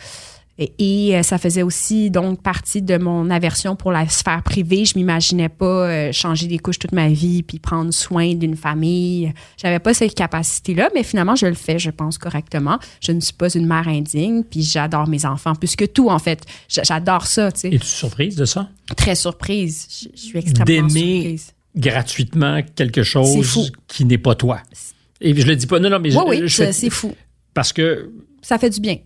Et, 0.79 1.17
euh, 1.17 1.23
ça 1.23 1.39
faisait 1.39 1.63
aussi 1.63 2.11
donc 2.11 2.43
partie 2.43 2.83
de 2.83 2.99
mon 2.99 3.31
aversion 3.31 3.77
pour 3.77 3.93
la 3.93 4.07
sphère 4.09 4.43
privée. 4.43 4.85
Je 4.85 4.99
m'imaginais 4.99 5.49
pas 5.49 5.65
euh, 5.89 6.13
changer 6.13 6.49
des 6.49 6.59
couches 6.59 6.79
toute 6.79 6.93
ma 6.93 7.09
vie 7.09 7.43
puis 7.43 7.59
prendre 7.59 7.91
soin 7.93 8.35
d'une 8.35 8.57
famille. 8.57 9.33
J'avais 9.57 9.79
pas 9.79 9.95
cette 9.95 10.15
capacité-là, 10.15 10.91
mais 10.95 11.03
finalement, 11.03 11.35
je 11.35 11.47
le 11.47 11.55
fais, 11.55 11.79
je 11.79 11.89
pense, 11.89 12.19
correctement. 12.19 12.79
Je 13.01 13.13
ne 13.13 13.21
suis 13.21 13.33
pas 13.33 13.49
une 13.49 13.67
mère 13.67 13.89
indigne, 13.89 14.43
puis 14.43 14.63
j'adore 14.63 15.09
mes 15.09 15.25
enfants 15.25 15.55
plus 15.55 15.77
que 15.77 15.87
tout, 15.87 16.11
en 16.11 16.19
fait. 16.19 16.45
J'adore 16.69 17.27
ça, 17.27 17.51
tu 17.53 17.61
sais. 17.61 17.69
Es-tu 17.69 17.87
surprise 17.87 18.37
de 18.37 18.45
ça? 18.45 18.69
Très 18.99 19.15
surprise. 19.15 19.89
Je, 20.15 20.21
suis 20.21 20.39
extrêmement 20.39 20.89
surprise. 20.91 21.55
Gratuitement 21.77 22.61
quelque 22.75 23.03
chose 23.03 23.73
qui 23.87 24.05
n'est 24.05 24.19
pas 24.19 24.35
toi. 24.35 24.63
Et 25.21 25.35
je 25.35 25.47
le 25.47 25.57
dis 25.57 25.67
pas, 25.67 25.79
non, 25.79 25.91
non, 25.91 25.99
mais 25.99 26.17
oui, 26.17 26.41
oui, 26.43 26.51
c'est 26.51 26.91
fou. 26.91 27.15
Parce 27.55 27.73
que... 27.73 28.11
Ça 28.43 28.59
fait 28.59 28.71
du 28.71 28.81
bien. 28.81 28.97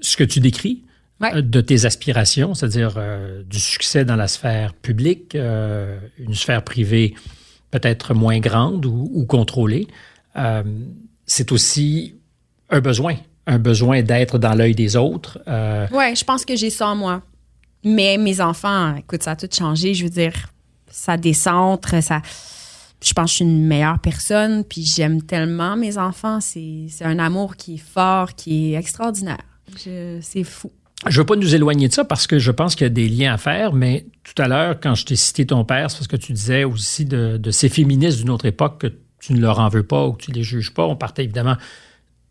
Ce 0.00 0.16
que 0.16 0.24
tu 0.24 0.40
décris, 0.40 0.84
euh, 1.22 1.42
de 1.42 1.60
tes 1.60 1.84
aspirations, 1.84 2.54
c'est-à-dire 2.54 2.94
euh, 2.96 3.42
du 3.44 3.60
succès 3.60 4.04
dans 4.04 4.16
la 4.16 4.28
sphère 4.28 4.74
publique, 4.74 5.34
euh, 5.34 5.98
une 6.18 6.34
sphère 6.34 6.64
privée 6.64 7.14
peut-être 7.70 8.12
moins 8.12 8.38
grande 8.38 8.84
ou, 8.86 9.24
contrôlée. 9.26 9.86
c'est 11.26 11.52
aussi 11.52 12.16
un 12.68 12.80
besoin, 12.80 13.14
un 13.46 13.58
besoin 13.58 14.02
d'être 14.02 14.38
dans 14.38 14.54
l'œil 14.54 14.74
des 14.74 14.96
autres. 14.96 15.38
oui, 15.46 16.14
je 16.14 16.24
pense 16.24 16.44
que 16.44 16.54
j'ai 16.54 16.70
ça 16.70 16.88
en 16.88 16.96
moi. 16.96 17.22
Mais 17.84 18.18
mes 18.18 18.40
enfants, 18.40 18.94
écoute, 18.96 19.22
ça 19.22 19.32
a 19.32 19.36
tout 19.36 19.48
changé. 19.50 19.94
Je 19.94 20.04
veux 20.04 20.10
dire, 20.10 20.51
ça 20.92 21.16
décentre, 21.16 22.02
ça. 22.02 22.22
Je 23.02 23.12
pense 23.14 23.24
que 23.24 23.30
je 23.30 23.34
suis 23.36 23.44
une 23.44 23.66
meilleure 23.66 23.98
personne, 23.98 24.62
puis 24.62 24.84
j'aime 24.84 25.22
tellement 25.22 25.76
mes 25.76 25.98
enfants. 25.98 26.38
C'est 26.40 26.86
un 27.00 27.18
amour 27.18 27.56
qui 27.56 27.74
est 27.74 27.84
fort, 27.84 28.34
qui 28.34 28.74
est 28.74 28.78
extraordinaire. 28.78 29.42
C'est 29.76 30.44
fou. 30.44 30.70
Je 31.06 31.10
ne 31.10 31.16
veux 31.16 31.26
pas 31.26 31.34
nous 31.34 31.52
éloigner 31.52 31.88
de 31.88 31.92
ça 31.92 32.04
parce 32.04 32.28
que 32.28 32.38
je 32.38 32.52
pense 32.52 32.76
qu'il 32.76 32.84
y 32.84 32.86
a 32.86 32.90
des 32.90 33.08
liens 33.08 33.34
à 33.34 33.38
faire, 33.38 33.72
mais 33.72 34.06
tout 34.22 34.40
à 34.40 34.46
l'heure, 34.46 34.78
quand 34.80 34.94
je 34.94 35.04
t'ai 35.04 35.16
cité 35.16 35.44
ton 35.46 35.64
père, 35.64 35.90
c'est 35.90 35.96
parce 35.98 36.06
que 36.06 36.16
tu 36.16 36.32
disais 36.32 36.62
aussi 36.62 37.04
de, 37.04 37.40
ces 37.50 37.68
féministes 37.68 38.18
d'une 38.18 38.30
autre 38.30 38.46
époque 38.46 38.82
que 38.82 38.86
tu 39.18 39.32
ne 39.32 39.40
leur 39.40 39.58
en 39.58 39.68
veux 39.68 39.82
pas 39.82 40.06
ou 40.06 40.12
que 40.12 40.24
tu 40.24 40.30
ne 40.30 40.36
les 40.36 40.44
juges 40.44 40.72
pas. 40.72 40.84
On 40.84 40.94
partait 40.94 41.24
évidemment 41.24 41.56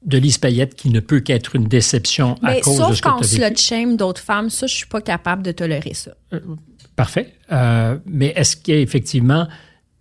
de 0.05 0.17
Lise 0.17 0.37
Payette 0.37 0.75
qui 0.75 0.89
ne 0.89 1.01
peut 1.01 1.19
qu'être 1.19 1.55
une 1.55 1.65
déception 1.65 2.35
à 2.43 2.55
cause 2.61 2.77
de 2.77 2.93
ce 2.93 3.01
que 3.01 3.35
tu 3.35 3.43
as 3.43 3.55
shame 3.55 3.97
d'autres 3.97 4.21
femmes, 4.21 4.49
ça, 4.49 4.67
je 4.67 4.75
suis 4.75 4.87
pas 4.87 5.01
capable 5.01 5.43
de 5.43 5.51
tolérer 5.51 5.93
ça. 5.93 6.11
Euh, 6.33 6.39
parfait. 6.95 7.33
Euh, 7.51 7.97
mais 8.05 8.27
est-ce 8.35 8.55
qu'il 8.55 8.75
y 8.75 8.77
a 8.77 8.81
effectivement 8.81 9.47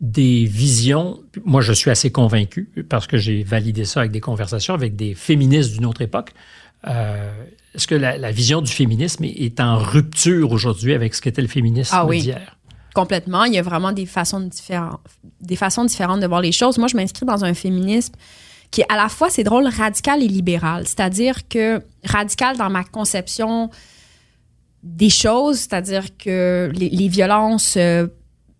des 0.00 0.46
visions, 0.46 1.20
moi 1.44 1.60
je 1.60 1.72
suis 1.72 1.90
assez 1.90 2.10
convaincu 2.10 2.70
parce 2.88 3.06
que 3.06 3.18
j'ai 3.18 3.42
validé 3.42 3.84
ça 3.84 4.00
avec 4.00 4.12
des 4.12 4.20
conversations 4.20 4.72
avec 4.72 4.96
des 4.96 5.14
féministes 5.14 5.72
d'une 5.72 5.84
autre 5.84 6.00
époque, 6.00 6.32
euh, 6.86 7.30
est-ce 7.74 7.86
que 7.86 7.94
la, 7.94 8.32
vision 8.32 8.62
du 8.62 8.72
féminisme 8.72 9.24
est, 9.24 9.60
en 9.60 9.78
rupture 9.78 10.50
aujourd'hui 10.52 10.94
avec 10.94 11.14
ce 11.14 11.20
qu'était 11.20 11.42
le 11.42 11.48
féminisme 11.48 11.94
ah, 11.96 12.06
oui. 12.06 12.32
Complètement. 12.94 13.44
Il 13.44 13.54
y 13.54 13.58
a 13.58 13.62
vraiment 13.62 13.92
des 13.92 14.06
façons, 14.06 14.40
différentes, 14.40 14.98
des 15.40 15.54
façons 15.54 15.84
différentes 15.84 16.20
de 16.20 16.26
voir 16.26 16.40
les 16.40 16.50
choses. 16.50 16.78
Moi, 16.78 16.88
je 16.88 16.96
m'inscris 16.96 17.24
dans 17.24 17.44
un 17.44 17.54
féminisme 17.54 18.14
qui 18.70 18.80
est 18.80 18.92
à 18.92 18.96
la 18.96 19.08
fois, 19.08 19.30
c'est 19.30 19.44
drôle, 19.44 19.68
radical 19.68 20.22
et 20.22 20.28
libéral. 20.28 20.86
C'est-à-dire 20.86 21.48
que 21.48 21.82
radical 22.04 22.56
dans 22.56 22.70
ma 22.70 22.84
conception 22.84 23.70
des 24.82 25.10
choses, 25.10 25.58
c'est-à-dire 25.60 26.16
que 26.16 26.70
les, 26.74 27.08
violences 27.08 27.76
euh, 27.76 28.06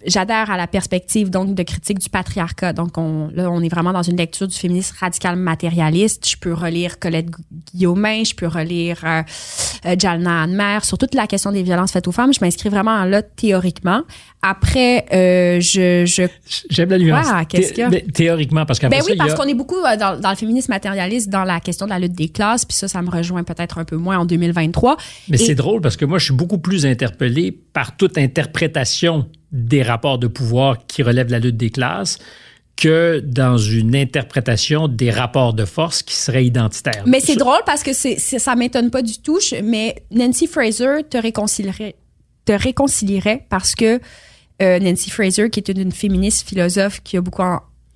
j'adhère 0.07 0.51
à 0.51 0.57
la 0.57 0.67
perspective 0.67 1.31
donc 1.31 1.55
de 1.55 1.63
critique 1.63 1.99
du 1.99 2.09
patriarcat. 2.09 2.73
Donc 2.73 2.97
on, 2.97 3.31
là, 3.35 3.51
on 3.51 3.61
est 3.63 3.69
vraiment 3.69 3.93
dans 3.93 4.03
une 4.03 4.17
lecture 4.17 4.49
du 4.49 4.57
féminisme 4.57 4.97
radical 4.99 5.37
matérialiste. 5.37 6.29
Je 6.29 6.37
peux 6.37 6.55
relire 6.55 6.99
Colette 6.99 7.29
Guillaumin, 7.73 8.25
je 8.25 8.35
peux 8.35 8.47
relire 8.47 9.01
euh, 9.05 9.23
euh 9.87 9.97
Jalna 9.99 10.43
Anmer 10.43 10.79
sur 10.83 10.99
toute 10.99 11.15
la 11.15 11.27
question 11.27 11.53
des 11.53 11.63
violences 11.63 11.93
faites 11.93 12.09
aux 12.09 12.13
femmes. 12.13 12.33
Je 12.33 12.41
m'inscris 12.41 12.69
vraiment 12.69 13.05
là 13.05 13.23
théoriquement. 13.23 14.03
Après, 14.43 15.05
euh, 15.13 15.61
je, 15.61 16.07
je 16.07 16.23
j'aime 16.71 16.89
la 16.89 16.99
nuance. 16.99 17.27
qu'est-ce 17.49 17.75
que 17.75 18.11
théoriquement 18.11 18.65
parce 18.65 18.79
qu'après 18.79 19.01
ben 19.01 19.05
oui, 19.07 19.17
parce 19.17 19.35
qu'on 19.35 19.45
est 19.45 19.55
beaucoup 19.55 19.77
euh, 19.77 19.97
dans, 19.97 20.19
dans, 20.19 20.31
le 20.31 20.37
féminisme 20.37 20.73
matérialiste 20.73 21.29
dans 21.29 21.45
la 21.45 21.61
question 21.61 21.85
de 21.85 21.91
la 21.91 21.99
lutte 21.99 22.15
des 22.15 22.29
classes. 22.29 22.65
Puis 22.65 22.77
ça, 22.77 22.89
ça 22.89 23.03
me 23.03 23.11
rejoint 23.11 23.45
peut-être 23.45 23.79
un 23.79 23.85
peu 23.85 23.97
moins 23.97 24.19
en 24.19 24.25
2023. 24.25 24.97
Mais 25.29 25.37
c'est 25.37 25.55
drôle 25.55 25.83
parce 25.83 25.97
que 25.97 26.07
moi, 26.07 26.19
je 26.19 26.25
suis 26.25 26.35
beaucoup 26.35 26.59
plus 26.59 26.87
interpellé 26.87 27.53
par 27.53 27.97
toute 27.97 28.17
interprétation 28.17 29.27
des 29.53 29.83
rapports 29.83 30.19
de 30.19 30.27
pouvoir 30.27 30.87
qui 30.87 31.03
relèvent 31.03 31.27
de 31.27 31.33
la 31.33 31.39
lutte 31.39 31.57
des 31.57 31.71
classes 31.71 32.19
que 32.77 33.21
dans 33.21 33.59
une 33.59 33.95
interprétation 33.95 34.89
des 34.89 35.11
rapports 35.11 35.53
de 35.53 35.67
force 35.67 36.03
qui 36.03 36.15
seraient 36.15 36.47
identitaires. 36.47 37.03
Mais 37.07 37.21
c'est 37.21 37.37
drôle 37.37 37.61
parce 37.67 37.83
que 37.83 37.93
c'est, 37.93 38.17
ça 38.17 38.57
m'étonne 38.57 38.91
pas 38.91 39.03
du 39.03 39.19
tout, 39.19 39.39
mais 39.63 40.03
Nancy 40.11 40.47
Fraser 40.47 41.03
te 41.09 41.19
réconcilierait, 41.19 41.97
te 42.47 42.53
réconcilierait 42.53 43.47
parce 43.51 43.75
que 43.75 44.01
euh, 44.63 44.79
Nancy 44.79 45.11
Fraser, 45.11 45.51
qui 45.51 45.61
est 45.61 45.69
une, 45.69 45.93
féministe 45.93 46.49
philosophe 46.49 47.03
qui 47.03 47.17
a 47.19 47.21
beaucoup 47.21 47.43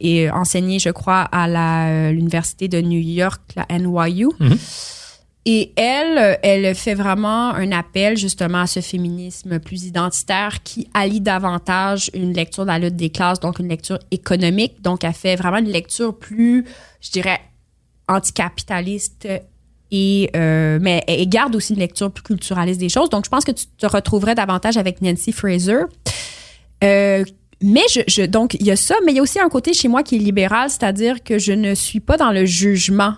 et 0.00 0.30
enseigné, 0.30 0.78
je 0.78 0.90
crois, 0.90 1.28
à 1.32 1.46
euh, 1.88 2.10
l'université 2.10 2.68
de 2.68 2.80
New 2.80 3.00
York, 3.00 3.40
la 3.56 3.66
NYU, 3.70 4.26
mm-hmm. 4.26 4.58
Et 5.46 5.72
elle, 5.76 6.38
elle 6.42 6.74
fait 6.74 6.94
vraiment 6.94 7.50
un 7.50 7.70
appel 7.72 8.16
justement 8.16 8.62
à 8.62 8.66
ce 8.66 8.80
féminisme 8.80 9.58
plus 9.58 9.84
identitaire 9.84 10.62
qui 10.62 10.88
allie 10.94 11.20
davantage 11.20 12.10
une 12.14 12.32
lecture 12.32 12.62
de 12.62 12.68
la 12.68 12.78
lutte 12.78 12.96
des 12.96 13.10
classes, 13.10 13.40
donc 13.40 13.58
une 13.58 13.68
lecture 13.68 13.98
économique. 14.10 14.80
Donc, 14.80 15.04
elle 15.04 15.12
fait 15.12 15.36
vraiment 15.36 15.58
une 15.58 15.68
lecture 15.68 16.16
plus, 16.16 16.64
je 17.02 17.10
dirais, 17.10 17.40
anticapitaliste 18.08 19.28
et 19.90 20.30
euh, 20.34 20.78
mais 20.80 21.04
elle 21.06 21.28
garde 21.28 21.54
aussi 21.54 21.74
une 21.74 21.78
lecture 21.78 22.10
plus 22.10 22.22
culturaliste 22.22 22.80
des 22.80 22.88
choses. 22.88 23.10
Donc, 23.10 23.26
je 23.26 23.30
pense 23.30 23.44
que 23.44 23.52
tu 23.52 23.66
te 23.66 23.86
retrouverais 23.86 24.34
davantage 24.34 24.78
avec 24.78 25.02
Nancy 25.02 25.32
Fraser. 25.32 25.82
Euh, 26.82 27.22
mais 27.60 27.84
je, 27.92 28.00
je, 28.08 28.22
donc 28.22 28.54
il 28.54 28.66
y 28.66 28.70
a 28.70 28.76
ça, 28.76 28.94
mais 29.04 29.12
il 29.12 29.16
y 29.16 29.18
a 29.18 29.22
aussi 29.22 29.38
un 29.38 29.48
côté 29.48 29.74
chez 29.74 29.88
moi 29.88 30.02
qui 30.02 30.16
est 30.16 30.18
libéral, 30.18 30.70
c'est-à-dire 30.70 31.22
que 31.22 31.38
je 31.38 31.52
ne 31.52 31.74
suis 31.74 32.00
pas 32.00 32.16
dans 32.16 32.32
le 32.32 32.46
jugement 32.46 33.14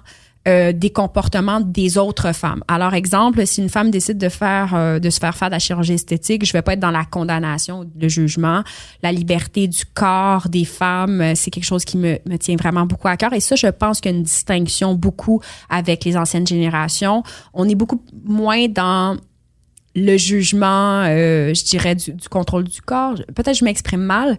euh, 0.47 0.73
des 0.73 0.91
comportements 0.91 1.61
des 1.61 1.99
autres 1.99 2.33
femmes. 2.33 2.63
Alors, 2.69 2.95
exemple, 2.95 3.45
si 3.47 3.61
une 3.61 3.69
femme 3.69 3.91
décide 3.91 4.17
de 4.17 4.29
faire, 4.29 4.75
euh, 4.75 5.01
de 5.01 5.11
se 5.11 5.19
faire 5.19 5.35
faire 5.35 5.49
de 5.49 5.55
la 5.55 5.59
chirurgie 5.59 5.95
esthétique, 5.95 6.47
je 6.47 6.53
vais 6.53 6.63
pas 6.63 6.75
être 6.75 6.81
dans 6.81 6.93
la 6.93 7.05
condamnation, 7.05 7.85
le 8.01 8.09
jugement. 8.09 8.63
La 9.03 9.11
liberté 9.11 9.67
du 9.67 9.85
corps 9.93 10.49
des 10.49 10.65
femmes, 10.65 11.21
euh, 11.21 11.33
c'est 11.35 11.51
quelque 11.51 11.65
chose 11.65 11.85
qui 11.85 11.97
me, 11.97 12.19
me 12.27 12.37
tient 12.37 12.55
vraiment 12.55 12.87
beaucoup 12.87 13.09
à 13.09 13.17
cœur. 13.17 13.33
Et 13.33 13.41
ça, 13.41 13.57
je 13.57 13.67
pense 13.67 14.01
qu'il 14.01 14.13
y 14.13 14.15
a 14.15 14.19
une 14.19 14.23
distinction 14.23 14.95
beaucoup 14.95 15.41
avec 15.69 16.05
les 16.05 16.17
anciennes 16.17 16.47
générations. 16.47 17.25
On 17.53 17.69
est 17.69 17.75
beaucoup 17.75 18.01
moins 18.25 18.69
dans 18.69 19.17
le 19.97 20.17
jugement, 20.17 21.07
je 21.07 21.65
dirais, 21.65 21.95
du, 21.95 22.13
du 22.13 22.29
contrôle 22.29 22.65
du 22.65 22.83
corps. 22.83 23.15
Peut-être 23.35 23.57
je 23.57 23.65
m'exprime 23.65 24.03
mal. 24.03 24.39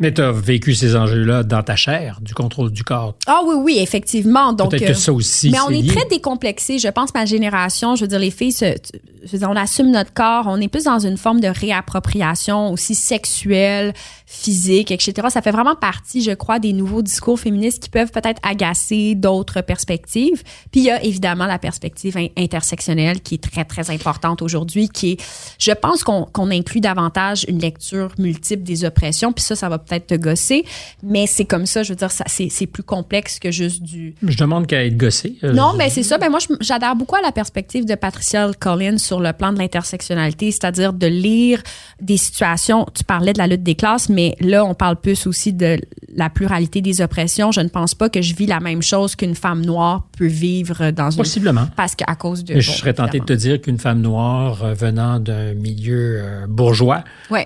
Mais 0.00 0.12
tu 0.12 0.20
as 0.20 0.32
vécu 0.32 0.74
ces 0.74 0.96
enjeux-là 0.96 1.44
dans 1.44 1.62
ta 1.62 1.76
chair, 1.76 2.18
du 2.20 2.34
contrôle 2.34 2.72
du 2.72 2.82
corps. 2.82 3.14
Ah 3.28 3.42
oui, 3.46 3.54
oui, 3.56 3.78
effectivement. 3.78 4.52
Donc, 4.52 4.70
Peut-être 4.70 4.86
que 4.86 4.90
euh, 4.90 4.94
ça 4.94 5.12
aussi. 5.12 5.50
Mais 5.50 5.60
on 5.60 5.70
est 5.70 5.88
très 5.88 6.04
décomplexé. 6.06 6.80
Je 6.80 6.88
pense 6.88 7.14
ma 7.14 7.26
génération, 7.26 7.94
je 7.94 8.02
veux 8.02 8.08
dire, 8.08 8.18
les 8.18 8.32
filles, 8.32 8.52
je 8.58 9.30
veux 9.30 9.38
dire, 9.38 9.48
on 9.48 9.56
assume 9.56 9.92
notre 9.92 10.12
corps. 10.12 10.46
On 10.48 10.60
est 10.60 10.66
plus 10.66 10.84
dans 10.84 10.98
une 10.98 11.16
forme 11.16 11.38
de 11.38 11.46
réappropriation 11.46 12.72
aussi 12.72 12.96
sexuelle, 12.96 13.94
physique, 14.26 14.90
etc. 14.90 15.28
Ça 15.30 15.42
fait 15.42 15.52
vraiment 15.52 15.76
partie, 15.76 16.22
je 16.22 16.32
crois, 16.32 16.58
des 16.58 16.72
nouveaux 16.72 17.02
discours 17.02 17.38
féministes 17.38 17.84
qui 17.84 17.88
peuvent 17.88 18.10
peut-être 18.10 18.40
agacer 18.42 19.14
d'autres 19.14 19.60
perspectives. 19.60 20.42
Puis 20.72 20.80
il 20.80 20.84
y 20.84 20.90
a 20.90 21.02
évidemment 21.04 21.46
la 21.46 21.60
perspective 21.60 22.18
intersectionnelle 22.36 23.20
qui 23.20 23.36
est 23.36 23.42
très, 23.42 23.64
très 23.64 23.90
importante 23.90 24.42
aujourd'hui, 24.42 24.88
qui 24.88 25.12
est, 25.12 25.22
je 25.58 25.70
pense 25.70 26.02
qu'on 26.02 26.50
inclut 26.50 26.80
davantage 26.80 27.44
une 27.48 27.60
lecture 27.60 28.10
multiple 28.18 28.64
des 28.64 28.84
oppressions. 28.84 29.32
Puis 29.32 29.44
ça, 29.44 29.54
ça 29.54 29.68
va 29.68 29.78
peut-être 29.84 30.06
te 30.08 30.14
gosser, 30.14 30.64
mais 31.02 31.26
c'est 31.26 31.44
comme 31.44 31.66
ça, 31.66 31.82
je 31.82 31.90
veux 31.90 31.96
dire, 31.96 32.10
c'est 32.10 32.66
plus 32.66 32.82
complexe 32.82 33.38
que 33.38 33.50
juste 33.50 33.82
du... 33.82 34.14
Je 34.22 34.36
demande 34.36 34.66
qu'à 34.66 34.84
être 34.84 34.96
gossé. 34.96 35.36
Euh, 35.44 35.52
non, 35.52 35.74
mais 35.76 35.90
c'est 35.90 36.02
ça. 36.02 36.18
Ben 36.18 36.30
moi, 36.30 36.40
j'adhère 36.60 36.96
beaucoup 36.96 37.16
à 37.16 37.22
la 37.22 37.32
perspective 37.32 37.84
de 37.84 37.94
Patricia 37.94 38.50
Collins 38.58 38.98
sur 38.98 39.20
le 39.20 39.32
plan 39.32 39.52
de 39.52 39.58
l'intersectionnalité, 39.58 40.50
c'est-à-dire 40.50 40.92
de 40.92 41.06
lire 41.06 41.62
des 42.00 42.16
situations, 42.16 42.86
tu 42.94 43.04
parlais 43.04 43.32
de 43.32 43.38
la 43.38 43.46
lutte 43.46 43.62
des 43.62 43.74
classes, 43.74 44.08
mais 44.08 44.36
là, 44.40 44.64
on 44.64 44.74
parle 44.74 44.96
plus 44.96 45.26
aussi 45.26 45.52
de 45.52 45.78
la 46.16 46.30
pluralité 46.30 46.80
des 46.80 47.00
oppressions. 47.00 47.50
Je 47.50 47.60
ne 47.60 47.68
pense 47.68 47.94
pas 47.94 48.08
que 48.08 48.22
je 48.22 48.34
vis 48.34 48.46
la 48.46 48.60
même 48.60 48.82
chose 48.82 49.16
qu'une 49.16 49.34
femme 49.34 49.64
noire 49.64 50.06
peut 50.16 50.26
vivre 50.26 50.90
dans 50.90 51.10
une... 51.10 51.16
Possiblement. 51.16 51.66
Parce 51.76 51.94
qu'à 51.94 52.14
cause 52.14 52.44
de... 52.44 52.60
je 52.60 52.70
serais 52.70 52.94
tenté 52.94 53.18
de 53.18 53.24
te 53.24 53.32
dire 53.32 53.60
qu'une 53.60 53.78
femme 53.78 54.00
noire 54.00 54.64
euh, 54.64 54.74
venant 54.74 55.18
d'un 55.18 55.54
milieu 55.54 56.20
euh, 56.22 56.46
bourgeois 56.48 57.02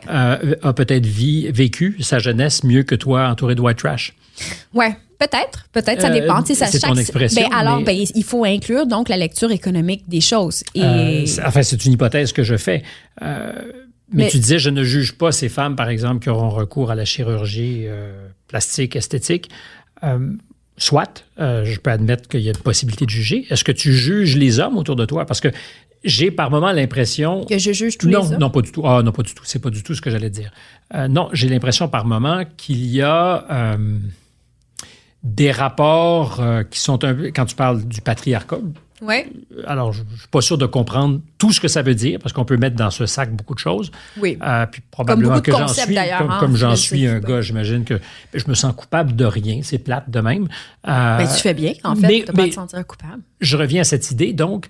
a 0.08 0.72
peut-être 0.74 1.06
vécu 1.06 1.96
sa 2.00 2.18
jeunesse 2.28 2.64
mieux 2.64 2.82
que 2.82 2.94
toi 2.94 3.28
entouré 3.28 3.54
de 3.54 3.60
white 3.60 3.78
trash? 3.78 4.14
Ouais, 4.74 4.96
peut-être, 5.18 5.66
peut-être, 5.72 6.00
ça 6.00 6.10
euh, 6.10 6.20
dépend. 6.20 6.44
c'est 6.44 6.80
ton 6.80 6.94
expression. 6.94 7.42
Ben, 7.42 7.56
alors, 7.56 7.82
ben, 7.82 7.96
il 8.14 8.24
faut 8.24 8.44
inclure 8.44 8.86
donc 8.86 9.08
la 9.08 9.16
lecture 9.16 9.50
économique 9.50 10.08
des 10.08 10.20
choses. 10.20 10.62
Et... 10.74 10.82
Euh, 10.82 11.24
enfin, 11.44 11.62
c'est 11.62 11.84
une 11.84 11.92
hypothèse 11.92 12.32
que 12.32 12.42
je 12.42 12.56
fais. 12.56 12.82
Euh, 13.22 13.52
mais, 14.12 14.28
tu 14.28 14.38
disais, 14.38 14.58
je 14.58 14.70
ne 14.70 14.84
juge 14.84 15.12
pas 15.12 15.32
ces 15.32 15.48
femmes, 15.48 15.76
par 15.76 15.88
exemple, 15.88 16.20
qui 16.20 16.30
auront 16.30 16.48
recours 16.48 16.90
à 16.90 16.94
la 16.94 17.04
chirurgie 17.04 17.86
plastique, 18.46 18.96
esthétique. 18.96 19.50
soit, 20.78 21.24
je 21.38 21.78
peux 21.78 21.90
admettre 21.90 22.28
qu'il 22.28 22.40
y 22.40 22.48
a 22.48 22.52
une 22.52 22.58
possibilité 22.58 23.04
de 23.04 23.10
juger. 23.10 23.46
Est-ce 23.50 23.64
que 23.64 23.72
tu 23.72 23.92
juges 23.92 24.36
les 24.36 24.60
hommes 24.60 24.78
autour 24.78 24.96
de 24.96 25.04
toi? 25.04 25.26
Parce 25.26 25.40
que 25.40 25.48
j'ai 26.04 26.30
par 26.30 26.50
moment 26.50 26.72
l'impression 26.72 27.44
Que 27.44 27.58
je 27.58 27.72
juge 27.72 27.98
tous 27.98 28.08
non, 28.08 28.22
les 28.22 28.32
hommes. 28.32 28.38
non, 28.38 28.50
pas 28.50 28.62
du 28.62 28.70
tout. 28.70 28.82
Ah, 28.84 29.02
non, 29.02 29.12
pas 29.12 29.22
du 29.22 29.34
tout. 29.34 29.42
C'est 29.44 29.58
pas 29.58 29.70
du 29.70 29.82
tout 29.82 29.94
ce 29.94 30.00
que 30.00 30.10
j'allais 30.10 30.30
dire. 30.30 30.50
Euh, 30.94 31.08
non, 31.08 31.28
j'ai 31.32 31.48
l'impression 31.48 31.88
par 31.88 32.04
moment 32.06 32.44
qu'il 32.56 32.84
y 32.86 33.02
a 33.02 33.44
euh, 33.50 33.98
des 35.22 35.50
rapports 35.50 36.40
euh, 36.40 36.62
qui 36.64 36.80
sont 36.80 37.04
un 37.04 37.14
peu. 37.14 37.24
Quand 37.34 37.44
tu 37.46 37.54
parles 37.56 37.84
du 37.84 38.00
patriarcat, 38.00 38.58
Ouais. 39.00 39.30
alors 39.68 39.92
je, 39.92 40.02
je 40.12 40.18
suis 40.20 40.28
pas 40.28 40.40
sûr 40.40 40.58
de 40.58 40.66
comprendre 40.66 41.20
tout 41.38 41.52
ce 41.52 41.60
que 41.60 41.68
ça 41.68 41.82
veut 41.82 41.94
dire 41.94 42.18
parce 42.20 42.32
qu'on 42.32 42.44
peut 42.44 42.56
mettre 42.56 42.74
dans 42.74 42.90
ce 42.90 43.06
sac 43.06 43.32
beaucoup 43.32 43.54
de 43.54 43.60
choses. 43.60 43.92
Oui. 44.20 44.36
Puis 44.72 44.82
probablement 44.90 45.36
de 45.36 45.40
que 45.40 45.52
j'en 45.52 45.68
suis, 45.68 45.94
comme, 45.94 46.30
hein, 46.30 46.36
comme 46.40 46.56
j'en 46.56 46.70
je 46.70 46.76
suis 46.80 47.06
un 47.06 47.20
pas. 47.20 47.28
gars, 47.28 47.40
j'imagine 47.42 47.84
que 47.84 48.00
je 48.34 48.44
me 48.48 48.54
sens 48.54 48.74
coupable 48.74 49.14
de 49.14 49.24
rien. 49.24 49.60
C'est 49.62 49.78
plate 49.78 50.10
de 50.10 50.20
même. 50.20 50.48
Euh, 50.88 51.18
Ben, 51.18 51.28
tu 51.28 51.40
fais 51.40 51.54
bien, 51.54 51.74
en 51.84 51.94
fait, 51.94 52.08
mais- 52.08 52.20
de 52.22 52.32
pas 52.32 52.42
mais- 52.42 52.48
te 52.48 52.54
sentir 52.54 52.84
coupable. 52.86 53.22
je 53.40 53.56
reviens 53.56 53.82
à 53.82 53.84
cette 53.84 54.10
idée. 54.10 54.32
Donc, 54.32 54.66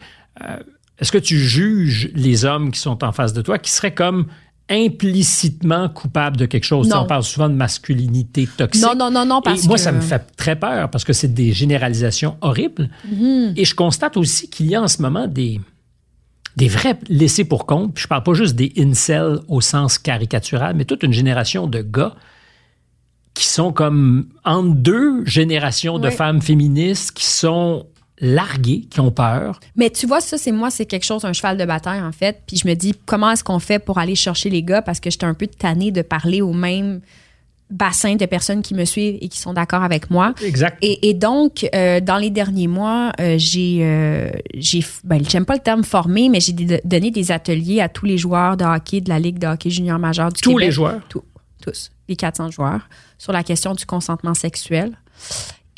est-ce 0.99 1.11
que 1.13 1.17
tu 1.19 1.39
juges 1.39 2.11
les 2.15 2.45
hommes 2.45 2.71
qui 2.71 2.81
sont 2.81 3.03
en 3.05 3.13
face 3.13 3.33
de 3.33 3.41
toi 3.41 3.59
qui 3.59 3.71
seraient 3.71 3.95
comme 3.95 4.27
implicitement 4.71 5.89
coupables 5.89 6.37
de 6.37 6.47
quelque 6.47 6.65
chose? 6.65 6.93
On 6.95 7.07
parle 7.07 7.23
souvent 7.23 7.49
de 7.49 7.55
masculinité 7.55 8.47
toxique. 8.57 8.85
Non, 8.85 8.95
non, 8.95 9.11
non, 9.11 9.25
non, 9.25 9.41
parce 9.43 9.65
Et 9.65 9.67
moi, 9.67 9.77
que- 9.77 9.83
ça 9.83 9.93
me 9.93 10.01
fait 10.01 10.25
très 10.37 10.57
peur 10.57 10.91
parce 10.91 11.05
que 11.05 11.13
c'est 11.13 11.33
des 11.33 11.53
généralisations 11.53 12.37
horribles. 12.41 12.91
Mhm. 13.11 13.55
Et 13.57 13.65
je 13.65 13.75
constate 13.75 14.17
aussi 14.17 14.49
qu'il 14.51 14.67
y 14.67 14.75
a 14.75 14.83
en 14.83 14.89
ce 14.89 15.01
moment 15.03 15.27
des, 15.27 15.61
des 16.57 16.69
vrais 16.69 16.99
laissés 17.09 17.45
pour 17.45 17.67
compte. 17.67 17.95
Puis 17.95 18.03
je 18.03 18.09
parle 18.09 18.23
pas 18.23 18.35
juste 18.35 18.57
des 18.57 18.73
incels 18.79 19.41
au 19.49 19.61
sens 19.61 19.99
caricatural, 19.99 20.75
mais 20.77 20.85
toute 20.85 21.03
une 21.03 21.13
génération 21.13 21.67
de 21.67 21.81
gars 21.83 22.15
qui 23.35 23.47
sont 23.47 23.73
comme 23.73 24.29
entre 24.45 24.75
deux 24.75 25.25
générations 25.25 25.99
de 26.01 26.11
femmes 26.11 26.43
féministes 26.43 27.13
qui 27.13 27.25
sont 27.27 27.87
larguées, 28.21 28.87
qui 28.91 29.01
ont 29.01 29.11
peur. 29.11 29.61
Mais 29.77 29.91
tu 29.91 30.07
vois, 30.07 30.21
ça, 30.21 30.39
c'est 30.39 30.53
moi, 30.53 30.71
c'est 30.71 30.87
quelque 30.87 31.05
chose, 31.05 31.25
un 31.25 31.33
cheval 31.33 31.57
de 31.57 31.65
bataille, 31.65 32.03
en 32.03 32.13
fait. 32.13 32.43
Puis 32.47 32.57
je 32.57 32.69
me 32.69 32.75
dis, 32.75 32.95
comment 33.07 33.31
est-ce 33.31 33.45
qu'on 33.45 33.59
fait 33.59 33.79
pour 33.79 33.99
aller 33.99 34.15
chercher 34.15 34.51
les 34.51 34.63
gars? 34.63 34.83
Parce 34.83 35.01
que 35.01 35.11
j'étais 35.11 35.27
un 35.27 35.35
peu 35.35 35.47
tannée 35.47 35.93
de 35.93 36.03
parler 36.03 36.43
au 36.43 36.53
même 36.53 37.01
bassin 37.71 38.17
de 38.17 38.25
personnes 38.27 38.63
qui 38.63 38.75
me 38.75 38.85
suivent 38.85 39.19
et 39.21 39.29
qui 39.29 39.39
sont 39.39 39.53
d'accord 39.53 39.83
avec 39.83 40.11
moi. 40.11 40.35
Exact. 40.43 40.79
Et, 40.81 41.11
et 41.11 41.15
donc, 41.15 41.69
euh, 41.75 42.01
dans 42.01 42.17
les 42.17 42.31
derniers 42.31 42.67
mois, 42.67 43.13
euh, 43.21 43.37
j'ai, 43.39 43.81
euh, 43.83 44.31
j'ai, 44.55 44.85
ben, 45.05 45.23
j'aime 45.29 45.45
pas 45.45 45.55
le 45.55 45.61
terme 45.61 45.85
formé, 45.85 46.29
mais 46.29 46.41
j'ai 46.41 46.53
donné 46.53 47.11
des 47.11 47.31
ateliers 47.31 47.81
à 47.81 47.89
tous 47.89 48.07
les 48.07 48.19
joueurs 48.19 48.57
de 48.57 48.65
hockey 48.65 49.01
de 49.01 49.09
la 49.09 49.19
Ligue 49.19 49.39
de 49.39 49.47
hockey 49.47 49.71
junior 49.71 49.99
majeur 49.99 50.33
du 50.33 50.41
Tous 50.41 50.51
Québec. 50.51 50.67
les 50.67 50.73
joueurs? 50.73 51.01
Tous, 51.09 51.25
tous, 51.63 51.91
les 52.09 52.17
400 52.17 52.51
joueurs, 52.51 52.89
sur 53.19 53.33
la 53.33 53.43
question 53.43 53.75
du 53.75 53.85
consentement 53.85 54.35
sexuel. 54.35 54.99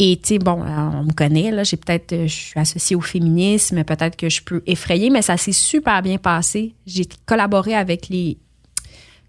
Et 0.02 0.16
tu 0.16 0.28
sais, 0.28 0.38
bon, 0.38 0.62
euh, 0.62 0.90
on 0.94 1.04
me 1.04 1.12
connaît, 1.12 1.50
là, 1.50 1.62
j'ai 1.62 1.76
peut-être, 1.76 2.14
euh, 2.14 2.26
je 2.26 2.34
suis 2.34 2.58
associée 2.58 2.96
au 2.96 3.02
féminisme, 3.02 3.84
peut-être 3.84 4.16
que 4.16 4.30
je 4.30 4.40
peux 4.42 4.62
effrayer, 4.66 5.10
mais 5.10 5.20
ça 5.20 5.36
s'est 5.36 5.52
super 5.52 6.00
bien 6.00 6.16
passé. 6.16 6.74
J'ai 6.86 7.06
collaboré 7.26 7.74
avec 7.74 8.08
les, 8.08 8.38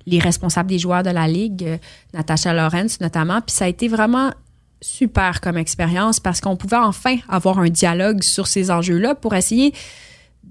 les 0.05 0.19
responsables 0.19 0.69
des 0.69 0.79
joueurs 0.79 1.03
de 1.03 1.09
la 1.09 1.27
Ligue, 1.27 1.65
euh, 1.65 1.77
Natacha 2.13 2.53
Lawrence 2.53 3.01
notamment, 3.01 3.41
puis 3.41 3.53
ça 3.53 3.65
a 3.65 3.67
été 3.67 3.89
vraiment 3.89 4.31
super 4.79 5.41
comme 5.41 5.57
expérience 5.57 6.21
parce 6.21 6.39
qu'on 6.39 6.55
pouvait 6.55 6.77
enfin 6.77 7.17
avoir 7.27 7.59
un 7.59 7.69
dialogue 7.69 8.23
sur 8.23 8.47
ces 8.47 8.71
enjeux-là 8.71 9.13
pour 9.13 9.35
essayer 9.35 9.73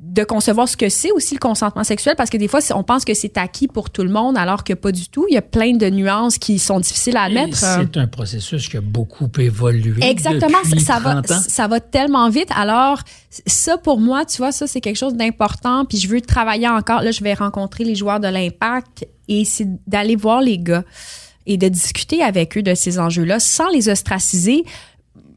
de 0.01 0.25
concevoir 0.25 0.67
ce 0.67 0.79
que 0.79 0.89
c'est 0.89 1.13
aussi 1.13 1.35
le 1.35 1.39
consentement 1.39 1.85
sexuel 1.85 2.15
parce 2.17 2.31
que 2.31 2.39
des 2.39 2.49
fois 2.49 2.61
on 2.75 2.83
pense 2.83 3.05
que 3.05 3.13
c'est 3.13 3.37
acquis 3.37 3.69
pour 3.69 3.91
tout 3.91 4.03
le 4.03 4.09
monde 4.09 4.39
alors 4.39 4.65
que 4.65 4.73
pas 4.73 4.93
du 4.93 5.09
tout. 5.09 5.27
Il 5.29 5.35
y 5.35 5.39
a 5.39 5.43
plein 5.43 5.77
de 5.77 5.91
nuances 5.91 6.39
qui 6.39 6.59
sont 6.59 6.81
difficiles 6.81 7.19
à. 7.19 7.29
Euh, 7.29 7.47
C'est 7.53 7.97
un 7.99 8.07
processus 8.07 8.69
qui 8.69 8.79
a 8.79 8.81
beaucoup 8.81 9.29
évolué. 9.39 10.03
Exactement, 10.03 10.59
depuis 10.65 10.81
ça 10.81 10.99
va, 11.01 11.21
30 11.23 11.31
ans. 11.31 11.41
ça 11.47 11.69
va 11.69 11.81
tellement 11.81 12.31
vite. 12.31 12.49
Alors, 12.57 13.01
ça 13.47 13.77
pour 13.77 14.01
moi, 14.01 14.25
tu 14.25 14.39
vois, 14.39 14.53
ça 14.53 14.67
c'est 14.67 14.81
quelque 14.81 14.97
chose 14.97 15.15
d'important. 15.15 15.85
Puis 15.85 15.99
je 15.99 16.09
veux 16.09 16.23
travailler 16.23 16.69
encore. 16.69 17.03
Là, 17.03 17.11
je 17.11 17.23
vais 17.23 17.35
rencontrer 17.35 17.85
les 17.85 17.95
joueurs 17.95 18.21
de 18.21 18.29
l'Impact 18.29 19.07
et 19.29 19.45
c'est 19.45 19.69
d'aller 19.87 20.17
voir 20.17 20.41
les 20.41 20.59
gars 20.59 20.85
et 21.47 21.57
de 21.57 21.69
discuter 21.69 22.23
avec 22.23 22.57
eux 22.57 22.63
de 22.63 22.75
ces 22.75 22.99
enjeux-là 22.99 23.39
sans 23.39 23.69
les 23.69 23.89
ostraciser. 23.89 24.65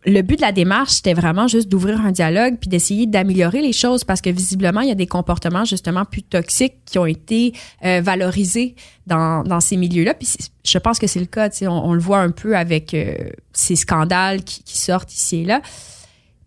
Le 0.05 0.21
but 0.21 0.35
de 0.35 0.41
la 0.41 0.51
démarche, 0.51 0.93
c'était 0.93 1.13
vraiment 1.13 1.47
juste 1.47 1.69
d'ouvrir 1.69 2.01
un 2.01 2.11
dialogue 2.11 2.57
puis 2.59 2.69
d'essayer 2.69 3.05
d'améliorer 3.05 3.61
les 3.61 3.71
choses 3.71 4.03
parce 4.03 4.19
que 4.19 4.29
visiblement, 4.29 4.81
il 4.81 4.89
y 4.89 4.91
a 4.91 4.95
des 4.95 5.07
comportements 5.07 5.63
justement 5.63 6.03
plus 6.03 6.23
toxiques 6.23 6.75
qui 6.85 6.99
ont 6.99 7.05
été 7.05 7.53
euh, 7.85 8.01
valorisés 8.01 8.75
dans, 9.07 9.43
dans 9.43 9.61
ces 9.61 9.77
milieux-là. 9.77 10.13
Puis 10.13 10.35
je 10.65 10.77
pense 10.77 10.99
que 10.99 11.07
c'est 11.07 11.21
le 11.21 11.25
cas. 11.25 11.49
On, 11.61 11.67
on 11.67 11.93
le 11.93 12.01
voit 12.01 12.19
un 12.19 12.31
peu 12.31 12.57
avec 12.57 12.93
euh, 12.93 13.15
ces 13.53 13.77
scandales 13.77 14.43
qui, 14.43 14.63
qui 14.63 14.77
sortent 14.77 15.13
ici 15.13 15.37
et 15.37 15.45
là. 15.45 15.61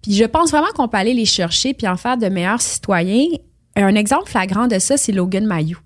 Puis 0.03 0.15
je 0.15 0.25
pense 0.25 0.51
vraiment 0.51 0.71
qu'on 0.75 0.89
peut 0.89 0.99
aller 0.99 1.15
les 1.15 1.25
chercher 1.25 1.73
puis 1.73 1.89
en 1.89 1.97
faire 1.97 2.17
de 2.17 2.27
meilleurs 2.29 2.61
citoyens. 2.61 3.27
Un 3.75 3.95
exemple 3.95 4.29
flagrant 4.29 4.69
de 4.69 4.79
ça, 4.79 4.97
c'est 4.97 5.13
Logan 5.13 5.47
Mayou. 5.47 5.79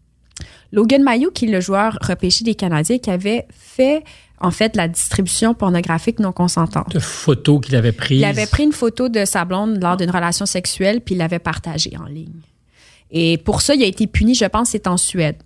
Logan 0.73 1.03
Mayou, 1.03 1.31
qui 1.31 1.47
est 1.47 1.51
le 1.51 1.61
joueur 1.61 1.99
repêché 2.01 2.45
des 2.45 2.55
Canadiens, 2.55 2.99
qui 2.99 3.11
avait 3.11 3.47
fait 3.51 4.05
en 4.41 4.51
fait 4.51 4.77
la 4.77 4.89
distribution 4.89 5.55
pornographique 5.55 6.19
non 6.19 6.33
consentante. 6.33 6.93
De 6.93 6.99
photos 6.99 7.61
qu'il 7.61 7.77
avait 7.77 7.93
prises. 7.93 8.21
Il 8.21 8.25
avait 8.25 8.47
pris 8.47 8.65
une 8.65 8.73
photo 8.73 9.09
de 9.09 9.25
sa 9.25 9.45
blonde 9.45 9.81
lors 9.81 9.97
d'une 9.97 10.11
relation 10.11 10.47
sexuelle 10.47 11.01
puis 11.01 11.15
il 11.15 11.19
l'avait 11.19 11.39
partagée 11.39 11.97
en 11.99 12.07
ligne. 12.07 12.41
Et 13.11 13.39
pour 13.39 13.61
ça, 13.61 13.75
il 13.75 13.83
a 13.83 13.87
été 13.87 14.07
puni, 14.07 14.35
je 14.35 14.45
pense, 14.45 14.71
c'est 14.71 14.87
en 14.87 14.97
Suède. 14.97 15.37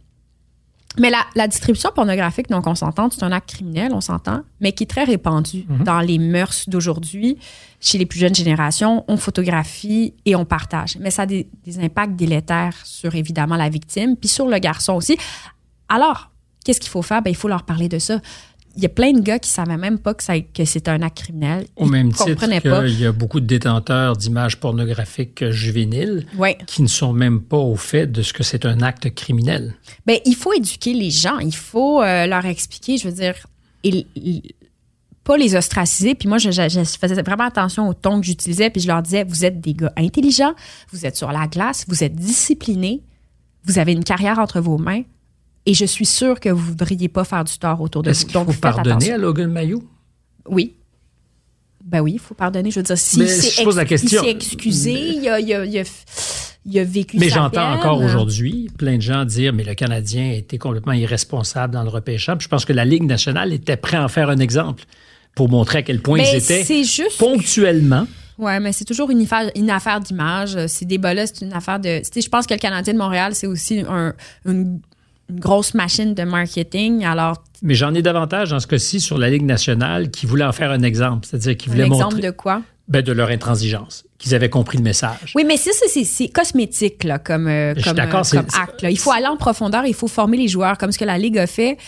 Mais 0.99 1.11
la, 1.11 1.25
la 1.35 1.49
distribution 1.49 1.91
pornographique 1.93 2.51
non 2.51 2.63
consentante, 2.63 3.15
c'est 3.15 3.25
un 3.25 3.33
acte 3.33 3.49
criminel, 3.49 3.93
on 3.93 4.01
s'entend, 4.01 4.43
mais 4.61 4.71
qui 4.73 4.85
est 4.85 4.87
très 4.87 5.03
répandu 5.03 5.67
dans 5.85 5.99
les 5.99 6.19
mœurs 6.19 6.69
d'aujourd'hui. 6.69 7.37
Chez 7.81 7.99
les 7.99 8.07
plus 8.07 8.21
jeunes 8.21 8.35
générations, 8.35 9.05
on 9.09 9.17
photographie 9.17 10.15
et 10.25 10.37
on 10.37 10.45
partage. 10.45 10.97
Mais 11.01 11.11
ça 11.11 11.23
a 11.23 11.27
des, 11.27 11.49
des 11.65 11.81
impacts 11.81 12.15
délétères 12.15 12.77
sur, 12.85 13.15
évidemment, 13.17 13.57
la 13.57 13.69
victime, 13.69 14.17
puis 14.17 14.29
sur 14.29 14.47
le 14.47 14.59
garçon 14.59 14.93
aussi. 14.93 15.17
Alors, 15.89 16.31
qu'est-ce 16.65 16.81
qu'il 16.81 16.91
faut 16.91 17.03
faire? 17.03 17.23
Ben, 17.23 17.31
il 17.31 17.37
faut 17.37 17.49
leur 17.49 17.65
parler 17.65 17.89
de 17.89 17.99
ça. 17.99 18.21
Il 18.77 18.83
y 18.83 18.87
a 18.87 18.89
plein 18.89 19.13
de 19.13 19.21
gars 19.21 19.39
qui 19.39 19.49
ne 19.51 19.55
savaient 19.55 19.77
même 19.77 19.99
pas 19.99 20.15
que, 20.15 20.41
que 20.53 20.65
c'était 20.65 20.91
un 20.91 21.01
acte 21.03 21.19
criminel. 21.19 21.67
Au 21.77 21.87
même 21.87 22.13
titre 22.13 22.47
qu'il 22.61 23.01
y 23.01 23.07
a 23.07 23.13
beaucoup 23.13 23.39
de 23.41 23.47
détenteurs 23.47 24.17
d'images 24.17 24.59
pornographiques 24.59 25.49
juvéniles 25.51 26.27
Ouais. 26.37 26.59
qui 26.67 26.83
ne 26.83 26.89
sont 26.89 27.13
même 27.13 27.41
pas 27.41 27.57
au 27.59 27.77
fait 27.77 28.07
de 28.07 28.23
ce 28.23 28.33
que 28.33 28.43
c'est 28.43 28.67
un 28.67 28.81
acte 28.83 29.15
criminel. 29.15 29.75
Ben, 30.07 30.19
il 30.27 30.35
faut 30.35 30.53
éduquer 30.53 30.93
les 30.93 31.11
gens. 31.11 31.39
Il 31.39 31.55
faut 31.55 32.03
euh, 32.03 32.27
leur 32.27 32.45
expliquer, 32.47 32.99
je 32.99 33.09
veux 33.09 33.15
dire, 33.15 33.35
il- 33.85 34.07
il- 34.17 34.43
pas 35.23 35.37
les 35.39 35.55
ostraciser. 35.57 36.15
Puis 36.15 36.29
moi, 36.29 36.37
je, 36.39 36.51
je- 36.51 36.69
je 36.69 36.99
faisais 36.99 37.23
vraiment 37.23 37.45
attention 37.45 37.89
au 37.89 37.95
ton 37.95 38.21
que 38.21 38.27
j'utilisais. 38.27 38.69
Puis 38.71 38.83
je 38.83 38.89
leur 38.89 39.01
disais, 39.03 39.25
vous 39.25 39.45
êtes 39.45 39.59
des 39.61 39.73
gars 39.73 39.93
intelligents, 39.97 40.53
vous 40.93 41.07
êtes 41.07 41.17
sur 41.17 41.33
la 41.33 41.47
glace, 41.47 41.85
vous 41.89 42.05
êtes 42.05 42.15
disciplinés, 42.15 43.03
vous 43.65 43.79
avez 43.79 43.93
une 43.93 44.05
carrière 44.05 44.39
entre 44.39 44.61
vos 44.61 44.77
mains. 44.79 45.03
Et 45.67 45.75
je 45.75 45.85
suis 45.85 46.05
sûre 46.07 46.41
que 46.41 46.49
vous 46.51 46.63
ne 46.63 46.69
voudriez 46.71 47.09
pas 47.09 47.25
faire 47.25 47.45
du 47.45 47.57
tort 47.59 47.81
autour 47.81 48.03
de 48.03 48.11
Est-ce 48.11 48.27
vous. 48.27 48.53
faites 48.53 48.61
pardonner 48.61 48.91
attention. 48.97 49.15
à 49.15 49.19
Logan 49.19 49.51
Mayou? 49.51 49.83
Oui. 50.49 50.75
Ben 51.85 52.01
oui, 52.01 52.13
il 52.15 52.19
faut 52.19 52.35
pardonner. 52.35 52.71
Je 52.71 52.81
veux 52.81 52.83
dire, 52.83 52.99
si 52.99 53.21
il 53.21 53.29
s'est 53.29 54.31
excusé, 54.31 54.93
il 54.93 55.29
a, 55.29 55.41
il 55.41 55.53
a- 55.55 55.65
il 55.65 55.79
a- 55.79 55.83
il 56.67 56.79
a 56.79 56.85
vécu 56.85 57.19
Mais 57.19 57.29
j'entends 57.29 57.73
encore 57.75 58.01
aujourd'hui 58.01 58.71
plein 58.79 58.97
de 58.97 59.03
gens 59.03 59.25
dire 59.27 59.53
mais 59.53 59.65
le 59.65 59.75
Canadien 59.75 60.31
a 60.31 60.35
été 60.35 60.57
complètement 60.57 60.93
irresponsable 60.95 61.75
dans 61.75 61.83
le 61.83 61.91
repêchage. 61.91 62.39
Je 62.41 62.49
pense 62.49 62.65
que 62.65 62.73
la 62.73 62.87
Ligue 62.87 63.03
nationale 63.05 63.53
était 63.53 63.77
prête 63.77 64.01
à 64.01 64.05
en 64.05 64.09
faire 64.09 64.31
un 64.31 64.39
exemple 64.39 64.85
pour 65.35 65.51
montrer 65.51 65.79
à 65.79 65.83
quel 65.83 66.01
point 66.01 66.19
Mais 66.19 66.31
ils 66.33 66.37
étaient 66.37 66.85
juste 66.85 67.19
ponctuellement. 67.19 68.07
Ouais, 68.39 68.59
mais 68.61 68.73
c'est 68.73 68.85
toujours 68.87 69.11
une 69.11 69.23
affaire, 69.23 69.51
une 69.55 69.71
affaire 69.71 70.01
d'image. 70.01 70.57
Ces 70.67 70.87
débats-là, 70.87 71.27
c'est 71.27 71.43
une 71.45 71.53
affaire 71.53 71.79
de. 71.81 72.01
Je 72.17 72.29
pense 72.29 72.47
que 72.47 72.55
le 72.55 72.59
Canadien 72.61 72.95
de 72.95 72.99
Montréal, 72.99 73.35
c'est 73.35 73.47
aussi 73.47 73.81
un- 73.89 74.15
une, 74.47 74.81
une 75.31 75.41
grosse 75.41 75.75
machine 75.75 76.15
de 76.15 76.23
marketing. 76.25 77.05
Alors, 77.05 77.43
Mais 77.63 77.75
j'en 77.75 77.95
ai 77.95 78.03
davantage 78.03 78.51
dans 78.51 78.61
ce 78.61 78.67
cas-ci 78.67 79.01
sur 79.01 79.19
la 79.19 79.31
Ligue 79.31 79.45
nationale 79.45 80.11
qui 80.11 80.27
voulait 80.27 80.45
en 80.45 80.53
faire 80.53 80.71
un 80.71 80.83
exemple, 80.83 81.27
c'est-à-dire 81.27 81.57
qui 81.57 81.69
un 81.69 81.73
voulait 81.73 81.87
exemple 81.87 82.15
montrer 82.17 82.21
de 82.21 82.31
quoi? 82.31 82.63
ben, 82.89 83.01
de 83.03 83.13
leur 83.13 83.31
intransigeance, 83.31 84.05
qu'ils 84.19 84.35
avaient 84.35 84.51
compris 84.51 84.77
le 84.77 84.85
message. 84.85 85.33
Oui, 85.35 85.45
mais 85.47 85.57
ça, 85.57 85.71
c'est- 85.89 86.29
cosmétique 86.29 87.05
là, 87.05 87.19
comme, 87.19 87.49
euh, 87.49 87.75
comme, 87.83 87.99
euh, 87.99 88.07
comme 88.31 88.47
acte. 88.61 88.83
là. 88.83 88.91
Il 88.91 88.99
faut 88.99 89.11
aller 89.13 89.27
en 89.27 89.39
profondeur, 89.39 89.87
il 89.87 89.95
faut 89.95 90.09
former 90.09 90.37
les 90.37 90.49
joueurs, 90.49 90.77
comme 90.77 90.93
ce 90.93 90.99
que 90.99 91.05
la 91.07 91.17
Ligue 91.17 91.39
a 91.39 91.47
fait. 91.47 91.79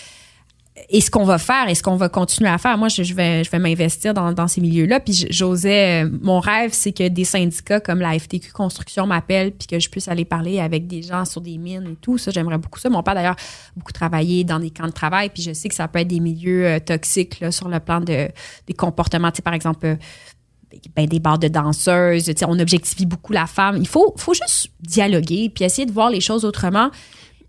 Et 0.91 1.01
ce 1.01 1.11
qu'on 1.11 1.25
va 1.25 1.39
faire 1.39 1.69
et 1.69 1.75
ce 1.75 1.83
qu'on 1.83 1.97
va 1.97 2.09
continuer 2.09 2.51
à 2.51 2.59
faire. 2.59 2.77
Moi, 2.77 2.89
je, 2.89 3.15
vais, 3.15 3.43
je 3.43 3.51
vais 3.51 3.59
m'investir 3.59 4.13
dans, 4.13 4.33
dans 4.33 4.47
ces 4.47 4.61
milieux-là. 4.61 5.01
Puis 5.01 5.27
j'osais. 5.31 6.05
euh, 6.05 6.11
Mon 6.21 6.39
rêve, 6.39 6.71
c'est 6.73 6.93
que 6.93 7.09
des 7.09 7.25
syndicats 7.25 7.81
comme 7.81 8.01
la 8.01 8.17
FTQ 8.19 8.53
Construction 8.53 9.07
m'appellent 9.07 9.53
puis 9.53 9.67
que 9.67 9.81
je 9.81 9.89
puisse 9.89 10.07
aller 10.07 10.25
parler 10.27 10.61
avec 10.61 10.87
des 10.87 11.03
gens 11.03 11.25
sur 11.25 11.41
des 11.41 11.57
mines 11.57 11.89
et 11.93 11.97
tout. 11.97 12.19
Ça, 12.19 12.31
j'aimerais 12.31 12.59
beaucoup 12.59 12.79
ça. 12.79 12.91
Mon 12.91 13.03
père, 13.03 13.15
d'ailleurs, 13.15 13.37
beaucoup 13.75 13.93
travaillé 13.93 14.45
dans 14.45 14.59
des 14.61 14.71
camps 14.71 14.87
de 14.87 14.93
travail. 14.93 15.31
Puis 15.31 15.43
je 15.43 15.53
sais 15.53 15.69
que 15.69 15.75
ça 15.75 15.89
peut 15.89 16.01
être 16.01 16.09
des 16.09 16.21
milieux 16.21 16.67
euh, 16.67 16.79
toxiques 16.79 17.41
là, 17.41 17.51
sur 17.51 17.69
le 17.69 17.81
plan 17.81 18.01
de, 18.01 18.29
des 18.67 18.75
comportements. 18.75 19.31
Tu 19.31 19.37
sais, 19.37 19.43
par 19.43 19.55
exemple, 19.55 19.87
euh, 19.87 19.97
ben, 20.95 21.07
des 21.07 21.21
bars 21.21 21.39
de 21.39 21.49
danseuses. 21.49 22.25
Tu 22.27 22.33
sais, 22.37 22.45
on 22.47 22.59
objectifie 22.59 23.07
beaucoup 23.07 23.33
la 23.33 23.47
femme. 23.47 23.79
Il 23.79 23.89
faut, 23.89 24.15
faut 24.19 24.35
juste 24.35 24.69
dialoguer 24.81 25.51
puis 25.55 25.65
essayer 25.65 25.87
de 25.87 25.93
voir 25.93 26.11
les 26.11 26.21
choses 26.21 26.45
autrement. 26.45 26.91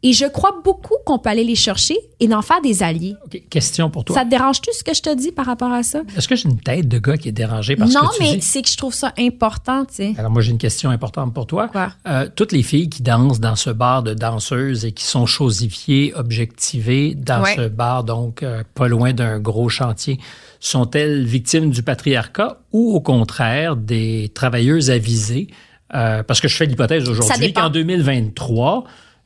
Et 0.04 0.14
je 0.14 0.26
crois 0.26 0.62
beaucoup 0.64 0.94
qu'on 1.06 1.18
peut 1.18 1.30
aller 1.30 1.44
les 1.44 1.56
chercher 1.56 1.96
et 2.20 2.28
d'en 2.28 2.44
faire 2.44 2.62
des 2.62 2.84
alliés. 2.84 3.16
Question 3.50 3.90
pour 3.90 4.06
toi. 4.06 4.16
Ça 4.16 4.26
te 4.26 4.30
dérange-tu 4.30 4.70
ce 4.72 4.84
que 4.84 4.94
je 4.94 5.02
te 5.02 5.14
dis 5.16 5.32
par 5.32 5.48
rapport 5.48 5.72
à 5.72 5.82
ça? 5.82 6.02
Est-ce 6.16 6.28
que 6.28 6.36
j'ai 6.36 6.48
une 6.50 6.60
tête 6.60 6.88
de 6.88 7.00
gars 7.00 7.18
qui 7.18 7.30
est 7.30 7.32
dérangé 7.32 7.76
par 7.76 7.88
non, 7.88 7.94
ce 8.12 8.18
que 8.20 8.24
tu 8.24 8.36
mais 8.36 8.42
c'est 8.42 8.62
que 8.62 8.70
je 8.70 8.78
trouve 8.78 8.94
ça 8.94 9.12
important, 9.18 9.86
tu 9.86 9.96
sais. 9.96 10.14
Alors 10.18 10.30
moi, 10.32 10.42
j'ai 10.44 10.52
une 10.52 10.60
question 10.60 10.92
importante 10.92 11.34
pour 11.34 11.48
toi. 11.48 11.68
Quoi? 11.70 11.92
Euh, 12.08 12.30
toutes 12.36 12.52
les 12.52 12.62
filles 12.62 12.90
qui 12.90 13.02
dansent 13.02 13.40
dans 13.40 13.56
ce 13.56 13.72
bar 13.72 14.04
de 14.04 14.14
danseuses 14.14 14.86
et 14.86 14.92
qui 14.92 15.04
sont 15.04 15.26
chosifiées, 15.26 16.14
objectivées 16.16 17.16
dans 17.16 17.42
Ouais. 17.42 17.56
ce 17.56 17.68
bar, 17.68 18.04
donc 18.04 18.44
euh, 18.44 18.64
pas 18.76 18.88
loin 18.88 19.14
d'un 19.14 19.40
gros 19.40 19.68
chantier, 19.70 20.20
sont-elles 20.60 21.26
victimes 21.26 21.72
du 21.72 21.82
patriarcat 21.82 22.60
ou 22.72 22.94
au 22.94 23.02
contraire 23.02 23.76
des 23.76 24.30
travailleuses 24.34 24.90
avisées? 24.92 25.48
Euh, 25.96 26.22
parce 26.22 26.42
que 26.42 26.48
je 26.48 26.56
fais 26.56 26.66
l'hypothèse 26.66 27.08
aujourd'hui 27.10 27.54
qu'en 27.54 27.70
2023, 27.70 28.84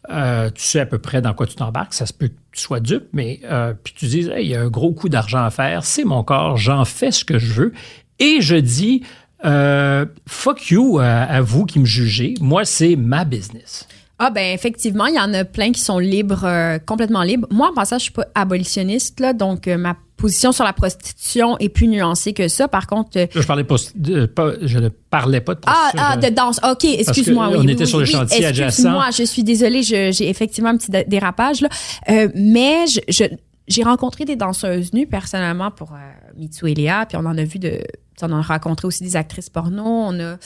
euh, 0.10 0.50
tu 0.50 0.64
sais 0.64 0.80
à 0.80 0.86
peu 0.86 0.98
près 0.98 1.22
dans 1.22 1.34
quoi 1.34 1.46
tu 1.46 1.56
t'embarques, 1.56 1.94
ça 1.94 2.06
se 2.06 2.14
peut 2.14 2.30
que 2.30 2.34
tu 2.52 2.62
sois 2.62 2.80
dupe, 2.80 3.08
mais 3.14 3.40
euh, 3.44 3.74
puis 3.84 3.94
tu 3.96 4.06
dis, 4.08 4.30
Hey, 4.30 4.46
il 4.46 4.52
y 4.52 4.56
a 4.56 4.62
un 4.62 4.70
gros 4.70 4.94
coup 4.94 5.10
d'argent 5.10 5.44
à 5.44 5.52
faire, 5.52 5.86
c'est 5.86 6.04
mon 6.04 6.24
corps, 6.24 6.58
j'en 6.58 6.86
fais 6.86 7.12
ce 7.12 7.24
que 7.24 7.38
je 7.38 7.54
veux. 7.54 7.74
Et 8.20 8.42
je 8.42 8.56
dis, 8.56 9.04
euh, 9.46 10.06
fuck 10.28 10.70
you 10.70 11.00
à, 11.00 11.42
vous 11.42 11.66
qui 11.66 11.80
me 11.80 11.86
jugez, 11.86 12.34
moi 12.42 12.66
c'est 12.66 12.96
ma 12.96 13.26
business. 13.26 13.88
Ah 14.18 14.30
ben 14.30 14.54
effectivement, 14.54 15.08
il 15.08 15.16
y 15.16 15.20
en 15.20 15.34
a 15.34 15.46
plein 15.46 15.72
qui 15.72 15.82
sont 15.82 15.98
libres, 15.98 16.78
complètement 16.86 17.24
libres. 17.24 17.48
Moi, 17.50 17.70
en 17.72 17.74
passant, 17.74 17.98
je 17.98 18.04
suis 18.04 18.12
pas 18.12 18.28
abolitionniste, 18.36 19.20
là, 19.20 19.34
donc 19.34 19.66
ma 19.66 19.98
position 20.22 20.52
sur 20.52 20.64
la 20.64 20.74
prostitution 20.74 21.58
est 21.58 21.70
plus 21.70 21.88
nuancée 21.88 22.32
que 22.34 22.48
ça. 22.48 22.68
Par 22.68 22.88
contre, 22.88 23.18
euh, 23.18 23.26
je 23.36 23.42
parlais 23.42 23.64
pas, 23.66 23.76
de- 23.96 24.26
pas- 24.28 24.54
je 24.62 24.78
ne 24.80 24.90
parlais 24.90 25.42
pas 25.42 25.56
de 25.56 25.60
ah, 25.66 25.72
prostitution, 25.92 26.08
ah, 26.10 26.18
de 26.18 26.30
danse. 26.36 26.60
OK, 26.70 26.86
excuse-moi. 26.86 27.50
oui, 27.50 27.56
on 27.58 27.62
oui, 27.66 27.72
était 27.72 27.84
oui, 27.84 27.90
sur 27.90 28.00
le 28.00 28.06
chantier 28.06 28.46
adjacent. 28.46 28.80
Excuse-moi, 28.80 29.10
je 29.18 29.24
suis 29.24 29.44
désolée, 29.44 29.84
j'ai 29.84 30.30
effectivement 30.30 30.70
un 30.70 30.78
petit 30.78 30.92
dé- 30.92 31.04
dérapage. 31.08 31.62
Là. 31.62 31.70
Euh, 32.10 32.30
mais 32.36 32.86
je, 32.88 33.00
je- 33.10 33.36
j'ai 33.68 33.84
rencontré 33.84 34.26
des 34.26 34.36
danseuses 34.36 34.94
nues 34.94 35.08
personnellement 35.08 35.72
pour 35.72 35.94
euh, 35.94 35.98
Mitsu 36.38 36.70
et 36.70 36.76
Léa, 36.76 37.06
puis 37.08 37.18
on 37.18 37.26
en 37.26 37.38
a 37.38 37.44
vu 37.44 37.60
de. 37.60 37.80
On 38.24 38.32
a 38.34 38.42
rencontré 38.42 38.86
aussi 38.88 39.04
des 39.04 39.16
actrices 39.16 39.50
porno, 39.50 39.84
on 39.84 40.20
a 40.20 40.38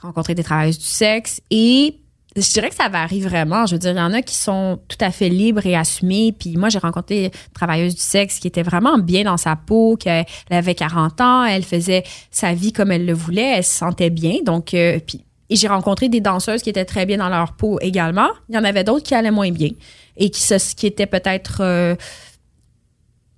rencontré 0.00 0.36
des 0.36 0.44
travailleuses 0.44 0.78
du 0.78 0.84
sexe 0.84 1.40
et 1.50 1.98
je 2.40 2.52
dirais 2.52 2.68
que 2.68 2.74
ça 2.74 2.88
varie 2.88 3.20
vraiment. 3.20 3.66
Je 3.66 3.74
veux 3.74 3.78
dire, 3.78 3.92
il 3.92 3.98
y 3.98 4.00
en 4.00 4.12
a 4.12 4.22
qui 4.22 4.34
sont 4.34 4.78
tout 4.88 4.96
à 5.00 5.10
fait 5.10 5.28
libres 5.28 5.64
et 5.66 5.76
assumées. 5.76 6.32
Puis 6.32 6.56
moi, 6.56 6.68
j'ai 6.68 6.78
rencontré 6.78 7.26
une 7.26 7.30
travailleuse 7.54 7.94
du 7.94 8.00
sexe 8.00 8.38
qui 8.38 8.48
était 8.48 8.62
vraiment 8.62 8.98
bien 8.98 9.24
dans 9.24 9.36
sa 9.36 9.56
peau, 9.56 9.96
qu'elle 9.96 10.24
elle 10.50 10.58
avait 10.58 10.74
40 10.74 11.20
ans, 11.20 11.44
elle 11.44 11.64
faisait 11.64 12.04
sa 12.30 12.54
vie 12.54 12.72
comme 12.72 12.92
elle 12.92 13.06
le 13.06 13.12
voulait, 13.12 13.56
elle 13.58 13.64
se 13.64 13.76
sentait 13.76 14.10
bien. 14.10 14.36
Donc, 14.44 14.74
euh, 14.74 14.98
puis 15.06 15.24
et 15.50 15.56
j'ai 15.56 15.68
rencontré 15.68 16.08
des 16.08 16.20
danseuses 16.20 16.62
qui 16.62 16.70
étaient 16.70 16.84
très 16.84 17.06
bien 17.06 17.16
dans 17.16 17.30
leur 17.30 17.54
peau 17.54 17.78
également. 17.80 18.28
Il 18.48 18.54
y 18.54 18.58
en 18.58 18.64
avait 18.64 18.84
d'autres 18.84 19.04
qui 19.04 19.14
allaient 19.14 19.30
moins 19.30 19.50
bien 19.50 19.70
et 20.16 20.30
qui, 20.30 20.42
se, 20.42 20.74
qui 20.74 20.86
étaient 20.86 21.06
peut-être 21.06 21.62
euh, 21.62 21.94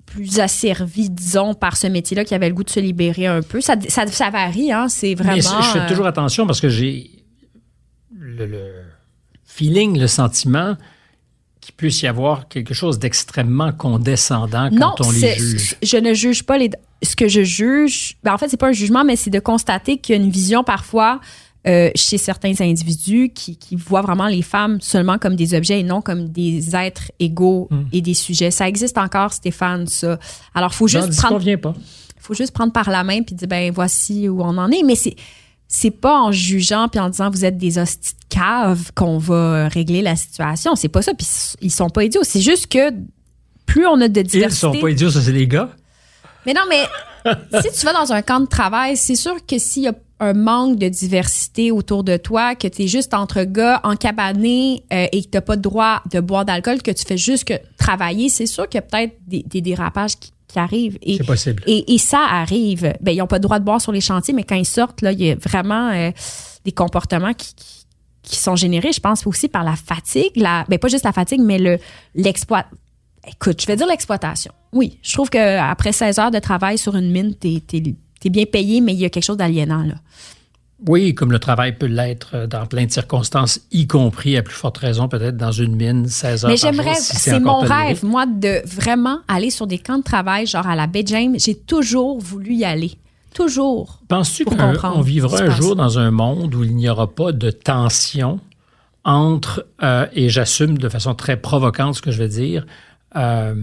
plus 0.07 0.41
asservies, 0.41 1.09
disons, 1.09 1.55
par 1.55 1.77
ce 1.77 1.87
métier-là, 1.87 2.25
qui 2.25 2.35
avaient 2.35 2.49
le 2.49 2.55
goût 2.55 2.65
de 2.65 2.71
se 2.71 2.81
libérer 2.81 3.27
un 3.27 3.43
peu. 3.43 3.61
Ça, 3.61 3.77
ça, 3.89 4.07
ça 4.09 4.31
varie, 4.31 4.73
hein. 4.73 4.89
C'est 4.89 5.15
vraiment. 5.15 5.35
Mais 5.35 5.41
je 5.41 5.73
fais 5.73 5.81
euh, 5.81 5.89
toujours 5.89 6.07
attention 6.07 6.47
parce 6.47 6.61
que 6.61 6.69
j'ai 6.69 7.11
le, 8.13 8.47
le 8.47 8.90
feeling, 9.61 9.99
le 9.99 10.07
sentiment 10.07 10.77
qu'il 11.61 11.75
puisse 11.75 12.01
y 12.01 12.07
avoir 12.07 12.49
quelque 12.49 12.73
chose 12.73 12.99
d'extrêmement 12.99 13.71
condescendant 13.73 14.71
quand 14.71 14.99
non, 14.99 15.07
on 15.07 15.11
les 15.13 15.35
juge. 15.35 15.77
je 15.83 15.97
ne 15.99 16.15
juge 16.15 16.43
pas 16.45 16.57
les. 16.57 16.71
Ce 17.03 17.15
que 17.15 17.29
je 17.29 17.43
juge, 17.43 18.17
ben 18.25 18.33
en 18.33 18.39
fait, 18.39 18.49
c'est 18.49 18.57
pas 18.57 18.69
un 18.69 18.73
jugement, 18.73 19.05
mais 19.05 19.17
c'est 19.17 19.31
de 19.31 19.41
constater 19.41 19.99
qu'il 19.99 20.17
y 20.17 20.19
a 20.19 20.23
une 20.23 20.31
vision 20.31 20.65
parfois 20.65 21.21
euh, 21.67 21.91
chez 21.95 22.17
certains 22.17 22.55
individus 22.61 23.31
qui, 23.35 23.57
qui 23.59 23.77
voient 23.77 24.01
vraiment 24.01 24.29
les 24.29 24.41
femmes 24.41 24.81
seulement 24.81 25.19
comme 25.19 25.37
des 25.37 25.53
objets 25.53 25.81
et 25.81 25.83
non 25.83 26.01
comme 26.01 26.31
des 26.31 26.75
êtres 26.75 27.13
égaux 27.19 27.69
Hmm. 27.71 27.85
et 27.93 28.01
des 28.01 28.15
sujets. 28.15 28.51
Ça 28.51 28.67
existe 28.67 28.97
encore, 28.97 29.35
Stéphane, 29.35 29.87
ça. 29.87 30.19
Alors, 30.55 30.73
faut 30.73 30.89
juste 30.89 31.03
prendre 31.19 31.39
disconviens 31.39 31.59
pas. 31.59 31.75
faut 32.19 32.33
juste 32.35 32.53
prendre 32.53 32.73
par 32.73 32.89
la 32.89 33.05
main 33.05 33.21
puis 33.23 33.35
dire 33.35 33.49
ben 33.49 33.71
voici 33.75 34.27
où 34.31 34.41
on 34.43 34.57
en 34.57 34.71
est 34.71 34.83
mais 34.83 34.95
c'est 34.95 35.17
c'est 35.73 35.93
pas 35.93 36.21
en 36.21 36.33
jugeant 36.33 36.89
puis 36.89 36.99
en 36.99 37.09
disant 37.09 37.31
vous 37.31 37.45
êtes 37.45 37.57
des 37.57 37.79
hosties 37.79 38.15
de 38.15 38.35
cave 38.35 38.91
qu'on 38.97 39.19
va 39.19 39.69
régler 39.69 40.03
la 40.03 40.17
situation 40.17 40.75
c'est 40.75 40.89
pas 40.89 41.01
ça 41.01 41.15
puis 41.15 41.27
ils 41.63 41.71
sont 41.71 41.89
pas 41.89 42.03
idiots 42.03 42.25
c'est 42.25 42.41
juste 42.41 42.67
que 42.67 42.93
plus 43.67 43.87
on 43.87 44.01
a 44.01 44.09
de 44.09 44.21
Ils 44.21 44.27
diversité 44.27 44.61
sont 44.61 44.81
pas 44.81 44.91
idiots, 44.91 45.11
ça 45.11 45.21
c'est 45.21 45.31
les 45.31 45.47
gars. 45.47 45.71
mais 46.45 46.55
non 46.55 46.63
mais 46.69 46.83
si 47.63 47.71
tu 47.79 47.87
vas 47.87 47.93
dans 47.93 48.13
un 48.13 48.21
camp 48.21 48.41
de 48.41 48.47
travail 48.47 48.97
c'est 48.97 49.15
sûr 49.15 49.37
que 49.47 49.59
s'il 49.59 49.85
y 49.85 49.89
a 49.89 49.95
un 50.19 50.35
manque 50.35 50.77
de 50.77 50.89
diversité 50.89 51.71
autour 51.71 52.05
de 52.05 52.19
toi, 52.19 52.55
que 52.55 52.69
tu 52.69 52.83
es 52.83 52.87
juste 52.89 53.15
entre 53.15 53.43
gars 53.45 53.81
encabanés 53.85 54.85
euh, 54.93 55.07
et 55.13 55.23
que 55.23 55.31
tu 55.31 55.37
n'as 55.37 55.41
pas 55.41 55.55
le 55.55 55.63
droit 55.63 56.03
de 56.13 56.21
boire 56.21 56.45
d'alcool, 56.45 56.83
que 56.83 56.91
tu 56.91 57.07
fais 57.07 57.17
juste 57.17 57.45
que 57.45 57.55
travailler, 57.79 58.29
c'est 58.29 58.45
sûr 58.45 58.69
qu'il 58.69 58.83
y 58.83 58.85
a 58.85 58.87
peut-être 58.87 59.17
des, 59.27 59.43
des 59.43 59.63
dérapages 59.63 60.19
qui, 60.21 60.31
qui 60.51 60.59
arrivent. 60.59 60.99
C'est 61.07 61.27
possible. 61.27 61.63
et, 61.67 61.95
et 61.95 61.99
ça 61.99 62.25
arrive. 62.29 62.93
Ben, 63.01 63.13
ils 63.13 63.19
n'ont 63.19 63.27
pas 63.27 63.37
le 63.37 63.43
droit 63.43 63.59
de 63.59 63.65
boire 63.65 63.81
sur 63.81 63.93
les 63.93 64.01
chantiers, 64.01 64.35
mais 64.35 64.45
quand 64.45 64.57
ils 64.57 64.67
sortent, 64.67 65.03
là, 65.03 65.13
il 65.13 65.23
y 65.23 65.31
a 65.31 65.35
vraiment 65.37 65.91
euh, 65.91 66.11
des 66.65 66.73
comportements 66.73 67.35
qui, 67.35 67.55
qui, 67.55 67.87
qui 68.23 68.37
sont 68.37 68.57
générés, 68.57 68.93
je 68.93 69.01
pense, 69.01 69.27
aussi 69.27 69.49
par 69.49 69.65
la 69.65 69.77
fatigue. 69.77 70.33
La, 70.37 70.65
ben, 70.69 70.79
pas 70.79 70.89
juste 70.89 71.05
la 71.05 71.13
fatigue, 71.13 71.41
mais 71.41 71.59
le 71.59 71.79
l'exploit. 72.15 72.65
Écoute, 73.27 73.61
je 73.61 73.67
vais 73.67 73.77
dire 73.77 73.87
l'exploitation. 73.87 74.53
Oui, 74.73 74.99
je 75.03 75.13
trouve 75.13 75.31
qu'après 75.31 75.93
16 75.93 76.19
heures 76.19 76.31
de 76.31 76.39
travail 76.39 76.79
sur 76.79 76.97
une 76.97 77.11
mine, 77.11 77.35
t'es 77.35 77.63
es, 77.73 78.31
bien 78.31 78.45
payé, 78.47 78.81
mais 78.81 78.93
il 78.93 78.99
y 78.99 79.05
a 79.05 79.11
quelque 79.11 79.25
chose 79.25 79.37
d'aliénant, 79.37 79.83
là. 79.83 79.95
Oui, 80.89 81.15
comme 81.15 81.31
le 81.31 81.39
travail 81.39 81.77
peut 81.77 81.87
l'être 81.87 82.47
dans 82.47 82.67
plein 82.67 82.87
de 82.87 82.91
circonstances, 82.91 83.61
y 83.71 83.87
compris 83.87 84.37
à 84.37 84.43
plus 84.43 84.55
forte 84.55 84.79
raison 84.79 85.09
peut-être 85.09 85.37
dans 85.37 85.53
une 85.53 85.77
mine 85.77 86.09
16 86.09 86.45
heures 86.45 86.51
Mais 86.51 86.57
j'aimerais, 86.57 86.95
si 86.95 87.17
c'est 87.17 87.39
mon 87.39 87.61
rêve, 87.61 88.05
moi, 88.05 88.27
de 88.27 88.63
vraiment 88.65 89.19
aller 89.29 89.51
sur 89.51 89.67
des 89.67 89.79
camps 89.79 89.99
de 89.99 90.03
travail, 90.03 90.47
genre 90.47 90.67
à 90.67 90.77
la 90.77 90.87
baie 90.87 91.05
James. 91.07 91.37
J'ai 91.39 91.55
toujours 91.55 92.19
voulu 92.19 92.55
y 92.55 92.65
aller. 92.65 92.93
Toujours. 93.35 94.01
Penses-tu 94.09 94.45
qu'on 94.45 95.01
vivra 95.03 95.43
un 95.43 95.51
jour 95.51 95.77
dans 95.77 95.99
un 95.99 96.11
monde 96.11 96.55
où 96.55 96.65
il 96.65 96.75
n'y 96.75 96.89
aura 96.89 97.09
pas 97.15 97.33
de 97.33 97.51
tension 97.51 98.41
entre, 99.05 99.67
euh, 99.83 100.07
et 100.13 100.29
j'assume 100.29 100.79
de 100.79 100.89
façon 100.89 101.15
très 101.15 101.37
provocante 101.37 101.95
ce 101.97 102.03
que 102.03 102.11
je 102.11 102.19
vais 102.19 102.29
dire, 102.29 102.67
euh, 103.17 103.55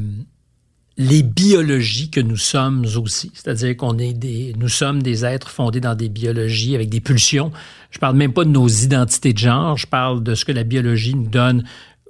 les 0.98 1.22
biologies 1.22 2.10
que 2.10 2.20
nous 2.20 2.38
sommes 2.38 2.86
aussi. 2.98 3.32
C'est-à-dire 3.34 3.78
qu'on 3.78 4.00
est 4.00 4.14
des, 4.14 4.54
nous 4.58 4.70
sommes 4.70 5.04
des 5.04 5.26
êtres 5.26 5.50
fondés 5.50 5.80
dans 5.80 5.94
des 5.94 6.10
biologies 6.10 6.74
avec 6.74 6.90
des 6.90 7.02
pulsions. 7.02 7.52
Je 7.92 8.00
parle 8.00 8.18
même 8.18 8.34
pas 8.34 8.44
de 8.44 8.50
nos 8.50 8.68
identités 8.68 9.34
de 9.34 9.38
genre, 9.38 9.78
je 9.78 9.86
parle 9.86 10.24
de 10.24 10.34
ce 10.34 10.44
que 10.44 10.52
la 10.52 10.64
biologie 10.64 11.14
nous 11.14 11.30
donne 11.30 11.64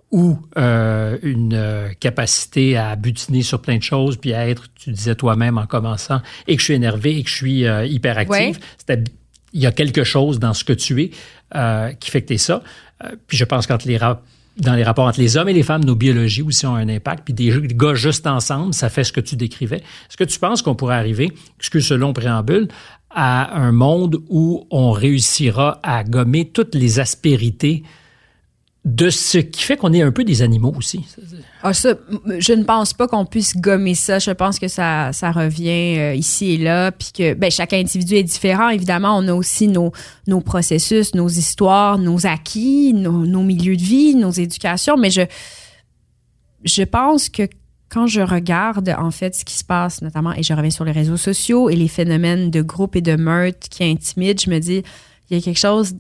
ou 0.10 0.40
euh, 0.58 1.18
une 1.22 1.54
euh, 1.54 1.90
capacité 2.00 2.78
à 2.78 2.96
butiner 2.96 3.42
sur 3.42 3.62
plein 3.62 3.78
de 3.78 3.84
choses, 3.84 4.16
puis 4.16 4.34
à 4.34 4.48
être, 4.48 4.68
tu 4.74 4.92
disais 4.92 5.16
toi-même 5.16 5.58
en 5.58 5.66
commençant, 5.66 6.22
et 6.48 6.56
que 6.56 6.62
je 6.62 6.66
suis 6.66 6.74
énervé 6.76 7.18
et 7.18 7.24
que 7.24 7.30
je 7.30 7.36
suis 7.36 7.66
euh, 7.66 7.86
hyperactive. 7.86 8.58
Ouais. 8.88 9.04
Il 9.52 9.62
y 9.62 9.66
a 9.66 9.72
quelque 9.74 10.06
chose 10.06 10.40
dans 10.40 10.54
ce 10.54 10.64
que 10.64 10.74
tu 10.74 11.02
es 11.02 11.12
euh, 11.56 11.92
qui 11.94 12.10
fait 12.10 12.22
que 12.22 12.28
tu 12.28 12.34
es 12.36 12.38
ça. 12.38 12.64
Puis 13.28 13.38
je 13.38 13.46
pense 13.46 13.68
qu'entre 13.68 13.88
les 13.88 13.98
dans 14.60 14.74
les 14.74 14.84
rapports 14.84 15.06
entre 15.06 15.20
les 15.20 15.38
hommes 15.38 15.50
et 15.50 15.54
les 15.54 15.64
femmes, 15.64 15.84
nos 15.84 15.96
biologies 15.96 16.42
aussi 16.42 16.66
ont 16.66 16.76
un 16.76 16.90
impact. 16.90 17.24
Puis 17.26 17.34
des 17.34 17.52
gars 17.76 17.94
juste 17.94 18.28
ensemble, 18.28 18.74
ça 18.74 18.90
fait 18.90 19.04
ce 19.04 19.14
que 19.14 19.22
tu 19.22 19.36
décrivais. 19.36 19.78
Est-ce 19.78 20.18
que 20.18 20.24
tu 20.24 20.40
penses 20.40 20.62
qu'on 20.62 20.76
pourrait 20.76 20.96
arriver, 20.96 21.32
excuse 21.60 21.88
ce 21.88 21.94
long 21.94 22.14
préambule, 22.14 22.68
à 23.10 23.58
un 23.58 23.72
monde 23.72 24.18
où 24.30 24.68
on 24.70 24.92
réussira 24.92 25.80
à 25.84 26.04
gommer 26.04 26.50
toutes 26.50 26.76
les 26.76 27.00
aspérités 27.00 27.84
de 28.88 29.10
ce 29.10 29.38
qui 29.40 29.64
fait 29.64 29.76
qu'on 29.76 29.92
est 29.92 30.02
un 30.02 30.14
peu 30.14 30.24
des 30.24 30.42
animaux 30.42 30.74
aussi? 30.78 31.06
Ah, 31.62 31.74
ça, 31.74 31.96
je 32.40 32.54
ne 32.54 32.64
pense 32.64 32.94
pas 32.94 33.10
qu'on 33.10 33.26
puisse 33.26 33.58
gommer 33.58 33.96
ça. 33.96 34.18
Je 34.18 34.32
pense 34.32 34.60
que 34.60 34.70
ça, 34.70 35.12
ça 35.12 35.32
revient 35.32 35.98
euh, 35.98 36.16
ici 36.16 36.54
et 36.54 36.58
là, 36.58 36.94
puis 36.94 37.10
que 37.14 37.34
ben, 37.34 37.52
chaque 37.52 37.74
individu 37.74 38.16
est 38.16 38.24
différent. 38.24 38.70
Évidemment, 38.70 39.18
on 39.18 39.28
a 39.28 39.34
aussi 39.34 39.68
nos, 39.68 39.92
nos 40.26 40.40
processus, 40.40 41.14
nos 41.16 41.28
histoires, 41.28 41.98
nos 41.98 42.26
acquis, 42.26 42.94
nos, 42.94 43.44
milieux 43.44 43.76
de 43.76 43.84
vie, 43.84 44.16
nos 44.16 44.32
éducations. 44.32 44.96
Mais 44.96 45.12
je, 45.12 45.24
je 46.64 46.84
pense 46.84 47.28
que 47.28 47.44
quand 47.90 48.08
je 48.08 48.22
regarde 48.22 48.96
en 48.98 49.12
fait 49.12 49.36
ce 49.36 49.44
qui 49.44 49.56
se 49.56 49.66
passe, 49.66 50.02
notamment, 50.02 50.32
et 50.34 50.44
je 50.44 50.54
reviens 50.54 50.72
sur 50.72 50.86
les 50.86 50.94
réseaux 50.94 51.18
sociaux 51.18 51.70
et 51.70 51.76
les 51.76 51.90
phénomènes 51.90 52.52
de 52.52 52.62
groupe 52.62 52.96
et 52.96 53.02
de 53.02 53.18
meurtre 53.18 53.68
qui 53.68 53.84
intimident, 53.84 54.42
je 54.42 54.50
me 54.50 54.60
dis, 54.60 54.84
il 55.30 55.38
y 55.38 55.40
a 55.40 55.44
quelque 55.44 55.60
chose 55.60 55.94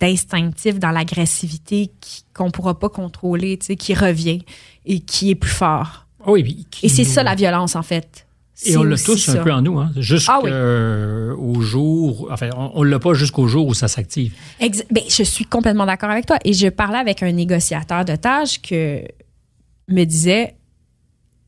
d'instinctif 0.00 0.78
dans 0.78 0.90
l'agressivité 0.90 1.90
qu'on 2.34 2.50
pourra 2.50 2.78
pas 2.78 2.88
contrôler, 2.88 3.56
tu 3.58 3.66
sais, 3.66 3.76
qui 3.76 3.94
revient 3.94 4.42
et 4.84 5.00
qui 5.00 5.30
est 5.30 5.34
plus 5.34 5.50
fort. 5.50 6.06
Oui, 6.26 6.42
puis 6.42 6.66
qui 6.70 6.86
Et 6.86 6.88
c'est 6.88 7.04
ça 7.04 7.22
la 7.22 7.34
violence, 7.34 7.76
en 7.76 7.82
fait. 7.82 8.26
Et 8.64 8.76
on 8.76 8.82
l'a 8.84 8.96
tous 8.96 9.18
ça. 9.18 9.32
un 9.40 9.44
peu 9.44 9.52
en 9.52 9.60
nous, 9.60 9.78
hein? 9.78 9.90
jusqu'au 9.96 10.32
Ah 10.32 11.36
oui. 11.36 11.62
jour. 11.62 12.28
Enfin, 12.30 12.48
on, 12.56 12.70
on 12.74 12.82
l'a 12.82 12.98
pas 12.98 13.12
jusqu'au 13.12 13.46
jour 13.48 13.66
où 13.66 13.74
ça 13.74 13.86
s'active. 13.86 14.32
Ben, 14.58 15.02
je 15.08 15.22
suis 15.22 15.44
complètement 15.44 15.84
d'accord 15.84 16.10
avec 16.10 16.24
toi. 16.24 16.38
Et 16.44 16.54
je 16.54 16.68
parlais 16.68 16.98
avec 16.98 17.22
un 17.22 17.32
négociateur 17.32 18.04
de 18.04 18.16
tâches 18.16 18.62
que 18.62 19.02
me 19.88 20.04
disait 20.04 20.54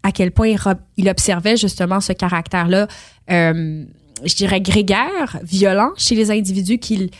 à 0.02 0.12
quel 0.12 0.30
point 0.30 0.54
il 0.96 1.08
observait 1.08 1.56
justement 1.56 2.00
ce 2.00 2.12
caractère-là, 2.12 2.86
euh, 3.30 3.84
je 4.24 4.34
dirais 4.34 4.60
grégaire, 4.60 5.38
violent 5.42 5.90
chez 5.96 6.14
les 6.14 6.30
individus 6.30 6.78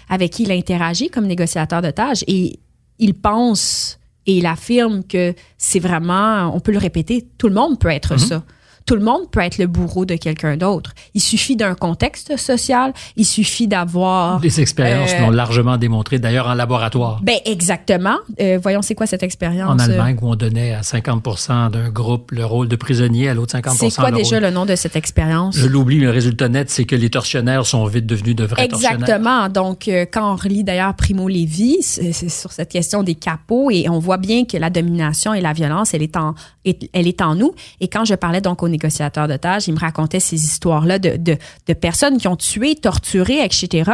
avec 0.09 0.33
qui 0.33 0.43
il 0.45 0.53
interagit 0.53 1.09
comme 1.11 1.27
négociateur 1.27 1.83
de 1.83 1.91
tâches. 1.91 2.25
Et 2.27 2.59
il 2.99 3.15
pense 3.15 3.99
Et 4.27 4.39
il 4.39 4.47
affirme 4.47 5.05
que 5.05 5.35
c'est 5.57 5.79
vraiment, 5.79 6.55
on 6.55 6.61
peut 6.61 6.73
le 6.73 6.79
répéter, 6.79 7.27
tout 7.39 7.49
le 7.49 7.55
monde 7.55 7.79
peut 7.79 7.89
être 7.89 8.19
ça 8.19 8.43
tout 8.89 8.95
le 8.95 9.03
monde 9.05 9.31
peut 9.31 9.41
être 9.41 9.59
le 9.59 9.67
bourreau 9.67 10.07
de 10.07 10.15
quelqu'un 10.15 10.57
d'autre. 10.57 10.95
Il 11.13 11.21
suffit 11.21 11.57
d'un 11.57 11.75
contexte 11.75 12.39
social, 12.39 12.95
il 13.17 13.27
suffit 13.27 13.69
d'avoir... 13.69 14.41
Des 14.41 14.63
expériences 14.63 15.13
euh, 15.13 15.21
l'ont 15.21 15.31
largement 15.31 15.77
démontré, 15.77 16.19
d'ailleurs 16.19 16.47
en 16.47 16.55
laboratoire. 16.55 17.21
Ben 17.23 17.37
exactement. 17.45 18.17
Euh, 18.41 18.59
voyons, 18.63 18.81
c'est 18.81 18.95
quoi 18.95 19.07
cette 19.07 19.23
expérience? 19.23 19.71
En 19.71 19.79
Allemagne, 19.79 20.17
où 20.23 20.31
on 20.31 20.37
donnait 20.37 20.73
à 20.73 20.83
50 20.83 21.71
d'un 21.71 21.91
groupe 21.91 22.31
le 22.31 22.47
rôle 22.47 22.67
de 22.67 22.77
prisonnier, 22.77 23.29
à 23.29 23.35
l'autre 23.35 23.53
50 23.53 23.75
C'est 23.77 23.95
quoi 23.95 24.11
le 24.11 24.17
déjà 24.17 24.37
rôle- 24.37 24.45
le 24.45 24.51
nom 24.53 24.65
de 24.65 24.75
cette 24.75 24.97
expérience? 24.97 25.55
Je 25.59 25.67
l'oublie, 25.67 25.99
mais 25.99 26.07
le 26.07 26.11
résultat 26.11 26.49
net, 26.49 26.71
c'est 26.71 26.87
que 26.87 26.97
les 26.97 27.11
tortionnaires 27.11 27.67
sont 27.67 27.85
vite 27.85 28.07
devenus 28.07 28.37
de 28.37 28.45
vrais 28.45 28.69
tortionnaires. 28.69 29.01
Exactement. 29.01 29.51
Donc, 29.51 29.89
euh, 29.89 30.07
quand 30.11 30.33
on 30.33 30.37
relit 30.37 30.65
d'ailleurs 30.65 30.95
Primo 30.95 31.29
Levi, 31.29 31.77
c'est 31.83 32.13
sur 32.31 32.53
cette 32.53 32.71
question 32.71 33.03
des 33.03 33.17
capots 33.17 33.71
et 33.71 33.91
on 33.91 33.99
voit 33.99 34.17
bien 34.17 34.47
que 34.47 34.57
la 34.57 34.71
domination 34.71 35.35
et 35.35 35.43
la 35.43 35.53
violence, 35.53 35.93
elle 35.93 36.03
est 36.03 36.17
en, 36.17 36.35
elle 36.65 37.07
est 37.07 37.21
en 37.21 37.35
nous. 37.35 37.53
Et 37.81 37.89
quand 37.89 38.07
je 38.07 38.15
parlais 38.15 38.41
donc 38.41 38.63
aux 38.63 38.69
négociateurs 38.79 39.29
d'otages, 39.29 39.69
ils 39.69 39.75
me 39.75 39.79
racontaient 39.79 40.21
ces 40.21 40.37
histoires-là 40.37 40.99
de, 40.99 41.17
de, 41.17 41.73
personnes 41.75 42.19
qui 42.19 42.29
ont 42.29 42.37
tué, 42.37 42.75
torturé, 42.77 43.45
etc. 43.45 43.91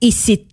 Et 0.00 0.10
c'est 0.10 0.44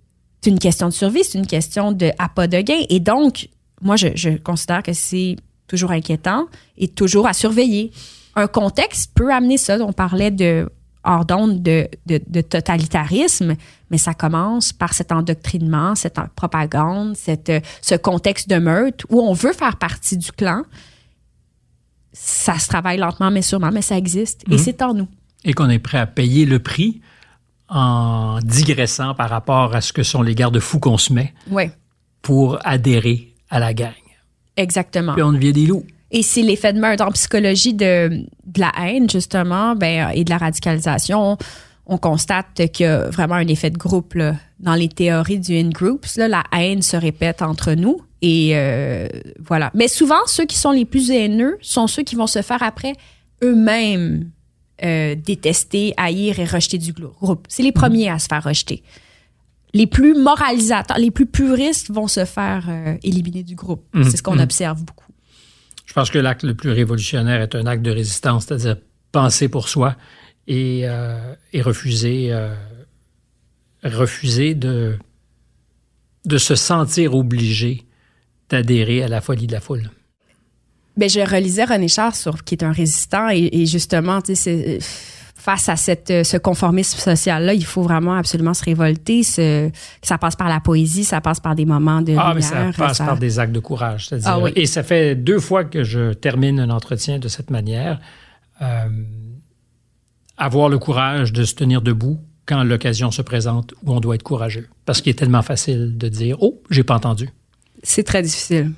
une 0.45 0.59
question 0.59 0.87
de 0.87 0.93
survie, 0.93 1.23
c'est 1.23 1.37
une 1.37 1.47
question 1.47 1.91
de 1.91 2.11
à 2.17 2.29
pas 2.29 2.47
de 2.47 2.61
gain. 2.61 2.81
Et 2.89 2.99
donc, 2.99 3.49
moi, 3.81 3.95
je, 3.95 4.37
considère 4.37 4.83
que 4.83 4.93
c'est 4.93 5.35
toujours 5.67 5.91
inquiétant 5.91 6.47
et 6.77 6.87
toujours 6.87 7.27
à 7.27 7.33
surveiller. 7.33 7.91
Un 8.35 8.47
contexte 8.47 9.11
peut 9.13 9.33
amener 9.33 9.57
ça. 9.57 9.77
On 9.81 9.93
parlait 9.93 10.31
de 10.31 10.69
hors 11.03 11.25
d'onde 11.25 11.61
de, 11.63 11.87
de, 12.05 12.41
totalitarisme, 12.41 13.55
mais 13.89 13.97
ça 13.97 14.13
commence 14.13 14.73
par 14.73 14.93
cet 14.93 15.11
endoctrinement, 15.11 15.95
cette 15.95 16.19
propagande, 16.35 17.15
cette, 17.15 17.51
ce 17.81 17.95
contexte 17.95 18.49
de 18.49 18.57
meurtre 18.57 19.05
où 19.09 19.21
on 19.21 19.33
veut 19.33 19.53
faire 19.53 19.77
partie 19.77 20.17
du 20.17 20.31
clan. 20.31 20.63
Ça 22.11 22.57
se 22.57 22.67
travaille 22.67 22.97
lentement, 22.97 23.31
mais 23.31 23.41
sûrement, 23.41 23.71
mais 23.71 23.81
ça 23.81 23.97
existe. 23.97 24.43
Et 24.49 24.57
c'est 24.57 24.81
en 24.81 24.93
nous. 24.93 25.07
Et 25.45 25.53
qu'on 25.53 25.69
est 25.69 25.79
prêt 25.79 25.99
à 25.99 26.07
payer 26.07 26.45
le 26.45 26.59
prix 26.59 27.01
en 27.69 28.39
digressant 28.43 29.13
par 29.13 29.29
rapport 29.29 29.75
à 29.75 29.81
ce 29.81 29.93
que 29.93 30.03
sont 30.03 30.21
les 30.21 30.35
garde-fous 30.35 30.79
qu'on 30.79 30.97
se 30.97 31.13
met 31.13 31.33
pour 32.21 32.57
adhérer 32.65 33.33
à 33.49 33.59
la 33.59 33.73
gang. 33.73 33.93
exactement. 34.57 35.13
Puis 35.13 35.23
on 35.23 35.31
devient 35.31 35.53
des 35.53 35.65
loups. 35.67 35.85
Et 36.11 36.23
c'est 36.23 36.41
l'effet 36.41 36.73
de 36.73 36.79
meurtre 36.79 37.05
en 37.05 37.11
psychologie 37.11 37.73
de, 37.75 38.25
de 38.45 38.59
la 38.59 38.71
haine, 38.81 39.07
justement, 39.09 39.75
ben, 39.75 40.09
et 40.13 40.23
de 40.23 40.29
la 40.31 40.39
radicalisation. 40.39 41.37
On 41.85 41.97
constate 41.97 42.71
qu'il 42.71 42.85
y 42.85 42.89
a 42.89 43.09
vraiment 43.09 43.35
un 43.35 43.47
effet 43.47 43.69
de 43.69 43.77
groupe. 43.77 44.15
là. 44.15 44.35
Dans 44.59 44.73
les 44.73 44.89
théories 44.89 45.39
du 45.39 45.55
in-groups, 45.55 46.17
la 46.17 46.43
haine 46.51 46.81
se 46.81 46.97
répète 46.97 47.41
entre 47.43 47.73
nous. 47.73 48.01
Et 48.21 48.51
euh, 48.53 49.07
voilà. 49.39 49.71
Mais 49.73 49.87
souvent, 49.87 50.25
ceux 50.25 50.45
qui 50.45 50.57
sont 50.57 50.71
les 50.71 50.85
plus 50.85 51.09
haineux 51.11 51.57
sont 51.61 51.87
ceux 51.87 52.03
qui 52.03 52.15
vont 52.15 52.27
se 52.27 52.41
faire 52.41 52.61
après 52.63 52.93
eux-mêmes 53.43 54.29
euh, 54.83 55.15
détester, 55.15 55.93
haïr 55.97 56.39
et 56.39 56.45
rejeter 56.45 56.77
du 56.77 56.93
groupe. 56.93 57.45
C'est 57.49 57.63
les 57.63 57.71
premiers 57.71 58.09
à 58.09 58.19
se 58.19 58.27
faire 58.27 58.43
rejeter. 58.43 58.83
Les 59.73 59.87
plus 59.87 60.15
moralisateurs, 60.15 60.97
les 60.97 61.11
plus 61.11 61.27
puristes 61.27 61.91
vont 61.91 62.07
se 62.07 62.25
faire 62.25 62.65
euh, 62.69 62.95
éliminer 63.03 63.43
du 63.43 63.55
groupe. 63.55 63.85
C'est 64.03 64.17
ce 64.17 64.23
qu'on 64.23 64.39
observe 64.39 64.83
beaucoup. 64.83 65.05
Je 65.85 65.93
pense 65.93 66.09
que 66.09 66.19
l'acte 66.19 66.43
le 66.43 66.53
plus 66.53 66.71
révolutionnaire 66.71 67.41
est 67.41 67.55
un 67.55 67.65
acte 67.65 67.81
de 67.81 67.91
résistance, 67.91 68.45
c'est-à-dire 68.45 68.77
penser 69.11 69.49
pour 69.49 69.69
soi 69.69 69.95
et, 70.47 70.81
euh, 70.83 71.33
et 71.51 71.61
refuser, 71.61 72.31
euh, 72.31 72.53
refuser 73.83 74.53
de, 74.53 74.97
de 76.25 76.37
se 76.37 76.55
sentir 76.55 77.15
obligé 77.15 77.85
d'adhérer 78.49 79.03
à 79.03 79.07
la 79.07 79.21
folie 79.21 79.47
de 79.47 79.53
la 79.53 79.59
foule. 79.59 79.89
Ben, 80.97 81.09
je 81.09 81.19
relisais 81.21 81.63
René 81.65 81.87
Char 81.87 82.15
sur 82.15 82.43
qui 82.43 82.55
est 82.55 82.63
un 82.63 82.71
résistant 82.71 83.29
et, 83.29 83.49
et 83.53 83.65
justement, 83.65 84.21
tu 84.21 84.35
sais, 84.35 84.79
c'est- 84.79 84.79
face 85.35 85.69
à 85.69 85.77
cette, 85.77 86.11
euh, 86.11 86.23
ce 86.25 86.35
conformisme 86.35 86.99
social-là, 86.99 87.53
il 87.53 87.63
faut 87.63 87.81
vraiment 87.81 88.15
absolument 88.15 88.53
se 88.53 88.61
révolter. 88.65 89.23
Ce- 89.23 89.69
ça 90.01 90.17
passe 90.17 90.35
par 90.35 90.49
la 90.49 90.59
poésie, 90.59 91.05
ça 91.05 91.21
passe 91.21 91.39
par 91.39 91.55
des 91.55 91.63
moments 91.65 92.01
de 92.01 92.13
Ah, 92.17 92.33
mais 92.35 92.41
ça 92.41 92.55
lumière. 92.59 92.75
passe 92.75 92.97
ça- 92.97 93.05
par 93.05 93.17
des 93.17 93.39
actes 93.39 93.53
de 93.53 93.59
courage. 93.61 94.09
Ah 94.25 94.37
oui. 94.39 94.51
Et 94.57 94.65
ça 94.65 94.83
fait 94.83 95.15
deux 95.15 95.39
fois 95.39 95.63
que 95.63 95.83
je 95.85 96.11
termine 96.11 96.59
un 96.59 96.69
entretien 96.69 97.19
de 97.19 97.29
cette 97.29 97.51
manière. 97.51 98.01
Euh, 98.61 98.89
avoir 100.37 100.67
le 100.67 100.77
courage 100.77 101.31
de 101.31 101.43
se 101.45 101.55
tenir 101.55 101.81
debout 101.81 102.19
quand 102.45 102.63
l'occasion 102.65 103.09
se 103.11 103.21
présente 103.21 103.73
où 103.83 103.93
on 103.93 104.01
doit 104.01 104.15
être 104.15 104.23
courageux. 104.23 104.67
Parce 104.85 105.01
qu'il 105.01 105.11
est 105.11 105.13
tellement 105.19 105.41
facile 105.41 105.97
de 105.97 106.09
dire 106.09 106.35
Oh, 106.41 106.61
j'ai 106.69 106.83
pas 106.83 106.95
entendu. 106.95 107.29
C'est 107.83 108.03
très 108.03 108.21
difficile. 108.21 108.71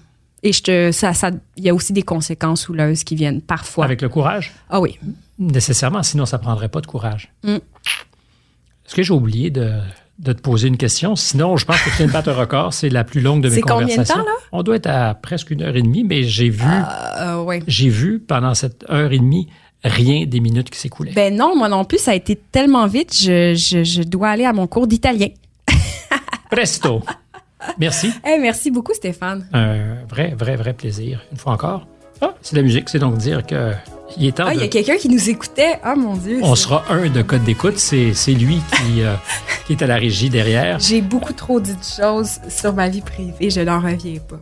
Et 0.43 0.53
je 0.53 0.63
te, 0.63 0.91
ça, 0.91 1.13
ça, 1.13 1.29
il 1.57 1.63
y 1.63 1.69
a 1.69 1.73
aussi 1.75 1.93
des 1.93 2.01
conséquences 2.01 2.67
houleuses 2.67 3.03
qui 3.03 3.15
viennent 3.15 3.41
parfois. 3.41 3.85
Avec 3.85 4.01
le 4.01 4.09
courage, 4.09 4.53
Ah 4.69 4.79
oui. 4.81 4.97
nécessairement, 5.37 6.01
sinon 6.03 6.25
ça 6.25 6.39
prendrait 6.39 6.69
pas 6.69 6.81
de 6.81 6.87
courage. 6.87 7.31
Mm. 7.43 7.57
Est-ce 8.85 8.95
que 8.95 9.03
j'ai 9.03 9.13
oublié 9.13 9.51
de, 9.51 9.73
de 10.19 10.33
te 10.33 10.41
poser 10.41 10.67
une 10.67 10.77
question? 10.77 11.15
Sinon, 11.15 11.57
je 11.57 11.65
pense 11.65 11.79
que 11.81 11.89
tu 11.91 11.97
viens 11.97 12.07
de 12.07 12.11
battre 12.11 12.29
un 12.29 12.33
record. 12.33 12.73
C'est 12.73 12.89
la 12.89 13.03
plus 13.03 13.21
longue 13.21 13.41
de 13.43 13.49
mes 13.49 13.55
C'est 13.55 13.61
combien 13.61 13.85
de 13.85 13.91
conversations. 13.91 14.23
temps, 14.23 14.25
là? 14.29 14.35
On 14.51 14.63
doit 14.63 14.77
être 14.77 14.87
à 14.87 15.13
presque 15.13 15.51
une 15.51 15.61
heure 15.61 15.75
et 15.75 15.81
demie, 15.83 16.03
mais 16.03 16.23
j'ai 16.23 16.49
vu, 16.49 16.65
Euh, 17.19 17.41
ouais. 17.43 17.61
j'ai 17.67 17.89
vu 17.89 18.19
pendant 18.19 18.53
cette 18.55 18.83
heure 18.89 19.11
et 19.11 19.19
demie 19.19 19.47
rien 19.83 20.25
des 20.25 20.39
minutes 20.39 20.69
qui 20.71 20.79
s'écoulaient. 20.79 21.13
Ben 21.13 21.35
non, 21.35 21.55
moi 21.55 21.69
non 21.69 21.85
plus, 21.85 21.99
ça 21.99 22.11
a 22.11 22.15
été 22.15 22.35
tellement 22.35 22.87
vite, 22.87 23.15
je, 23.15 23.53
je, 23.55 23.83
je 23.83 24.01
dois 24.03 24.29
aller 24.29 24.45
à 24.45 24.53
mon 24.53 24.65
cours 24.67 24.87
d'italien. 24.87 25.27
Presto! 26.49 27.03
Merci. 27.79 28.11
Eh, 28.27 28.37
merci 28.39 28.71
beaucoup, 28.71 28.93
Stéphane. 28.93 29.47
Un 29.53 30.05
vrai, 30.09 30.33
vrai, 30.37 30.55
vrai 30.55 30.73
plaisir. 30.73 31.21
Une 31.31 31.37
fois 31.37 31.53
encore. 31.53 31.87
Ah, 32.21 32.33
c'est 32.41 32.53
de 32.53 32.59
la 32.59 32.63
musique. 32.63 32.87
C'est 32.89 32.99
donc 32.99 33.17
dire 33.17 33.45
que 33.45 33.73
il 34.17 34.27
est 34.27 34.31
temps 34.33 34.45
Ah, 34.47 34.53
il 34.53 34.57
de... 34.57 34.63
y 34.63 34.65
a 34.65 34.69
quelqu'un 34.69 34.97
qui 34.97 35.09
nous 35.09 35.29
écoutait. 35.29 35.79
Ah, 35.83 35.95
mon 35.95 36.15
Dieu. 36.15 36.39
On 36.43 36.55
sera 36.55 36.83
un 36.89 37.09
de 37.09 37.21
code 37.21 37.43
d'écoute. 37.43 37.77
C'est 37.77 38.13
lui 38.33 38.61
qui, 38.71 39.01
euh, 39.01 39.15
qui 39.65 39.73
est 39.73 39.81
à 39.81 39.87
la 39.87 39.95
régie 39.95 40.29
derrière. 40.29 40.79
J'ai 40.79 41.01
beaucoup 41.01 41.33
trop 41.33 41.59
dit 41.59 41.73
de 41.75 41.83
choses 41.83 42.39
sur 42.49 42.73
ma 42.73 42.89
vie 42.89 43.01
privée, 43.01 43.49
je 43.49 43.61
n'en 43.61 43.79
reviens 43.79 44.19
pas. 44.19 44.39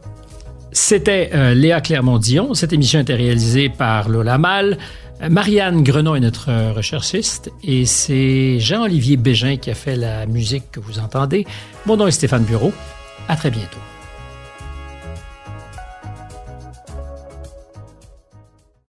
C'était 0.71 1.31
euh, 1.33 1.53
Léa 1.53 1.81
Clermont-Dion. 1.81 2.53
Cette 2.53 2.73
émission 2.73 2.99
était 2.99 3.15
réalisée 3.15 3.69
par 3.69 4.09
Lola 4.09 4.37
Mal. 4.37 4.77
Euh, 5.21 5.29
Marianne 5.29 5.83
Grenon 5.83 6.15
est 6.15 6.19
notre 6.19 6.71
recherchiste 6.73 7.49
et 7.63 7.85
c'est 7.85 8.59
Jean-Olivier 8.59 9.17
Bégin 9.17 9.57
qui 9.57 9.71
a 9.71 9.75
fait 9.75 9.95
la 9.95 10.25
musique 10.25 10.71
que 10.71 10.79
vous 10.79 10.99
entendez. 10.99 11.45
Mon 11.85 11.97
nom 11.97 12.07
est 12.07 12.11
Stéphane 12.11 12.43
Bureau. 12.43 12.71
À 13.30 13.35
très 13.35 13.51
bientôt. 13.51 13.77